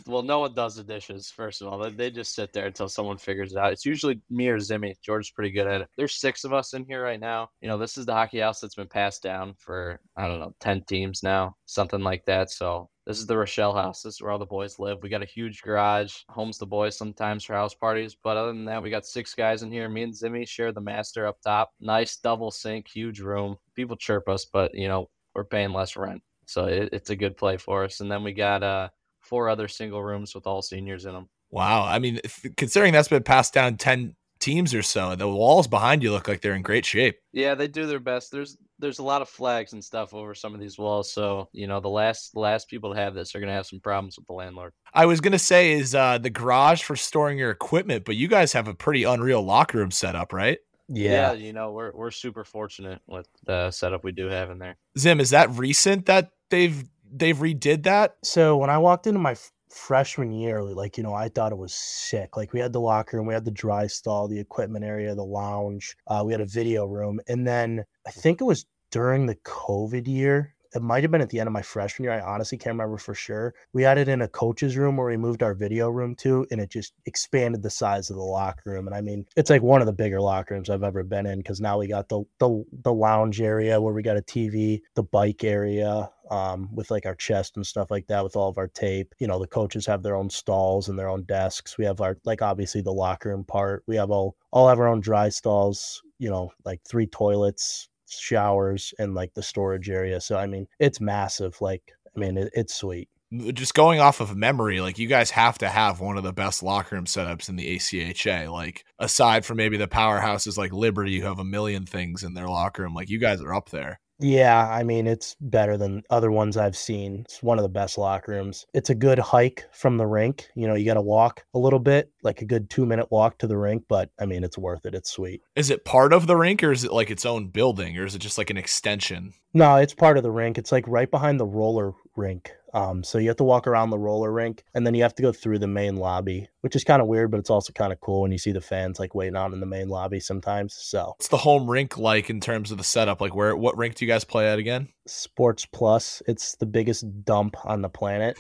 Well, 0.08 0.24
no 0.24 0.40
one 0.40 0.56
does 0.56 0.76
the 0.76 0.84
dishes. 0.84 1.30
First 1.30 1.62
of 1.62 1.68
all, 1.68 1.78
they, 1.78 1.92
they 1.92 2.10
just 2.10 2.34
sit 2.34 2.52
there 2.52 2.66
until 2.66 2.90
someone 2.90 3.18
figures 3.18 3.52
it 3.52 3.60
out. 3.60 3.72
It's 3.72 3.86
usually 3.86 4.20
me 4.30 4.48
or 4.48 4.58
Zimmy. 4.58 4.96
George's 5.04 5.30
pretty 5.30 5.52
good 5.52 5.68
at 5.68 5.82
it. 5.82 5.90
There's 5.98 6.16
six 6.16 6.44
of 6.44 6.54
us 6.54 6.74
in 6.74 6.84
here 6.84 7.04
right 7.04 7.20
now. 7.20 7.50
You 7.62 7.68
know, 7.68 7.78
this 7.78 7.98
is 7.98 8.08
the 8.08 8.14
hockey 8.14 8.40
house 8.40 8.60
that's 8.60 8.76
been 8.76 8.88
passed 8.88 9.22
down 9.22 9.54
for 9.60 10.00
I 10.18 10.28
don't 10.28 10.40
know 10.40 10.56
ten 10.60 10.84
teams 10.86 11.22
now, 11.22 11.56
something 11.66 12.02
like 12.02 12.26
that. 12.26 12.50
So 12.50 12.90
this 13.06 13.20
is 13.20 13.28
the 13.28 13.38
Rochelle 13.38 13.76
house. 13.76 14.02
This 14.02 14.16
is 14.16 14.22
where 14.22 14.32
all 14.32 14.40
the 14.40 14.46
boys 14.46 14.80
live. 14.80 14.98
We 15.04 15.10
got 15.10 15.22
a 15.22 15.28
huge 15.28 15.62
garage. 15.62 16.16
Homes 16.30 16.58
the 16.58 16.66
boys 16.66 16.98
sometimes 16.98 17.44
for 17.44 17.54
house 17.54 17.76
parties. 17.76 18.16
But 18.24 18.38
other 18.38 18.54
than 18.54 18.66
that, 18.66 18.82
we 18.82 18.90
got 18.90 19.06
six 19.06 19.36
guys 19.36 19.62
in 19.62 19.72
here. 19.72 19.90
Me 19.90 20.02
and 20.04 20.14
Zimmy 20.14 20.48
share 20.48 20.72
the 20.72 20.82
master 20.82 21.28
up 21.28 21.38
top. 21.44 21.72
Nice 21.80 22.18
double 22.18 22.50
sink, 22.50 22.88
huge 22.88 23.20
room. 23.20 23.58
People 23.76 23.96
chirp 23.96 24.28
us, 24.28 24.46
but 24.46 24.74
you 24.74 24.88
know 24.88 25.08
we're 25.36 25.44
paying 25.46 25.72
less 25.72 25.96
rent, 25.96 26.24
so 26.48 26.66
it, 26.66 26.90
it's 26.94 27.12
a 27.12 27.16
good 27.16 27.38
play 27.38 27.58
for 27.58 27.84
us. 27.84 28.00
And 28.00 28.12
then 28.12 28.24
we 28.24 28.34
got 28.34 28.64
uh 28.64 28.90
four 29.32 29.48
other 29.48 29.70
single 29.70 30.04
rooms 30.04 30.36
with 30.36 30.46
all 30.46 30.62
seniors 30.62 31.06
in 31.06 31.14
them. 31.14 31.30
Wow. 31.52 31.86
I 31.86 32.00
mean, 32.00 32.20
if, 32.22 32.46
considering 32.58 32.92
that's 32.92 33.08
been 33.08 33.24
passed 33.24 33.54
down 33.54 33.78
10 33.78 34.14
teams 34.42 34.74
or 34.74 34.84
so, 34.84 35.16
the 35.16 35.28
walls 35.28 35.68
behind 35.68 36.04
you 36.04 36.12
look 36.12 36.28
like 36.28 36.42
they're 36.42 36.54
in 36.54 36.62
great 36.62 36.86
shape. 36.86 37.18
Yeah, 37.32 37.56
they 37.56 37.70
do 37.70 37.88
their 37.88 38.02
best. 38.02 38.30
There's 38.30 38.58
there's 38.78 39.00
a 39.00 39.04
lot 39.04 39.22
of 39.22 39.30
flags 39.30 39.72
and 39.72 39.82
stuff 39.82 40.14
over 40.14 40.36
some 40.36 40.54
of 40.54 40.60
these 40.60 40.78
walls, 40.78 41.14
so 41.14 41.48
you 41.54 41.68
know 41.68 41.80
the 41.80 41.88
last 41.88 42.34
the 42.34 42.40
last 42.40 42.68
people 42.68 42.94
to 42.94 43.00
have 43.00 43.14
this 43.14 43.34
are 43.36 43.40
gonna 43.40 43.54
have 43.54 43.68
some 43.68 43.80
problems 43.80 44.18
with 44.18 44.26
the 44.26 44.34
landlord. 44.34 44.74
I 44.94 45.06
was 45.06 45.22
gonna 45.22 45.40
say 45.40 45.74
is 45.74 45.94
uh, 45.94 46.18
the 46.18 46.32
garage 46.32 46.82
for 46.82 46.96
storing 46.96 47.38
your 47.38 47.52
equipment, 47.52 48.04
but 48.04 48.16
you 48.16 48.28
guys 48.28 48.52
have 48.54 48.68
a 48.68 48.74
pretty 48.74 49.04
unreal 49.04 49.44
locker 49.44 49.78
room 49.78 49.92
setup, 49.92 50.34
right? 50.34 50.58
Yeah. 50.90 51.32
you 51.34 51.54
know 51.54 51.72
we're 51.72 51.92
we're 51.94 52.12
super 52.12 52.44
fortunate 52.44 53.00
with 53.08 53.28
the 53.46 53.72
setup 53.72 54.04
we 54.04 54.12
do 54.12 54.26
have 54.28 54.50
in 54.50 54.58
there. 54.58 54.78
Zim, 54.98 55.20
is 55.20 55.30
that 55.30 55.52
recent 55.52 56.08
that 56.08 56.32
they've 56.50 56.84
they've 57.12 57.38
redid 57.38 57.84
that? 57.84 58.16
So 58.24 58.58
when 58.58 58.70
I 58.70 58.78
walked 58.78 59.08
into 59.08 59.20
my 59.20 59.32
f- 59.32 59.52
freshman 59.70 60.32
year, 60.32 60.64
like, 60.64 60.98
you 60.98 61.04
know, 61.04 61.14
I 61.14 61.30
thought 61.30 61.52
it 61.52 61.58
was 61.58 61.74
sick. 61.74 62.38
Like 62.38 62.54
we 62.54 62.60
had 62.60 62.74
the 62.74 62.82
locker 62.82 63.18
room, 63.18 63.28
we 63.28 63.34
had 63.34 63.46
the 63.46 63.52
dry 63.52 63.88
stall, 63.88 64.28
the 64.28 64.40
equipment 64.40 64.86
area, 64.86 65.16
the 65.16 65.24
lounge, 65.24 65.96
uh, 66.08 66.24
we 66.26 66.32
had 66.32 66.42
a 66.42 66.46
video 66.46 66.86
room. 66.86 67.20
And 67.28 67.48
then 67.48 67.84
I 68.08 68.12
think 68.12 68.42
it 68.42 68.46
was 68.46 68.66
during 68.92 69.26
the 69.26 69.36
COVID 69.36 70.08
year. 70.08 70.54
It 70.74 70.82
might 70.82 71.04
have 71.04 71.12
been 71.12 71.22
at 71.22 71.30
the 71.30 71.40
end 71.40 71.48
of 71.48 71.54
my 71.54 71.62
freshman 71.62 72.06
year. 72.06 72.14
I 72.14 72.22
honestly 72.22 72.58
can't 72.58 72.74
remember 72.74 72.98
for 72.98 73.14
sure. 73.14 73.54
We 73.74 73.84
had 73.84 73.98
it 73.98 74.08
in 74.08 74.22
a 74.22 74.28
coach's 74.28 74.78
room 74.78 74.96
where 74.96 75.08
we 75.08 75.18
moved 75.18 75.44
our 75.44 75.54
video 75.54 75.90
room 75.90 76.16
to, 76.18 76.46
and 76.50 76.62
it 76.62 76.70
just 76.70 76.94
expanded 77.06 77.62
the 77.62 77.70
size 77.70 78.10
of 78.10 78.16
the 78.16 78.22
locker 78.22 78.72
room. 78.72 78.88
And 78.88 78.96
I 78.96 79.02
mean, 79.02 79.26
it's 79.36 79.50
like 79.50 79.62
one 79.62 79.82
of 79.82 79.88
the 79.88 79.94
bigger 79.94 80.22
locker 80.22 80.54
rooms 80.54 80.70
I've 80.70 80.84
ever 80.84 81.04
been 81.04 81.26
in 81.26 81.40
because 81.40 81.60
now 81.60 81.78
we 81.80 81.88
got 81.88 82.08
the 82.10 82.24
the 82.40 82.64
the 82.84 82.94
lounge 82.94 83.42
area 83.42 83.82
where 83.82 83.94
we 83.94 84.02
got 84.02 84.18
a 84.18 84.22
TV, 84.22 84.82
the 84.96 85.04
bike 85.04 85.44
area, 85.44 86.10
um, 86.32 86.74
with 86.74 86.90
like 86.90 87.06
our 87.06 87.16
chest 87.16 87.58
and 87.58 87.68
stuff 87.68 87.92
like 87.92 88.08
that 88.08 88.24
with 88.24 88.38
all 88.38 88.48
of 88.48 88.58
our 88.58 88.70
tape. 88.70 89.14
You 89.20 89.28
know, 89.28 89.40
the 89.40 89.48
coaches 89.48 89.86
have 89.86 90.02
their 90.02 90.16
own 90.16 90.30
stalls 90.30 90.88
and 90.88 90.98
their 90.98 91.10
own 91.10 91.24
desks. 91.24 91.78
We 91.78 91.86
have 91.86 92.00
our 92.00 92.18
like 92.24 92.42
obviously 92.42 92.82
the 92.82 92.94
locker 92.94 93.30
room 93.30 93.44
part. 93.44 93.84
We 93.88 93.98
have 93.98 94.10
all 94.10 94.38
all 94.52 94.70
have 94.70 94.80
our 94.80 94.88
own 94.88 95.02
dry 95.02 95.30
stalls. 95.30 96.02
You 96.18 96.30
know, 96.30 96.52
like 96.64 96.82
three 96.88 97.08
toilets, 97.08 97.90
showers, 98.20 98.94
and 99.00 99.14
like 99.14 99.34
the 99.34 99.44
storage 99.44 99.90
area. 99.90 100.22
So 100.22 100.38
I 100.38 100.48
mean, 100.48 100.68
it's 100.80 101.02
massive. 101.02 101.60
Like 101.62 101.94
I 102.16 102.20
mean, 102.20 102.38
it, 102.38 102.52
it's 102.54 102.76
sweet. 102.76 103.10
Just 103.54 103.74
going 103.74 104.02
off 104.02 104.20
of 104.20 104.36
memory, 104.36 104.82
like 104.82 105.00
you 105.00 105.08
guys 105.08 105.32
have 105.32 105.58
to 105.60 105.70
have 105.70 106.02
one 106.02 106.18
of 106.18 106.24
the 106.24 106.34
best 106.34 106.62
locker 106.62 106.96
room 106.96 107.06
setups 107.06 107.48
in 107.48 107.56
the 107.56 107.78
ACHA. 107.78 108.52
Like 108.52 108.84
aside 109.00 109.46
from 109.46 109.58
maybe 109.58 109.78
the 109.78 109.88
powerhouses 109.88 110.58
like 110.58 110.74
Liberty, 110.74 111.20
who 111.20 111.28
have 111.28 111.40
a 111.40 111.46
million 111.46 111.86
things 111.86 112.24
in 112.24 112.34
their 112.34 112.50
locker 112.50 112.84
room, 112.84 112.94
like 112.94 113.10
you 113.10 113.20
guys 113.20 113.42
are 113.42 113.54
up 113.54 113.70
there. 113.70 114.02
Yeah, 114.22 114.68
I 114.70 114.84
mean, 114.84 115.08
it's 115.08 115.36
better 115.42 115.78
than 115.78 116.04
other 116.10 116.32
ones 116.32 116.58
I've 116.58 116.78
seen. 116.78 117.22
It's 117.26 117.42
one 117.42 117.58
of 117.58 117.64
the 117.64 117.70
best 117.70 117.98
locker 117.98 118.32
rooms. 118.32 118.66
It's 118.74 118.90
a 118.90 118.96
good 118.96 119.20
hike 119.20 119.66
from 119.72 119.98
the 119.98 120.06
rink. 120.06 120.48
You 120.56 120.68
know, 120.68 120.76
you 120.76 120.86
got 120.86 120.94
to 120.96 121.02
walk 121.02 121.44
a 121.54 121.60
little 121.60 121.80
bit, 121.80 122.12
like 122.24 122.42
a 122.42 122.46
good 122.46 122.70
two 122.70 122.86
minute 122.86 123.12
walk 123.12 123.40
to 123.40 123.48
the 123.48 123.58
rink, 123.58 123.84
but 123.90 124.10
I 124.20 124.26
mean, 124.26 124.44
it's 124.44 124.58
worth 124.58 124.86
it. 124.86 124.96
It's 124.96 125.12
sweet. 125.12 125.42
Is 125.56 125.70
it 125.70 125.86
part 125.86 126.14
of 126.14 126.28
the 126.28 126.38
rink 126.38 126.64
or 126.64 126.72
is 126.72 126.84
it 126.84 126.94
like 126.94 127.10
its 127.10 127.26
own 127.26 127.48
building 127.48 127.98
or 127.98 128.06
is 128.06 128.16
it 128.16 128.20
just 128.20 128.38
like 128.38 128.50
an 128.50 128.58
extension? 128.58 129.34
No, 129.54 129.76
it's 129.76 129.94
part 129.94 130.18
of 130.18 130.24
the 130.24 130.32
rink. 130.32 130.58
It's 130.58 130.72
like 130.72 130.88
right 130.88 131.10
behind 131.10 131.40
the 131.40 131.46
roller 131.46 131.94
rink. 132.22 132.52
Um, 132.74 133.04
so 133.04 133.18
you 133.18 133.28
have 133.28 133.38
to 133.38 133.44
walk 133.44 133.68
around 133.68 133.90
the 133.90 134.00
roller 134.00 134.32
rink 134.32 134.64
and 134.74 134.88
then 134.88 134.94
you 134.94 135.02
have 135.02 135.16
to 135.16 135.22
go 135.22 135.34
through 135.34 135.60
the 135.60 135.68
main 135.68 135.98
lobby, 135.98 136.48
which 136.62 136.76
is 136.76 136.86
kind 136.86 137.02
of 137.02 137.08
weird, 137.10 137.30
but 137.30 137.40
it's 137.40 137.50
also 137.50 137.74
kind 137.74 137.92
of 137.92 138.00
cool 138.00 138.22
when 138.22 138.32
you 138.32 138.38
see 138.38 138.54
the 138.54 138.62
fans 138.62 138.98
like 138.98 139.14
waiting 139.14 139.36
on 139.36 139.54
in 139.54 139.60
the 139.60 139.66
main 139.66 139.90
lobby 139.90 140.22
sometimes. 140.22 140.74
So 140.74 141.16
What's 141.18 141.28
the 141.28 141.38
home 141.38 141.70
rink 141.70 141.98
like 141.98 142.30
in 142.30 142.40
terms 142.40 142.72
of 142.72 142.78
the 142.78 142.84
setup? 142.86 143.20
Like 143.20 143.36
where 143.36 143.58
what 143.58 143.78
rink 143.78 143.96
do 143.96 144.06
you 144.06 144.12
guys 144.12 144.24
play 144.24 144.48
at 144.48 144.60
again? 144.60 144.88
Sports 145.06 145.66
Plus, 145.66 146.22
it's 146.28 146.56
the 146.56 146.66
biggest 146.66 147.04
dump 147.26 147.58
on 147.66 147.82
the 147.82 147.90
planet. 147.90 148.38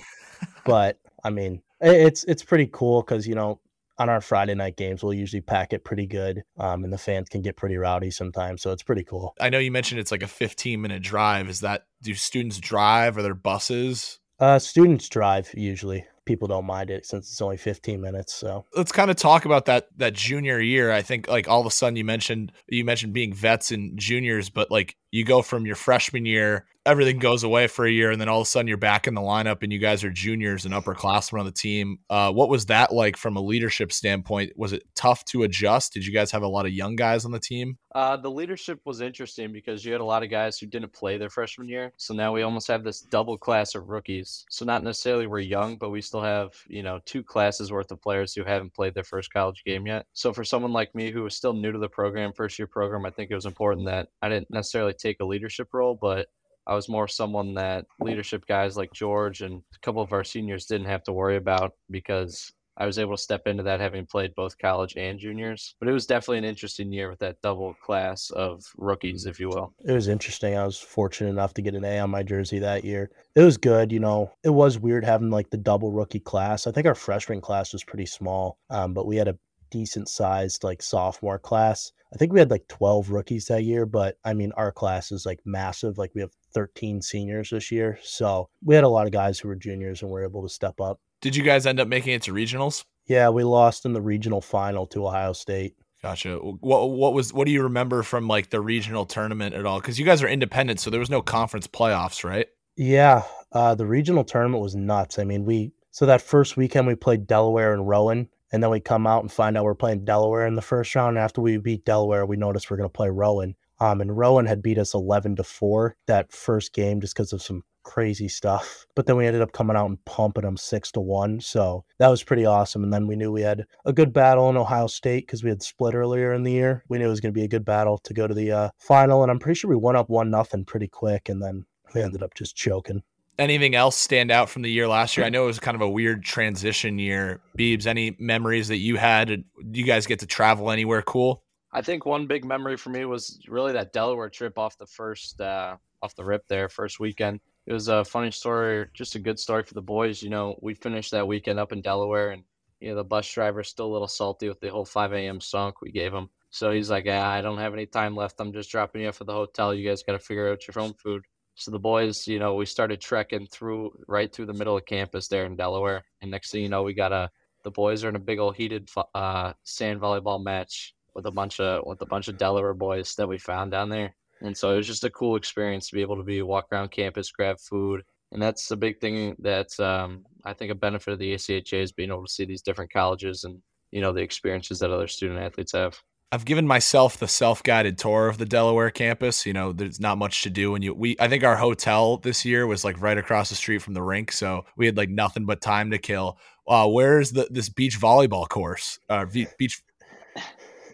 but 0.65 0.97
I 1.23 1.29
mean, 1.29 1.61
it's 1.81 2.23
it's 2.25 2.43
pretty 2.43 2.69
cool 2.71 3.01
because 3.01 3.27
you 3.27 3.35
know 3.35 3.59
on 3.97 4.09
our 4.09 4.21
Friday 4.21 4.55
night 4.55 4.77
games 4.77 5.03
we'll 5.03 5.13
usually 5.13 5.41
pack 5.41 5.73
it 5.73 5.83
pretty 5.83 6.05
good, 6.05 6.43
um, 6.57 6.83
and 6.83 6.91
the 6.91 6.97
fans 6.97 7.29
can 7.29 7.41
get 7.41 7.57
pretty 7.57 7.77
rowdy 7.77 8.11
sometimes. 8.11 8.61
So 8.61 8.71
it's 8.71 8.83
pretty 8.83 9.03
cool. 9.03 9.33
I 9.39 9.49
know 9.49 9.59
you 9.59 9.71
mentioned 9.71 9.99
it's 9.99 10.11
like 10.11 10.23
a 10.23 10.27
15 10.27 10.81
minute 10.81 11.01
drive. 11.01 11.49
Is 11.49 11.61
that 11.61 11.83
do 12.01 12.13
students 12.13 12.59
drive? 12.59 13.17
Are 13.17 13.21
there 13.21 13.33
buses? 13.33 14.19
Uh, 14.39 14.57
students 14.57 15.07
drive 15.07 15.51
usually. 15.53 16.03
People 16.25 16.47
don't 16.47 16.65
mind 16.65 16.89
it 16.89 17.05
since 17.05 17.29
it's 17.29 17.41
only 17.41 17.57
15 17.57 17.99
minutes. 17.99 18.33
So 18.33 18.65
let's 18.75 18.91
kind 18.91 19.11
of 19.11 19.17
talk 19.17 19.45
about 19.45 19.65
that 19.65 19.87
that 19.97 20.13
junior 20.13 20.59
year. 20.59 20.91
I 20.91 21.01
think 21.01 21.27
like 21.27 21.47
all 21.47 21.61
of 21.61 21.67
a 21.67 21.71
sudden 21.71 21.95
you 21.95 22.05
mentioned 22.05 22.51
you 22.67 22.85
mentioned 22.85 23.13
being 23.13 23.33
vets 23.33 23.71
and 23.71 23.97
juniors, 23.97 24.49
but 24.49 24.71
like 24.71 24.95
you 25.11 25.25
go 25.25 25.41
from 25.41 25.65
your 25.65 25.75
freshman 25.75 26.25
year, 26.25 26.65
everything 26.85 27.19
goes 27.19 27.43
away 27.43 27.67
for 27.67 27.85
a 27.85 27.91
year, 27.91 28.11
and 28.11 28.19
then 28.19 28.27
all 28.27 28.41
of 28.41 28.47
a 28.47 28.49
sudden 28.49 28.67
you're 28.67 28.77
back 28.77 29.07
in 29.07 29.13
the 29.13 29.21
lineup 29.21 29.61
and 29.61 29.71
you 29.71 29.79
guys 29.79 30.03
are 30.03 30.09
juniors 30.09 30.65
and 30.65 30.73
upperclassmen 30.73 31.39
on 31.39 31.45
the 31.45 31.51
team. 31.51 31.99
Uh, 32.09 32.31
what 32.31 32.49
was 32.49 32.67
that 32.67 32.91
like 32.91 33.17
from 33.17 33.35
a 33.35 33.41
leadership 33.41 33.91
standpoint? 33.91 34.53
Was 34.55 34.73
it 34.73 34.83
tough 34.95 35.23
to 35.25 35.43
adjust? 35.43 35.93
Did 35.93 36.05
you 36.05 36.13
guys 36.13 36.31
have 36.31 36.41
a 36.41 36.47
lot 36.47 36.65
of 36.65 36.71
young 36.71 36.95
guys 36.95 37.25
on 37.25 37.31
the 37.31 37.39
team? 37.39 37.77
Uh, 37.93 38.17
the 38.17 38.31
leadership 38.31 38.79
was 38.85 39.01
interesting 39.01 39.51
because 39.51 39.85
you 39.85 39.91
had 39.91 40.01
a 40.01 40.05
lot 40.05 40.23
of 40.23 40.29
guys 40.29 40.57
who 40.57 40.65
didn't 40.65 40.93
play 40.93 41.17
their 41.17 41.29
freshman 41.29 41.67
year. 41.67 41.91
So 41.97 42.13
now 42.13 42.33
we 42.33 42.41
almost 42.41 42.67
have 42.67 42.83
this 42.83 43.01
double 43.01 43.37
class 43.37 43.75
of 43.75 43.89
rookies. 43.89 44.45
So 44.49 44.65
not 44.65 44.83
necessarily 44.83 45.27
we're 45.27 45.39
young, 45.39 45.75
but 45.75 45.89
we 45.89 46.01
still 46.01 46.21
have, 46.21 46.53
you 46.67 46.83
know, 46.83 46.99
two 47.05 47.23
classes 47.23 47.71
worth 47.71 47.91
of 47.91 48.01
players 48.01 48.33
who 48.33 48.43
haven't 48.43 48.73
played 48.73 48.93
their 48.93 49.03
first 49.03 49.31
college 49.31 49.63
game 49.65 49.85
yet. 49.85 50.05
So 50.13 50.33
for 50.33 50.43
someone 50.43 50.71
like 50.71 50.95
me 50.95 51.11
who 51.11 51.23
was 51.23 51.35
still 51.35 51.53
new 51.53 51.71
to 51.71 51.79
the 51.79 51.89
program, 51.89 52.33
first 52.33 52.57
year 52.57 52.67
program, 52.67 53.05
I 53.05 53.11
think 53.11 53.29
it 53.29 53.35
was 53.35 53.45
important 53.45 53.87
that 53.87 54.07
I 54.21 54.29
didn't 54.29 54.51
necessarily 54.51 54.93
take 54.93 55.19
a 55.19 55.25
leadership 55.25 55.69
role, 55.73 55.97
but 55.99 56.27
I 56.67 56.75
was 56.75 56.89
more 56.89 57.07
someone 57.07 57.55
that 57.55 57.85
leadership 57.99 58.45
guys 58.47 58.77
like 58.77 58.93
George 58.93 59.41
and 59.41 59.61
a 59.75 59.79
couple 59.79 60.01
of 60.01 60.13
our 60.13 60.23
seniors 60.23 60.65
didn't 60.65 60.87
have 60.87 61.03
to 61.03 61.13
worry 61.13 61.37
about 61.37 61.73
because 61.89 62.51
I 62.77 62.85
was 62.85 62.97
able 62.97 63.15
to 63.15 63.21
step 63.21 63.47
into 63.47 63.63
that 63.63 63.79
having 63.79 64.05
played 64.05 64.33
both 64.33 64.57
college 64.57 64.95
and 64.95 65.19
juniors. 65.19 65.75
But 65.79 65.89
it 65.89 65.91
was 65.91 66.05
definitely 66.05 66.39
an 66.39 66.45
interesting 66.45 66.91
year 66.91 67.09
with 67.09 67.19
that 67.19 67.41
double 67.43 67.75
class 67.83 68.29
of 68.31 68.63
rookies, 68.77 69.25
if 69.25 69.39
you 69.39 69.49
will. 69.49 69.73
it 69.85 69.91
was 69.91 70.07
interesting. 70.07 70.55
I 70.55 70.65
was 70.65 70.79
fortunate 70.79 71.29
enough 71.31 71.53
to 71.55 71.61
get 71.61 71.75
an 71.75 71.83
A 71.83 71.99
on 71.99 72.09
my 72.09 72.23
jersey 72.23 72.59
that 72.59 72.85
year. 72.85 73.11
It 73.35 73.43
was 73.43 73.57
good. 73.57 73.91
You 73.91 73.99
know, 73.99 74.31
it 74.43 74.49
was 74.49 74.79
weird 74.79 75.03
having 75.03 75.29
like 75.29 75.49
the 75.49 75.57
double 75.57 75.91
rookie 75.91 76.19
class. 76.19 76.65
I 76.65 76.71
think 76.71 76.87
our 76.87 76.95
freshman 76.95 77.41
class 77.41 77.73
was 77.73 77.83
pretty 77.83 78.05
small, 78.05 78.57
um, 78.69 78.93
but 78.93 79.05
we 79.05 79.17
had 79.17 79.27
a 79.27 79.37
decent 79.71 80.09
sized 80.09 80.63
like 80.63 80.81
sophomore 80.81 81.39
class. 81.39 81.91
I 82.13 82.17
think 82.17 82.33
we 82.33 82.39
had 82.39 82.51
like 82.51 82.67
12 82.67 83.09
rookies 83.09 83.45
that 83.45 83.63
year, 83.63 83.85
but 83.85 84.17
I 84.23 84.33
mean, 84.33 84.51
our 84.57 84.71
class 84.71 85.11
is 85.11 85.25
like 85.25 85.39
massive. 85.45 85.97
Like 85.97 86.11
we 86.13 86.21
have 86.21 86.33
13 86.53 87.01
seniors 87.01 87.49
this 87.49 87.71
year. 87.71 87.97
So 88.03 88.49
we 88.63 88.75
had 88.75 88.83
a 88.83 88.89
lot 88.89 89.07
of 89.07 89.13
guys 89.13 89.39
who 89.39 89.47
were 89.47 89.55
juniors 89.55 90.01
and 90.01 90.11
were 90.11 90.23
able 90.23 90.43
to 90.43 90.49
step 90.49 90.79
up. 90.79 90.99
Did 91.21 91.35
you 91.35 91.43
guys 91.43 91.65
end 91.65 91.79
up 91.79 91.87
making 91.87 92.13
it 92.13 92.23
to 92.23 92.33
regionals? 92.33 92.83
Yeah, 93.07 93.29
we 93.29 93.43
lost 93.43 93.85
in 93.85 93.93
the 93.93 94.01
regional 94.01 94.41
final 94.41 94.85
to 94.87 95.07
Ohio 95.07 95.33
State. 95.33 95.75
Gotcha. 96.01 96.37
What 96.37 96.89
what 96.89 97.13
was 97.13 97.31
what 97.31 97.45
do 97.45 97.51
you 97.51 97.63
remember 97.63 98.01
from 98.01 98.27
like 98.27 98.49
the 98.49 98.59
regional 98.59 99.05
tournament 99.05 99.53
at 99.53 99.65
all? 99.65 99.79
Because 99.79 99.99
you 99.99 100.05
guys 100.05 100.23
are 100.23 100.27
independent, 100.27 100.79
so 100.79 100.89
there 100.89 100.99
was 100.99 101.11
no 101.11 101.21
conference 101.21 101.67
playoffs, 101.67 102.23
right? 102.23 102.47
Yeah, 102.75 103.23
uh, 103.51 103.75
the 103.75 103.85
regional 103.85 104.23
tournament 104.23 104.63
was 104.63 104.75
nuts. 104.75 105.19
I 105.19 105.25
mean, 105.25 105.45
we 105.45 105.73
so 105.91 106.07
that 106.07 106.21
first 106.21 106.57
weekend 106.57 106.87
we 106.87 106.95
played 106.95 107.27
Delaware 107.27 107.73
and 107.73 107.87
Rowan, 107.87 108.29
and 108.51 108.61
then 108.61 108.69
we 108.69 108.79
come 108.79 109.07
out 109.07 109.23
and 109.23 109.31
find 109.31 109.57
out 109.57 109.63
we're 109.63 109.75
playing 109.75 110.05
Delaware 110.05 110.47
in 110.47 110.55
the 110.55 110.61
first 110.61 110.93
round. 110.95 111.17
And 111.17 111.23
after 111.23 111.41
we 111.41 111.57
beat 111.57 111.85
Delaware, 111.85 112.25
we 112.25 112.37
noticed 112.37 112.69
we're 112.69 112.77
going 112.77 112.89
to 112.89 112.93
play 112.93 113.09
Rowan. 113.09 113.55
Um, 113.79 114.01
and 114.01 114.15
Rowan 114.15 114.45
had 114.45 114.61
beat 114.61 114.77
us 114.77 114.93
eleven 114.93 115.35
to 115.37 115.43
four 115.43 115.95
that 116.07 116.31
first 116.31 116.73
game 116.73 117.01
just 117.01 117.15
because 117.15 117.33
of 117.33 117.41
some 117.41 117.63
crazy 117.83 118.27
stuff. 118.27 118.85
But 118.95 119.07
then 119.07 119.17
we 119.17 119.25
ended 119.25 119.41
up 119.41 119.53
coming 119.53 119.75
out 119.75 119.87
and 119.87 120.05
pumping 120.05 120.43
them 120.43 120.55
six 120.55 120.91
to 120.91 121.01
one. 121.01 121.39
So 121.39 121.83
that 121.97 122.09
was 122.09 122.23
pretty 122.23 122.45
awesome. 122.45 122.83
And 122.83 122.93
then 122.93 123.07
we 123.07 123.15
knew 123.15 123.31
we 123.31 123.41
had 123.41 123.65
a 123.85 123.91
good 123.91 124.13
battle 124.13 124.51
in 124.51 124.57
Ohio 124.57 124.85
State 124.85 125.25
because 125.25 125.43
we 125.43 125.49
had 125.49 125.63
split 125.63 125.95
earlier 125.95 126.31
in 126.33 126.43
the 126.43 126.51
year. 126.51 126.83
We 126.89 126.99
knew 126.99 127.07
it 127.07 127.09
was 127.09 127.21
going 127.21 127.33
to 127.33 127.39
be 127.39 127.43
a 127.43 127.49
good 127.49 127.65
battle 127.65 127.97
to 128.03 128.13
go 128.13 128.27
to 128.27 128.35
the 128.35 128.51
uh, 128.51 128.69
final. 128.77 129.23
And 129.23 129.31
I'm 129.31 129.39
pretty 129.39 129.57
sure 129.57 129.69
we 129.69 129.75
went 129.75 129.97
up 129.97 130.09
one 130.09 130.29
nothing 130.29 130.63
pretty 130.63 130.87
quick. 130.87 131.27
And 131.27 131.41
then 131.41 131.65
we 131.95 132.03
ended 132.03 132.21
up 132.21 132.35
just 132.35 132.55
choking. 132.55 133.01
Anything 133.41 133.75
else 133.75 133.97
stand 133.97 134.31
out 134.31 134.49
from 134.49 134.61
the 134.61 134.71
year 134.71 134.87
last 134.87 135.17
year? 135.17 135.25
I 135.25 135.29
know 135.31 135.43
it 135.43 135.47
was 135.47 135.59
kind 135.59 135.75
of 135.75 135.81
a 135.81 135.89
weird 135.89 136.23
transition 136.23 136.99
year. 136.99 137.41
Beebs, 137.57 137.87
any 137.87 138.15
memories 138.19 138.67
that 138.69 138.77
you 138.77 138.95
had? 138.95 139.27
Did 139.27 139.45
you 139.73 139.83
guys 139.83 140.05
get 140.05 140.19
to 140.19 140.27
travel 140.27 140.71
anywhere 140.71 141.01
cool? 141.01 141.43
I 141.73 141.81
think 141.81 142.05
one 142.05 142.27
big 142.27 142.45
memory 142.45 142.77
for 142.77 142.89
me 142.89 143.05
was 143.05 143.39
really 143.47 143.73
that 143.73 143.93
Delaware 143.93 144.29
trip 144.29 144.57
off 144.57 144.77
the 144.77 144.85
first 144.85 145.41
uh, 145.41 145.77
off 146.01 146.15
the 146.15 146.25
rip 146.25 146.47
there, 146.47 146.69
first 146.69 146.99
weekend 146.99 147.39
it 147.67 147.73
was 147.73 147.87
a 147.87 148.03
funny 148.03 148.31
story, 148.31 148.87
just 148.93 149.15
a 149.15 149.19
good 149.19 149.39
story 149.39 149.63
for 149.63 149.73
the 149.73 149.81
boys. 149.81 150.21
You 150.21 150.29
know, 150.29 150.57
we 150.61 150.73
finished 150.73 151.11
that 151.11 151.27
weekend 151.27 151.59
up 151.59 151.71
in 151.71 151.81
Delaware, 151.81 152.31
and 152.31 152.43
you 152.79 152.89
know 152.89 152.95
the 152.95 153.03
bus 153.03 153.31
driver's 153.31 153.69
still 153.69 153.87
a 153.87 153.93
little 153.93 154.07
salty 154.07 154.49
with 154.49 154.59
the 154.59 154.69
whole 154.69 154.85
5 154.85 155.13
a.m. 155.13 155.39
sunk 155.39 155.81
we 155.81 155.91
gave 155.91 156.13
him. 156.13 156.29
So 156.49 156.71
he's 156.71 156.89
like, 156.89 157.05
"Yeah, 157.05 157.27
I 157.27 157.41
don't 157.41 157.59
have 157.59 157.73
any 157.73 157.85
time 157.85 158.15
left. 158.15 158.41
I'm 158.41 158.53
just 158.53 158.71
dropping 158.71 159.01
you 159.01 159.09
off 159.09 159.21
at 159.21 159.27
the 159.27 159.33
hotel. 159.33 159.73
You 159.73 159.87
guys 159.87 160.03
got 160.03 160.13
to 160.13 160.19
figure 160.19 160.51
out 160.51 160.67
your 160.67 160.83
own 160.83 160.93
food." 160.95 161.23
So 161.55 161.71
the 161.71 161.79
boys, 161.79 162.27
you 162.27 162.39
know, 162.39 162.55
we 162.55 162.65
started 162.65 163.01
trekking 163.01 163.47
through 163.47 163.91
right 164.07 164.31
through 164.33 164.47
the 164.47 164.53
middle 164.53 164.77
of 164.77 164.85
campus 164.85 165.27
there 165.27 165.45
in 165.45 165.55
Delaware, 165.55 166.03
and 166.21 166.31
next 166.31 166.51
thing 166.51 166.63
you 166.63 166.69
know, 166.69 166.83
we 166.83 166.93
got 166.93 167.11
a 167.11 167.29
the 167.63 167.71
boys 167.71 168.03
are 168.03 168.09
in 168.09 168.15
a 168.15 168.19
big 168.19 168.39
old 168.39 168.55
heated 168.55 168.89
uh, 169.13 169.53
sand 169.63 170.01
volleyball 170.01 170.43
match 170.43 170.93
with 171.13 171.25
a 171.25 171.31
bunch 171.31 171.59
of 171.59 171.85
with 171.85 172.01
a 172.01 172.05
bunch 172.05 172.27
of 172.27 172.37
Delaware 172.37 172.73
boys 172.73 173.15
that 173.15 173.27
we 173.27 173.37
found 173.37 173.71
down 173.71 173.89
there. 173.89 174.15
And 174.41 174.57
so 174.57 174.71
it 174.71 174.77
was 174.77 174.87
just 174.87 175.03
a 175.03 175.09
cool 175.09 175.35
experience 175.35 175.89
to 175.89 175.95
be 175.95 176.01
able 176.01 176.17
to 176.17 176.23
be 176.23 176.41
walk 176.41 176.67
around 176.71 176.89
campus, 176.89 177.31
grab 177.31 177.59
food. 177.59 178.03
And 178.31 178.41
that's 178.41 178.71
a 178.71 178.77
big 178.77 178.99
thing 178.99 179.35
that's 179.39 179.79
um, 179.79 180.25
I 180.43 180.53
think 180.53 180.71
a 180.71 180.75
benefit 180.75 181.11
of 181.11 181.19
the 181.19 181.33
ACHA 181.33 181.81
is 181.81 181.91
being 181.91 182.09
able 182.09 182.25
to 182.25 182.31
see 182.31 182.45
these 182.45 182.61
different 182.61 182.91
colleges 182.91 183.43
and 183.43 183.61
you 183.91 184.01
know 184.01 184.13
the 184.13 184.21
experiences 184.21 184.79
that 184.79 184.91
other 184.91 185.07
student 185.07 185.39
athletes 185.39 185.73
have. 185.73 186.01
I've 186.31 186.45
given 186.45 186.65
myself 186.65 187.17
the 187.17 187.27
self-guided 187.27 187.97
tour 187.97 188.29
of 188.29 188.37
the 188.37 188.45
Delaware 188.45 188.89
campus. 188.89 189.45
You 189.45 189.53
know, 189.53 189.73
there's 189.73 189.99
not 189.99 190.17
much 190.17 190.43
to 190.43 190.49
do 190.49 190.71
when 190.71 190.81
you 190.81 190.93
we 190.93 191.15
I 191.19 191.27
think 191.27 191.43
our 191.43 191.57
hotel 191.57 192.17
this 192.17 192.45
year 192.45 192.65
was 192.67 192.83
like 192.83 193.01
right 193.01 193.17
across 193.17 193.49
the 193.49 193.55
street 193.55 193.81
from 193.81 193.93
the 193.93 194.03
rink, 194.03 194.31
so 194.31 194.65
we 194.77 194.85
had 194.85 194.97
like 194.97 195.09
nothing 195.09 195.45
but 195.45 195.61
time 195.61 195.91
to 195.91 195.97
kill. 195.97 196.37
Uh, 196.67 196.87
where's 196.87 197.31
the 197.31 197.47
this 197.49 197.69
beach 197.69 197.99
volleyball 197.99 198.47
course? 198.47 198.99
Uh, 199.09 199.25
beach. 199.57 199.83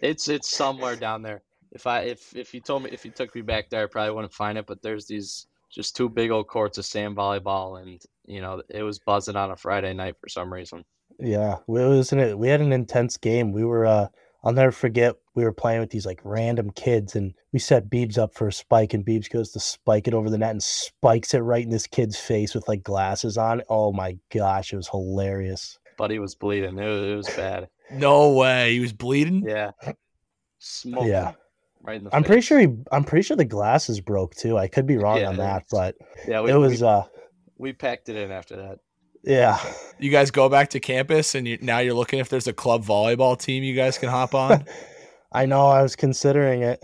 It's 0.00 0.28
it's 0.28 0.48
somewhere 0.48 0.96
down 0.96 1.22
there 1.22 1.42
if 1.72 1.86
I 1.86 2.00
if 2.00 2.34
if 2.34 2.54
you 2.54 2.60
told 2.60 2.84
me 2.84 2.90
if 2.92 3.04
you 3.04 3.10
took 3.10 3.34
me 3.34 3.42
back 3.42 3.70
there, 3.70 3.84
I 3.84 3.86
probably 3.86 4.12
wouldn't 4.12 4.32
find 4.32 4.58
it. 4.58 4.66
But 4.66 4.82
there's 4.82 5.06
these 5.06 5.46
just 5.70 5.96
two 5.96 6.08
big 6.08 6.30
old 6.30 6.48
courts 6.48 6.78
of 6.78 6.86
sand 6.86 7.16
volleyball, 7.16 7.80
and 7.80 8.00
you 8.26 8.40
know 8.40 8.62
it 8.68 8.82
was 8.82 8.98
buzzing 8.98 9.36
on 9.36 9.50
a 9.50 9.56
Friday 9.56 9.92
night 9.92 10.16
for 10.20 10.28
some 10.28 10.52
reason. 10.52 10.84
Yeah, 11.20 11.56
we 11.66 11.84
was 11.84 12.12
in 12.12 12.20
it. 12.20 12.38
We 12.38 12.48
had 12.48 12.60
an 12.60 12.72
intense 12.72 13.16
game. 13.16 13.52
We 13.52 13.64
were. 13.64 13.86
uh 13.86 14.08
I'll 14.44 14.52
never 14.52 14.70
forget. 14.72 15.16
We 15.34 15.44
were 15.44 15.52
playing 15.52 15.80
with 15.80 15.90
these 15.90 16.06
like 16.06 16.20
random 16.24 16.70
kids, 16.70 17.16
and 17.16 17.34
we 17.52 17.58
set 17.58 17.90
Beebs 17.90 18.18
up 18.18 18.34
for 18.34 18.48
a 18.48 18.52
spike, 18.52 18.94
and 18.94 19.04
Beebs 19.04 19.30
goes 19.30 19.50
to 19.52 19.60
spike 19.60 20.06
it 20.08 20.14
over 20.14 20.30
the 20.30 20.38
net 20.38 20.50
and 20.50 20.62
spikes 20.62 21.34
it 21.34 21.38
right 21.40 21.64
in 21.64 21.70
this 21.70 21.86
kid's 21.86 22.18
face 22.18 22.54
with 22.54 22.68
like 22.68 22.82
glasses 22.82 23.36
on. 23.36 23.62
Oh 23.68 23.92
my 23.92 24.16
gosh, 24.32 24.72
it 24.72 24.76
was 24.76 24.88
hilarious. 24.88 25.78
But 25.96 26.10
he 26.10 26.18
was 26.20 26.34
bleeding. 26.36 26.78
It 26.78 26.86
was, 26.88 27.02
it 27.02 27.16
was 27.16 27.36
bad. 27.36 27.68
no 27.92 28.32
way, 28.32 28.74
he 28.74 28.80
was 28.80 28.92
bleeding. 28.92 29.44
Yeah, 29.46 29.72
smoke. 30.58 31.06
Yeah, 31.06 31.32
right 31.82 31.96
in 31.96 32.04
the. 32.04 32.14
I'm 32.14 32.22
face. 32.22 32.26
pretty 32.28 32.42
sure 32.42 32.58
he. 32.60 32.68
I'm 32.92 33.04
pretty 33.04 33.22
sure 33.22 33.36
the 33.36 33.44
glasses 33.44 34.00
broke 34.00 34.34
too. 34.34 34.56
I 34.56 34.68
could 34.68 34.86
be 34.86 34.96
wrong 34.96 35.18
Yeah, 35.18 35.28
on 35.28 35.36
that, 35.38 35.64
but 35.70 35.96
yeah, 36.26 36.40
we, 36.40 36.50
it 36.52 36.56
was. 36.56 36.80
we, 36.80 36.86
uh 36.86 37.02
we 37.56 37.72
packed 37.72 38.08
it 38.08 38.14
in 38.16 38.30
after 38.30 38.54
that. 38.56 38.78
Yeah. 39.24 39.58
You 39.98 40.10
guys 40.10 40.30
go 40.30 40.48
back 40.48 40.70
to 40.70 40.80
campus, 40.80 41.34
and 41.34 41.46
you, 41.46 41.58
now 41.60 41.78
you're 41.78 41.94
looking 41.94 42.18
if 42.20 42.28
there's 42.28 42.46
a 42.46 42.52
club 42.52 42.84
volleyball 42.84 43.38
team 43.38 43.64
you 43.64 43.74
guys 43.74 43.98
can 43.98 44.08
hop 44.08 44.34
on. 44.34 44.64
I 45.32 45.46
know. 45.46 45.66
I 45.66 45.82
was 45.82 45.96
considering 45.96 46.62
it. 46.62 46.80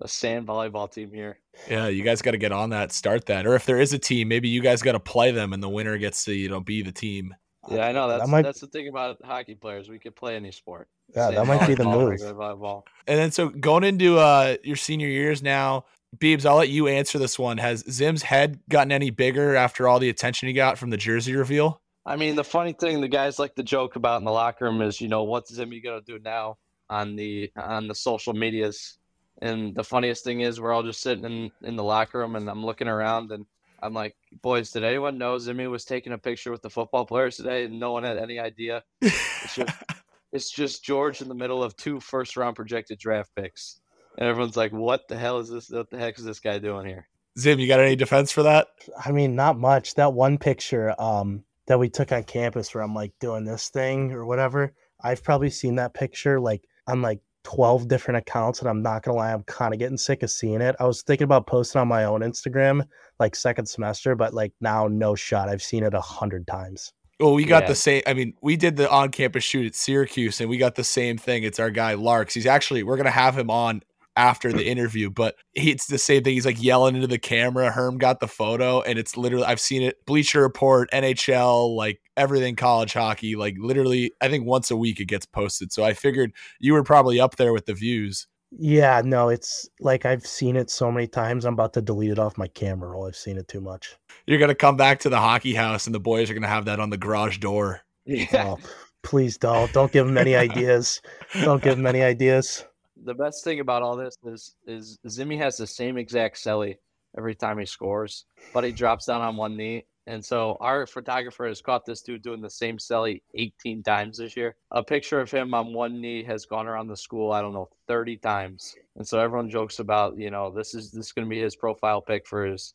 A 0.00 0.08
sand 0.08 0.46
volleyball 0.46 0.90
team 0.90 1.12
here. 1.12 1.38
yeah, 1.70 1.88
you 1.88 2.02
guys 2.02 2.20
got 2.20 2.32
to 2.32 2.38
get 2.38 2.52
on 2.52 2.70
that, 2.70 2.92
start 2.92 3.26
that, 3.26 3.46
or 3.46 3.54
if 3.54 3.64
there 3.64 3.80
is 3.80 3.92
a 3.92 3.98
team, 3.98 4.28
maybe 4.28 4.48
you 4.48 4.60
guys 4.60 4.82
got 4.82 4.92
to 4.92 5.00
play 5.00 5.30
them, 5.30 5.52
and 5.52 5.62
the 5.62 5.68
winner 5.68 5.96
gets 5.96 6.24
to 6.24 6.34
you 6.34 6.48
know 6.48 6.60
be 6.60 6.82
the 6.82 6.92
team. 6.92 7.34
Yeah, 7.70 7.86
I 7.86 7.92
know. 7.92 8.06
That 8.08 8.18
That's 8.18 8.30
might- 8.30 8.42
that's 8.42 8.60
the 8.60 8.66
thing 8.68 8.88
about 8.88 9.16
hockey 9.24 9.54
players. 9.54 9.88
We 9.88 9.98
could 9.98 10.14
play 10.14 10.36
any 10.36 10.52
sport. 10.52 10.88
Yeah, 11.14 11.30
that 11.30 11.46
might 11.46 11.66
be 11.66 11.74
the 11.74 11.84
volleyball, 11.84 12.20
move. 12.20 12.36
volleyball. 12.36 12.82
And 13.06 13.18
then 13.18 13.30
so 13.30 13.48
going 13.48 13.84
into 13.84 14.18
uh 14.18 14.56
your 14.64 14.76
senior 14.76 15.08
years 15.08 15.42
now, 15.42 15.84
Beebs, 16.18 16.46
I'll 16.46 16.56
let 16.56 16.68
you 16.68 16.88
answer 16.88 17.18
this 17.18 17.38
one. 17.38 17.58
Has 17.58 17.84
Zim's 17.90 18.22
head 18.22 18.60
gotten 18.68 18.92
any 18.92 19.10
bigger 19.10 19.54
after 19.54 19.88
all 19.88 19.98
the 19.98 20.08
attention 20.08 20.48
he 20.48 20.54
got 20.54 20.78
from 20.78 20.90
the 20.90 20.96
jersey 20.96 21.34
reveal? 21.34 21.80
I 22.04 22.16
mean, 22.16 22.36
the 22.36 22.44
funny 22.44 22.72
thing 22.72 23.00
the 23.00 23.08
guys 23.08 23.38
like 23.38 23.56
to 23.56 23.64
joke 23.64 23.96
about 23.96 24.20
in 24.20 24.24
the 24.24 24.30
locker 24.30 24.64
room 24.64 24.80
is, 24.80 25.00
you 25.00 25.08
know, 25.08 25.24
what's 25.24 25.52
Zimmy 25.52 25.82
gonna 25.82 26.00
do 26.02 26.20
now 26.20 26.56
on 26.88 27.16
the 27.16 27.50
on 27.56 27.88
the 27.88 27.94
social 27.94 28.32
medias? 28.32 28.98
And 29.42 29.74
the 29.74 29.84
funniest 29.84 30.24
thing 30.24 30.40
is, 30.40 30.60
we're 30.60 30.72
all 30.72 30.84
just 30.84 31.02
sitting 31.02 31.24
in 31.24 31.50
in 31.62 31.76
the 31.76 31.82
locker 31.82 32.20
room, 32.20 32.36
and 32.36 32.48
I'm 32.48 32.64
looking 32.64 32.88
around, 32.88 33.32
and 33.32 33.44
I'm 33.82 33.92
like, 33.92 34.14
boys, 34.40 34.70
did 34.70 34.84
anyone 34.84 35.18
know 35.18 35.36
Zimmy 35.36 35.68
was 35.68 35.84
taking 35.84 36.12
a 36.12 36.18
picture 36.18 36.50
with 36.50 36.62
the 36.62 36.70
football 36.70 37.04
players 37.04 37.36
today, 37.36 37.64
and 37.64 37.78
no 37.78 37.92
one 37.92 38.04
had 38.04 38.18
any 38.18 38.38
idea? 38.38 38.82
It's 39.00 39.54
just 39.54 39.76
it's 40.32 40.50
just 40.50 40.84
George 40.84 41.22
in 41.22 41.28
the 41.28 41.34
middle 41.34 41.62
of 41.62 41.76
two 41.76 41.98
first 41.98 42.36
round 42.36 42.54
projected 42.54 42.98
draft 42.98 43.30
picks, 43.34 43.80
and 44.18 44.28
everyone's 44.28 44.56
like, 44.56 44.72
what 44.72 45.08
the 45.08 45.16
hell 45.16 45.38
is 45.38 45.48
this? 45.48 45.70
What 45.70 45.90
the 45.90 45.98
heck 45.98 46.18
is 46.18 46.24
this 46.24 46.40
guy 46.40 46.58
doing 46.58 46.86
here? 46.86 47.08
Zim, 47.38 47.58
you 47.58 47.68
got 47.68 47.80
any 47.80 47.96
defense 47.96 48.32
for 48.32 48.42
that? 48.44 48.68
I 49.04 49.12
mean, 49.12 49.34
not 49.34 49.58
much. 49.58 49.94
That 49.94 50.12
one 50.14 50.38
picture 50.38 50.94
um 51.00 51.44
that 51.66 51.78
we 51.78 51.88
took 51.88 52.12
on 52.12 52.22
campus 52.24 52.74
where 52.74 52.82
I'm 52.84 52.94
like 52.94 53.12
doing 53.20 53.44
this 53.44 53.68
thing 53.68 54.12
or 54.12 54.24
whatever. 54.24 54.72
I've 55.02 55.22
probably 55.22 55.50
seen 55.50 55.74
that 55.76 55.94
picture 55.94 56.38
like 56.40 56.62
on 56.86 57.02
like 57.02 57.20
12 57.44 57.88
different 57.88 58.18
accounts 58.18 58.60
and 58.60 58.68
I'm 58.68 58.82
not 58.82 59.02
gonna 59.02 59.16
lie, 59.16 59.32
I'm 59.32 59.42
kind 59.44 59.72
of 59.74 59.78
getting 59.78 59.98
sick 59.98 60.22
of 60.22 60.30
seeing 60.30 60.60
it. 60.60 60.74
I 60.80 60.84
was 60.86 61.02
thinking 61.02 61.24
about 61.24 61.46
posting 61.46 61.80
on 61.80 61.88
my 61.88 62.04
own 62.04 62.20
Instagram 62.22 62.86
like 63.20 63.36
second 63.36 63.66
semester, 63.66 64.14
but 64.14 64.32
like 64.32 64.52
now 64.60 64.88
no 64.88 65.14
shot. 65.14 65.48
I've 65.48 65.62
seen 65.62 65.82
it 65.84 65.92
a 65.94 66.00
hundred 66.00 66.46
times. 66.46 66.92
Well, 67.20 67.34
we 67.34 67.44
got 67.44 67.62
Yeah. 67.64 67.68
the 67.68 67.74
same. 67.74 68.02
I 68.06 68.14
mean, 68.14 68.34
we 68.42 68.56
did 68.56 68.76
the 68.76 68.90
on-campus 68.90 69.42
shoot 69.42 69.64
at 69.66 69.74
Syracuse, 69.74 70.38
and 70.40 70.50
we 70.50 70.58
got 70.58 70.74
the 70.74 70.84
same 70.84 71.16
thing. 71.16 71.44
It's 71.44 71.58
our 71.58 71.70
guy 71.70 71.94
Larks. 71.94 72.34
He's 72.34 72.44
actually 72.46 72.82
we're 72.82 72.96
gonna 72.98 73.10
have 73.10 73.38
him 73.38 73.50
on 73.50 73.82
after 74.16 74.52
the 74.52 74.66
interview, 74.66 75.10
but 75.10 75.36
he, 75.52 75.70
it's 75.70 75.86
the 75.86 75.98
same 75.98 76.24
thing. 76.24 76.34
He's 76.34 76.46
like 76.46 76.62
yelling 76.62 76.94
into 76.94 77.06
the 77.06 77.18
camera. 77.18 77.70
Herm 77.70 77.98
got 77.98 78.20
the 78.20 78.28
photo, 78.28 78.80
and 78.80 78.98
it's 78.98 79.16
literally 79.16 79.44
I've 79.44 79.60
seen 79.60 79.82
it. 79.82 80.04
Bleacher 80.06 80.40
Report, 80.40 80.90
NHL, 80.90 81.76
like 81.76 82.00
everything 82.16 82.56
college 82.56 82.94
hockey. 82.94 83.36
Like 83.36 83.56
literally, 83.58 84.12
I 84.20 84.28
think 84.28 84.46
once 84.46 84.70
a 84.70 84.76
week 84.76 85.00
it 85.00 85.06
gets 85.06 85.26
posted. 85.26 85.72
So 85.72 85.84
I 85.84 85.92
figured 85.92 86.32
you 86.58 86.72
were 86.72 86.82
probably 86.82 87.20
up 87.20 87.36
there 87.36 87.52
with 87.52 87.66
the 87.66 87.74
views. 87.74 88.26
Yeah, 88.58 89.02
no, 89.04 89.28
it's 89.28 89.68
like 89.80 90.06
I've 90.06 90.26
seen 90.26 90.56
it 90.56 90.70
so 90.70 90.90
many 90.90 91.06
times. 91.06 91.44
I'm 91.44 91.54
about 91.54 91.74
to 91.74 91.82
delete 91.82 92.12
it 92.12 92.18
off 92.18 92.38
my 92.38 92.46
camera 92.48 92.90
roll. 92.90 93.06
I've 93.06 93.16
seen 93.16 93.36
it 93.36 93.48
too 93.48 93.60
much. 93.60 93.96
You're 94.26 94.38
gonna 94.38 94.54
come 94.54 94.76
back 94.76 95.00
to 95.00 95.08
the 95.08 95.20
hockey 95.20 95.54
house, 95.54 95.86
and 95.86 95.94
the 95.94 96.00
boys 96.00 96.30
are 96.30 96.34
gonna 96.34 96.46
have 96.46 96.64
that 96.66 96.80
on 96.80 96.90
the 96.90 96.96
garage 96.96 97.38
door. 97.38 97.82
Yeah. 98.06 98.56
Oh, 98.56 98.58
please 99.02 99.36
don't. 99.36 99.72
Don't 99.72 99.92
give 99.92 100.06
him 100.06 100.16
any 100.16 100.36
ideas. 100.36 101.02
Don't 101.42 101.62
give 101.62 101.78
him 101.78 101.86
any 101.86 102.02
ideas. 102.02 102.64
The 103.04 103.14
best 103.14 103.44
thing 103.44 103.60
about 103.60 103.82
all 103.82 103.96
this 103.96 104.16
is 104.24 104.54
is 104.66 104.98
Zimmy 105.06 105.38
has 105.38 105.56
the 105.56 105.66
same 105.66 105.98
exact 105.98 106.36
celly 106.36 106.76
every 107.16 107.34
time 107.34 107.58
he 107.58 107.66
scores, 107.66 108.24
but 108.52 108.64
he 108.64 108.72
drops 108.72 109.06
down 109.06 109.20
on 109.20 109.36
one 109.36 109.56
knee. 109.56 109.84
And 110.08 110.24
so 110.24 110.56
our 110.60 110.86
photographer 110.86 111.48
has 111.48 111.60
caught 111.60 111.84
this 111.84 112.02
dude 112.02 112.22
doing 112.22 112.40
the 112.40 112.50
same 112.50 112.78
celly 112.78 113.22
18 113.34 113.82
times 113.82 114.18
this 114.18 114.36
year. 114.36 114.54
A 114.70 114.82
picture 114.82 115.20
of 115.20 115.30
him 115.30 115.52
on 115.52 115.72
one 115.72 116.00
knee 116.00 116.22
has 116.22 116.46
gone 116.46 116.68
around 116.68 116.86
the 116.86 116.96
school, 116.96 117.32
I 117.32 117.40
don't 117.40 117.52
know, 117.52 117.68
30 117.88 118.18
times. 118.18 118.76
And 118.94 119.06
so 119.06 119.18
everyone 119.18 119.50
jokes 119.50 119.80
about, 119.80 120.16
you 120.16 120.30
know, 120.30 120.52
this 120.52 120.74
is 120.74 120.92
this 120.92 121.06
is 121.06 121.12
going 121.12 121.26
to 121.26 121.30
be 121.30 121.40
his 121.40 121.56
profile 121.56 122.00
pic 122.00 122.24
for 122.26 122.46
his, 122.46 122.74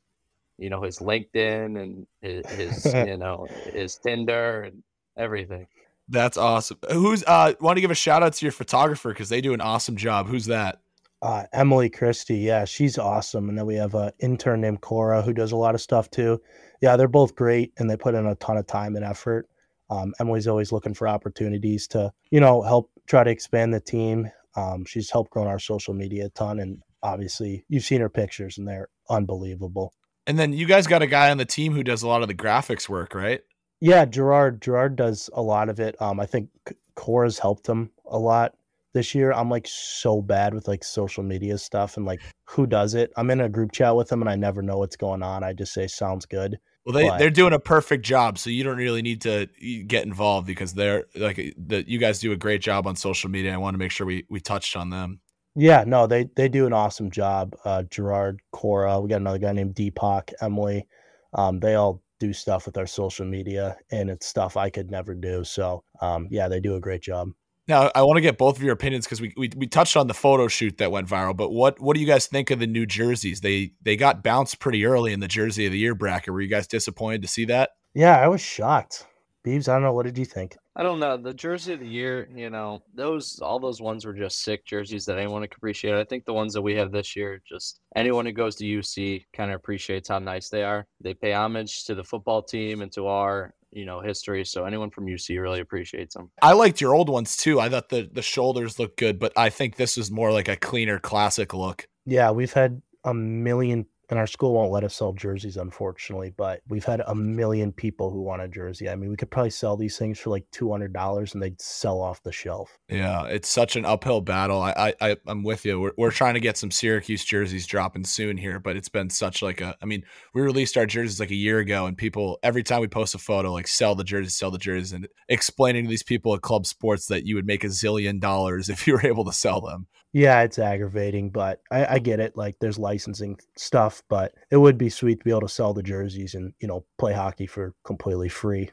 you 0.58 0.70
know, 0.70 0.82
his 0.82 1.00
LinkedIn 1.00 1.82
and 1.82 2.06
his, 2.22 2.46
his 2.48 2.94
you 3.08 3.18
know, 3.18 3.48
his 3.72 3.96
Tinder 3.98 4.64
and 4.64 4.84
everything. 5.18 5.68
That's 6.12 6.38
awesome. 6.38 6.78
Who's 6.92 7.24
uh 7.24 7.54
want 7.60 7.78
to 7.78 7.82
give 7.82 7.92
a 7.92 7.96
shout 7.96 8.22
out 8.22 8.34
to 8.34 8.46
your 8.46 8.52
photographer 8.52 9.10
because 9.10 9.30
they 9.30 9.42
do 9.42 9.54
an 9.54 9.62
awesome 9.62 9.96
job. 9.96 10.28
Who's 10.28 10.46
that? 10.46 10.82
Uh, 11.22 11.44
Emily 11.54 11.90
Christie, 11.90 12.40
yeah, 12.40 12.66
she's 12.66 12.98
awesome. 12.98 13.48
And 13.48 13.58
then 13.58 13.66
we 13.66 13.76
have 13.76 13.94
an 13.94 14.12
intern 14.20 14.60
named 14.62 14.82
Cora 14.82 15.22
who 15.22 15.34
does 15.34 15.52
a 15.52 15.56
lot 15.56 15.76
of 15.76 15.82
stuff 15.82 16.10
too. 16.10 16.42
Yeah, 16.82 16.98
they're 16.98 17.08
both 17.08 17.36
great 17.36 17.74
and 17.78 17.90
they 17.90 17.96
put 17.96 18.16
in 18.16 18.26
a 18.26 18.36
ton 18.36 18.58
of 18.58 18.66
time 18.66 18.96
and 18.96 19.06
effort. 19.06 19.48
Um, 19.92 20.14
Emily's 20.20 20.48
always 20.48 20.72
looking 20.72 20.94
for 20.94 21.08
opportunities 21.08 21.88
to, 21.90 22.12
you 22.32 22.40
know, 22.40 22.62
help 22.62 22.90
try 23.08 23.24
to 23.24 23.30
expand 23.30 23.74
the 23.74 23.80
team. 23.80 24.32
Um, 24.56 24.84
she's 24.86 25.12
helped 25.12 25.32
grow 25.32 25.44
our 25.44 25.60
social 25.60 25.94
media 25.94 26.26
a 26.26 26.30
ton, 26.30 26.60
and 26.60 26.82
obviously 27.04 27.66
you've 27.70 27.84
seen 27.84 28.02
her 28.02 28.10
pictures, 28.10 28.58
and 28.58 28.68
they're 28.68 28.90
unbelievable. 29.10 29.94
And 30.28 30.40
then 30.40 30.54
you 30.54 30.66
guys 30.66 30.88
got 30.88 31.02
a 31.02 31.08
guy 31.08 31.30
on 31.30 31.38
the 31.38 31.46
team 31.46 31.74
who 31.74 31.84
does 31.84 32.04
a 32.04 32.08
lot 32.08 32.22
of 32.22 32.28
the 32.28 32.34
graphics 32.34 32.88
work, 32.88 33.14
right? 33.14 33.42
Yeah, 33.82 34.06
Gerard. 34.06 34.62
Gerard 34.62 34.96
does 34.96 35.30
a 35.34 35.42
lot 35.42 35.68
of 35.68 35.80
it. 35.80 36.00
Um, 36.02 36.20
I 36.20 36.26
think 36.26 36.50
Cora's 36.96 37.40
helped 37.40 37.68
him 37.68 37.90
a 38.06 38.18
lot 38.18 38.54
this 38.94 39.16
year. 39.16 39.32
I'm 39.34 39.50
like 39.50 39.68
so 39.68 40.22
bad 40.22 40.54
with 40.54 40.68
like 40.68 40.84
social 40.84 41.24
media 41.24 41.58
stuff 41.58 41.98
and 41.98 42.06
like 42.06 42.22
who 42.46 42.68
does 42.68 42.94
it. 42.94 43.12
I'm 43.18 43.32
in 43.32 43.42
a 43.42 43.50
group 43.50 43.72
chat 43.72 43.96
with 43.96 44.10
them 44.10 44.22
and 44.22 44.30
I 44.30 44.36
never 44.36 44.62
know 44.62 44.78
what's 44.78 44.96
going 44.96 45.24
on. 45.24 45.44
I 45.44 45.54
just 45.54 45.74
say 45.74 45.88
sounds 45.88 46.26
good. 46.26 46.60
Well, 46.86 46.94
they 46.94 47.08
But- 47.08 47.20
they're 47.20 47.30
doing 47.30 47.54
a 47.54 47.60
perfect 47.60 48.06
job, 48.06 48.38
so 48.38 48.50
you 48.50 48.64
don't 48.64 48.78
really 48.78 49.02
need 49.02 49.22
to 49.22 49.48
get 49.88 50.06
involved 50.06 50.48
because 50.48 50.74
they're 50.74 51.06
like 51.16 51.36
the 51.58 51.84
you 51.88 52.00
guys 52.00 52.20
do 52.20 52.32
a 52.32 52.38
great 52.38 52.62
job 52.62 52.88
on 52.88 52.96
social 52.96 53.30
media. 53.30 53.54
I 53.54 53.58
want 53.58 53.74
to 53.76 53.80
make 53.80 53.92
sure 53.92 54.06
we 54.08 54.26
we 54.30 54.40
touched 54.40 54.76
on 54.76 54.90
them. 54.90 55.20
Yeah, 55.56 55.84
no, 55.86 56.08
they 56.08 56.30
they 56.36 56.50
do 56.50 56.66
an 56.66 56.74
awesome 56.74 57.12
job. 57.12 57.56
Uh, 57.66 57.84
Gerard, 57.84 58.42
Cora, 58.52 59.00
we 59.00 59.10
got 59.10 59.22
another 59.22 59.38
guy 59.38 59.52
named 59.52 59.76
Deepak, 59.76 60.34
Emily. 60.42 60.88
Um, 61.34 61.60
they 61.60 61.76
all 61.76 62.02
do 62.22 62.32
stuff 62.34 62.68
with 62.68 62.78
our 62.78 62.86
social 62.86 63.26
media, 63.26 63.76
and 63.92 64.10
it's 64.10 64.28
stuff 64.28 64.56
I 64.56 64.70
could 64.70 64.92
never 64.92 65.16
do. 65.16 65.44
So, 65.44 65.84
um, 66.02 66.28
yeah, 66.30 66.48
they 66.48 66.60
do 66.60 66.76
a 66.76 66.80
great 66.80 67.02
job. 67.02 67.30
Now, 67.68 67.92
I 67.96 68.04
want 68.04 68.18
to 68.18 68.22
get 68.22 68.38
both 68.38 68.58
of 68.58 68.64
your 68.64 68.74
opinions 68.74 69.06
because 69.06 69.22
we, 69.22 69.34
we 69.36 69.50
we 69.56 69.68
touched 69.68 69.98
on 69.98 70.08
the 70.08 70.14
photo 70.14 70.48
shoot 70.48 70.78
that 70.78 70.92
went 70.92 71.08
viral. 71.08 71.36
But 71.36 71.52
what 71.52 71.80
what 71.80 71.96
do 71.96 72.00
you 72.00 72.08
guys 72.08 72.28
think 72.28 72.52
of 72.52 72.60
the 72.60 72.68
new 72.68 72.86
jerseys? 72.86 73.42
They 73.42 73.72
they 73.82 73.96
got 73.96 74.24
bounced 74.24 74.60
pretty 74.60 74.86
early 74.86 75.14
in 75.14 75.20
the 75.20 75.28
Jersey 75.28 75.66
of 75.66 75.72
the 75.72 75.78
Year 75.78 75.96
bracket. 75.96 76.34
Were 76.34 76.42
you 76.42 76.50
guys 76.50 76.68
disappointed 76.68 77.24
to 77.24 77.28
see 77.28 77.46
that? 77.46 77.72
Yeah, 77.94 78.18
I 78.18 78.28
was 78.28 78.42
shocked. 78.42 79.06
Beebs, 79.46 79.68
I 79.68 79.74
don't 79.74 79.82
know. 79.82 79.94
What 79.94 80.06
did 80.06 80.18
you 80.18 80.26
think? 80.26 80.56
I 80.76 80.84
don't 80.84 81.00
know. 81.00 81.18
The 81.18 81.34
jersey 81.34 81.74
of 81.74 81.80
the 81.80 81.88
year, 81.88 82.30
you 82.34 82.50
know, 82.50 82.84
those 82.94 83.40
all 83.42 83.60
those 83.60 83.82
ones 83.82 84.06
were 84.06 84.14
just 84.14 84.44
sick 84.44 84.66
jerseys 84.66 85.06
that 85.06 85.18
anyone 85.18 85.42
could 85.42 85.58
appreciate. 85.58 85.96
I 85.96 86.04
think 86.04 86.26
the 86.26 86.34
ones 86.34 86.54
that 86.54 86.62
we 86.62 86.76
have 86.76 86.92
this 86.92 87.16
year, 87.16 87.42
just 87.48 87.82
anyone 87.96 88.26
who 88.26 88.32
goes 88.32 88.56
to 88.58 88.66
UC 88.66 89.26
kind 89.34 89.52
of 89.52 89.56
appreciates 89.56 90.10
how 90.10 90.20
nice 90.20 90.50
they 90.50 90.64
are. 90.64 90.86
They 91.02 91.14
pay 91.14 91.34
homage 91.34 91.86
to 91.86 91.96
the 91.96 92.04
football 92.04 92.44
team 92.44 92.82
and 92.82 92.92
to 92.94 93.08
our, 93.08 93.54
you 93.72 93.86
know, 93.86 94.00
history. 94.00 94.46
So 94.46 94.66
anyone 94.66 94.92
from 94.92 95.08
UC 95.08 95.42
really 95.42 95.60
appreciates 95.60 96.16
them. 96.16 96.30
I 96.42 96.54
liked 96.54 96.80
your 96.80 96.94
old 96.94 97.10
ones 97.10 97.36
too. 97.36 97.60
I 97.60 97.70
thought 97.70 97.90
the 97.90 98.08
the 98.12 98.22
shoulders 98.22 98.78
looked 98.78 98.98
good, 98.98 99.18
but 99.20 99.34
I 99.36 99.50
think 99.50 99.76
this 99.76 99.98
is 99.98 100.12
more 100.12 100.32
like 100.32 100.48
a 100.48 100.56
cleaner, 100.56 101.00
classic 101.00 101.54
look. 101.54 101.88
Yeah, 102.06 102.32
we've 102.32 102.54
had 102.54 102.82
a 103.04 103.14
million, 103.14 103.88
and 104.12 104.20
our 104.20 104.28
school 104.28 104.54
won't 104.54 104.74
let 104.74 104.84
us 104.84 104.94
sell 104.94 105.14
jerseys, 105.14 105.56
unfortunately, 105.56 106.34
but 106.36 106.62
we've 106.68 106.84
had 106.84 107.02
a 107.08 107.16
million 107.16 107.72
people 107.72 108.12
who 108.12 108.22
want 108.22 108.42
a 108.42 108.48
jersey. 108.50 108.90
I 108.90 108.96
mean, 108.98 109.10
we 109.10 109.16
could 109.16 109.32
probably 109.32 109.52
sell 109.52 109.78
these 109.78 109.98
things 109.98 110.20
for 110.20 110.32
like 110.32 110.46
$200 110.52 111.34
and 111.34 111.42
they'd 111.42 111.62
sell 111.62 112.02
off 112.02 112.22
the 112.22 112.34
shelf. 112.34 112.78
Yeah, 112.90 113.26
it's 113.28 113.48
such 113.48 113.78
an 113.78 113.86
uphill 113.86 114.20
battle. 114.20 114.62
I, 114.62 114.94
I, 115.00 115.16
I'm 115.28 115.44
with 115.44 115.64
you. 115.64 115.80
We're, 115.80 115.94
we're 115.98 116.12
trying 116.12 116.34
to 116.34 116.42
get 116.42 116.58
some 116.58 116.72
Syracuse 116.72 117.24
jerseys 117.24 117.66
dropping 117.66 118.04
soon 118.04 118.36
here, 118.36 118.60
but 118.60 118.76
it's 118.76 118.90
been 118.90 119.10
such 119.10 119.42
like 119.42 119.62
a. 119.62 119.78
I 119.82 119.86
mean, 119.86 120.04
we 120.34 120.42
released 120.42 120.76
our 120.76 120.86
jerseys 120.86 121.22
like 121.22 121.32
a 121.32 121.36
year 121.36 121.60
ago, 121.60 121.86
and 121.86 121.98
people 121.98 122.38
every 122.44 122.64
time 122.64 122.82
we 122.82 122.90
post 122.90 123.16
a 123.16 123.18
photo, 123.18 123.54
like 123.54 123.68
sell 123.70 123.96
the 123.96 124.04
jerseys, 124.04 124.38
sell 124.38 124.52
the 124.52 124.58
jerseys, 124.58 124.92
and 124.92 125.08
explaining 125.30 125.86
to 125.86 125.90
these 125.90 126.04
people 126.04 126.36
at 126.36 126.42
Club 126.42 126.66
Sports 126.66 127.06
that 127.06 127.26
you 127.26 127.36
would 127.36 127.48
make 127.48 127.64
a 127.64 127.68
zillion 127.68 128.20
dollars 128.20 128.68
if 128.68 128.86
you 128.88 128.94
were 128.94 129.08
able 129.08 129.24
to 129.24 129.32
sell 129.32 129.62
them. 129.62 129.88
Yeah, 130.14 130.42
it's 130.42 130.60
aggravating, 130.60 131.30
but 131.30 131.62
I, 131.72 131.96
I 131.96 132.00
get 132.00 132.20
it. 132.20 132.36
Like, 132.36 132.58
there's 132.60 132.78
licensing 132.78 133.38
stuff, 133.58 134.04
but 134.10 134.34
it 134.52 134.58
would 134.58 134.78
be 134.78 134.90
sweet 134.90 135.20
to 135.20 135.24
be 135.24 135.32
able 135.32 135.42
to 135.42 135.50
sell 135.50 135.74
the 135.74 135.84
jerseys 135.84 136.36
and, 136.36 136.54
you 136.60 136.68
know, 136.68 136.86
play 136.98 137.14
hockey 137.14 137.48
for 137.48 137.74
completely 137.86 138.28
free. 138.30 138.72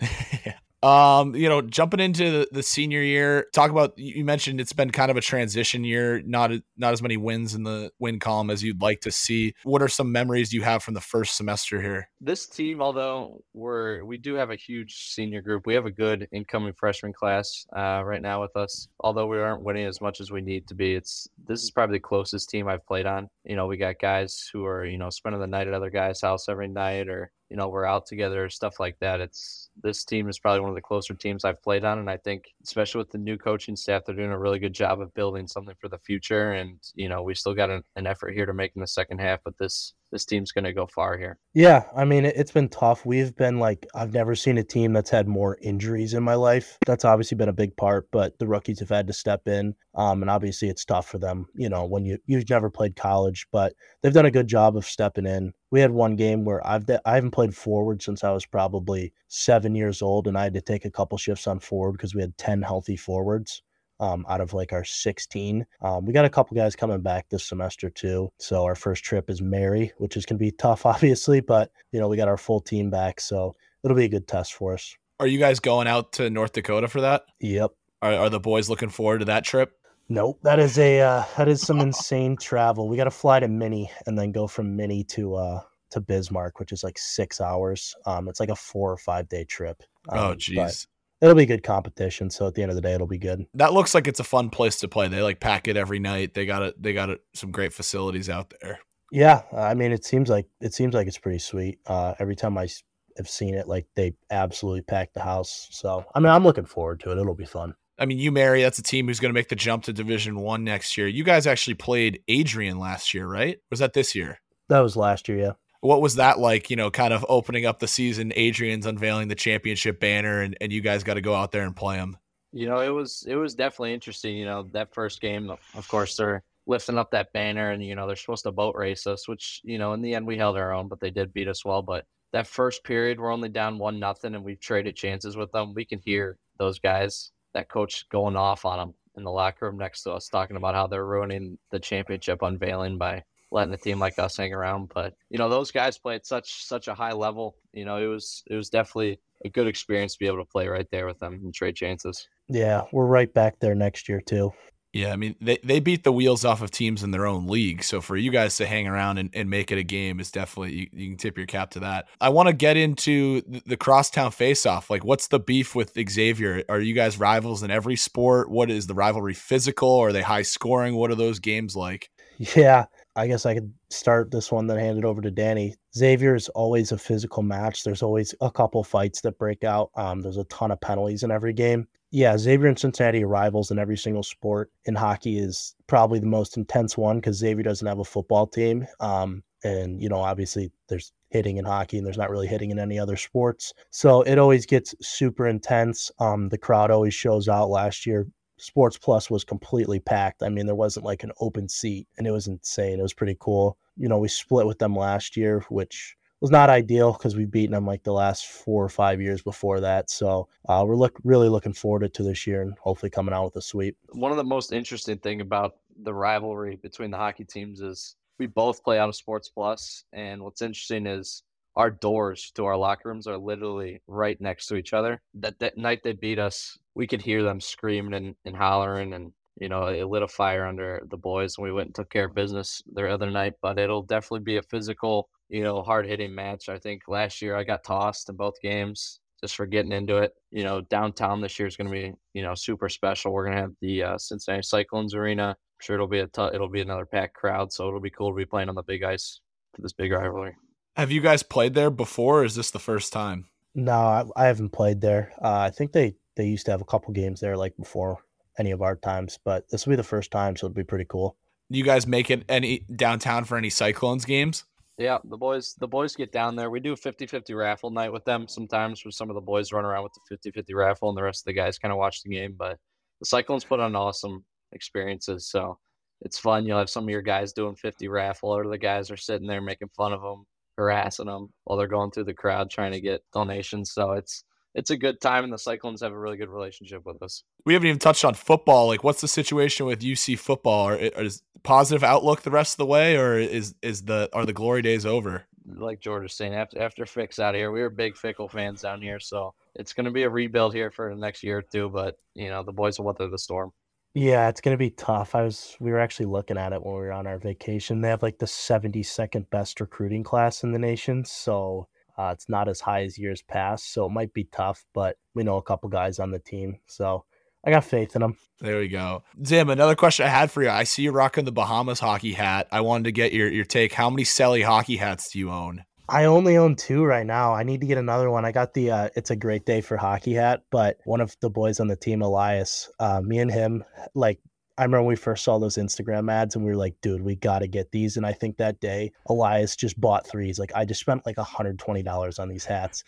Um, 0.84 1.34
you 1.34 1.48
know, 1.48 1.62
jumping 1.62 2.00
into 2.00 2.46
the, 2.52 2.62
senior 2.62 3.00
year, 3.00 3.46
talk 3.54 3.70
about 3.70 3.96
you 3.96 4.16
you 4.16 4.24
mentioned 4.24 4.60
it's 4.60 4.74
been 4.74 4.90
kind 4.90 5.10
of 5.10 5.16
a 5.16 5.22
transition 5.22 5.82
year, 5.82 6.20
not 6.26 6.50
not 6.76 6.92
as 6.92 7.00
many 7.00 7.16
wins 7.16 7.54
in 7.54 7.62
the 7.62 7.90
win 7.98 8.18
column 8.18 8.50
as 8.50 8.62
you'd 8.62 8.82
like 8.82 9.00
to 9.00 9.10
see. 9.10 9.54
What 9.62 9.80
are 9.80 9.88
some 9.88 10.12
memories 10.12 10.52
you 10.52 10.60
have 10.62 10.82
from 10.82 10.92
the 10.92 11.00
first 11.00 11.38
semester 11.38 11.80
here? 11.80 12.10
This 12.20 12.46
team, 12.46 12.82
although 12.82 13.42
we're 13.54 14.04
we 14.04 14.18
do 14.18 14.34
have 14.34 14.50
a 14.50 14.56
huge 14.56 15.08
senior 15.08 15.40
group, 15.40 15.66
we 15.66 15.74
have 15.74 15.86
a 15.86 15.90
good 15.90 16.28
incoming 16.32 16.74
freshman 16.74 17.14
class 17.14 17.66
uh, 17.74 18.02
right 18.04 18.20
now 18.20 18.42
with 18.42 18.54
us. 18.54 18.88
Although 19.00 19.26
we 19.26 19.38
aren't 19.38 19.62
winning 19.62 19.86
as 19.86 20.02
much 20.02 20.20
as 20.20 20.30
we 20.30 20.42
need 20.42 20.68
to 20.68 20.74
be, 20.74 20.94
it's 20.94 21.26
this 21.46 21.62
is 21.62 21.70
probably 21.70 21.96
the 21.96 22.00
closest 22.00 22.50
team 22.50 22.68
I've 22.68 22.86
played 22.86 23.06
on. 23.06 23.28
You 23.44 23.56
know, 23.56 23.66
we 23.66 23.78
got 23.78 23.98
guys 24.00 24.50
who 24.52 24.66
are 24.66 24.84
you 24.84 24.98
know 24.98 25.08
spending 25.08 25.40
the 25.40 25.46
night 25.46 25.66
at 25.66 25.72
other 25.72 25.90
guys' 25.90 26.20
house 26.20 26.46
every 26.46 26.68
night, 26.68 27.08
or 27.08 27.30
you 27.50 27.56
know 27.56 27.68
we're 27.68 27.84
out 27.84 28.06
together, 28.06 28.48
stuff 28.48 28.80
like 28.80 28.98
that. 29.00 29.20
It's 29.20 29.70
this 29.82 30.04
team 30.04 30.28
is 30.28 30.38
probably 30.38 30.60
one 30.60 30.70
of 30.70 30.76
the 30.76 30.82
closer 30.82 31.14
teams 31.14 31.44
I've 31.44 31.62
played 31.62 31.84
on, 31.84 31.98
and 31.98 32.10
I 32.10 32.16
think 32.16 32.44
especially 32.62 32.98
with 32.98 33.10
the 33.10 33.18
new 33.18 33.36
coaching 33.36 33.76
staff, 33.76 34.02
they're 34.04 34.14
doing 34.14 34.30
a 34.30 34.38
really 34.38 34.58
good 34.58 34.72
job 34.72 35.00
of 35.00 35.14
building 35.14 35.46
something 35.46 35.74
for 35.80 35.88
the 35.88 35.98
future. 35.98 36.52
And 36.52 36.78
you 36.94 37.08
know, 37.08 37.22
we 37.22 37.34
still 37.34 37.54
got 37.54 37.70
an, 37.70 37.82
an 37.96 38.06
effort 38.06 38.34
here 38.34 38.46
to 38.46 38.54
make 38.54 38.72
in 38.74 38.80
the 38.80 38.86
second 38.86 39.20
half, 39.20 39.40
but 39.44 39.58
this 39.58 39.94
this 40.14 40.24
team's 40.24 40.52
going 40.52 40.64
to 40.64 40.72
go 40.72 40.86
far 40.86 41.18
here. 41.18 41.38
Yeah, 41.54 41.82
I 41.94 42.04
mean, 42.04 42.24
it, 42.24 42.36
it's 42.36 42.52
been 42.52 42.68
tough. 42.68 43.04
We've 43.04 43.34
been 43.34 43.58
like, 43.58 43.84
I've 43.96 44.14
never 44.14 44.36
seen 44.36 44.58
a 44.58 44.62
team 44.62 44.92
that's 44.92 45.10
had 45.10 45.26
more 45.26 45.58
injuries 45.60 46.14
in 46.14 46.22
my 46.22 46.36
life. 46.36 46.78
That's 46.86 47.04
obviously 47.04 47.36
been 47.36 47.48
a 47.48 47.52
big 47.52 47.76
part, 47.76 48.08
but 48.12 48.38
the 48.38 48.46
rookies 48.46 48.78
have 48.78 48.90
had 48.90 49.08
to 49.08 49.12
step 49.12 49.48
in. 49.48 49.74
Um, 49.96 50.22
and 50.22 50.30
obviously, 50.30 50.68
it's 50.68 50.84
tough 50.84 51.08
for 51.08 51.18
them, 51.18 51.46
you 51.56 51.68
know, 51.68 51.84
when 51.84 52.04
you, 52.04 52.18
you've 52.26 52.48
never 52.48 52.70
played 52.70 52.94
college, 52.94 53.48
but 53.50 53.74
they've 54.02 54.14
done 54.14 54.26
a 54.26 54.30
good 54.30 54.46
job 54.46 54.76
of 54.76 54.86
stepping 54.86 55.26
in. 55.26 55.52
We 55.72 55.80
had 55.80 55.90
one 55.90 56.14
game 56.14 56.44
where 56.44 56.64
I've 56.64 56.88
I 57.04 57.16
haven't 57.16 57.32
played 57.32 57.56
forward 57.56 58.00
since 58.00 58.22
I 58.22 58.30
was 58.30 58.46
probably 58.46 59.12
seven 59.26 59.74
years 59.74 60.00
old, 60.00 60.28
and 60.28 60.38
I 60.38 60.44
had 60.44 60.54
to 60.54 60.60
take 60.60 60.84
a 60.84 60.90
couple 60.90 61.18
shifts 61.18 61.48
on 61.48 61.58
forward 61.58 61.92
because 61.92 62.14
we 62.14 62.20
had 62.20 62.38
10 62.38 62.62
healthy 62.62 62.96
forwards 62.96 63.63
um, 64.00 64.24
out 64.28 64.40
of 64.40 64.52
like 64.52 64.72
our 64.72 64.84
16. 64.84 65.66
Um, 65.82 66.04
we 66.04 66.12
got 66.12 66.24
a 66.24 66.30
couple 66.30 66.56
guys 66.56 66.76
coming 66.76 67.00
back 67.00 67.28
this 67.28 67.44
semester 67.44 67.90
too. 67.90 68.32
So 68.38 68.64
our 68.64 68.74
first 68.74 69.04
trip 69.04 69.30
is 69.30 69.40
Mary, 69.40 69.92
which 69.98 70.16
is 70.16 70.26
going 70.26 70.38
to 70.38 70.44
be 70.44 70.50
tough, 70.58 70.86
obviously, 70.86 71.40
but 71.40 71.70
you 71.92 72.00
know, 72.00 72.08
we 72.08 72.16
got 72.16 72.28
our 72.28 72.36
full 72.36 72.60
team 72.60 72.90
back. 72.90 73.20
So 73.20 73.56
it'll 73.82 73.96
be 73.96 74.04
a 74.04 74.08
good 74.08 74.26
test 74.26 74.54
for 74.54 74.74
us. 74.74 74.94
Are 75.20 75.26
you 75.26 75.38
guys 75.38 75.60
going 75.60 75.86
out 75.86 76.12
to 76.14 76.28
North 76.28 76.52
Dakota 76.52 76.88
for 76.88 77.00
that? 77.02 77.24
Yep. 77.40 77.70
Are, 78.02 78.14
are 78.14 78.30
the 78.30 78.40
boys 78.40 78.68
looking 78.68 78.88
forward 78.88 79.20
to 79.20 79.24
that 79.26 79.44
trip? 79.44 79.72
Nope. 80.08 80.38
That 80.42 80.58
is 80.58 80.78
a, 80.78 81.00
uh, 81.00 81.24
that 81.36 81.48
is 81.48 81.62
some 81.62 81.80
insane 81.80 82.36
travel. 82.36 82.88
We 82.88 82.96
got 82.96 83.04
to 83.04 83.10
fly 83.10 83.40
to 83.40 83.48
Mini 83.48 83.90
and 84.06 84.18
then 84.18 84.32
go 84.32 84.46
from 84.46 84.76
Mini 84.76 85.04
to, 85.04 85.36
uh, 85.36 85.60
to 85.90 86.00
Bismarck, 86.00 86.58
which 86.58 86.72
is 86.72 86.82
like 86.82 86.98
six 86.98 87.40
hours. 87.40 87.94
Um, 88.04 88.28
it's 88.28 88.40
like 88.40 88.48
a 88.48 88.56
four 88.56 88.92
or 88.92 88.96
five 88.96 89.28
day 89.28 89.44
trip. 89.44 89.82
Um, 90.08 90.18
oh, 90.18 90.34
geez. 90.34 90.88
It'll 91.24 91.34
be 91.34 91.46
good 91.46 91.62
competition. 91.62 92.28
So 92.28 92.46
at 92.46 92.54
the 92.54 92.60
end 92.60 92.70
of 92.70 92.76
the 92.76 92.82
day, 92.82 92.92
it'll 92.92 93.06
be 93.06 93.16
good. 93.16 93.46
That 93.54 93.72
looks 93.72 93.94
like 93.94 94.06
it's 94.06 94.20
a 94.20 94.24
fun 94.24 94.50
place 94.50 94.76
to 94.80 94.88
play. 94.88 95.08
They 95.08 95.22
like 95.22 95.40
pack 95.40 95.68
it 95.68 95.74
every 95.74 95.98
night. 95.98 96.34
They 96.34 96.44
got 96.44 96.60
it. 96.60 96.82
They 96.82 96.92
got 96.92 97.08
it, 97.08 97.22
some 97.32 97.50
great 97.50 97.72
facilities 97.72 98.28
out 98.28 98.52
there. 98.60 98.78
Yeah, 99.10 99.40
I 99.56 99.72
mean, 99.72 99.90
it 99.90 100.04
seems 100.04 100.28
like 100.28 100.46
it 100.60 100.74
seems 100.74 100.92
like 100.92 101.06
it's 101.06 101.16
pretty 101.16 101.38
sweet. 101.38 101.78
Uh, 101.86 102.12
every 102.18 102.36
time 102.36 102.58
I 102.58 102.68
have 103.16 103.26
seen 103.26 103.54
it, 103.54 103.66
like 103.66 103.86
they 103.96 104.12
absolutely 104.30 104.82
pack 104.82 105.14
the 105.14 105.22
house. 105.22 105.68
So 105.70 106.04
I 106.14 106.20
mean, 106.20 106.28
I'm 106.28 106.44
looking 106.44 106.66
forward 106.66 107.00
to 107.00 107.10
it. 107.10 107.16
It'll 107.16 107.34
be 107.34 107.46
fun. 107.46 107.74
I 107.98 108.04
mean, 108.04 108.18
you 108.18 108.30
Mary, 108.30 108.60
that's 108.62 108.78
a 108.78 108.82
team 108.82 109.06
who's 109.06 109.20
going 109.20 109.30
to 109.30 109.38
make 109.38 109.48
the 109.48 109.56
jump 109.56 109.84
to 109.84 109.94
Division 109.94 110.40
One 110.40 110.62
next 110.62 110.98
year. 110.98 111.06
You 111.06 111.24
guys 111.24 111.46
actually 111.46 111.74
played 111.74 112.20
Adrian 112.28 112.78
last 112.78 113.14
year, 113.14 113.26
right? 113.26 113.56
Was 113.70 113.80
that 113.80 113.94
this 113.94 114.14
year? 114.14 114.40
That 114.68 114.80
was 114.80 114.94
last 114.94 115.26
year, 115.28 115.38
yeah. 115.38 115.52
What 115.84 116.00
was 116.00 116.14
that 116.14 116.38
like? 116.38 116.70
You 116.70 116.76
know, 116.76 116.90
kind 116.90 117.12
of 117.12 117.26
opening 117.28 117.66
up 117.66 117.78
the 117.78 117.86
season. 117.86 118.32
Adrian's 118.36 118.86
unveiling 118.86 119.28
the 119.28 119.34
championship 119.34 120.00
banner, 120.00 120.40
and, 120.40 120.56
and 120.58 120.72
you 120.72 120.80
guys 120.80 121.04
got 121.04 121.14
to 121.14 121.20
go 121.20 121.34
out 121.34 121.52
there 121.52 121.64
and 121.64 121.76
play 121.76 121.96
them. 121.98 122.16
You 122.52 122.66
know, 122.68 122.80
it 122.80 122.88
was 122.88 123.22
it 123.28 123.36
was 123.36 123.54
definitely 123.54 123.92
interesting. 123.92 124.34
You 124.34 124.46
know, 124.46 124.62
that 124.72 124.94
first 124.94 125.20
game, 125.20 125.50
of 125.50 125.88
course, 125.88 126.16
they're 126.16 126.42
lifting 126.66 126.96
up 126.96 127.10
that 127.10 127.34
banner, 127.34 127.72
and 127.72 127.84
you 127.84 127.94
know 127.94 128.06
they're 128.06 128.16
supposed 128.16 128.44
to 128.44 128.50
boat 128.50 128.74
race 128.76 129.06
us, 129.06 129.28
which 129.28 129.60
you 129.62 129.76
know 129.76 129.92
in 129.92 130.00
the 130.00 130.14
end 130.14 130.26
we 130.26 130.38
held 130.38 130.56
our 130.56 130.72
own, 130.72 130.88
but 130.88 131.00
they 131.00 131.10
did 131.10 131.34
beat 131.34 131.48
us 131.48 131.66
well. 131.66 131.82
But 131.82 132.06
that 132.32 132.46
first 132.46 132.82
period, 132.82 133.20
we're 133.20 133.30
only 133.30 133.50
down 133.50 133.76
one 133.76 134.00
nothing, 134.00 134.34
and 134.34 134.42
we've 134.42 134.60
traded 134.60 134.96
chances 134.96 135.36
with 135.36 135.52
them. 135.52 135.74
We 135.74 135.84
can 135.84 136.00
hear 136.02 136.38
those 136.58 136.78
guys, 136.78 137.30
that 137.52 137.68
coach 137.68 138.08
going 138.08 138.36
off 138.36 138.64
on 138.64 138.78
them 138.78 138.94
in 139.18 139.22
the 139.22 139.30
locker 139.30 139.66
room 139.66 139.76
next 139.76 140.04
to 140.04 140.12
us, 140.12 140.28
talking 140.28 140.56
about 140.56 140.74
how 140.74 140.86
they're 140.86 141.04
ruining 141.04 141.58
the 141.70 141.78
championship 141.78 142.40
unveiling 142.40 142.96
by 142.96 143.22
letting 143.54 143.72
a 143.72 143.78
team 143.78 143.98
like 143.98 144.18
us 144.18 144.36
hang 144.36 144.52
around. 144.52 144.90
But 144.92 145.14
you 145.30 145.38
know, 145.38 145.48
those 145.48 145.70
guys 145.70 145.96
play 145.96 146.16
at 146.16 146.26
such 146.26 146.66
such 146.66 146.88
a 146.88 146.94
high 146.94 147.12
level. 147.12 147.56
You 147.72 147.86
know, 147.86 147.96
it 147.96 148.06
was 148.06 148.42
it 148.50 148.56
was 148.56 148.68
definitely 148.68 149.20
a 149.44 149.48
good 149.48 149.66
experience 149.66 150.12
to 150.14 150.18
be 150.18 150.26
able 150.26 150.38
to 150.38 150.44
play 150.44 150.68
right 150.68 150.88
there 150.90 151.06
with 151.06 151.18
them 151.20 151.34
and 151.34 151.54
trade 151.54 151.76
chances. 151.76 152.28
Yeah, 152.48 152.82
we're 152.92 153.06
right 153.06 153.32
back 153.32 153.60
there 153.60 153.74
next 153.74 154.08
year 154.08 154.20
too. 154.20 154.52
Yeah, 154.92 155.12
I 155.12 155.16
mean, 155.16 155.34
they, 155.40 155.58
they 155.64 155.80
beat 155.80 156.04
the 156.04 156.12
wheels 156.12 156.44
off 156.44 156.62
of 156.62 156.70
teams 156.70 157.02
in 157.02 157.10
their 157.10 157.26
own 157.26 157.48
league. 157.48 157.82
So 157.82 158.00
for 158.00 158.16
you 158.16 158.30
guys 158.30 158.56
to 158.58 158.66
hang 158.66 158.86
around 158.86 159.18
and, 159.18 159.28
and 159.34 159.50
make 159.50 159.72
it 159.72 159.78
a 159.78 159.82
game 159.82 160.20
is 160.20 160.30
definitely, 160.30 160.72
you, 160.72 160.86
you 160.92 161.08
can 161.08 161.16
tip 161.16 161.36
your 161.36 161.48
cap 161.48 161.70
to 161.70 161.80
that. 161.80 162.06
I 162.20 162.28
want 162.28 162.46
to 162.46 162.52
get 162.52 162.76
into 162.76 163.40
the, 163.40 163.62
the 163.66 163.76
crosstown 163.76 164.30
face 164.30 164.64
off. 164.64 164.90
Like, 164.90 165.04
what's 165.04 165.26
the 165.26 165.40
beef 165.40 165.74
with 165.74 165.98
Xavier? 166.08 166.62
Are 166.68 166.78
you 166.78 166.94
guys 166.94 167.18
rivals 167.18 167.64
in 167.64 167.72
every 167.72 167.96
sport? 167.96 168.48
What 168.48 168.70
is 168.70 168.86
the 168.86 168.94
rivalry 168.94 169.34
physical? 169.34 169.98
Are 169.98 170.12
they 170.12 170.22
high 170.22 170.42
scoring? 170.42 170.94
What 170.94 171.10
are 171.10 171.16
those 171.16 171.40
games 171.40 171.74
like? 171.74 172.08
Yeah, 172.38 172.84
I 173.16 173.26
guess 173.26 173.46
I 173.46 173.54
could 173.54 173.72
start 173.90 174.30
this 174.30 174.50
one, 174.50 174.66
then 174.66 174.78
hand 174.78 174.98
it 174.98 175.04
over 175.04 175.20
to 175.22 175.30
Danny. 175.30 175.74
Xavier 175.94 176.34
is 176.34 176.48
always 176.50 176.90
a 176.90 176.98
physical 176.98 177.42
match. 177.42 177.84
There's 177.84 178.02
always 178.02 178.34
a 178.40 178.50
couple 178.50 178.82
fights 178.82 179.20
that 179.20 179.38
break 179.38 179.62
out. 179.62 179.90
Um, 179.94 180.20
there's 180.20 180.36
a 180.36 180.44
ton 180.44 180.70
of 180.70 180.80
penalties 180.80 181.22
in 181.22 181.30
every 181.30 181.52
game. 181.52 181.86
Yeah, 182.10 182.36
Xavier 182.36 182.68
and 182.68 182.78
Cincinnati 182.78 183.24
are 183.24 183.28
rivals 183.28 183.70
in 183.70 183.78
every 183.78 183.96
single 183.96 184.22
sport. 184.22 184.70
In 184.84 184.94
hockey 184.94 185.38
is 185.38 185.74
probably 185.86 186.20
the 186.20 186.26
most 186.26 186.56
intense 186.56 186.96
one 186.96 187.16
because 187.16 187.36
Xavier 187.36 187.64
doesn't 187.64 187.86
have 187.86 187.98
a 187.98 188.04
football 188.04 188.46
team. 188.46 188.86
Um, 189.00 189.42
and 189.64 190.00
you 190.00 190.08
know, 190.08 190.20
obviously, 190.20 190.70
there's 190.88 191.12
hitting 191.30 191.56
in 191.56 191.64
hockey, 191.64 191.98
and 191.98 192.06
there's 192.06 192.18
not 192.18 192.30
really 192.30 192.46
hitting 192.46 192.70
in 192.70 192.78
any 192.78 192.98
other 192.98 193.16
sports. 193.16 193.72
So 193.90 194.22
it 194.22 194.38
always 194.38 194.66
gets 194.66 194.94
super 195.02 195.48
intense. 195.48 196.12
Um, 196.20 196.50
the 196.50 196.58
crowd 196.58 196.90
always 196.90 197.14
shows 197.14 197.48
out. 197.48 197.70
Last 197.70 198.06
year, 198.06 198.26
Sports 198.56 198.96
Plus 198.96 199.30
was 199.30 199.44
completely 199.44 199.98
packed. 199.98 200.42
I 200.42 200.48
mean, 200.48 200.66
there 200.66 200.74
wasn't 200.74 201.06
like 201.06 201.24
an 201.24 201.32
open 201.40 201.68
seat, 201.68 202.06
and 202.16 202.26
it 202.26 202.30
was 202.30 202.46
insane. 202.46 202.98
It 202.98 203.02
was 203.02 203.14
pretty 203.14 203.36
cool. 203.40 203.76
You 203.96 204.08
know, 204.08 204.18
we 204.18 204.28
split 204.28 204.66
with 204.66 204.78
them 204.78 204.94
last 204.96 205.36
year, 205.36 205.64
which 205.68 206.16
was 206.40 206.50
not 206.50 206.68
ideal 206.68 207.12
because 207.12 207.36
we've 207.36 207.50
beaten 207.50 207.72
them 207.72 207.86
like 207.86 208.02
the 208.02 208.12
last 208.12 208.46
four 208.46 208.84
or 208.84 208.88
five 208.88 209.20
years 209.20 209.42
before 209.42 209.80
that. 209.80 210.10
So 210.10 210.48
uh, 210.68 210.84
we're 210.86 210.96
look 210.96 211.18
really 211.24 211.48
looking 211.48 211.72
forward 211.72 212.12
to 212.12 212.22
this 212.22 212.46
year 212.46 212.62
and 212.62 212.74
hopefully 212.80 213.10
coming 213.10 213.34
out 213.34 213.46
with 213.46 213.56
a 213.56 213.62
sweep. 213.62 213.96
One 214.10 214.30
of 214.30 214.36
the 214.36 214.44
most 214.44 214.72
interesting 214.72 215.18
thing 215.18 215.40
about 215.40 215.76
the 216.02 216.12
rivalry 216.12 216.76
between 216.76 217.10
the 217.10 217.16
hockey 217.16 217.44
teams 217.44 217.80
is 217.80 218.16
we 218.38 218.46
both 218.46 218.82
play 218.82 218.98
of 218.98 219.14
Sports 219.14 219.48
Plus, 219.48 220.04
and 220.12 220.42
what's 220.42 220.60
interesting 220.60 221.06
is 221.06 221.44
our 221.76 221.90
doors 221.90 222.52
to 222.54 222.64
our 222.64 222.76
locker 222.76 223.08
rooms 223.08 223.26
are 223.26 223.38
literally 223.38 224.00
right 224.06 224.40
next 224.40 224.66
to 224.66 224.76
each 224.76 224.92
other. 224.92 225.20
That 225.34 225.58
that 225.58 225.76
night 225.76 226.02
they 226.02 226.12
beat 226.12 226.38
us, 226.38 226.78
we 226.94 227.06
could 227.06 227.22
hear 227.22 227.42
them 227.42 227.60
screaming 227.60 228.14
and, 228.14 228.34
and 228.44 228.56
hollering 228.56 229.14
and 229.14 229.32
you 229.60 229.68
know, 229.68 229.86
it 229.86 230.04
lit 230.04 230.22
a 230.22 230.28
fire 230.28 230.66
under 230.66 231.02
the 231.10 231.16
boys 231.16 231.56
and 231.56 231.64
we 231.64 231.72
went 231.72 231.86
and 231.86 231.94
took 231.94 232.10
care 232.10 232.26
of 232.26 232.34
business 232.34 232.82
their 232.92 233.08
other 233.08 233.30
night. 233.30 233.54
But 233.62 233.78
it'll 233.78 234.02
definitely 234.02 234.40
be 234.40 234.56
a 234.56 234.62
physical, 234.62 235.28
you 235.48 235.62
know, 235.62 235.82
hard 235.82 236.06
hitting 236.06 236.34
match. 236.34 236.68
I 236.68 236.78
think 236.78 237.02
last 237.06 237.40
year 237.40 237.56
I 237.56 237.62
got 237.62 237.84
tossed 237.84 238.28
in 238.28 238.36
both 238.36 238.60
games 238.60 239.20
just 239.40 239.56
for 239.56 239.66
getting 239.66 239.92
into 239.92 240.18
it. 240.18 240.32
You 240.50 240.64
know, 240.64 240.80
downtown 240.80 241.40
this 241.40 241.58
year 241.58 241.68
is 241.68 241.76
going 241.76 241.88
to 241.88 241.92
be, 241.92 242.12
you 242.32 242.42
know, 242.42 242.54
super 242.54 242.88
special. 242.88 243.32
We're 243.32 243.44
going 243.44 243.56
to 243.56 243.62
have 243.62 243.72
the 243.80 244.02
uh, 244.02 244.18
Cincinnati 244.18 244.62
Cyclones 244.62 245.14
Arena. 245.14 245.50
I'm 245.50 245.80
sure 245.80 245.94
it'll 245.94 246.08
be 246.08 246.20
a 246.20 246.26
t- 246.26 246.50
it'll 246.52 246.68
be 246.68 246.80
another 246.80 247.06
packed 247.06 247.34
crowd, 247.34 247.72
so 247.72 247.86
it'll 247.86 248.00
be 248.00 248.10
cool 248.10 248.30
to 248.30 248.36
be 248.36 248.46
playing 248.46 248.68
on 248.68 248.74
the 248.74 248.82
big 248.82 249.02
ice 249.04 249.40
for 249.74 249.82
this 249.82 249.92
big 249.92 250.12
rivalry. 250.12 250.56
Have 250.96 251.10
you 251.10 251.20
guys 251.20 251.42
played 251.42 251.74
there 251.74 251.90
before? 251.90 252.40
Or 252.40 252.44
is 252.44 252.54
this 252.54 252.70
the 252.70 252.78
first 252.78 253.12
time? 253.12 253.46
No, 253.74 253.92
I, 253.92 254.24
I 254.36 254.46
haven't 254.46 254.70
played 254.70 255.00
there. 255.00 255.32
Uh, 255.42 255.58
I 255.58 255.70
think 255.70 255.92
they 255.92 256.14
they 256.36 256.46
used 256.46 256.66
to 256.66 256.72
have 256.72 256.80
a 256.80 256.86
couple 256.86 257.12
games 257.12 257.40
there 257.40 257.56
like 257.56 257.76
before 257.76 258.18
any 258.58 258.70
of 258.70 258.82
our 258.82 258.96
times, 258.96 259.38
but 259.44 259.68
this 259.70 259.84
will 259.84 259.92
be 259.92 259.96
the 259.96 260.04
first 260.04 260.30
time, 260.30 260.56
so 260.56 260.66
it'll 260.66 260.74
be 260.74 260.84
pretty 260.84 261.06
cool. 261.06 261.36
You 261.68 261.82
guys 261.82 262.06
make 262.06 262.30
it 262.30 262.44
any 262.48 262.80
downtown 262.94 263.44
for 263.44 263.56
any 263.56 263.70
Cyclones 263.70 264.24
games? 264.24 264.64
Yeah, 264.96 265.18
the 265.24 265.36
boys 265.36 265.74
the 265.78 265.88
boys 265.88 266.14
get 266.14 266.30
down 266.30 266.54
there. 266.54 266.70
We 266.70 266.78
do 266.78 266.92
a 266.92 266.96
50-50 266.96 267.56
raffle 267.56 267.90
night 267.90 268.12
with 268.12 268.24
them 268.24 268.46
sometimes 268.46 269.04
where 269.04 269.10
some 269.10 269.28
of 269.28 269.34
the 269.34 269.40
boys 269.40 269.72
run 269.72 269.84
around 269.84 270.04
with 270.04 270.12
the 270.30 270.50
50-50 270.52 270.74
raffle 270.74 271.08
and 271.08 271.18
the 271.18 271.22
rest 271.22 271.42
of 271.42 271.46
the 271.46 271.52
guys 271.52 271.78
kind 271.78 271.90
of 271.90 271.98
watch 271.98 272.22
the 272.22 272.30
game, 272.30 272.54
but 272.56 272.78
the 273.18 273.26
Cyclones 273.26 273.64
put 273.64 273.80
on 273.80 273.96
awesome 273.96 274.44
experiences, 274.70 275.48
so 275.48 275.78
it's 276.20 276.38
fun. 276.38 276.64
You'll 276.64 276.78
have 276.78 276.90
some 276.90 277.04
of 277.04 277.10
your 277.10 277.22
guys 277.22 277.52
doing 277.52 277.74
50 277.74 278.06
raffle 278.06 278.50
or 278.50 278.68
the 278.68 278.78
guys 278.78 279.10
are 279.10 279.16
sitting 279.16 279.48
there 279.48 279.60
making 279.60 279.90
fun 279.96 280.12
of 280.12 280.22
them, 280.22 280.44
harassing 280.76 281.26
them 281.26 281.50
while 281.64 281.78
they're 281.78 281.86
going 281.86 282.10
through 282.10 282.24
the 282.24 282.34
crowd 282.34 282.70
trying 282.70 282.92
to 282.92 283.00
get 283.00 283.24
donations. 283.32 283.92
So 283.92 284.12
it's 284.12 284.44
it's 284.74 284.90
a 284.90 284.96
good 284.96 285.20
time, 285.20 285.44
and 285.44 285.52
the 285.52 285.58
Cyclones 285.58 286.00
have 286.00 286.12
a 286.12 286.18
really 286.18 286.36
good 286.36 286.48
relationship 286.48 287.06
with 287.06 287.22
us. 287.22 287.44
We 287.64 287.74
haven't 287.74 287.88
even 287.88 288.00
touched 288.00 288.24
on 288.24 288.34
football. 288.34 288.88
Like, 288.88 289.04
what's 289.04 289.20
the 289.20 289.28
situation 289.28 289.86
with 289.86 290.00
UC 290.00 290.38
football? 290.38 290.88
Are, 290.88 290.96
is 290.96 291.42
positive 291.62 292.02
outlook 292.02 292.42
the 292.42 292.50
rest 292.50 292.74
of 292.74 292.78
the 292.78 292.86
way, 292.86 293.16
or 293.16 293.38
is 293.38 293.74
is 293.82 294.02
the 294.02 294.28
are 294.32 294.44
the 294.44 294.52
glory 294.52 294.82
days 294.82 295.06
over? 295.06 295.46
Like 295.66 296.00
George 296.00 296.24
was 296.24 296.34
saying, 296.34 296.54
after 296.54 296.80
after 296.80 297.06
Fick's 297.06 297.38
out 297.38 297.54
here, 297.54 297.70
we 297.70 297.80
were 297.80 297.90
big 297.90 298.14
Fickell 298.14 298.50
fans 298.50 298.82
down 298.82 299.00
here, 299.00 299.20
so 299.20 299.54
it's 299.76 299.92
going 299.92 300.06
to 300.06 300.10
be 300.10 300.24
a 300.24 300.30
rebuild 300.30 300.74
here 300.74 300.90
for 300.90 301.14
the 301.14 301.20
next 301.20 301.42
year 301.42 301.58
or 301.58 301.62
two. 301.62 301.88
But 301.88 302.18
you 302.34 302.48
know, 302.48 302.64
the 302.64 302.72
boys 302.72 302.98
will 302.98 303.06
weather 303.06 303.28
the 303.28 303.38
storm. 303.38 303.72
Yeah, 304.14 304.48
it's 304.48 304.60
gonna 304.60 304.76
be 304.76 304.90
tough. 304.90 305.34
I 305.34 305.42
was 305.42 305.76
we 305.80 305.90
were 305.90 305.98
actually 305.98 306.26
looking 306.26 306.56
at 306.56 306.72
it 306.72 306.82
when 306.82 306.94
we 306.94 307.00
were 307.00 307.12
on 307.12 307.26
our 307.26 307.38
vacation. 307.38 308.00
They 308.00 308.08
have 308.08 308.22
like 308.22 308.38
the 308.38 308.46
72nd 308.46 309.50
best 309.50 309.80
recruiting 309.80 310.22
class 310.22 310.62
in 310.62 310.70
the 310.70 310.78
nation, 310.78 311.24
so 311.24 311.88
uh, 312.16 312.30
it's 312.32 312.48
not 312.48 312.68
as 312.68 312.80
high 312.80 313.02
as 313.02 313.18
years 313.18 313.42
past, 313.42 313.92
so 313.92 314.06
it 314.06 314.12
might 314.12 314.32
be 314.32 314.44
tough, 314.44 314.84
but 314.94 315.16
we 315.34 315.42
know 315.42 315.56
a 315.56 315.62
couple 315.62 315.88
guys 315.88 316.20
on 316.20 316.30
the 316.30 316.38
team, 316.38 316.78
so 316.86 317.24
I 317.66 317.70
got 317.70 317.84
faith 317.84 318.14
in 318.14 318.22
them. 318.22 318.36
There 318.60 318.78
we 318.78 318.88
go. 318.88 319.24
Zim, 319.44 319.68
another 319.68 319.96
question 319.96 320.26
I 320.26 320.28
had 320.28 320.50
for 320.50 320.62
you. 320.62 320.68
I 320.68 320.84
see 320.84 321.02
you 321.02 321.10
rocking 321.10 321.44
the 321.44 321.52
Bahamas 321.52 321.98
hockey 321.98 322.34
hat. 322.34 322.68
I 322.70 322.82
wanted 322.82 323.04
to 323.04 323.12
get 323.12 323.32
your, 323.32 323.48
your 323.48 323.64
take. 323.64 323.94
How 323.94 324.10
many 324.10 324.22
Selly 324.22 324.62
hockey 324.62 324.96
hats 324.96 325.32
do 325.32 325.38
you 325.38 325.50
own? 325.50 325.84
I 326.08 326.24
only 326.24 326.56
own 326.56 326.76
two 326.76 327.04
right 327.04 327.26
now. 327.26 327.54
I 327.54 327.62
need 327.62 327.80
to 327.80 327.86
get 327.86 327.98
another 327.98 328.30
one. 328.30 328.44
I 328.44 328.52
got 328.52 328.74
the 328.74 328.90
uh, 328.90 329.08
"It's 329.16 329.30
a 329.30 329.36
Great 329.36 329.64
Day 329.64 329.80
for 329.80 329.96
Hockey" 329.96 330.34
hat, 330.34 330.62
but 330.70 330.98
one 331.04 331.20
of 331.20 331.36
the 331.40 331.50
boys 331.50 331.80
on 331.80 331.88
the 331.88 331.96
team, 331.96 332.22
Elias, 332.22 332.90
uh, 333.00 333.20
me 333.20 333.38
and 333.38 333.50
him, 333.50 333.84
like 334.14 334.38
I 334.76 334.82
remember 334.82 335.04
we 335.04 335.16
first 335.16 335.44
saw 335.44 335.58
those 335.58 335.76
Instagram 335.76 336.30
ads 336.32 336.56
and 336.56 336.64
we 336.64 336.70
were 336.70 336.76
like, 336.76 337.00
dude, 337.00 337.22
we 337.22 337.36
got 337.36 337.60
to 337.60 337.68
get 337.68 337.92
these. 337.92 338.16
And 338.16 338.26
I 338.26 338.32
think 338.32 338.56
that 338.56 338.80
day 338.80 339.12
Elias 339.26 339.76
just 339.76 340.00
bought 340.00 340.26
three. 340.26 340.46
He's 340.46 340.58
like, 340.58 340.72
I 340.74 340.84
just 340.84 341.00
spent 341.00 341.24
like 341.24 341.36
$120 341.36 342.38
on 342.40 342.48
these 342.48 342.64
hats. 342.64 343.04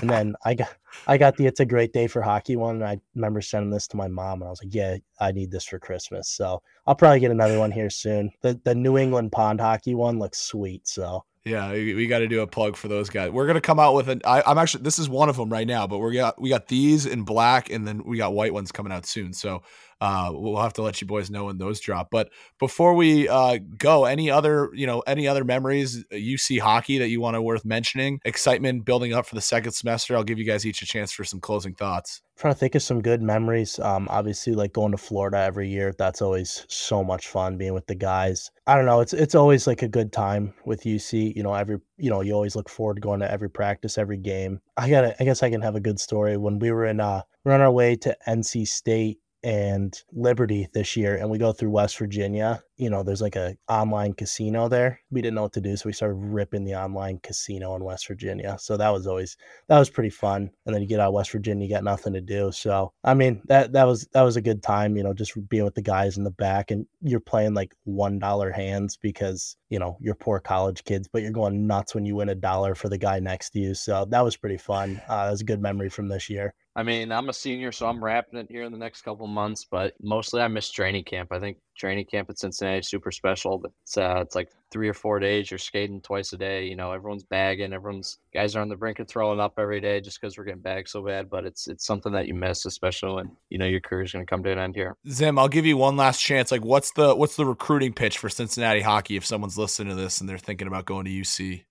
And 0.00 0.10
then 0.10 0.34
I 0.44 0.54
got 0.54 0.74
I 1.06 1.18
got 1.18 1.36
the 1.36 1.46
It's 1.46 1.60
a 1.60 1.64
Great 1.64 1.92
Day 1.92 2.08
for 2.08 2.20
Hockey 2.20 2.56
one. 2.56 2.76
And 2.76 2.84
I 2.84 2.98
remember 3.14 3.40
sending 3.40 3.70
this 3.70 3.86
to 3.88 3.96
my 3.96 4.08
mom 4.08 4.40
and 4.40 4.48
I 4.48 4.50
was 4.50 4.62
like, 4.64 4.74
Yeah, 4.74 4.96
I 5.20 5.30
need 5.30 5.52
this 5.52 5.64
for 5.64 5.78
Christmas. 5.78 6.28
So 6.28 6.62
I'll 6.86 6.96
probably 6.96 7.20
get 7.20 7.30
another 7.30 7.60
one 7.60 7.70
here 7.70 7.90
soon. 7.90 8.32
The 8.40 8.60
the 8.64 8.74
New 8.74 8.98
England 8.98 9.30
pond 9.30 9.60
hockey 9.60 9.94
one 9.94 10.18
looks 10.18 10.40
sweet. 10.40 10.88
So 10.88 11.24
yeah, 11.44 11.72
we 11.72 12.06
got 12.06 12.20
to 12.20 12.28
do 12.28 12.40
a 12.40 12.46
plug 12.46 12.74
for 12.74 12.88
those 12.88 13.10
guys. 13.10 13.30
We're 13.30 13.46
gonna 13.46 13.60
come 13.60 13.78
out 13.78 13.94
with 13.94 14.08
an. 14.08 14.22
I, 14.24 14.42
I'm 14.46 14.56
actually 14.56 14.82
this 14.82 14.98
is 14.98 15.10
one 15.10 15.28
of 15.28 15.36
them 15.36 15.50
right 15.50 15.66
now, 15.66 15.86
but 15.86 15.98
we 15.98 16.14
got 16.14 16.40
we 16.40 16.48
got 16.48 16.68
these 16.68 17.04
in 17.04 17.24
black, 17.24 17.70
and 17.70 17.86
then 17.86 18.02
we 18.04 18.16
got 18.16 18.32
white 18.32 18.54
ones 18.54 18.72
coming 18.72 18.92
out 18.92 19.04
soon. 19.04 19.34
So 19.34 19.62
uh, 20.04 20.30
we'll 20.34 20.60
have 20.60 20.74
to 20.74 20.82
let 20.82 21.00
you 21.00 21.06
boys 21.06 21.30
know 21.30 21.46
when 21.46 21.56
those 21.56 21.80
drop. 21.80 22.08
But 22.10 22.28
before 22.58 22.92
we 22.92 23.26
uh, 23.26 23.58
go, 23.78 24.04
any 24.04 24.30
other 24.30 24.68
you 24.74 24.86
know 24.86 25.02
any 25.06 25.26
other 25.26 25.44
memories 25.44 26.04
UC 26.12 26.60
hockey 26.60 26.98
that 26.98 27.08
you 27.08 27.22
want 27.22 27.36
to 27.36 27.42
worth 27.42 27.64
mentioning? 27.64 28.20
Excitement 28.26 28.84
building 28.84 29.14
up 29.14 29.24
for 29.24 29.34
the 29.34 29.40
second 29.40 29.72
semester. 29.72 30.14
I'll 30.14 30.22
give 30.22 30.38
you 30.38 30.44
guys 30.44 30.66
each 30.66 30.82
a 30.82 30.86
chance 30.86 31.10
for 31.10 31.24
some 31.24 31.40
closing 31.40 31.74
thoughts. 31.74 32.20
I'm 32.36 32.40
trying 32.40 32.52
to 32.52 32.60
think 32.60 32.74
of 32.74 32.82
some 32.82 33.00
good 33.00 33.22
memories. 33.22 33.78
Um, 33.78 34.06
obviously, 34.10 34.54
like 34.54 34.74
going 34.74 34.92
to 34.92 34.98
Florida 34.98 35.38
every 35.38 35.70
year. 35.70 35.94
That's 35.96 36.20
always 36.20 36.66
so 36.68 37.02
much 37.02 37.28
fun 37.28 37.56
being 37.56 37.72
with 37.72 37.86
the 37.86 37.94
guys. 37.94 38.50
I 38.66 38.76
don't 38.76 38.84
know. 38.84 39.00
It's 39.00 39.14
it's 39.14 39.34
always 39.34 39.66
like 39.66 39.80
a 39.80 39.88
good 39.88 40.12
time 40.12 40.52
with 40.66 40.82
UC. 40.82 41.34
You 41.34 41.42
know, 41.42 41.54
every 41.54 41.78
you 41.96 42.10
know 42.10 42.20
you 42.20 42.34
always 42.34 42.56
look 42.56 42.68
forward 42.68 42.96
to 42.96 43.00
going 43.00 43.20
to 43.20 43.30
every 43.30 43.48
practice, 43.48 43.96
every 43.96 44.18
game. 44.18 44.60
I 44.76 44.90
got. 44.90 45.14
I 45.18 45.24
guess 45.24 45.42
I 45.42 45.48
can 45.48 45.62
have 45.62 45.76
a 45.76 45.80
good 45.80 45.98
story 45.98 46.36
when 46.36 46.58
we 46.58 46.70
were 46.72 46.84
in. 46.84 47.00
Uh, 47.00 47.22
we're 47.42 47.52
on 47.52 47.62
our 47.62 47.72
way 47.72 47.96
to 47.96 48.14
NC 48.28 48.68
State 48.68 49.18
and 49.44 50.02
Liberty 50.12 50.68
this 50.72 50.96
year, 50.96 51.16
and 51.16 51.30
we 51.30 51.38
go 51.38 51.52
through 51.52 51.70
West 51.70 51.98
Virginia. 51.98 52.62
You 52.76 52.90
know, 52.90 53.02
there's 53.02 53.22
like 53.22 53.36
a 53.36 53.56
online 53.68 54.14
casino 54.14 54.68
there. 54.68 55.00
We 55.10 55.22
didn't 55.22 55.36
know 55.36 55.42
what 55.42 55.52
to 55.54 55.60
do, 55.60 55.76
so 55.76 55.86
we 55.86 55.92
started 55.92 56.16
ripping 56.16 56.64
the 56.64 56.74
online 56.74 57.20
casino 57.22 57.74
in 57.76 57.84
West 57.84 58.06
Virginia. 58.08 58.56
So 58.58 58.76
that 58.76 58.92
was 58.92 59.06
always 59.06 59.36
that 59.68 59.78
was 59.78 59.90
pretty 59.90 60.10
fun. 60.10 60.50
And 60.66 60.74
then 60.74 60.82
you 60.82 60.88
get 60.88 61.00
out 61.00 61.08
of 61.08 61.14
West 61.14 61.30
Virginia, 61.30 61.66
you 61.66 61.72
got 61.72 61.84
nothing 61.84 62.12
to 62.14 62.20
do. 62.20 62.50
So 62.52 62.92
I 63.04 63.14
mean, 63.14 63.42
that 63.46 63.72
that 63.72 63.86
was 63.86 64.06
that 64.12 64.22
was 64.22 64.36
a 64.36 64.42
good 64.42 64.62
time. 64.62 64.96
You 64.96 65.02
know, 65.02 65.12
just 65.14 65.32
being 65.48 65.64
with 65.64 65.74
the 65.74 65.82
guys 65.82 66.16
in 66.16 66.24
the 66.24 66.30
back, 66.30 66.70
and 66.70 66.86
you're 67.00 67.20
playing 67.20 67.54
like 67.54 67.74
one 67.84 68.18
dollar 68.18 68.50
hands 68.50 68.96
because 68.96 69.56
you 69.68 69.78
know 69.78 69.96
you're 70.00 70.14
poor 70.14 70.40
college 70.40 70.84
kids, 70.84 71.08
but 71.10 71.22
you're 71.22 71.30
going 71.30 71.66
nuts 71.66 71.94
when 71.94 72.04
you 72.04 72.16
win 72.16 72.28
a 72.28 72.34
dollar 72.34 72.74
for 72.74 72.88
the 72.88 72.98
guy 72.98 73.20
next 73.20 73.50
to 73.50 73.60
you. 73.60 73.74
So 73.74 74.04
that 74.10 74.24
was 74.24 74.36
pretty 74.36 74.58
fun. 74.58 75.00
Uh, 75.14 75.26
that 75.26 75.30
was 75.30 75.42
a 75.42 75.44
good 75.44 75.60
memory 75.60 75.88
from 75.88 76.08
this 76.08 76.28
year. 76.28 76.54
I 76.76 76.82
mean, 76.82 77.12
I'm 77.12 77.28
a 77.28 77.32
senior, 77.32 77.70
so 77.70 77.86
I'm 77.86 78.02
wrapping 78.02 78.38
it 78.38 78.48
here 78.50 78.64
in 78.64 78.72
the 78.72 78.78
next 78.78 79.02
couple 79.02 79.26
months. 79.28 79.64
But 79.64 79.94
mostly, 80.02 80.40
I 80.40 80.48
miss 80.48 80.70
training 80.70 81.04
camp. 81.04 81.30
I 81.30 81.38
think 81.38 81.58
training 81.76 82.06
camp 82.06 82.30
at 82.30 82.38
Cincinnati 82.38 82.82
super 82.82 83.10
special. 83.10 83.62
It's 83.82 83.96
uh, 83.96 84.20
it's 84.20 84.34
like 84.34 84.50
three 84.70 84.88
or 84.88 84.94
four 84.94 85.18
days. 85.20 85.50
You're 85.50 85.58
skating 85.58 86.00
twice 86.00 86.32
a 86.32 86.36
day. 86.36 86.66
You 86.66 86.76
know, 86.76 86.92
everyone's 86.92 87.24
bagging. 87.24 87.72
Everyone's 87.72 88.18
guys 88.32 88.56
are 88.56 88.60
on 88.60 88.68
the 88.68 88.76
brink 88.76 88.98
of 88.98 89.08
throwing 89.08 89.40
up 89.40 89.54
every 89.58 89.80
day 89.80 90.00
just 90.00 90.20
because 90.20 90.36
we're 90.36 90.44
getting 90.44 90.60
bagged 90.60 90.88
so 90.88 91.02
bad. 91.02 91.30
But 91.30 91.44
it's 91.44 91.66
it's 91.68 91.86
something 91.86 92.12
that 92.12 92.26
you 92.26 92.34
miss, 92.34 92.64
especially 92.66 93.14
when 93.14 93.36
you 93.50 93.58
know 93.58 93.66
your 93.66 93.80
career 93.80 94.02
is 94.02 94.12
going 94.12 94.24
to 94.24 94.30
come 94.30 94.42
to 94.42 94.52
an 94.52 94.58
end 94.58 94.74
here. 94.74 94.96
Zim, 95.08 95.38
I'll 95.38 95.48
give 95.48 95.66
you 95.66 95.76
one 95.76 95.96
last 95.96 96.20
chance. 96.20 96.50
Like, 96.50 96.64
what's 96.64 96.92
the 96.92 97.14
what's 97.14 97.36
the 97.36 97.46
recruiting 97.46 97.92
pitch 97.92 98.18
for 98.18 98.28
Cincinnati 98.28 98.80
hockey 98.80 99.16
if 99.16 99.24
someone's 99.26 99.58
listening 99.58 99.94
to 99.94 100.00
this 100.00 100.20
and 100.20 100.28
they're 100.28 100.38
thinking 100.38 100.68
about 100.68 100.84
going 100.84 101.04
to 101.04 101.10
UC? 101.10 101.64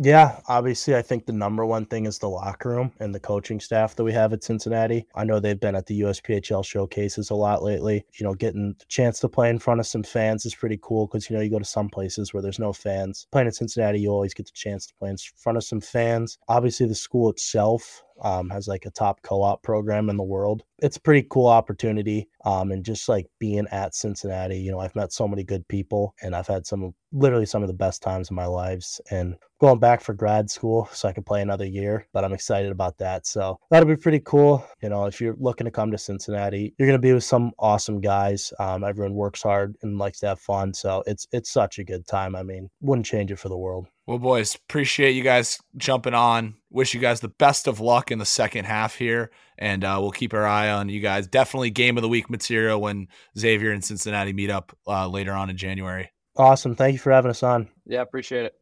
Yeah, 0.00 0.40
obviously, 0.46 0.94
I 0.94 1.02
think 1.02 1.26
the 1.26 1.32
number 1.32 1.66
one 1.66 1.84
thing 1.84 2.06
is 2.06 2.20
the 2.20 2.28
locker 2.28 2.68
room 2.68 2.92
and 3.00 3.12
the 3.12 3.18
coaching 3.18 3.58
staff 3.58 3.96
that 3.96 4.04
we 4.04 4.12
have 4.12 4.32
at 4.32 4.44
Cincinnati. 4.44 5.04
I 5.16 5.24
know 5.24 5.40
they've 5.40 5.58
been 5.58 5.74
at 5.74 5.86
the 5.86 6.02
USPHL 6.02 6.64
showcases 6.64 7.30
a 7.30 7.34
lot 7.34 7.64
lately. 7.64 8.06
You 8.12 8.24
know, 8.24 8.34
getting 8.34 8.76
the 8.78 8.84
chance 8.84 9.18
to 9.18 9.28
play 9.28 9.50
in 9.50 9.58
front 9.58 9.80
of 9.80 9.88
some 9.88 10.04
fans 10.04 10.46
is 10.46 10.54
pretty 10.54 10.78
cool 10.80 11.08
because, 11.08 11.28
you 11.28 11.34
know, 11.34 11.42
you 11.42 11.50
go 11.50 11.58
to 11.58 11.64
some 11.64 11.88
places 11.88 12.32
where 12.32 12.44
there's 12.44 12.60
no 12.60 12.72
fans. 12.72 13.26
Playing 13.32 13.48
at 13.48 13.56
Cincinnati, 13.56 13.98
you 13.98 14.10
always 14.10 14.34
get 14.34 14.46
the 14.46 14.52
chance 14.52 14.86
to 14.86 14.94
play 14.94 15.10
in 15.10 15.16
front 15.36 15.58
of 15.58 15.64
some 15.64 15.80
fans. 15.80 16.38
Obviously, 16.46 16.86
the 16.86 16.94
school 16.94 17.28
itself 17.28 18.04
um, 18.22 18.50
has 18.50 18.68
like 18.68 18.86
a 18.86 18.90
top 18.90 19.22
co-op 19.22 19.62
program 19.62 20.10
in 20.10 20.16
the 20.16 20.22
world. 20.22 20.62
It's 20.80 20.96
a 20.96 21.00
pretty 21.00 21.26
cool 21.30 21.46
opportunity. 21.46 22.28
Um, 22.44 22.70
and 22.70 22.84
just 22.84 23.08
like 23.08 23.26
being 23.38 23.66
at 23.70 23.94
Cincinnati, 23.94 24.58
you 24.58 24.70
know, 24.70 24.78
I've 24.78 24.94
met 24.94 25.12
so 25.12 25.26
many 25.26 25.44
good 25.44 25.66
people 25.68 26.14
and 26.22 26.34
I've 26.34 26.46
had 26.46 26.66
some 26.66 26.94
literally 27.12 27.46
some 27.46 27.62
of 27.62 27.68
the 27.68 27.74
best 27.74 28.02
times 28.02 28.30
in 28.30 28.36
my 28.36 28.46
lives 28.46 29.00
and 29.10 29.34
going 29.60 29.78
back 29.78 30.00
for 30.00 30.12
grad 30.12 30.50
school 30.50 30.88
so 30.92 31.08
I 31.08 31.12
can 31.12 31.24
play 31.24 31.42
another 31.42 31.64
year, 31.64 32.06
but 32.12 32.24
I'm 32.24 32.32
excited 32.32 32.70
about 32.70 32.98
that. 32.98 33.26
So 33.26 33.58
that'll 33.70 33.88
be 33.88 33.96
pretty 33.96 34.20
cool. 34.20 34.64
You 34.82 34.90
know, 34.90 35.06
if 35.06 35.20
you're 35.20 35.36
looking 35.38 35.64
to 35.64 35.70
come 35.70 35.90
to 35.90 35.98
Cincinnati, 35.98 36.74
you're 36.78 36.88
going 36.88 37.00
to 37.00 37.06
be 37.06 37.12
with 37.12 37.24
some 37.24 37.52
awesome 37.58 38.00
guys. 38.00 38.52
Um, 38.58 38.84
everyone 38.84 39.14
works 39.14 39.42
hard 39.42 39.74
and 39.82 39.98
likes 39.98 40.20
to 40.20 40.28
have 40.28 40.40
fun. 40.40 40.74
So 40.74 41.02
it's, 41.06 41.26
it's 41.32 41.50
such 41.50 41.78
a 41.78 41.84
good 41.84 42.06
time. 42.06 42.36
I 42.36 42.42
mean, 42.42 42.68
wouldn't 42.80 43.06
change 43.06 43.32
it 43.32 43.38
for 43.38 43.48
the 43.48 43.58
world. 43.58 43.86
Well, 44.08 44.18
boys, 44.18 44.54
appreciate 44.54 45.10
you 45.10 45.22
guys 45.22 45.60
jumping 45.76 46.14
on. 46.14 46.54
Wish 46.70 46.94
you 46.94 47.00
guys 47.00 47.20
the 47.20 47.28
best 47.28 47.66
of 47.66 47.78
luck 47.78 48.10
in 48.10 48.18
the 48.18 48.24
second 48.24 48.64
half 48.64 48.94
here, 48.94 49.30
and 49.58 49.84
uh, 49.84 49.98
we'll 50.00 50.12
keep 50.12 50.32
our 50.32 50.46
eye 50.46 50.70
on 50.70 50.88
you 50.88 51.00
guys. 51.00 51.26
Definitely 51.26 51.68
game 51.68 51.98
of 51.98 52.02
the 52.02 52.08
week 52.08 52.30
material 52.30 52.80
when 52.80 53.08
Xavier 53.38 53.70
and 53.70 53.84
Cincinnati 53.84 54.32
meet 54.32 54.48
up 54.48 54.74
uh, 54.86 55.06
later 55.06 55.34
on 55.34 55.50
in 55.50 55.58
January. 55.58 56.10
Awesome. 56.38 56.74
Thank 56.74 56.94
you 56.94 56.98
for 56.98 57.12
having 57.12 57.30
us 57.30 57.42
on. 57.42 57.68
Yeah, 57.84 58.00
appreciate 58.00 58.46
it. 58.46 58.57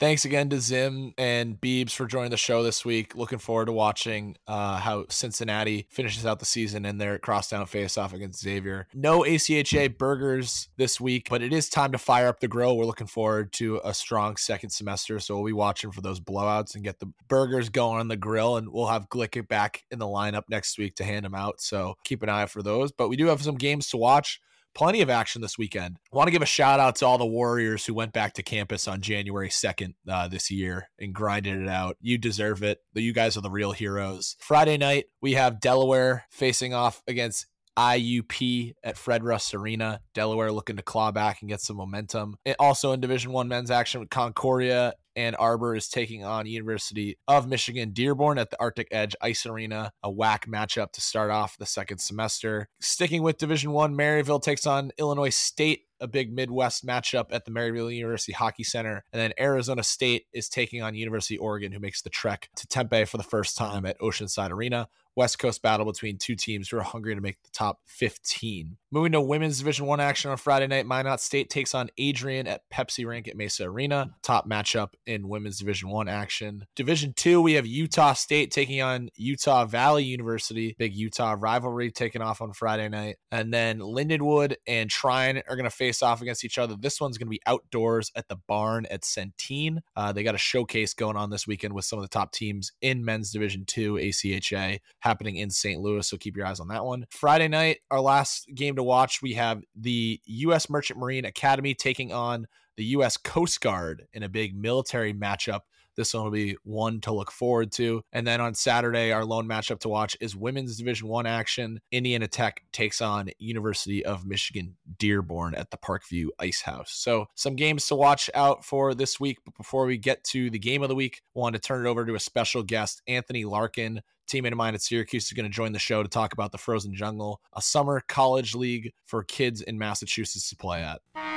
Thanks 0.00 0.24
again 0.24 0.50
to 0.50 0.60
Zim 0.60 1.14
and 1.16 1.58
Beebs 1.60 1.92
for 1.92 2.06
joining 2.06 2.32
the 2.32 2.36
show 2.36 2.64
this 2.64 2.84
week. 2.84 3.14
Looking 3.14 3.38
forward 3.38 3.66
to 3.66 3.72
watching 3.72 4.36
uh, 4.48 4.78
how 4.78 5.06
Cincinnati 5.08 5.86
finishes 5.88 6.26
out 6.26 6.40
the 6.40 6.44
season 6.44 6.84
in 6.84 6.98
their 6.98 7.18
crosstown 7.18 7.64
face-off 7.66 8.12
against 8.12 8.40
Xavier. 8.40 8.88
No 8.92 9.20
ACHA 9.20 9.96
burgers 9.96 10.68
this 10.76 11.00
week, 11.00 11.28
but 11.30 11.42
it 11.42 11.52
is 11.52 11.68
time 11.68 11.92
to 11.92 11.98
fire 11.98 12.26
up 12.26 12.40
the 12.40 12.48
grill. 12.48 12.76
We're 12.76 12.86
looking 12.86 13.06
forward 13.06 13.52
to 13.54 13.80
a 13.84 13.94
strong 13.94 14.36
second 14.36 14.70
semester, 14.70 15.20
so 15.20 15.36
we'll 15.36 15.46
be 15.46 15.52
watching 15.52 15.92
for 15.92 16.00
those 16.00 16.18
blowouts 16.18 16.74
and 16.74 16.82
get 16.82 16.98
the 16.98 17.12
burgers 17.28 17.68
going 17.68 18.00
on 18.00 18.08
the 18.08 18.16
grill. 18.16 18.56
And 18.56 18.68
we'll 18.70 18.88
have 18.88 19.08
Glick 19.08 19.46
back 19.46 19.84
in 19.92 20.00
the 20.00 20.06
lineup 20.06 20.42
next 20.48 20.76
week 20.76 20.96
to 20.96 21.04
hand 21.04 21.24
them 21.24 21.36
out. 21.36 21.60
So 21.60 21.94
keep 22.04 22.22
an 22.24 22.28
eye 22.28 22.42
out 22.42 22.50
for 22.50 22.62
those. 22.62 22.90
But 22.90 23.08
we 23.08 23.16
do 23.16 23.26
have 23.26 23.42
some 23.42 23.56
games 23.56 23.88
to 23.90 23.96
watch 23.96 24.40
plenty 24.74 25.00
of 25.00 25.10
action 25.10 25.42
this 25.42 25.58
weekend. 25.58 25.98
I 26.12 26.16
want 26.16 26.28
to 26.28 26.32
give 26.32 26.42
a 26.42 26.46
shout 26.46 26.80
out 26.80 26.96
to 26.96 27.06
all 27.06 27.18
the 27.18 27.26
Warriors 27.26 27.86
who 27.86 27.94
went 27.94 28.12
back 28.12 28.34
to 28.34 28.42
campus 28.42 28.86
on 28.88 29.00
January 29.00 29.48
2nd 29.48 29.94
uh, 30.08 30.28
this 30.28 30.50
year 30.50 30.88
and 30.98 31.14
grinded 31.14 31.62
it 31.62 31.68
out. 31.68 31.96
You 32.00 32.18
deserve 32.18 32.62
it. 32.62 32.80
You 32.94 33.12
guys 33.12 33.36
are 33.36 33.42
the 33.42 33.50
real 33.50 33.72
heroes. 33.72 34.36
Friday 34.40 34.76
night, 34.76 35.06
we 35.20 35.34
have 35.34 35.60
Delaware 35.60 36.26
facing 36.30 36.74
off 36.74 37.02
against 37.06 37.46
IUP 37.76 38.74
at 38.82 38.96
Fred 38.96 39.24
Rust 39.24 39.54
Arena. 39.54 40.00
Delaware 40.14 40.52
looking 40.52 40.76
to 40.76 40.82
claw 40.82 41.10
back 41.10 41.40
and 41.40 41.48
get 41.48 41.60
some 41.60 41.76
momentum. 41.76 42.36
Also 42.58 42.92
in 42.92 43.00
Division 43.00 43.32
One 43.32 43.48
men's 43.48 43.70
action 43.70 44.00
with 44.00 44.10
Concordia 44.10 44.94
Ann 45.16 45.34
Arbor 45.34 45.76
is 45.76 45.88
taking 45.88 46.24
on 46.24 46.46
University 46.46 47.18
of 47.28 47.48
Michigan 47.48 47.90
Dearborn 47.90 48.38
at 48.38 48.50
the 48.50 48.60
Arctic 48.60 48.88
Edge 48.90 49.14
Ice 49.20 49.46
Arena, 49.46 49.92
a 50.02 50.10
whack 50.10 50.46
matchup 50.46 50.92
to 50.92 51.00
start 51.00 51.30
off 51.30 51.56
the 51.58 51.66
second 51.66 51.98
semester. 51.98 52.68
Sticking 52.80 53.22
with 53.22 53.38
Division 53.38 53.72
One, 53.72 53.94
Maryville 53.94 54.42
takes 54.42 54.66
on 54.66 54.90
Illinois 54.98 55.34
State 55.34 55.84
a 56.00 56.08
big 56.08 56.32
Midwest 56.32 56.86
matchup 56.86 57.26
at 57.30 57.44
the 57.44 57.50
Maryville 57.50 57.94
University 57.94 58.32
Hockey 58.32 58.64
Center. 58.64 59.04
And 59.12 59.20
then 59.20 59.32
Arizona 59.38 59.82
State 59.82 60.26
is 60.32 60.48
taking 60.48 60.82
on 60.82 60.94
University 60.94 61.38
Oregon, 61.38 61.72
who 61.72 61.80
makes 61.80 62.02
the 62.02 62.10
trek 62.10 62.50
to 62.56 62.66
Tempe 62.66 63.04
for 63.04 63.16
the 63.16 63.22
first 63.22 63.56
time 63.56 63.86
at 63.86 63.98
Oceanside 64.00 64.50
Arena. 64.50 64.88
West 65.16 65.38
Coast 65.38 65.62
battle 65.62 65.86
between 65.86 66.18
two 66.18 66.34
teams 66.34 66.68
who 66.68 66.76
are 66.76 66.82
hungry 66.82 67.14
to 67.14 67.20
make 67.20 67.40
the 67.42 67.50
top 67.52 67.78
15. 67.86 68.76
Moving 68.90 69.12
to 69.12 69.20
women's 69.20 69.58
Division 69.58 69.86
One 69.86 70.00
action 70.00 70.30
on 70.30 70.36
Friday 70.36 70.66
night, 70.66 70.86
Minot 70.86 71.20
State 71.20 71.50
takes 71.50 71.74
on 71.74 71.88
Adrian 71.98 72.46
at 72.46 72.62
Pepsi 72.72 73.06
Rink 73.06 73.28
at 73.28 73.36
Maysa 73.36 73.66
Arena. 73.66 74.14
Top 74.22 74.48
matchup 74.48 74.94
in 75.06 75.28
women's 75.28 75.58
Division 75.58 75.88
One 75.88 76.08
action. 76.08 76.66
Division 76.74 77.12
Two, 77.14 77.40
we 77.40 77.54
have 77.54 77.66
Utah 77.66 78.12
State 78.12 78.50
taking 78.50 78.82
on 78.82 79.08
Utah 79.16 79.64
Valley 79.66 80.04
University. 80.04 80.74
Big 80.78 80.94
Utah 80.94 81.36
rivalry 81.38 81.90
taking 81.90 82.22
off 82.22 82.40
on 82.40 82.52
Friday 82.52 82.88
night, 82.88 83.16
and 83.30 83.52
then 83.52 83.78
Lindenwood 83.78 84.56
and 84.66 84.90
Trine 84.90 85.42
are 85.48 85.56
going 85.56 85.64
to 85.64 85.70
face 85.70 85.83
off 86.02 86.22
against 86.22 86.44
each 86.44 86.58
other. 86.58 86.76
This 86.78 87.00
one's 87.00 87.18
going 87.18 87.26
to 87.26 87.30
be 87.30 87.40
outdoors 87.46 88.10
at 88.14 88.28
the 88.28 88.36
barn 88.36 88.86
at 88.90 89.02
Centene. 89.02 89.78
Uh, 89.96 90.12
they 90.12 90.22
got 90.22 90.34
a 90.34 90.38
showcase 90.38 90.94
going 90.94 91.16
on 91.16 91.30
this 91.30 91.46
weekend 91.46 91.74
with 91.74 91.84
some 91.84 91.98
of 91.98 92.04
the 92.04 92.08
top 92.08 92.32
teams 92.32 92.72
in 92.80 93.04
men's 93.04 93.32
Division 93.32 93.64
Two 93.66 93.94
ACHA 93.94 94.80
happening 95.00 95.36
in 95.36 95.50
St. 95.50 95.80
Louis. 95.80 96.06
So 96.06 96.16
keep 96.16 96.36
your 96.36 96.46
eyes 96.46 96.60
on 96.60 96.68
that 96.68 96.84
one. 96.84 97.06
Friday 97.10 97.48
night, 97.48 97.78
our 97.90 98.00
last 98.00 98.46
game 98.54 98.76
to 98.76 98.82
watch, 98.82 99.22
we 99.22 99.34
have 99.34 99.62
the 99.74 100.20
U.S. 100.24 100.70
Merchant 100.70 100.98
Marine 100.98 101.24
Academy 101.24 101.74
taking 101.74 102.12
on 102.12 102.46
the 102.76 102.84
U.S. 102.84 103.16
Coast 103.16 103.60
Guard 103.60 104.06
in 104.12 104.22
a 104.22 104.28
big 104.28 104.56
military 104.56 105.14
matchup. 105.14 105.60
This 105.96 106.14
one 106.14 106.24
will 106.24 106.30
be 106.30 106.56
one 106.64 107.00
to 107.02 107.12
look 107.12 107.30
forward 107.30 107.72
to. 107.72 108.02
And 108.12 108.26
then 108.26 108.40
on 108.40 108.54
Saturday, 108.54 109.12
our 109.12 109.24
lone 109.24 109.46
matchup 109.46 109.80
to 109.80 109.88
watch 109.88 110.16
is 110.20 110.36
women's 110.36 110.76
Division 110.76 111.08
One 111.08 111.26
action. 111.26 111.80
Indiana 111.92 112.28
Tech 112.28 112.62
takes 112.72 113.00
on 113.00 113.30
University 113.38 114.04
of 114.04 114.26
Michigan 114.26 114.76
Dearborn 114.98 115.54
at 115.54 115.70
the 115.70 115.76
Parkview 115.76 116.28
Ice 116.38 116.62
House. 116.62 116.92
So 116.92 117.26
some 117.34 117.56
games 117.56 117.86
to 117.88 117.94
watch 117.94 118.30
out 118.34 118.64
for 118.64 118.94
this 118.94 119.18
week. 119.20 119.38
But 119.44 119.56
before 119.56 119.86
we 119.86 119.98
get 119.98 120.24
to 120.24 120.50
the 120.50 120.58
game 120.58 120.82
of 120.82 120.88
the 120.88 120.94
week, 120.94 121.22
I 121.36 121.38
want 121.38 121.54
to 121.54 121.60
turn 121.60 121.86
it 121.86 121.88
over 121.88 122.04
to 122.04 122.14
a 122.14 122.20
special 122.20 122.62
guest, 122.62 123.02
Anthony 123.06 123.44
Larkin, 123.44 124.02
teammate 124.28 124.52
of 124.52 124.58
mine 124.58 124.74
at 124.74 124.82
Syracuse 124.82 125.26
is 125.26 125.32
going 125.32 125.44
to 125.44 125.54
join 125.54 125.72
the 125.72 125.78
show 125.78 126.02
to 126.02 126.08
talk 126.08 126.32
about 126.32 126.52
the 126.52 126.58
Frozen 126.58 126.94
Jungle, 126.94 127.40
a 127.52 127.62
summer 127.62 128.02
college 128.08 128.54
league 128.54 128.92
for 129.04 129.22
kids 129.22 129.60
in 129.60 129.78
Massachusetts 129.78 130.48
to 130.50 130.56
play 130.56 130.82
at. 130.82 131.33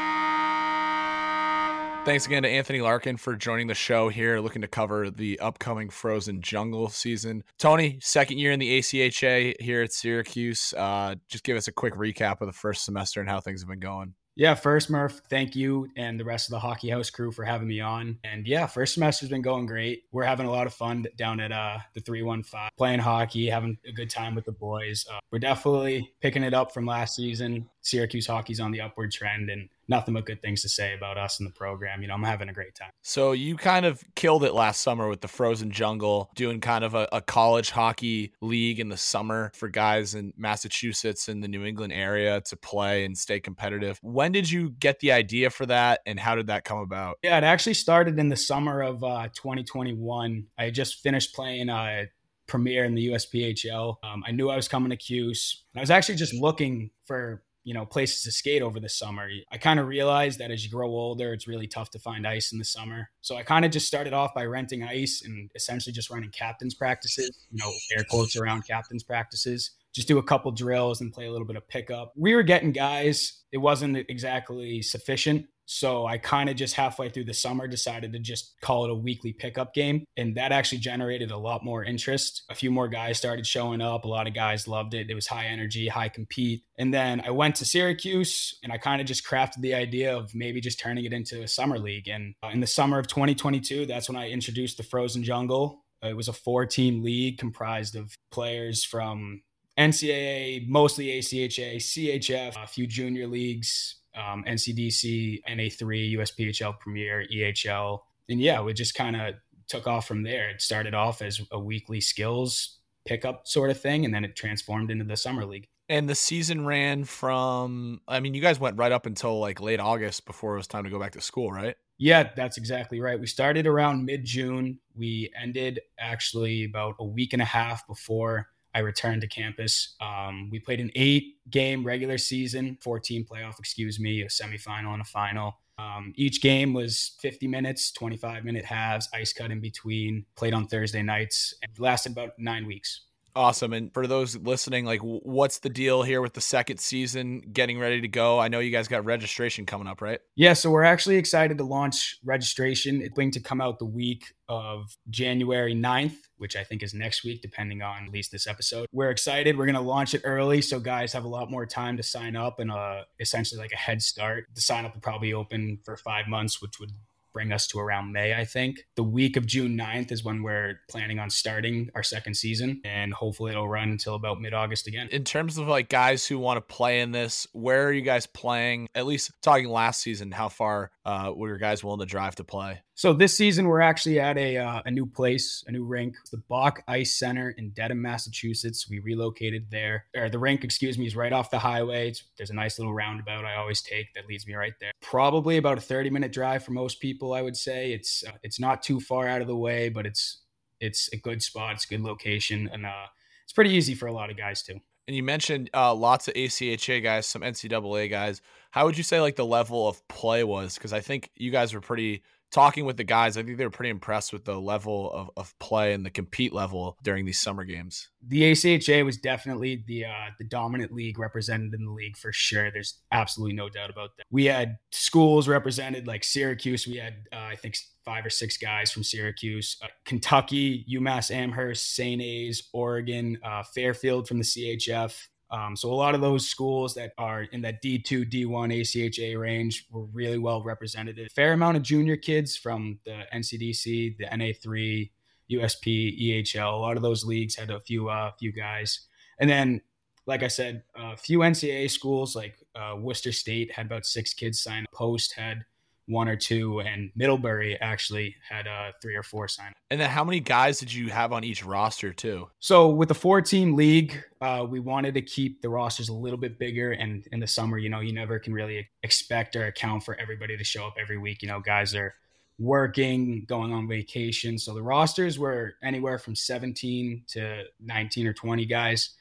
Thanks 2.07 2.25
again 2.25 2.43
to 2.43 2.49
Anthony 2.49 2.79
Larkin 2.79 3.17
for 3.17 3.35
joining 3.35 3.67
the 3.67 3.73
show 3.73 4.07
here, 4.07 4.39
looking 4.39 4.61
to 4.61 4.67
cover 4.69 5.09
the 5.09 5.37
upcoming 5.41 5.89
Frozen 5.89 6.41
Jungle 6.41 6.87
season. 6.87 7.43
Tony, 7.59 7.99
second 8.01 8.37
year 8.37 8.53
in 8.53 8.59
the 8.59 8.79
ACHA 8.79 9.55
here 9.59 9.81
at 9.81 9.91
Syracuse. 9.91 10.73
Uh, 10.77 11.15
just 11.27 11.43
give 11.43 11.57
us 11.57 11.67
a 11.67 11.73
quick 11.73 11.95
recap 11.95 12.39
of 12.39 12.47
the 12.47 12.53
first 12.53 12.85
semester 12.85 13.19
and 13.19 13.29
how 13.29 13.41
things 13.41 13.59
have 13.59 13.67
been 13.67 13.81
going. 13.81 14.13
Yeah, 14.37 14.53
first, 14.53 14.89
Murph, 14.89 15.19
thank 15.29 15.53
you 15.53 15.89
and 15.97 16.17
the 16.17 16.23
rest 16.23 16.47
of 16.47 16.51
the 16.51 16.59
Hockey 16.59 16.89
House 16.89 17.09
crew 17.09 17.29
for 17.29 17.43
having 17.43 17.67
me 17.67 17.81
on. 17.81 18.19
And 18.23 18.47
yeah, 18.47 18.67
first 18.67 18.93
semester's 18.93 19.27
been 19.27 19.41
going 19.41 19.65
great. 19.65 20.03
We're 20.13 20.23
having 20.23 20.45
a 20.45 20.51
lot 20.51 20.65
of 20.65 20.73
fun 20.73 21.07
down 21.17 21.41
at 21.41 21.51
uh, 21.51 21.79
the 21.93 21.99
315, 21.99 22.69
playing 22.77 22.99
hockey, 22.99 23.49
having 23.49 23.77
a 23.85 23.91
good 23.91 24.09
time 24.09 24.33
with 24.33 24.45
the 24.45 24.53
boys. 24.53 25.05
Uh, 25.11 25.19
we're 25.29 25.39
definitely 25.39 26.09
picking 26.21 26.43
it 26.43 26.53
up 26.53 26.71
from 26.71 26.85
last 26.85 27.17
season. 27.17 27.69
Syracuse 27.81 28.27
hockey's 28.27 28.61
on 28.61 28.71
the 28.71 28.79
upward 28.79 29.11
trend, 29.11 29.49
and 29.49 29.67
nothing 29.87 30.13
but 30.13 30.25
good 30.25 30.41
things 30.41 30.61
to 30.61 30.69
say 30.69 30.93
about 30.93 31.17
us 31.17 31.39
and 31.39 31.47
the 31.47 31.53
program. 31.53 32.01
You 32.01 32.07
know, 32.07 32.13
I'm 32.13 32.23
having 32.23 32.49
a 32.49 32.53
great 32.53 32.75
time. 32.75 32.91
So 33.01 33.31
you 33.31 33.55
kind 33.55 33.85
of 33.85 34.03
killed 34.15 34.43
it 34.43 34.53
last 34.53 34.81
summer 34.81 35.07
with 35.07 35.21
the 35.21 35.27
Frozen 35.27 35.71
Jungle, 35.71 36.29
doing 36.35 36.59
kind 36.59 36.83
of 36.83 36.93
a, 36.93 37.07
a, 37.11 37.21
college 37.21 37.71
hockey 37.71 38.33
league 38.41 38.79
in 38.79 38.89
the 38.89 38.97
summer 38.97 39.51
for 39.53 39.67
guys 39.67 40.15
in 40.15 40.33
Massachusetts 40.37 41.27
and 41.27 41.43
the 41.43 41.47
New 41.47 41.65
England 41.65 41.93
area 41.93 42.41
to 42.41 42.55
play 42.55 43.05
and 43.05 43.17
stay 43.17 43.39
competitive. 43.39 43.99
When 44.01 44.31
did 44.31 44.49
you 44.49 44.71
get 44.71 44.99
the 44.99 45.11
idea 45.11 45.49
for 45.49 45.65
that, 45.65 46.01
and 46.05 46.19
how 46.19 46.35
did 46.35 46.47
that 46.47 46.63
come 46.63 46.79
about? 46.79 47.17
Yeah, 47.23 47.37
it 47.37 47.43
actually 47.43 47.73
started 47.73 48.17
in 48.17 48.29
the 48.29 48.35
summer 48.35 48.81
of 48.81 49.03
uh, 49.03 49.27
2021. 49.33 50.47
I 50.57 50.69
just 50.69 51.01
finished 51.01 51.33
playing. 51.35 51.69
Uh, 51.69 52.05
Premier 52.47 52.85
in 52.85 52.95
the 52.95 53.09
USPHL. 53.09 53.97
Um, 54.03 54.23
I 54.25 54.31
knew 54.31 54.49
I 54.49 54.55
was 54.55 54.67
coming 54.67 54.89
to 54.89 54.95
Cuse. 54.95 55.63
I 55.75 55.81
was 55.81 55.91
actually 55.91 56.15
just 56.15 56.33
looking 56.33 56.91
for 57.05 57.43
you 57.67 57.73
know 57.73 57.85
places 57.85 58.23
to 58.23 58.31
skate 58.31 58.61
over 58.61 58.79
the 58.79 58.87
summer. 58.87 59.27
I 59.51 59.57
kind 59.57 59.77
of 59.77 59.87
realized 59.87 60.39
that 60.39 60.51
as 60.51 60.63
you 60.63 60.71
grow 60.71 60.87
older 60.87 61.33
it's 61.33 61.49
really 61.49 61.67
tough 61.67 61.89
to 61.91 61.99
find 61.99 62.25
ice 62.25 62.53
in 62.53 62.59
the 62.59 62.63
summer. 62.63 63.09
So 63.19 63.35
i 63.35 63.43
kind 63.43 63.65
of 63.65 63.71
just 63.71 63.87
started 63.87 64.13
off 64.13 64.33
by 64.33 64.45
renting 64.45 64.83
ice 64.83 65.21
and 65.25 65.51
essentially 65.53 65.91
just 65.91 66.09
running 66.09 66.31
captains 66.31 66.73
practices 66.73 67.29
you 67.51 67.57
know 67.61 67.69
air 67.91 68.05
quotes 68.09 68.37
around 68.37 68.65
captains 68.65 69.03
practices. 69.03 69.71
Just 69.93 70.07
do 70.07 70.17
a 70.17 70.23
couple 70.23 70.51
drills 70.51 71.01
and 71.01 71.11
play 71.11 71.25
a 71.25 71.31
little 71.31 71.47
bit 71.47 71.57
of 71.57 71.67
pickup. 71.67 72.13
We 72.15 72.35
were 72.35 72.43
getting 72.43 72.71
guys 72.71 73.43
it 73.51 73.57
wasn't 73.57 73.97
exactly 74.09 74.81
sufficient 74.81 75.47
so 75.69 76.07
I 76.07 76.17
kind 76.17 76.49
of 76.49 76.55
just 76.55 76.75
halfway 76.75 77.09
through 77.09 77.25
the 77.25 77.33
summer 77.33 77.67
decided 77.67 78.13
to 78.13 78.19
just 78.19 78.55
call 78.61 78.85
it 78.85 78.89
a 78.89 78.95
weekly 78.95 79.33
pickup 79.33 79.73
game. 79.73 80.05
And 80.15 80.35
that 80.37 80.53
actually 80.53 80.77
generated 80.77 81.29
a 81.29 81.37
lot 81.37 81.63
more 81.63 81.83
interest. 81.83 82.43
A 82.49 82.55
few 82.55 82.71
more 82.71 82.87
guys 82.87 83.17
started 83.17 83.45
showing 83.45 83.81
up. 83.81 84.05
A 84.05 84.07
lot 84.07 84.27
of 84.27 84.33
guys 84.33 84.65
loved 84.65 84.93
it. 84.93 85.09
It 85.09 85.13
was 85.13 85.27
high 85.27 85.47
energy, 85.47 85.89
high 85.89 86.07
compete. 86.07 86.63
And 86.77 86.93
then 86.93 87.19
I 87.19 87.31
went 87.31 87.55
to 87.57 87.65
Syracuse 87.65 88.57
and 88.63 88.71
I 88.71 88.77
kind 88.77 89.01
of 89.01 89.07
just 89.07 89.25
crafted 89.25 89.59
the 89.59 89.73
idea 89.73 90.15
of 90.15 90.33
maybe 90.33 90.61
just 90.61 90.79
turning 90.79 91.03
it 91.03 91.11
into 91.11 91.43
a 91.43 91.47
summer 91.49 91.77
league. 91.77 92.07
And 92.07 92.33
uh, 92.41 92.47
in 92.47 92.61
the 92.61 92.67
summer 92.67 92.97
of 92.97 93.07
2022, 93.07 93.85
that's 93.87 94.07
when 94.07 94.17
I 94.17 94.29
introduced 94.29 94.77
the 94.77 94.83
Frozen 94.83 95.25
Jungle. 95.25 95.83
it 96.01 96.15
was 96.15 96.29
a 96.29 96.33
four 96.33 96.65
team 96.65 97.03
league 97.03 97.37
comprised 97.37 97.97
of 97.97 98.17
players 98.31 98.85
from 98.85 99.41
NCAA, 99.77 100.67
mostly 100.67 101.07
ACHA, 101.07 101.75
CHF, 101.75 102.63
a 102.63 102.67
few 102.67 102.87
junior 102.87 103.27
leagues, 103.27 103.96
um, 104.17 104.43
NCDC, 104.47 105.41
NA3, 105.47 106.17
USPHL 106.17 106.79
Premier, 106.79 107.25
EHL. 107.33 107.99
And 108.29 108.41
yeah, 108.41 108.61
we 108.61 108.73
just 108.73 108.95
kind 108.95 109.15
of 109.15 109.35
took 109.67 109.87
off 109.87 110.07
from 110.07 110.23
there. 110.23 110.49
It 110.49 110.61
started 110.61 110.93
off 110.93 111.21
as 111.21 111.41
a 111.51 111.59
weekly 111.59 112.01
skills 112.01 112.79
pickup 113.05 113.47
sort 113.47 113.69
of 113.69 113.79
thing, 113.79 114.05
and 114.05 114.13
then 114.13 114.25
it 114.25 114.35
transformed 114.35 114.91
into 114.91 115.05
the 115.05 115.15
summer 115.15 115.45
league. 115.45 115.67
And 115.89 116.09
the 116.09 116.15
season 116.15 116.65
ran 116.65 117.05
from, 117.05 118.01
I 118.07 118.19
mean, 118.19 118.33
you 118.33 118.41
guys 118.41 118.59
went 118.59 118.77
right 118.77 118.91
up 118.91 119.05
until 119.05 119.39
like 119.39 119.61
late 119.61 119.79
August 119.79 120.25
before 120.25 120.55
it 120.55 120.57
was 120.57 120.67
time 120.67 120.83
to 120.83 120.89
go 120.89 120.99
back 120.99 121.13
to 121.13 121.21
school, 121.21 121.51
right? 121.51 121.75
Yeah, 121.97 122.29
that's 122.35 122.57
exactly 122.57 122.99
right. 122.99 123.19
We 123.19 123.25
started 123.25 123.65
around 123.65 124.05
mid 124.05 124.25
June. 124.25 124.79
We 124.95 125.31
ended 125.41 125.79
actually 125.97 126.65
about 126.65 126.95
a 126.99 127.05
week 127.05 127.33
and 127.33 127.41
a 127.41 127.45
half 127.45 127.87
before 127.87 128.49
I 128.77 128.81
returned 128.81 129.21
to 129.21 129.27
campus. 129.27 129.95
Um, 129.99 130.51
we 130.51 130.59
played 130.59 130.79
an 130.79 130.91
eight 130.93 131.37
game 131.49 131.83
regular 131.83 132.19
season, 132.19 132.77
14 132.83 133.25
playoff, 133.25 133.57
excuse 133.57 133.99
me, 133.99 134.21
a 134.21 134.27
semifinal 134.27 134.93
and 134.93 135.01
a 135.01 135.05
final. 135.05 135.57
Um, 135.79 136.13
each 136.15 136.43
game 136.43 136.73
was 136.73 137.15
50 137.19 137.47
minutes, 137.47 137.91
25 137.91 138.43
minute 138.43 138.65
halves, 138.65 139.09
ice 139.15 139.33
cut 139.33 139.49
in 139.49 139.61
between, 139.61 140.27
played 140.35 140.53
on 140.53 140.67
Thursday 140.67 141.01
nights, 141.01 141.55
and 141.63 141.71
lasted 141.79 142.11
about 142.11 142.33
nine 142.37 142.67
weeks. 142.67 143.06
Awesome. 143.37 143.71
And 143.71 143.93
for 143.93 144.07
those 144.07 144.35
listening, 144.35 144.83
like, 144.83 145.01
what's 145.01 145.59
the 145.59 145.69
deal 145.69 146.01
here 146.01 146.21
with 146.23 146.33
the 146.33 146.41
second 146.41 146.79
season 146.79 147.41
getting 147.53 147.77
ready 147.77 148.01
to 148.01 148.07
go? 148.07 148.39
I 148.39 148.47
know 148.47 148.57
you 148.57 148.71
guys 148.71 148.87
got 148.87 149.05
registration 149.05 149.67
coming 149.67 149.87
up, 149.87 150.01
right? 150.01 150.19
Yeah. 150.35 150.53
So 150.53 150.71
we're 150.71 150.83
actually 150.83 151.17
excited 151.17 151.59
to 151.59 151.63
launch 151.63 152.17
registration. 152.25 152.99
It's 152.99 153.13
going 153.13 153.29
to 153.31 153.39
come 153.39 153.61
out 153.61 153.77
the 153.77 153.85
week 153.85 154.33
of 154.49 154.97
January 155.11 155.75
9th, 155.75 156.15
which 156.37 156.55
I 156.55 156.63
think 156.63 156.81
is 156.81 156.95
next 156.95 157.23
week, 157.23 157.43
depending 157.43 157.83
on 157.83 158.05
at 158.05 158.11
least 158.11 158.31
this 158.31 158.47
episode. 158.47 158.87
We're 158.91 159.11
excited. 159.11 159.55
We're 159.55 159.67
going 159.67 159.75
to 159.75 159.81
launch 159.81 160.15
it 160.15 160.21
early. 160.23 160.63
So 160.63 160.79
guys 160.79 161.13
have 161.13 161.23
a 161.23 161.29
lot 161.29 161.51
more 161.51 161.67
time 161.67 161.95
to 161.97 162.03
sign 162.03 162.35
up 162.35 162.59
and 162.59 162.71
uh, 162.71 163.03
essentially 163.19 163.61
like 163.61 163.71
a 163.71 163.77
head 163.77 164.01
start. 164.01 164.45
The 164.55 164.61
sign 164.61 164.83
up 164.83 164.95
will 164.95 165.01
probably 165.01 165.33
open 165.33 165.77
for 165.85 165.95
five 165.95 166.27
months, 166.27 166.59
which 166.59 166.79
would 166.79 166.91
bring 167.37 167.51
us 167.51 167.67
to 167.67 167.77
around 167.77 168.11
May, 168.11 168.33
I 168.33 168.45
think. 168.45 168.87
The 168.95 169.03
week 169.03 169.37
of 169.37 169.45
June 169.45 169.77
9th 169.77 170.11
is 170.11 170.23
when 170.23 170.41
we're 170.41 170.79
planning 170.89 171.19
on 171.19 171.29
starting 171.29 171.91
our 171.93 172.01
second 172.01 172.33
season, 172.33 172.81
and 172.83 173.13
hopefully 173.13 173.51
it'll 173.51 173.69
run 173.69 173.91
until 173.91 174.15
about 174.15 174.41
mid 174.41 174.55
August 174.55 174.87
again. 174.87 175.07
In 175.11 175.23
terms 175.23 175.59
of 175.59 175.67
like 175.67 175.87
guys 175.87 176.25
who 176.25 176.39
want 176.39 176.57
to 176.57 176.61
play 176.61 176.99
in 176.99 177.11
this, 177.11 177.45
where 177.53 177.85
are 177.87 177.91
you 177.91 178.01
guys 178.01 178.25
playing? 178.25 178.87
At 178.95 179.05
least 179.05 179.31
talking 179.43 179.69
last 179.69 180.01
season, 180.01 180.31
how 180.31 180.49
far 180.49 180.89
uh, 181.05 181.31
were 181.35 181.49
your 181.49 181.59
guys 181.59 181.83
willing 181.83 181.99
to 181.99 182.07
drive 182.07 182.33
to 182.37 182.43
play? 182.43 182.81
So 182.97 183.13
this 183.13 183.37
season 183.37 183.67
we're 183.67 183.81
actually 183.81 184.19
at 184.19 184.39
a 184.39 184.57
uh, 184.57 184.81
a 184.83 184.89
new 184.89 185.05
place, 185.05 185.63
a 185.67 185.71
new 185.71 185.85
rink, 185.85 186.15
the 186.31 186.41
Boch 186.49 186.79
Ice 186.87 187.13
Center 187.13 187.51
in 187.51 187.69
Dedham, 187.69 188.01
Massachusetts. 188.01 188.89
We 188.89 188.97
relocated 188.97 189.67
there. 189.69 190.05
Or 190.15 190.31
the 190.31 190.39
rink, 190.39 190.63
excuse 190.63 190.97
me, 190.97 191.05
is 191.05 191.15
right 191.15 191.31
off 191.31 191.51
the 191.51 191.59
highway. 191.59 192.07
It's, 192.07 192.23
there's 192.37 192.49
a 192.49 192.55
nice 192.55 192.79
little 192.79 192.95
roundabout 192.95 193.45
I 193.45 193.57
always 193.57 193.83
take 193.83 194.15
that 194.15 194.27
leads 194.27 194.47
me 194.47 194.55
right 194.55 194.73
there. 194.81 194.91
Probably 194.99 195.57
about 195.57 195.77
a 195.77 195.81
30 195.81 196.09
minute 196.09 196.33
drive 196.33 196.63
for 196.63 196.71
most 196.71 196.99
people, 196.99 197.33
I 197.33 197.43
would 197.43 197.55
say. 197.55 197.91
It's 197.91 198.23
uh, 198.27 198.31
it's 198.41 198.59
not 198.59 198.81
too 198.81 198.99
far 198.99 199.27
out 199.27 199.41
of 199.41 199.47
the 199.47 199.55
way, 199.55 199.89
but 199.89 200.07
it's 200.07 200.41
it's 200.79 201.07
a 201.13 201.17
good 201.17 201.43
spot. 201.43 201.75
It's 201.75 201.85
a 201.85 201.89
good 201.89 202.01
location, 202.01 202.67
and 202.73 202.83
uh, 202.83 203.05
it's 203.43 203.53
pretty 203.53 203.75
easy 203.75 203.93
for 203.93 204.07
a 204.07 204.11
lot 204.11 204.31
of 204.31 204.37
guys 204.37 204.63
too. 204.63 204.79
And 205.07 205.15
you 205.15 205.21
mentioned 205.21 205.69
uh, 205.71 205.93
lots 205.93 206.27
of 206.27 206.33
ACHA 206.33 207.03
guys, 207.03 207.27
some 207.27 207.43
NCAA 207.43 208.09
guys. 208.09 208.41
How 208.71 208.85
would 208.85 208.97
you 208.97 209.03
say 209.03 209.21
like 209.21 209.35
the 209.35 209.45
level 209.45 209.87
of 209.87 210.05
play 210.07 210.43
was? 210.43 210.73
Because 210.73 210.93
I 210.93 210.99
think 210.99 211.29
you 211.35 211.51
guys 211.51 211.75
were 211.75 211.79
pretty 211.79 212.23
talking 212.51 212.85
with 212.85 212.97
the 212.97 213.03
guys, 213.03 213.37
I 213.37 213.43
think 213.43 213.57
they 213.57 213.65
were 213.65 213.69
pretty 213.69 213.89
impressed 213.89 214.33
with 214.33 214.45
the 214.45 214.59
level 214.59 215.11
of, 215.11 215.29
of 215.37 215.59
play 215.59 215.93
and 215.93 216.05
the 216.05 216.09
compete 216.09 216.53
level 216.53 216.97
during 217.03 217.25
these 217.25 217.39
summer 217.39 217.63
games. 217.63 218.09
The 218.27 218.51
ACHA 218.51 219.05
was 219.05 219.17
definitely 219.17 219.83
the 219.87 220.05
uh, 220.05 220.31
the 220.37 220.45
dominant 220.45 220.93
league 220.93 221.19
represented 221.19 221.73
in 221.73 221.85
the 221.85 221.91
league 221.91 222.17
for 222.17 222.33
sure. 222.33 222.71
There's 222.71 222.99
absolutely 223.11 223.55
no 223.55 223.69
doubt 223.69 223.89
about 223.89 224.11
that. 224.17 224.25
We 224.31 224.45
had 224.45 224.77
schools 224.91 225.47
represented 225.47 226.07
like 226.07 226.23
Syracuse. 226.23 226.87
We 226.87 226.97
had 226.97 227.15
uh, 227.31 227.37
I 227.37 227.55
think 227.55 227.75
five 228.05 228.25
or 228.25 228.29
six 228.29 228.57
guys 228.57 228.91
from 228.91 229.03
Syracuse, 229.03 229.77
uh, 229.83 229.87
Kentucky, 230.05 230.85
UMass 230.89 231.29
Amherst, 231.29 231.93
St. 231.93 232.21
A's, 232.21 232.69
Oregon, 232.73 233.37
uh, 233.43 233.63
Fairfield 233.63 234.27
from 234.27 234.37
the 234.37 234.45
CHF. 234.45 235.27
Um, 235.49 235.75
so 235.75 235.91
a 235.91 235.95
lot 235.95 236.13
of 236.13 236.21
those 236.21 236.47
schools 236.47 236.93
that 236.95 237.13
are 237.17 237.43
in 237.43 237.61
that 237.61 237.81
D2, 237.81 238.29
D1, 238.31 238.81
ACHA 238.81 239.39
range 239.39 239.87
were 239.91 240.05
really 240.05 240.37
well 240.37 240.61
represented. 240.61 241.17
A 241.19 241.29
fair 241.29 241.53
amount 241.53 241.77
of 241.77 241.83
junior 241.83 242.17
kids 242.17 242.57
from 242.57 242.99
the 243.05 243.23
NCDC, 243.33 244.17
the 244.17 244.25
NA3, 244.25 245.09
USP, 245.51 246.21
EHL. 246.21 246.73
A 246.73 246.75
lot 246.75 246.97
of 246.97 247.03
those 247.03 247.23
leagues 247.23 247.55
had 247.55 247.69
a 247.69 247.79
few 247.79 248.09
uh, 248.09 248.31
few 248.37 248.51
guys, 248.51 249.07
and 249.39 249.49
then 249.49 249.81
like 250.25 250.43
I 250.43 250.49
said, 250.49 250.83
a 250.95 251.15
few 251.15 251.39
NCAA 251.39 251.89
schools 251.89 252.35
like 252.35 252.57
uh, 252.75 252.95
Worcester 252.97 253.31
State 253.31 253.71
had 253.71 253.85
about 253.85 254.05
six 254.05 254.33
kids 254.33 254.59
sign. 254.59 254.85
Post 254.93 255.33
had 255.33 255.63
one 256.07 256.29
or 256.29 256.35
two, 256.35 256.79
and 256.79 257.11
Middlebury 257.15 257.77
actually 257.81 258.35
had 258.47 258.65
uh, 258.65 258.91
three 259.01 259.15
or 259.15 259.23
four 259.23 259.47
sign. 259.47 259.73
And 259.91 259.99
then 259.99 260.09
how 260.09 260.23
many 260.23 260.39
guys 260.39 260.79
did 260.79 260.93
you 260.93 261.09
have 261.09 261.33
on 261.33 261.43
each 261.43 261.63
roster 261.63 262.13
too? 262.13 262.49
So 262.59 262.89
with 262.89 263.09
the 263.09 263.15
four 263.15 263.41
team 263.41 263.75
league, 263.75 264.23
uh, 264.41 264.65
we 264.67 264.79
wanted 264.79 265.13
to 265.15 265.21
keep 265.21 265.61
the 265.61 265.69
rosters 265.69 266.09
a 266.09 266.13
little 266.13 266.39
bit 266.39 266.57
bigger. 266.57 266.93
And 266.93 267.27
in 267.31 267.39
the 267.39 267.47
summer, 267.47 267.77
you 267.77 267.89
know, 267.89 267.99
you 267.99 268.13
never 268.13 268.39
can 268.39 268.53
really 268.53 268.87
expect 269.03 269.55
or 269.55 269.65
account 269.65 270.03
for 270.03 270.15
everybody 270.19 270.57
to 270.57 270.63
show 270.63 270.87
up 270.87 270.95
every 270.99 271.17
week. 271.17 271.41
You 271.41 271.49
know, 271.49 271.59
guys 271.59 271.93
are 271.93 272.15
working, 272.57 273.45
going 273.47 273.73
on 273.73 273.87
vacation. 273.87 274.57
So 274.57 274.73
the 274.73 274.81
rosters 274.81 275.37
were 275.37 275.75
anywhere 275.83 276.17
from 276.17 276.35
17 276.35 277.23
to 277.29 277.63
19 277.81 278.27
or 278.27 278.33
20 278.33 278.65
guys. 278.65 279.11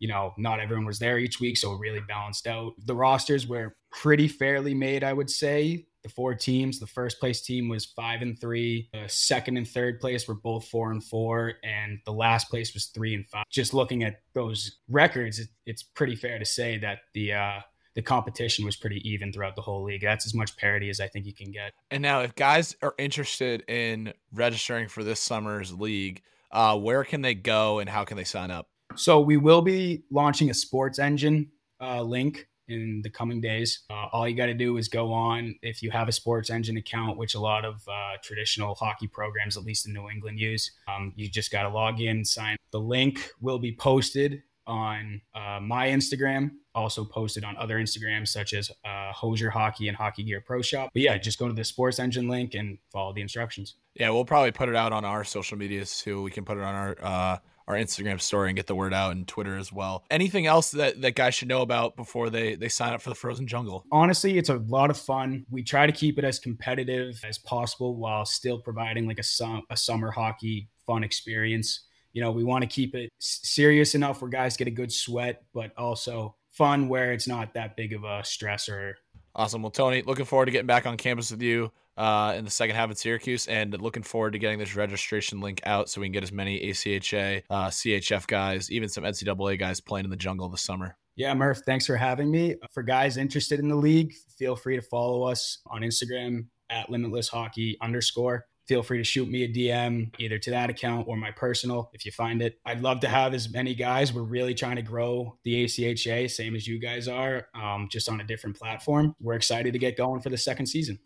You 0.00 0.08
know, 0.08 0.34
not 0.36 0.58
everyone 0.58 0.84
was 0.84 0.98
there 0.98 1.18
each 1.18 1.38
week, 1.38 1.56
so 1.56 1.74
it 1.74 1.78
really 1.78 2.00
balanced 2.00 2.48
out. 2.48 2.72
The 2.84 2.94
rosters 2.94 3.46
were 3.46 3.76
pretty 3.92 4.26
fairly 4.26 4.74
made, 4.74 5.04
I 5.04 5.12
would 5.12 5.30
say 5.30 5.86
the 6.02 6.08
four 6.08 6.34
teams. 6.34 6.78
The 6.78 6.86
first 6.86 7.20
place 7.20 7.40
team 7.40 7.68
was 7.68 7.84
five 7.84 8.22
and 8.22 8.38
three. 8.38 8.88
The 8.92 9.08
second 9.08 9.56
and 9.56 9.68
third 9.68 10.00
place 10.00 10.26
were 10.26 10.34
both 10.34 10.66
four 10.66 10.90
and 10.90 11.02
four, 11.02 11.54
and 11.62 11.98
the 12.04 12.12
last 12.12 12.50
place 12.50 12.74
was 12.74 12.86
three 12.86 13.14
and 13.14 13.26
five. 13.26 13.44
Just 13.50 13.74
looking 13.74 14.02
at 14.02 14.20
those 14.34 14.78
records, 14.88 15.38
it, 15.38 15.48
it's 15.66 15.82
pretty 15.82 16.16
fair 16.16 16.38
to 16.38 16.44
say 16.44 16.78
that 16.78 17.00
the 17.14 17.34
uh, 17.34 17.60
the 17.94 18.02
competition 18.02 18.64
was 18.64 18.76
pretty 18.76 19.06
even 19.08 19.32
throughout 19.32 19.54
the 19.54 19.62
whole 19.62 19.84
league. 19.84 20.02
That's 20.02 20.26
as 20.26 20.34
much 20.34 20.56
parity 20.56 20.88
as 20.88 21.00
I 21.00 21.08
think 21.08 21.26
you 21.26 21.34
can 21.34 21.50
get. 21.50 21.72
And 21.90 22.02
now, 22.02 22.20
if 22.20 22.34
guys 22.34 22.76
are 22.82 22.94
interested 22.98 23.62
in 23.68 24.12
registering 24.32 24.88
for 24.88 25.04
this 25.04 25.20
summer's 25.20 25.72
league, 25.72 26.22
uh, 26.50 26.78
where 26.78 27.04
can 27.04 27.22
they 27.22 27.34
go 27.34 27.78
and 27.78 27.88
how 27.88 28.04
can 28.04 28.16
they 28.16 28.24
sign 28.24 28.50
up? 28.50 28.68
So 28.94 29.20
we 29.20 29.36
will 29.36 29.62
be 29.62 30.04
launching 30.10 30.50
a 30.50 30.54
sports 30.54 30.98
engine 30.98 31.50
uh, 31.80 32.02
link 32.02 32.46
in 32.72 33.02
the 33.02 33.10
coming 33.10 33.40
days. 33.40 33.80
Uh, 33.90 34.06
all 34.12 34.28
you 34.28 34.36
got 34.36 34.46
to 34.46 34.54
do 34.54 34.76
is 34.76 34.88
go 34.88 35.12
on 35.12 35.54
if 35.62 35.82
you 35.82 35.90
have 35.90 36.08
a 36.08 36.12
Sports 36.12 36.50
Engine 36.50 36.76
account, 36.76 37.18
which 37.18 37.34
a 37.34 37.40
lot 37.40 37.64
of 37.64 37.86
uh, 37.88 38.16
traditional 38.22 38.74
hockey 38.74 39.06
programs, 39.06 39.56
at 39.56 39.64
least 39.64 39.86
in 39.86 39.92
New 39.92 40.08
England, 40.08 40.38
use. 40.38 40.72
Um, 40.88 41.12
you 41.16 41.28
just 41.28 41.50
got 41.50 41.62
to 41.62 41.68
log 41.68 42.00
in, 42.00 42.24
sign. 42.24 42.56
The 42.70 42.80
link 42.80 43.30
will 43.40 43.58
be 43.58 43.74
posted 43.74 44.42
on 44.66 45.20
uh, 45.34 45.58
my 45.60 45.88
Instagram, 45.88 46.50
also 46.74 47.04
posted 47.04 47.44
on 47.44 47.56
other 47.56 47.78
Instagrams 47.78 48.28
such 48.28 48.54
as 48.54 48.70
uh, 48.84 49.12
Hosier 49.12 49.50
Hockey 49.50 49.88
and 49.88 49.96
Hockey 49.96 50.22
Gear 50.22 50.40
Pro 50.40 50.62
Shop. 50.62 50.90
But 50.92 51.02
yeah, 51.02 51.18
just 51.18 51.38
go 51.38 51.48
to 51.48 51.54
the 51.54 51.64
Sports 51.64 51.98
Engine 51.98 52.28
link 52.28 52.54
and 52.54 52.78
follow 52.92 53.12
the 53.12 53.20
instructions. 53.20 53.74
Yeah, 53.94 54.10
we'll 54.10 54.24
probably 54.24 54.52
put 54.52 54.68
it 54.68 54.76
out 54.76 54.92
on 54.92 55.04
our 55.04 55.24
social 55.24 55.58
medias 55.58 55.98
too. 55.98 56.22
We 56.22 56.30
can 56.30 56.44
put 56.44 56.58
it 56.58 56.62
on 56.62 56.74
our 56.74 56.96
uh, 57.02 57.38
our 57.66 57.74
Instagram 57.74 58.20
story 58.20 58.48
and 58.48 58.56
get 58.56 58.66
the 58.66 58.74
word 58.74 58.94
out 58.94 59.12
and 59.12 59.26
Twitter 59.26 59.56
as 59.56 59.72
well. 59.72 60.04
Anything 60.10 60.46
else 60.46 60.70
that, 60.72 61.00
that 61.02 61.14
guys 61.14 61.34
should 61.34 61.48
know 61.48 61.62
about 61.62 61.96
before 61.96 62.30
they, 62.30 62.54
they 62.54 62.68
sign 62.68 62.92
up 62.92 63.02
for 63.02 63.10
the 63.10 63.14
Frozen 63.14 63.46
Jungle? 63.46 63.84
Honestly, 63.92 64.38
it's 64.38 64.48
a 64.48 64.56
lot 64.56 64.90
of 64.90 64.96
fun. 64.96 65.46
We 65.50 65.62
try 65.62 65.86
to 65.86 65.92
keep 65.92 66.18
it 66.18 66.24
as 66.24 66.38
competitive 66.38 67.22
as 67.24 67.38
possible 67.38 67.96
while 67.96 68.24
still 68.24 68.58
providing 68.58 69.06
like 69.06 69.18
a, 69.18 69.24
sum, 69.24 69.62
a 69.70 69.76
summer 69.76 70.10
hockey 70.10 70.68
fun 70.86 71.04
experience. 71.04 71.80
You 72.12 72.22
know, 72.22 72.30
we 72.30 72.44
want 72.44 72.62
to 72.62 72.68
keep 72.68 72.94
it 72.94 73.10
serious 73.18 73.94
enough 73.94 74.20
where 74.20 74.30
guys 74.30 74.56
get 74.56 74.68
a 74.68 74.72
good 74.72 74.92
sweat, 74.92 75.44
but 75.54 75.72
also 75.78 76.36
fun 76.50 76.88
where 76.88 77.12
it's 77.12 77.26
not 77.26 77.54
that 77.54 77.76
big 77.76 77.92
of 77.92 78.04
a 78.04 78.20
stressor. 78.20 78.94
Awesome. 79.34 79.62
Well, 79.62 79.70
Tony, 79.70 80.02
looking 80.02 80.26
forward 80.26 80.46
to 80.46 80.52
getting 80.52 80.66
back 80.66 80.84
on 80.84 80.98
campus 80.98 81.30
with 81.30 81.40
you 81.40 81.72
uh, 81.96 82.34
in 82.36 82.44
the 82.44 82.50
second 82.50 82.76
half 82.76 82.90
in 82.90 82.96
Syracuse, 82.96 83.46
and 83.46 83.78
looking 83.80 84.02
forward 84.02 84.32
to 84.32 84.38
getting 84.38 84.58
this 84.58 84.76
registration 84.76 85.40
link 85.40 85.60
out 85.64 85.88
so 85.88 86.00
we 86.00 86.06
can 86.06 86.12
get 86.12 86.22
as 86.22 86.32
many 86.32 86.60
ACHA, 86.60 87.42
uh, 87.50 87.68
CHF 87.68 88.26
guys, 88.26 88.70
even 88.70 88.88
some 88.88 89.04
NCAA 89.04 89.58
guys 89.58 89.80
playing 89.80 90.04
in 90.04 90.10
the 90.10 90.16
jungle 90.16 90.48
this 90.48 90.62
summer. 90.62 90.96
Yeah, 91.14 91.34
Murph, 91.34 91.60
thanks 91.66 91.86
for 91.86 91.96
having 91.96 92.30
me. 92.30 92.56
For 92.72 92.82
guys 92.82 93.16
interested 93.16 93.60
in 93.60 93.68
the 93.68 93.76
league, 93.76 94.14
feel 94.38 94.56
free 94.56 94.76
to 94.76 94.82
follow 94.82 95.24
us 95.24 95.58
on 95.66 95.82
Instagram 95.82 96.46
at 96.70 96.88
limitless 96.88 97.28
hockey 97.28 97.76
underscore. 97.82 98.46
Feel 98.66 98.82
free 98.82 98.98
to 98.98 99.04
shoot 99.04 99.28
me 99.28 99.42
a 99.42 99.48
DM 99.48 100.14
either 100.18 100.38
to 100.38 100.50
that 100.50 100.70
account 100.70 101.06
or 101.08 101.16
my 101.16 101.32
personal 101.32 101.90
if 101.92 102.06
you 102.06 102.12
find 102.12 102.40
it. 102.40 102.58
I'd 102.64 102.80
love 102.80 103.00
to 103.00 103.08
have 103.08 103.34
as 103.34 103.52
many 103.52 103.74
guys. 103.74 104.12
We're 104.12 104.22
really 104.22 104.54
trying 104.54 104.76
to 104.76 104.82
grow 104.82 105.36
the 105.44 105.64
ACHA, 105.64 106.30
same 106.30 106.54
as 106.54 106.66
you 106.66 106.78
guys 106.78 107.08
are, 107.08 107.48
um, 107.54 107.88
just 107.90 108.08
on 108.08 108.20
a 108.20 108.24
different 108.24 108.56
platform. 108.56 109.14
We're 109.20 109.34
excited 109.34 109.72
to 109.72 109.78
get 109.78 109.96
going 109.98 110.22
for 110.22 110.30
the 110.30 110.38
second 110.38 110.66
season 110.66 111.00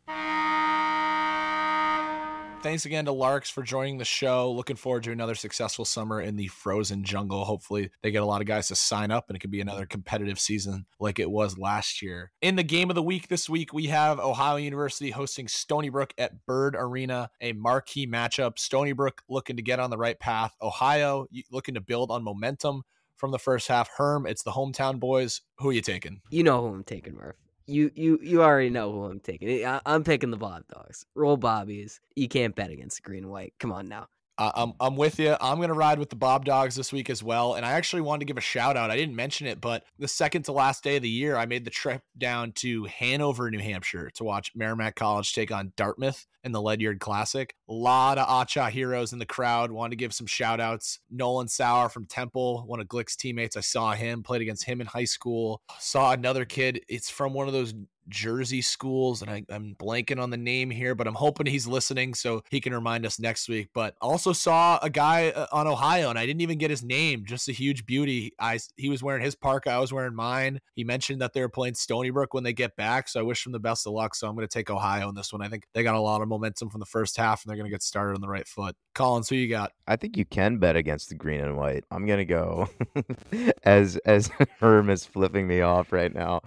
thanks 2.62 2.86
again 2.86 3.04
to 3.04 3.12
Larks 3.12 3.50
for 3.50 3.62
joining 3.62 3.98
the 3.98 4.04
show. 4.04 4.50
Looking 4.50 4.76
forward 4.76 5.04
to 5.04 5.12
another 5.12 5.34
successful 5.34 5.84
summer 5.84 6.20
in 6.20 6.36
the 6.36 6.48
frozen 6.48 7.04
jungle. 7.04 7.44
Hopefully, 7.44 7.90
they 8.02 8.10
get 8.10 8.22
a 8.22 8.26
lot 8.26 8.40
of 8.40 8.46
guys 8.46 8.68
to 8.68 8.74
sign 8.74 9.10
up 9.10 9.28
and 9.28 9.36
it 9.36 9.40
could 9.40 9.50
be 9.50 9.60
another 9.60 9.86
competitive 9.86 10.40
season 10.40 10.86
like 10.98 11.18
it 11.18 11.30
was 11.30 11.58
last 11.58 12.02
year. 12.02 12.32
In 12.42 12.56
the 12.56 12.62
game 12.62 12.90
of 12.90 12.94
the 12.96 13.02
week 13.02 13.28
this 13.28 13.48
week, 13.48 13.72
we 13.72 13.86
have 13.86 14.18
Ohio 14.18 14.56
University 14.56 15.10
hosting 15.10 15.48
Stony 15.48 15.88
Brook 15.88 16.12
at 16.18 16.44
Bird 16.46 16.74
Arena, 16.76 17.30
a 17.40 17.52
marquee 17.52 18.06
matchup. 18.06 18.58
Stony 18.58 18.92
Brook 18.92 19.22
looking 19.28 19.56
to 19.56 19.62
get 19.62 19.80
on 19.80 19.90
the 19.90 19.98
right 19.98 20.18
path. 20.18 20.54
Ohio 20.60 21.26
looking 21.50 21.74
to 21.74 21.80
build 21.80 22.10
on 22.10 22.24
momentum 22.24 22.82
from 23.16 23.30
the 23.30 23.38
first 23.38 23.68
half. 23.68 23.88
Herm, 23.96 24.26
it's 24.26 24.42
the 24.42 24.52
hometown 24.52 24.98
boys. 24.98 25.42
Who 25.58 25.70
are 25.70 25.72
you 25.72 25.82
taking? 25.82 26.20
You 26.30 26.42
know 26.42 26.62
who 26.62 26.74
I'm 26.74 26.84
taking, 26.84 27.14
Murph 27.14 27.36
you 27.66 27.90
you 27.94 28.18
you 28.22 28.42
already 28.42 28.70
know 28.70 28.92
who 28.92 29.04
I'm 29.04 29.20
taking. 29.20 29.64
I, 29.64 29.80
am 29.86 30.04
picking 30.04 30.30
the 30.30 30.36
Bob 30.36 30.62
Dogs. 30.72 31.06
Roll 31.14 31.36
Bobbies. 31.36 32.00
You 32.14 32.28
can't 32.28 32.54
bet 32.54 32.70
against 32.70 33.02
green 33.02 33.24
and 33.24 33.32
white. 33.32 33.54
Come 33.58 33.72
on 33.72 33.88
now. 33.88 34.08
Uh, 34.38 34.52
I'm 34.54 34.72
I'm 34.80 34.96
with 34.96 35.18
you. 35.18 35.36
I'm 35.40 35.60
gonna 35.60 35.72
ride 35.72 35.98
with 35.98 36.10
the 36.10 36.16
Bob 36.16 36.44
Dogs 36.44 36.74
this 36.74 36.92
week 36.92 37.08
as 37.08 37.22
well. 37.22 37.54
And 37.54 37.64
I 37.64 37.72
actually 37.72 38.02
wanted 38.02 38.20
to 38.20 38.26
give 38.26 38.36
a 38.36 38.42
shout 38.42 38.76
out. 38.76 38.90
I 38.90 38.96
didn't 38.96 39.16
mention 39.16 39.46
it, 39.46 39.60
but 39.60 39.84
the 39.98 40.08
second 40.08 40.42
to 40.44 40.52
last 40.52 40.84
day 40.84 40.96
of 40.96 41.02
the 41.02 41.08
year, 41.08 41.36
I 41.36 41.46
made 41.46 41.64
the 41.64 41.70
trip 41.70 42.02
down 42.18 42.52
to 42.56 42.84
Hanover, 42.84 43.50
New 43.50 43.60
Hampshire, 43.60 44.10
to 44.14 44.24
watch 44.24 44.52
Merrimack 44.54 44.94
College 44.94 45.32
take 45.32 45.50
on 45.50 45.72
Dartmouth 45.76 46.26
in 46.44 46.52
the 46.52 46.60
Ledyard 46.60 47.00
Classic. 47.00 47.54
A 47.68 47.72
lot 47.72 48.18
of 48.18 48.28
ACHA 48.28 48.70
heroes 48.70 49.12
in 49.12 49.18
the 49.18 49.26
crowd. 49.26 49.70
Wanted 49.70 49.90
to 49.90 49.96
give 49.96 50.12
some 50.12 50.26
shout 50.26 50.60
outs. 50.60 51.00
Nolan 51.10 51.48
Sauer 51.48 51.88
from 51.88 52.06
Temple, 52.06 52.64
one 52.66 52.80
of 52.80 52.86
Glick's 52.88 53.16
teammates. 53.16 53.56
I 53.56 53.60
saw 53.60 53.94
him, 53.94 54.22
played 54.22 54.42
against 54.42 54.64
him 54.64 54.80
in 54.80 54.86
high 54.86 55.04
school. 55.04 55.62
Saw 55.78 56.12
another 56.12 56.44
kid. 56.44 56.82
It's 56.88 57.08
from 57.08 57.32
one 57.32 57.46
of 57.46 57.54
those 57.54 57.74
Jersey 58.08 58.62
schools, 58.62 59.22
and 59.22 59.30
I, 59.30 59.44
am 59.50 59.76
blanking 59.78 60.20
on 60.20 60.30
the 60.30 60.36
name 60.36 60.70
here, 60.70 60.94
but 60.94 61.06
I'm 61.06 61.14
hoping 61.14 61.46
he's 61.46 61.66
listening 61.66 62.14
so 62.14 62.42
he 62.50 62.60
can 62.60 62.74
remind 62.74 63.06
us 63.06 63.18
next 63.18 63.48
week. 63.48 63.68
But 63.74 63.94
also 64.00 64.32
saw 64.32 64.78
a 64.82 64.90
guy 64.90 65.30
uh, 65.30 65.46
on 65.52 65.66
Ohio, 65.66 66.10
and 66.10 66.18
I 66.18 66.26
didn't 66.26 66.40
even 66.40 66.58
get 66.58 66.70
his 66.70 66.82
name. 66.82 67.24
Just 67.24 67.48
a 67.48 67.52
huge 67.52 67.86
beauty. 67.86 68.32
I 68.38 68.58
he 68.76 68.88
was 68.88 69.02
wearing 69.02 69.22
his 69.22 69.34
parka, 69.34 69.70
I 69.70 69.78
was 69.78 69.92
wearing 69.92 70.14
mine. 70.14 70.60
He 70.74 70.84
mentioned 70.84 71.20
that 71.20 71.32
they 71.32 71.40
were 71.40 71.48
playing 71.48 71.74
Stony 71.74 72.10
Brook 72.10 72.34
when 72.34 72.44
they 72.44 72.52
get 72.52 72.76
back, 72.76 73.08
so 73.08 73.20
I 73.20 73.22
wish 73.22 73.44
them 73.44 73.52
the 73.52 73.58
best 73.58 73.86
of 73.86 73.92
luck. 73.92 74.14
So 74.14 74.28
I'm 74.28 74.34
going 74.34 74.46
to 74.46 74.52
take 74.52 74.70
Ohio 74.70 75.08
in 75.08 75.14
this 75.14 75.32
one. 75.32 75.42
I 75.42 75.48
think 75.48 75.64
they 75.74 75.82
got 75.82 75.94
a 75.94 76.00
lot 76.00 76.22
of 76.22 76.28
momentum 76.28 76.70
from 76.70 76.80
the 76.80 76.86
first 76.86 77.16
half, 77.16 77.44
and 77.44 77.50
they're 77.50 77.56
going 77.56 77.70
to 77.70 77.74
get 77.74 77.82
started 77.82 78.14
on 78.14 78.20
the 78.20 78.28
right 78.28 78.46
foot. 78.46 78.76
Collins, 78.94 79.28
who 79.28 79.36
you 79.36 79.48
got? 79.48 79.72
I 79.86 79.96
think 79.96 80.16
you 80.16 80.24
can 80.24 80.58
bet 80.58 80.74
against 80.74 81.10
the 81.10 81.14
green 81.14 81.40
and 81.40 81.56
white. 81.56 81.84
I'm 81.90 82.06
gonna 82.06 82.24
go 82.24 82.68
as 83.62 83.96
as 83.98 84.30
Herm 84.60 84.90
is 84.90 85.04
flipping 85.04 85.46
me 85.46 85.60
off 85.60 85.92
right 85.92 86.12
now. 86.12 86.40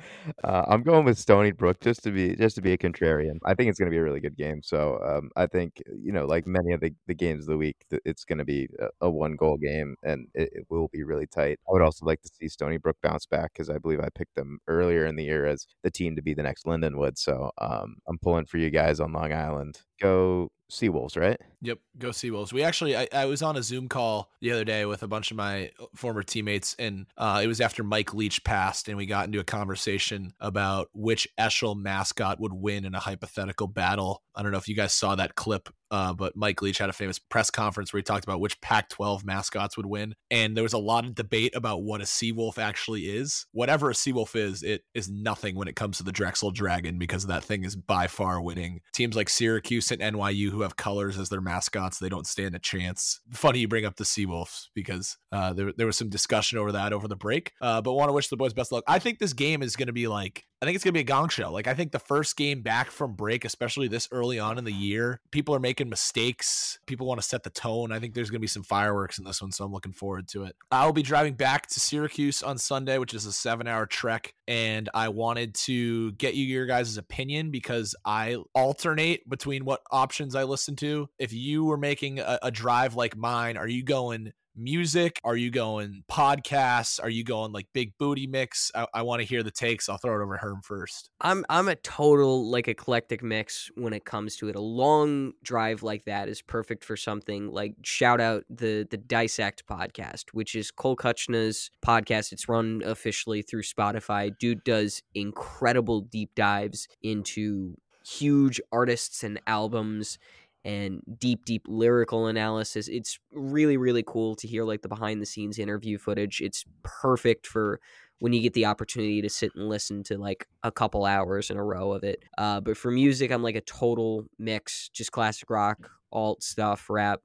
Uh, 0.44 0.66
I'm 0.68 0.84
going 0.84 1.06
with 1.06 1.18
Stony 1.18 1.49
Brook 1.58 1.80
just 1.82 2.04
to 2.04 2.12
be 2.12 2.36
just 2.36 2.56
to 2.56 2.62
be 2.62 2.74
a 2.74 2.78
contrarian. 2.78 3.38
I 3.46 3.54
think 3.54 3.70
it's 3.70 3.80
gonna 3.80 3.92
be 3.92 3.98
a 3.98 4.04
really 4.04 4.20
good 4.20 4.38
game. 4.38 4.62
So 4.64 5.00
um, 5.06 5.30
I 5.36 5.48
think 5.48 5.82
you 5.88 6.12
know, 6.12 6.26
like 6.26 6.48
many 6.48 6.74
of 6.74 6.82
the, 6.82 6.94
the 7.08 7.14
games 7.14 7.46
of 7.46 7.52
the 7.52 7.58
week, 7.58 7.78
it's 8.06 8.26
gonna 8.26 8.46
be 8.46 8.68
a, 8.80 9.08
a 9.08 9.10
one 9.10 9.36
goal 9.36 9.58
game 9.58 9.96
and 10.04 10.28
it, 10.34 10.50
it, 10.54 10.66
will 10.70 10.90
be 10.90 11.04
really 11.04 11.28
tight. 11.28 11.60
I 11.68 11.72
would 11.72 11.82
also 11.82 12.06
like 12.06 12.22
to 12.22 12.30
see 12.34 12.48
Stony 12.48 12.78
Brook 12.78 12.98
bounce 13.02 13.26
back 13.26 13.54
because 13.54 13.70
I 13.70 13.78
believe 13.78 14.00
I 14.00 14.10
picked 14.16 14.36
them 14.36 14.60
earlier 14.68 15.06
in 15.06 15.16
the 15.16 15.24
year 15.24 15.46
as 15.46 15.66
the 15.84 15.92
team 15.92 16.16
to 16.16 16.22
be 16.22 16.34
the 16.34 16.44
next 16.44 16.66
Lindenwood. 16.66 17.18
So 17.18 17.52
um, 17.60 17.98
I'm 18.08 18.20
pulling 18.20 18.46
for 18.46 18.58
you 18.58 18.70
guys 18.70 19.00
on 19.00 19.14
Long 19.14 19.34
Island. 19.34 19.82
Go 20.02 20.50
Seawolves, 20.70 21.18
right? 21.18 21.40
Yep, 21.62 21.80
go 21.98 22.10
Seawolves. 22.10 22.54
We 22.54 22.64
actually, 22.64 22.96
I, 22.96 23.08
I, 23.12 23.26
was 23.26 23.42
on 23.42 23.58
a 23.58 23.64
Zoom 23.64 23.90
call 23.90 24.30
the 24.40 24.52
other 24.52 24.64
day 24.64 24.86
with 24.86 25.04
a 25.04 25.08
bunch 25.08 25.32
of 25.32 25.38
my 25.38 25.72
uh, 25.80 25.86
former 25.96 26.22
teammates, 26.24 26.76
and 26.78 27.08
uh, 27.18 27.42
it 27.44 27.48
was 27.48 27.60
after 27.60 27.84
Mike 27.84 28.14
Leach 28.14 28.44
passed, 28.44 28.88
and 28.88 28.96
we 28.96 29.06
got 29.06 29.26
into 29.26 29.40
a 29.40 29.44
conversation 29.44 30.34
about 30.40 30.90
which 30.94 31.28
ESCHL 31.40 31.76
mascot 31.76 32.40
would 32.40 32.54
win 32.54 32.86
in 32.86 32.94
a 32.94 33.00
hypothetical 33.00 33.68
battle. 33.68 34.24
I 34.36 34.44
don't 34.44 34.52
know 34.52 34.58
if 34.58 34.68
you 34.68 34.76
guys 34.76 34.94
saw 34.94 35.16
that 35.16 35.36
clip 35.36 35.70
uh, 35.92 36.14
but 36.14 36.36
Mike 36.36 36.62
Leach 36.62 36.78
had 36.78 36.90
a 36.90 36.94
famous 36.94 37.20
press 37.20 37.50
conference 37.50 37.92
where 37.92 38.00
he 38.00 38.04
talked 38.04 38.24
about 38.24 38.40
which 38.40 38.60
Pac 38.62 38.90
12 38.90 39.26
mascots 39.26 39.78
would 39.78 39.86
win. 39.86 40.16
And 40.32 40.56
there 40.56 40.64
was 40.64 40.74
a 40.74 40.80
lot 40.80 41.06
of 41.06 41.16
debate 41.16 41.56
about 41.56 41.84
what 41.84 42.02
a 42.02 42.06
Seawolf 42.06 42.58
actually 42.58 43.04
is. 43.04 43.46
Whatever 43.52 43.90
a 43.90 43.94
Seawolf 43.94 44.36
is, 44.36 44.64
it 44.64 44.84
is 44.94 45.10
nothing 45.10 45.56
when 45.56 45.68
it 45.68 45.76
comes 45.76 45.98
to 45.98 46.04
the 46.04 46.12
Drexel 46.12 46.52
Dragon 46.52 46.98
because 46.98 47.26
that 47.28 47.44
thing 47.44 47.64
is 47.64 47.76
by 47.76 48.08
far 48.08 48.42
winning. 48.42 48.82
Teams 48.94 49.16
like 49.16 49.30
Syracuse 49.30 49.92
and 49.92 50.02
NYU, 50.02 50.50
who 50.50 50.62
have 50.62 50.76
colors 50.76 51.18
as 51.18 51.30
their 51.30 51.42
mascots, 51.42 52.00
they 52.00 52.10
don't 52.10 52.28
stand 52.28 52.56
a 52.56 52.60
chance. 52.60 53.20
Funny 53.32 53.60
you 53.60 53.68
bring 53.68 53.86
up 53.86 53.96
the 53.96 54.04
Seawolves 54.04 54.68
because 54.76 55.18
uh, 55.32 55.54
there, 55.54 55.72
there 55.76 55.88
was 55.88 55.98
some 55.98 56.10
discussion 56.10 56.58
over 56.58 56.72
that 56.74 56.94
over 56.94 57.08
the 57.08 57.16
break. 57.16 57.54
Uh, 57.62 57.82
but 57.82 57.94
want 57.94 58.10
to 58.10 58.14
wish 58.14 58.28
the 58.30 58.38
boys 58.38 58.54
best 58.54 58.72
luck. 58.72 58.84
I 58.88 59.00
think 59.00 59.20
this 59.20 59.34
game 59.34 59.62
is 59.62 59.76
going 59.76 59.88
to 59.88 59.94
be 59.94 60.08
like 60.08 60.46
I 60.62 60.66
think 60.66 60.76
it's 60.76 60.84
gonna 60.84 60.94
be 60.94 61.00
a 61.00 61.06
gong 61.06 61.30
show. 61.30 61.52
Like 61.52 61.68
I 61.68 61.74
think 61.74 61.94
the 61.94 62.00
first 62.00 62.36
game 62.36 62.62
back 62.62 62.92
from 62.92 63.14
break, 63.14 63.46
especially 63.46 63.88
this 63.88 64.10
early 64.12 64.40
on 64.40 64.58
in 64.58 64.66
the 64.66 64.74
year, 64.74 65.22
people 65.32 65.56
are 65.56 65.60
making 65.60 65.79
mistakes. 65.88 66.80
People 66.88 67.08
want 67.08 67.22
to 67.22 67.28
set 67.28 67.44
the 67.44 67.50
tone. 67.50 67.92
I 67.92 68.00
think 68.00 68.14
there's 68.14 68.30
gonna 68.30 68.40
be 68.40 68.48
some 68.48 68.64
fireworks 68.64 69.18
in 69.18 69.24
this 69.24 69.42
one, 69.42 69.52
so 69.52 69.64
I'm 69.64 69.72
looking 69.72 69.94
forward 69.94 70.28
to 70.30 70.44
it. 70.44 70.56
I'll 70.72 70.92
be 70.92 71.04
driving 71.04 71.36
back 71.36 71.68
to 71.68 71.80
Syracuse 71.80 72.44
on 72.44 72.58
Sunday, 72.58 72.98
which 72.98 73.14
is 73.14 73.26
a 73.26 73.32
seven-hour 73.32 73.86
trek, 73.86 74.34
and 74.48 74.90
I 74.94 75.10
wanted 75.10 75.56
to 75.56 76.12
get 76.14 76.34
you 76.34 76.46
your 76.46 76.66
guys' 76.66 76.98
opinion 76.98 77.52
because 77.52 77.96
I 78.04 78.38
alternate 78.54 79.30
between 79.30 79.64
what 79.64 79.82
options 79.92 80.36
I 80.36 80.44
listen 80.44 80.76
to. 80.78 81.08
If 81.20 81.32
you 81.32 81.64
were 81.64 81.78
making 81.78 82.20
a, 82.20 82.40
a 82.44 82.52
drive 82.52 82.96
like 82.96 83.16
mine, 83.16 83.56
are 83.56 83.68
you 83.68 83.84
going 83.84 84.34
music? 84.60 85.20
Are 85.24 85.36
you 85.36 85.50
going 85.50 86.04
podcasts? 86.12 87.02
Are 87.02 87.10
you 87.10 87.24
going 87.24 87.52
like 87.52 87.68
big 87.74 87.98
booty 87.98 88.28
mix? 88.28 88.72
I, 88.76 88.86
I 88.94 89.02
want 89.04 89.22
to 89.22 89.28
hear 89.28 89.44
the 89.44 89.52
takes. 89.52 89.90
I'll 89.90 89.98
throw 89.98 90.20
it 90.20 90.24
over 90.24 90.38
Herm 90.38 90.62
first. 90.64 91.10
I'm 91.22 91.46
I'm 91.50 91.68
a 91.68 91.76
total 91.76 92.50
like 92.50 92.68
eclectic 92.68 93.24
mix 93.24 93.72
when 93.76 93.94
it 93.94 94.06
comes 94.06 94.36
to 94.38 94.50
it. 94.50 94.56
A 94.56 94.62
long 94.62 95.34
drive 95.44 95.84
like 95.84 96.06
that 96.06 96.30
is 96.30 96.42
perfect 96.42 96.84
for 96.84 96.98
something 96.98 97.52
like 97.52 97.76
shout 97.84 98.22
out 98.22 98.44
the 98.50 98.88
the 98.90 98.98
Dissect 98.98 99.66
podcast, 99.66 100.26
which 100.34 100.56
is 100.56 100.72
Cole 100.72 100.96
Cuchna's 100.96 101.72
podcast. 101.86 102.32
It's 102.32 102.50
run 102.50 102.82
officially 102.86 103.42
through 103.42 103.64
Spotify. 103.64 104.38
Dude 104.38 104.64
does 104.64 105.02
incredible 105.16 106.02
deep 106.02 106.36
dives 106.36 106.88
into 107.02 107.76
huge 108.06 108.60
artists 108.72 109.24
and 109.24 109.40
albums 109.46 110.18
and 110.66 111.02
deep 111.18 111.46
deep 111.46 111.64
lyrical 111.68 112.28
analysis. 112.28 112.88
It's 112.88 113.20
really 113.32 113.78
really 113.78 114.04
cool 114.06 114.36
to 114.36 114.48
hear 114.48 114.64
like 114.64 114.82
the 114.82 114.90
behind 114.90 115.22
the 115.22 115.26
scenes 115.26 115.60
interview 115.60 115.98
footage. 115.98 116.42
It's 116.42 116.66
perfect 116.84 117.48
for 117.48 117.80
when 118.20 118.34
you 118.34 118.42
get 118.42 118.54
the 118.54 118.66
opportunity 118.66 119.22
to 119.22 119.30
sit 119.30 119.52
and 119.56 119.70
listen 119.70 120.04
to 120.04 120.18
like 120.18 120.46
a 120.64 120.72
couple 120.72 121.06
hours 121.06 121.50
in 121.50 121.58
a 121.58 121.64
row 121.64 121.94
of 121.94 122.04
it. 122.04 122.24
Uh, 122.38 122.60
but 122.60 122.78
for 122.78 122.92
music 122.92 123.32
i'm 123.32 123.44
like 123.44 123.56
a 123.56 123.62
total 123.62 124.26
mix 124.38 124.90
just 124.90 125.12
classic 125.12 125.50
rock 125.50 125.90
alt 126.12 126.44
stuff 126.44 126.90
rap 126.90 127.22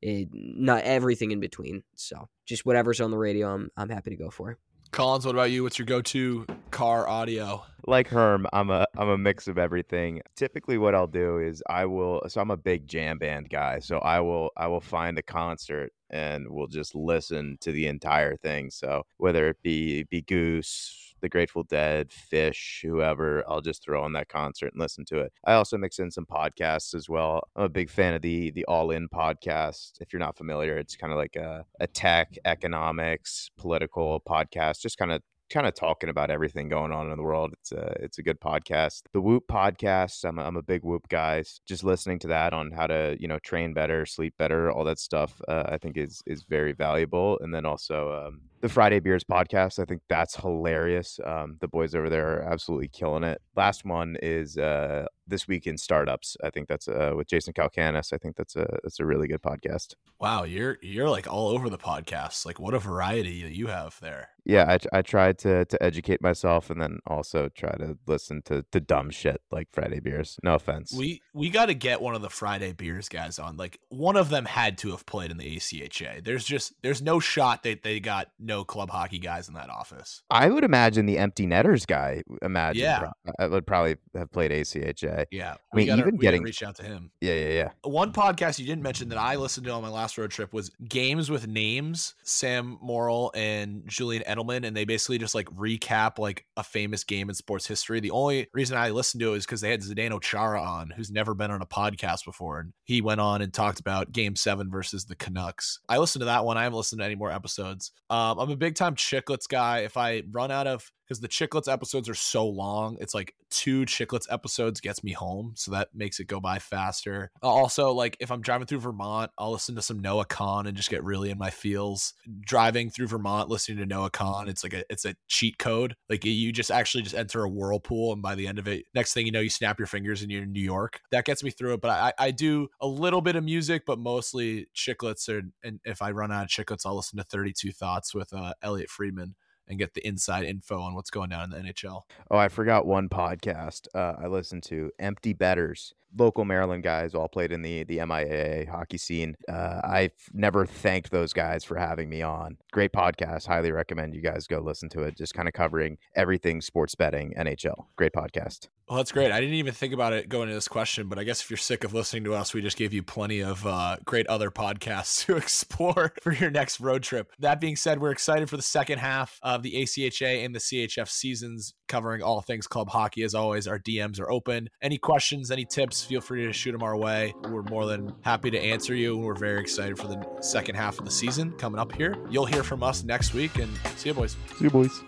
it, 0.00 0.28
not 0.32 0.84
everything 0.84 1.32
in 1.32 1.40
between. 1.40 1.82
So 1.96 2.28
just 2.46 2.64
whatever's 2.64 3.00
on 3.00 3.10
the 3.10 3.18
radio 3.18 3.52
i'm, 3.52 3.70
I'm 3.76 3.90
happy 3.90 4.10
to 4.10 4.16
go 4.16 4.30
for 4.30 4.58
Collins, 4.90 5.26
what 5.26 5.34
about 5.34 5.50
you? 5.50 5.62
What's 5.62 5.78
your 5.78 5.86
go-to 5.86 6.46
car 6.70 7.08
audio? 7.08 7.62
Like 7.86 8.08
Herm, 8.08 8.46
I'm 8.52 8.70
a 8.70 8.86
I'm 8.96 9.08
a 9.08 9.18
mix 9.18 9.48
of 9.48 9.56
everything. 9.56 10.20
Typically 10.36 10.76
what 10.76 10.94
I'll 10.94 11.06
do 11.06 11.38
is 11.38 11.62
I 11.68 11.86
will 11.86 12.22
so 12.28 12.40
I'm 12.40 12.50
a 12.50 12.56
big 12.56 12.86
jam 12.86 13.18
band 13.18 13.48
guy. 13.48 13.78
So 13.78 13.98
I 13.98 14.20
will 14.20 14.50
I 14.56 14.66
will 14.66 14.80
find 14.80 15.18
a 15.18 15.22
concert 15.22 15.92
and 16.10 16.46
we'll 16.48 16.66
just 16.66 16.94
listen 16.94 17.56
to 17.60 17.72
the 17.72 17.86
entire 17.86 18.36
thing. 18.36 18.70
So 18.70 19.04
whether 19.16 19.48
it 19.48 19.56
be 19.62 20.04
be 20.04 20.22
Goose, 20.22 21.07
the 21.20 21.28
Grateful 21.28 21.64
Dead, 21.64 22.10
Phish, 22.10 22.82
whoever. 22.82 23.44
I'll 23.48 23.60
just 23.60 23.82
throw 23.82 24.02
on 24.02 24.12
that 24.14 24.28
concert 24.28 24.72
and 24.72 24.80
listen 24.80 25.04
to 25.06 25.18
it. 25.18 25.32
I 25.44 25.54
also 25.54 25.78
mix 25.78 25.98
in 25.98 26.10
some 26.10 26.26
podcasts 26.26 26.94
as 26.94 27.08
well. 27.08 27.42
I'm 27.56 27.64
a 27.64 27.68
big 27.68 27.90
fan 27.90 28.14
of 28.14 28.22
the 28.22 28.50
the 28.50 28.64
All 28.66 28.90
In 28.90 29.08
podcast. 29.08 30.00
If 30.00 30.12
you're 30.12 30.20
not 30.20 30.36
familiar, 30.36 30.78
it's 30.78 30.96
kind 30.96 31.12
of 31.12 31.18
like 31.18 31.36
a, 31.36 31.64
a 31.80 31.86
tech, 31.86 32.36
economics, 32.44 33.50
political 33.56 34.20
podcast, 34.20 34.80
just 34.80 34.98
kind 34.98 35.12
of 35.12 35.22
kind 35.50 35.66
of 35.66 35.74
talking 35.74 36.08
about 36.08 36.30
everything 36.30 36.68
going 36.68 36.92
on 36.92 37.10
in 37.10 37.16
the 37.16 37.22
world. 37.22 37.52
It's 37.60 37.72
a 37.72 37.94
it's 38.00 38.18
a 38.18 38.22
good 38.22 38.40
podcast. 38.40 39.02
The 39.12 39.20
Whoop 39.20 39.44
podcast. 39.50 40.24
I'm 40.24 40.38
a, 40.38 40.42
I'm 40.42 40.56
a 40.56 40.62
big 40.62 40.82
Whoop 40.84 41.08
guy. 41.08 41.42
Just 41.66 41.84
listening 41.84 42.18
to 42.20 42.28
that 42.28 42.52
on 42.52 42.70
how 42.72 42.86
to 42.86 43.16
you 43.18 43.28
know 43.28 43.38
train 43.40 43.74
better, 43.74 44.06
sleep 44.06 44.34
better, 44.38 44.70
all 44.70 44.84
that 44.84 44.98
stuff. 44.98 45.40
Uh, 45.48 45.64
I 45.66 45.78
think 45.78 45.96
is 45.96 46.22
is 46.26 46.44
very 46.44 46.72
valuable. 46.72 47.38
And 47.40 47.54
then 47.54 47.64
also 47.64 48.26
um, 48.26 48.40
the 48.60 48.68
Friday 48.68 49.00
Beers 49.00 49.24
podcast. 49.24 49.78
I 49.78 49.84
think 49.84 50.02
that's 50.08 50.36
hilarious. 50.36 51.18
Um, 51.24 51.56
the 51.60 51.68
boys 51.68 51.94
over 51.94 52.10
there 52.10 52.38
are 52.38 52.42
absolutely 52.42 52.88
killing 52.88 53.24
it. 53.24 53.40
Last 53.56 53.84
one 53.84 54.16
is 54.22 54.58
uh, 54.58 55.06
this 55.28 55.46
week 55.46 55.66
in 55.66 55.78
startups. 55.78 56.36
I 56.42 56.50
think 56.50 56.68
that's 56.68 56.88
uh, 56.88 57.12
with 57.16 57.28
Jason 57.28 57.52
Calacanis. 57.52 58.12
I 58.12 58.18
think 58.18 58.36
that's 58.36 58.56
a 58.56 58.78
that's 58.82 59.00
a 59.00 59.04
really 59.04 59.28
good 59.28 59.42
podcast. 59.42 59.94
Wow, 60.20 60.44
you're 60.44 60.78
you're 60.82 61.08
like 61.08 61.32
all 61.32 61.48
over 61.48 61.68
the 61.68 61.78
podcasts. 61.78 62.44
Like 62.46 62.58
what 62.58 62.74
a 62.74 62.78
variety 62.78 63.42
that 63.42 63.54
you 63.54 63.68
have 63.68 63.98
there. 64.00 64.30
Yeah, 64.44 64.64
I 64.92 64.98
I 64.98 65.02
try 65.02 65.32
to 65.32 65.64
to 65.66 65.82
educate 65.82 66.22
myself 66.22 66.70
and 66.70 66.80
then 66.80 67.00
also 67.06 67.48
try 67.50 67.72
to 67.72 67.98
listen 68.06 68.42
to 68.46 68.64
to 68.72 68.80
dumb 68.80 69.10
shit 69.10 69.42
like 69.50 69.68
Friday 69.72 70.00
Beers. 70.00 70.38
No 70.42 70.54
offense. 70.54 70.92
We 70.92 71.20
we 71.34 71.50
got 71.50 71.66
to 71.66 71.74
get 71.74 72.00
one 72.00 72.14
of 72.14 72.22
the 72.22 72.30
Friday 72.30 72.72
Beers 72.72 73.08
guys 73.08 73.38
on. 73.38 73.56
Like 73.56 73.78
one 73.90 74.16
of 74.16 74.30
them 74.30 74.46
had 74.46 74.78
to 74.78 74.90
have 74.92 75.04
played 75.04 75.30
in 75.30 75.36
the 75.36 75.56
ACHA. 75.56 76.24
There's 76.24 76.44
just 76.44 76.72
there's 76.82 77.02
no 77.02 77.20
shot 77.20 77.62
that 77.64 77.82
they 77.82 78.00
got 78.00 78.28
no 78.38 78.64
club 78.64 78.90
hockey 78.90 79.18
guys 79.18 79.48
in 79.48 79.54
that 79.54 79.68
office. 79.68 80.22
I 80.30 80.48
would 80.48 80.64
imagine 80.64 81.06
the 81.06 81.18
empty 81.18 81.46
netters 81.46 81.84
guy. 81.84 82.22
Imagine, 82.42 82.82
yeah, 82.82 83.10
I 83.38 83.46
would 83.46 83.66
probably 83.66 83.96
have 84.16 84.32
played 84.32 84.50
ACHA. 84.50 85.17
Yeah, 85.30 85.56
I 85.72 85.76
mean, 85.76 85.86
gotta, 85.86 86.02
even 86.02 86.16
getting 86.16 86.42
reach 86.42 86.62
out 86.62 86.76
to 86.76 86.82
him. 86.82 87.10
Yeah, 87.20 87.34
yeah, 87.34 87.48
yeah. 87.48 87.70
One 87.82 88.12
podcast 88.12 88.58
you 88.58 88.66
didn't 88.66 88.82
mention 88.82 89.08
that 89.10 89.18
I 89.18 89.36
listened 89.36 89.66
to 89.66 89.72
on 89.72 89.82
my 89.82 89.88
last 89.88 90.18
road 90.18 90.30
trip 90.30 90.52
was 90.52 90.70
Games 90.88 91.30
with 91.30 91.46
Names. 91.46 92.14
Sam 92.22 92.78
Morrill 92.80 93.30
and 93.34 93.82
Julian 93.86 94.22
Edelman, 94.24 94.66
and 94.66 94.76
they 94.76 94.84
basically 94.84 95.18
just 95.18 95.34
like 95.34 95.46
recap 95.46 96.18
like 96.18 96.44
a 96.56 96.62
famous 96.62 97.04
game 97.04 97.28
in 97.28 97.34
sports 97.34 97.66
history. 97.66 98.00
The 98.00 98.10
only 98.10 98.48
reason 98.52 98.76
I 98.76 98.90
listened 98.90 99.20
to 99.22 99.34
it 99.34 99.38
is 99.38 99.46
because 99.46 99.60
they 99.60 99.70
had 99.70 99.82
Zdeno 99.82 100.20
Chara 100.20 100.62
on, 100.62 100.90
who's 100.90 101.10
never 101.10 101.34
been 101.34 101.50
on 101.50 101.62
a 101.62 101.66
podcast 101.66 102.24
before, 102.24 102.60
and 102.60 102.72
he 102.84 103.00
went 103.00 103.20
on 103.20 103.42
and 103.42 103.52
talked 103.52 103.80
about 103.80 104.12
Game 104.12 104.36
Seven 104.36 104.70
versus 104.70 105.04
the 105.04 105.16
Canucks. 105.16 105.80
I 105.88 105.98
listened 105.98 106.20
to 106.20 106.26
that 106.26 106.44
one. 106.44 106.56
I 106.56 106.64
haven't 106.64 106.78
listened 106.78 107.00
to 107.00 107.04
any 107.04 107.14
more 107.14 107.30
episodes. 107.30 107.92
Um, 108.10 108.38
I'm 108.38 108.50
a 108.50 108.56
big 108.56 108.74
time 108.74 108.94
Chiclets 108.94 109.48
guy. 109.48 109.80
If 109.80 109.96
I 109.96 110.22
run 110.30 110.50
out 110.50 110.66
of 110.66 110.90
because 111.08 111.20
the 111.20 111.28
Chiclets 111.28 111.72
episodes 111.72 112.08
are 112.08 112.14
so 112.14 112.46
long. 112.46 112.98
It's 113.00 113.14
like 113.14 113.34
two 113.50 113.86
Chiclets 113.86 114.26
episodes 114.30 114.80
gets 114.80 115.02
me 115.02 115.12
home, 115.12 115.54
so 115.56 115.70
that 115.70 115.88
makes 115.94 116.20
it 116.20 116.26
go 116.26 116.38
by 116.38 116.58
faster. 116.58 117.30
Also, 117.42 117.92
like 117.92 118.16
if 118.20 118.30
I'm 118.30 118.42
driving 118.42 118.66
through 118.66 118.80
Vermont, 118.80 119.30
I'll 119.38 119.52
listen 119.52 119.74
to 119.76 119.82
some 119.82 120.00
Noah 120.00 120.26
Kahan 120.26 120.66
and 120.66 120.76
just 120.76 120.90
get 120.90 121.02
really 121.02 121.30
in 121.30 121.38
my 121.38 121.50
feels. 121.50 122.12
Driving 122.40 122.90
through 122.90 123.08
Vermont, 123.08 123.48
listening 123.48 123.78
to 123.78 123.86
Noah 123.86 124.10
Kahan, 124.10 124.48
it's 124.48 124.62
like 124.62 124.74
a 124.74 124.84
it's 124.90 125.06
a 125.06 125.14
cheat 125.28 125.58
code. 125.58 125.96
Like 126.10 126.24
you 126.24 126.52
just 126.52 126.70
actually 126.70 127.02
just 127.02 127.16
enter 127.16 127.42
a 127.42 127.48
whirlpool, 127.48 128.12
and 128.12 128.20
by 128.20 128.34
the 128.34 128.46
end 128.46 128.58
of 128.58 128.68
it, 128.68 128.84
next 128.94 129.14
thing 129.14 129.24
you 129.24 129.32
know, 129.32 129.40
you 129.40 129.50
snap 129.50 129.78
your 129.78 129.86
fingers 129.86 130.22
and 130.22 130.30
you're 130.30 130.42
in 130.42 130.52
New 130.52 130.60
York. 130.62 131.00
That 131.10 131.24
gets 131.24 131.42
me 131.42 131.50
through 131.50 131.74
it. 131.74 131.80
But 131.80 131.90
I, 131.90 132.12
I 132.18 132.30
do 132.32 132.68
a 132.80 132.86
little 132.86 133.22
bit 133.22 133.36
of 133.36 133.44
music, 133.44 133.84
but 133.86 133.98
mostly 133.98 134.66
Chiclets. 134.74 135.28
And 135.62 135.80
if 135.84 136.02
I 136.02 136.10
run 136.10 136.32
out 136.32 136.44
of 136.44 136.50
Chiclets, 136.50 136.84
I'll 136.84 136.96
listen 136.96 137.16
to 137.18 137.24
32 137.24 137.72
Thoughts 137.72 138.14
with 138.14 138.32
uh, 138.32 138.52
Elliotte 138.62 138.90
Friedman 138.90 139.34
and 139.68 139.78
get 139.78 139.94
the 139.94 140.06
inside 140.06 140.44
info 140.44 140.80
on 140.80 140.94
what's 140.94 141.10
going 141.10 141.32
on 141.32 141.44
in 141.44 141.50
the 141.50 141.72
NHL. 141.72 142.02
Oh, 142.30 142.38
I 142.38 142.48
forgot 142.48 142.86
one 142.86 143.08
podcast 143.08 143.86
uh, 143.94 144.14
I 144.22 144.26
listened 144.26 144.62
to, 144.64 144.90
Empty 144.98 145.32
Betters. 145.32 145.94
Local 146.16 146.44
Maryland 146.44 146.82
guys 146.82 147.14
all 147.14 147.28
played 147.28 147.52
in 147.52 147.62
the 147.62 147.84
the 147.84 147.98
MIAA 147.98 148.68
hockey 148.68 148.98
scene. 148.98 149.36
Uh, 149.48 149.80
I've 149.84 150.12
never 150.32 150.66
thanked 150.66 151.10
those 151.10 151.32
guys 151.32 151.64
for 151.64 151.76
having 151.76 152.08
me 152.08 152.22
on. 152.22 152.56
Great 152.72 152.92
podcast. 152.92 153.46
Highly 153.46 153.72
recommend 153.72 154.14
you 154.14 154.22
guys 154.22 154.46
go 154.46 154.58
listen 154.60 154.88
to 154.90 155.02
it. 155.02 155.16
Just 155.16 155.34
kind 155.34 155.48
of 155.48 155.54
covering 155.54 155.98
everything 156.16 156.60
sports 156.60 156.94
betting, 156.94 157.34
NHL. 157.38 157.86
Great 157.96 158.12
podcast. 158.12 158.68
Well, 158.88 158.96
that's 158.96 159.12
great. 159.12 159.30
I 159.30 159.38
didn't 159.38 159.56
even 159.56 159.74
think 159.74 159.92
about 159.92 160.14
it 160.14 160.30
going 160.30 160.44
into 160.44 160.54
this 160.54 160.66
question, 160.66 161.08
but 161.08 161.18
I 161.18 161.24
guess 161.24 161.42
if 161.42 161.50
you're 161.50 161.58
sick 161.58 161.84
of 161.84 161.92
listening 161.92 162.24
to 162.24 162.32
us, 162.32 162.54
we 162.54 162.62
just 162.62 162.78
gave 162.78 162.94
you 162.94 163.02
plenty 163.02 163.42
of 163.42 163.66
uh, 163.66 163.98
great 164.06 164.26
other 164.28 164.50
podcasts 164.50 165.22
to 165.26 165.36
explore 165.36 166.14
for 166.22 166.32
your 166.32 166.50
next 166.50 166.80
road 166.80 167.02
trip. 167.02 167.30
That 167.38 167.60
being 167.60 167.76
said, 167.76 168.00
we're 168.00 168.12
excited 168.12 168.48
for 168.48 168.56
the 168.56 168.62
second 168.62 168.98
half 168.98 169.38
of 169.42 169.62
the 169.62 169.74
ACHA 169.74 170.42
and 170.42 170.54
the 170.54 170.58
CHF 170.58 171.06
seasons, 171.06 171.74
covering 171.86 172.22
all 172.22 172.40
things 172.40 172.66
club 172.66 172.88
hockey. 172.88 173.24
As 173.24 173.34
always, 173.34 173.68
our 173.68 173.78
DMs 173.78 174.18
are 174.20 174.30
open. 174.30 174.70
Any 174.80 174.96
questions, 174.96 175.50
any 175.50 175.66
feel 176.04 176.20
free 176.20 176.46
to 176.46 176.52
shoot 176.52 176.72
them 176.72 176.82
our 176.82 176.96
way. 176.96 177.34
We're 177.44 177.62
more 177.62 177.86
than 177.86 178.14
happy 178.22 178.50
to 178.50 178.58
answer 178.58 178.94
you. 178.94 179.16
And 179.16 179.24
we're 179.24 179.34
very 179.34 179.60
excited 179.60 179.98
for 179.98 180.06
the 180.06 180.26
second 180.40 180.74
half 180.74 180.98
of 180.98 181.04
the 181.04 181.10
season 181.10 181.52
coming 181.52 181.80
up 181.80 181.92
here. 181.92 182.16
You'll 182.30 182.46
hear 182.46 182.62
from 182.62 182.82
us 182.82 183.04
next 183.04 183.34
week, 183.34 183.58
and 183.58 183.70
see 183.96 184.10
you, 184.10 184.14
boys. 184.14 184.36
See 184.56 184.64
you, 184.64 184.70
boys. 184.70 185.02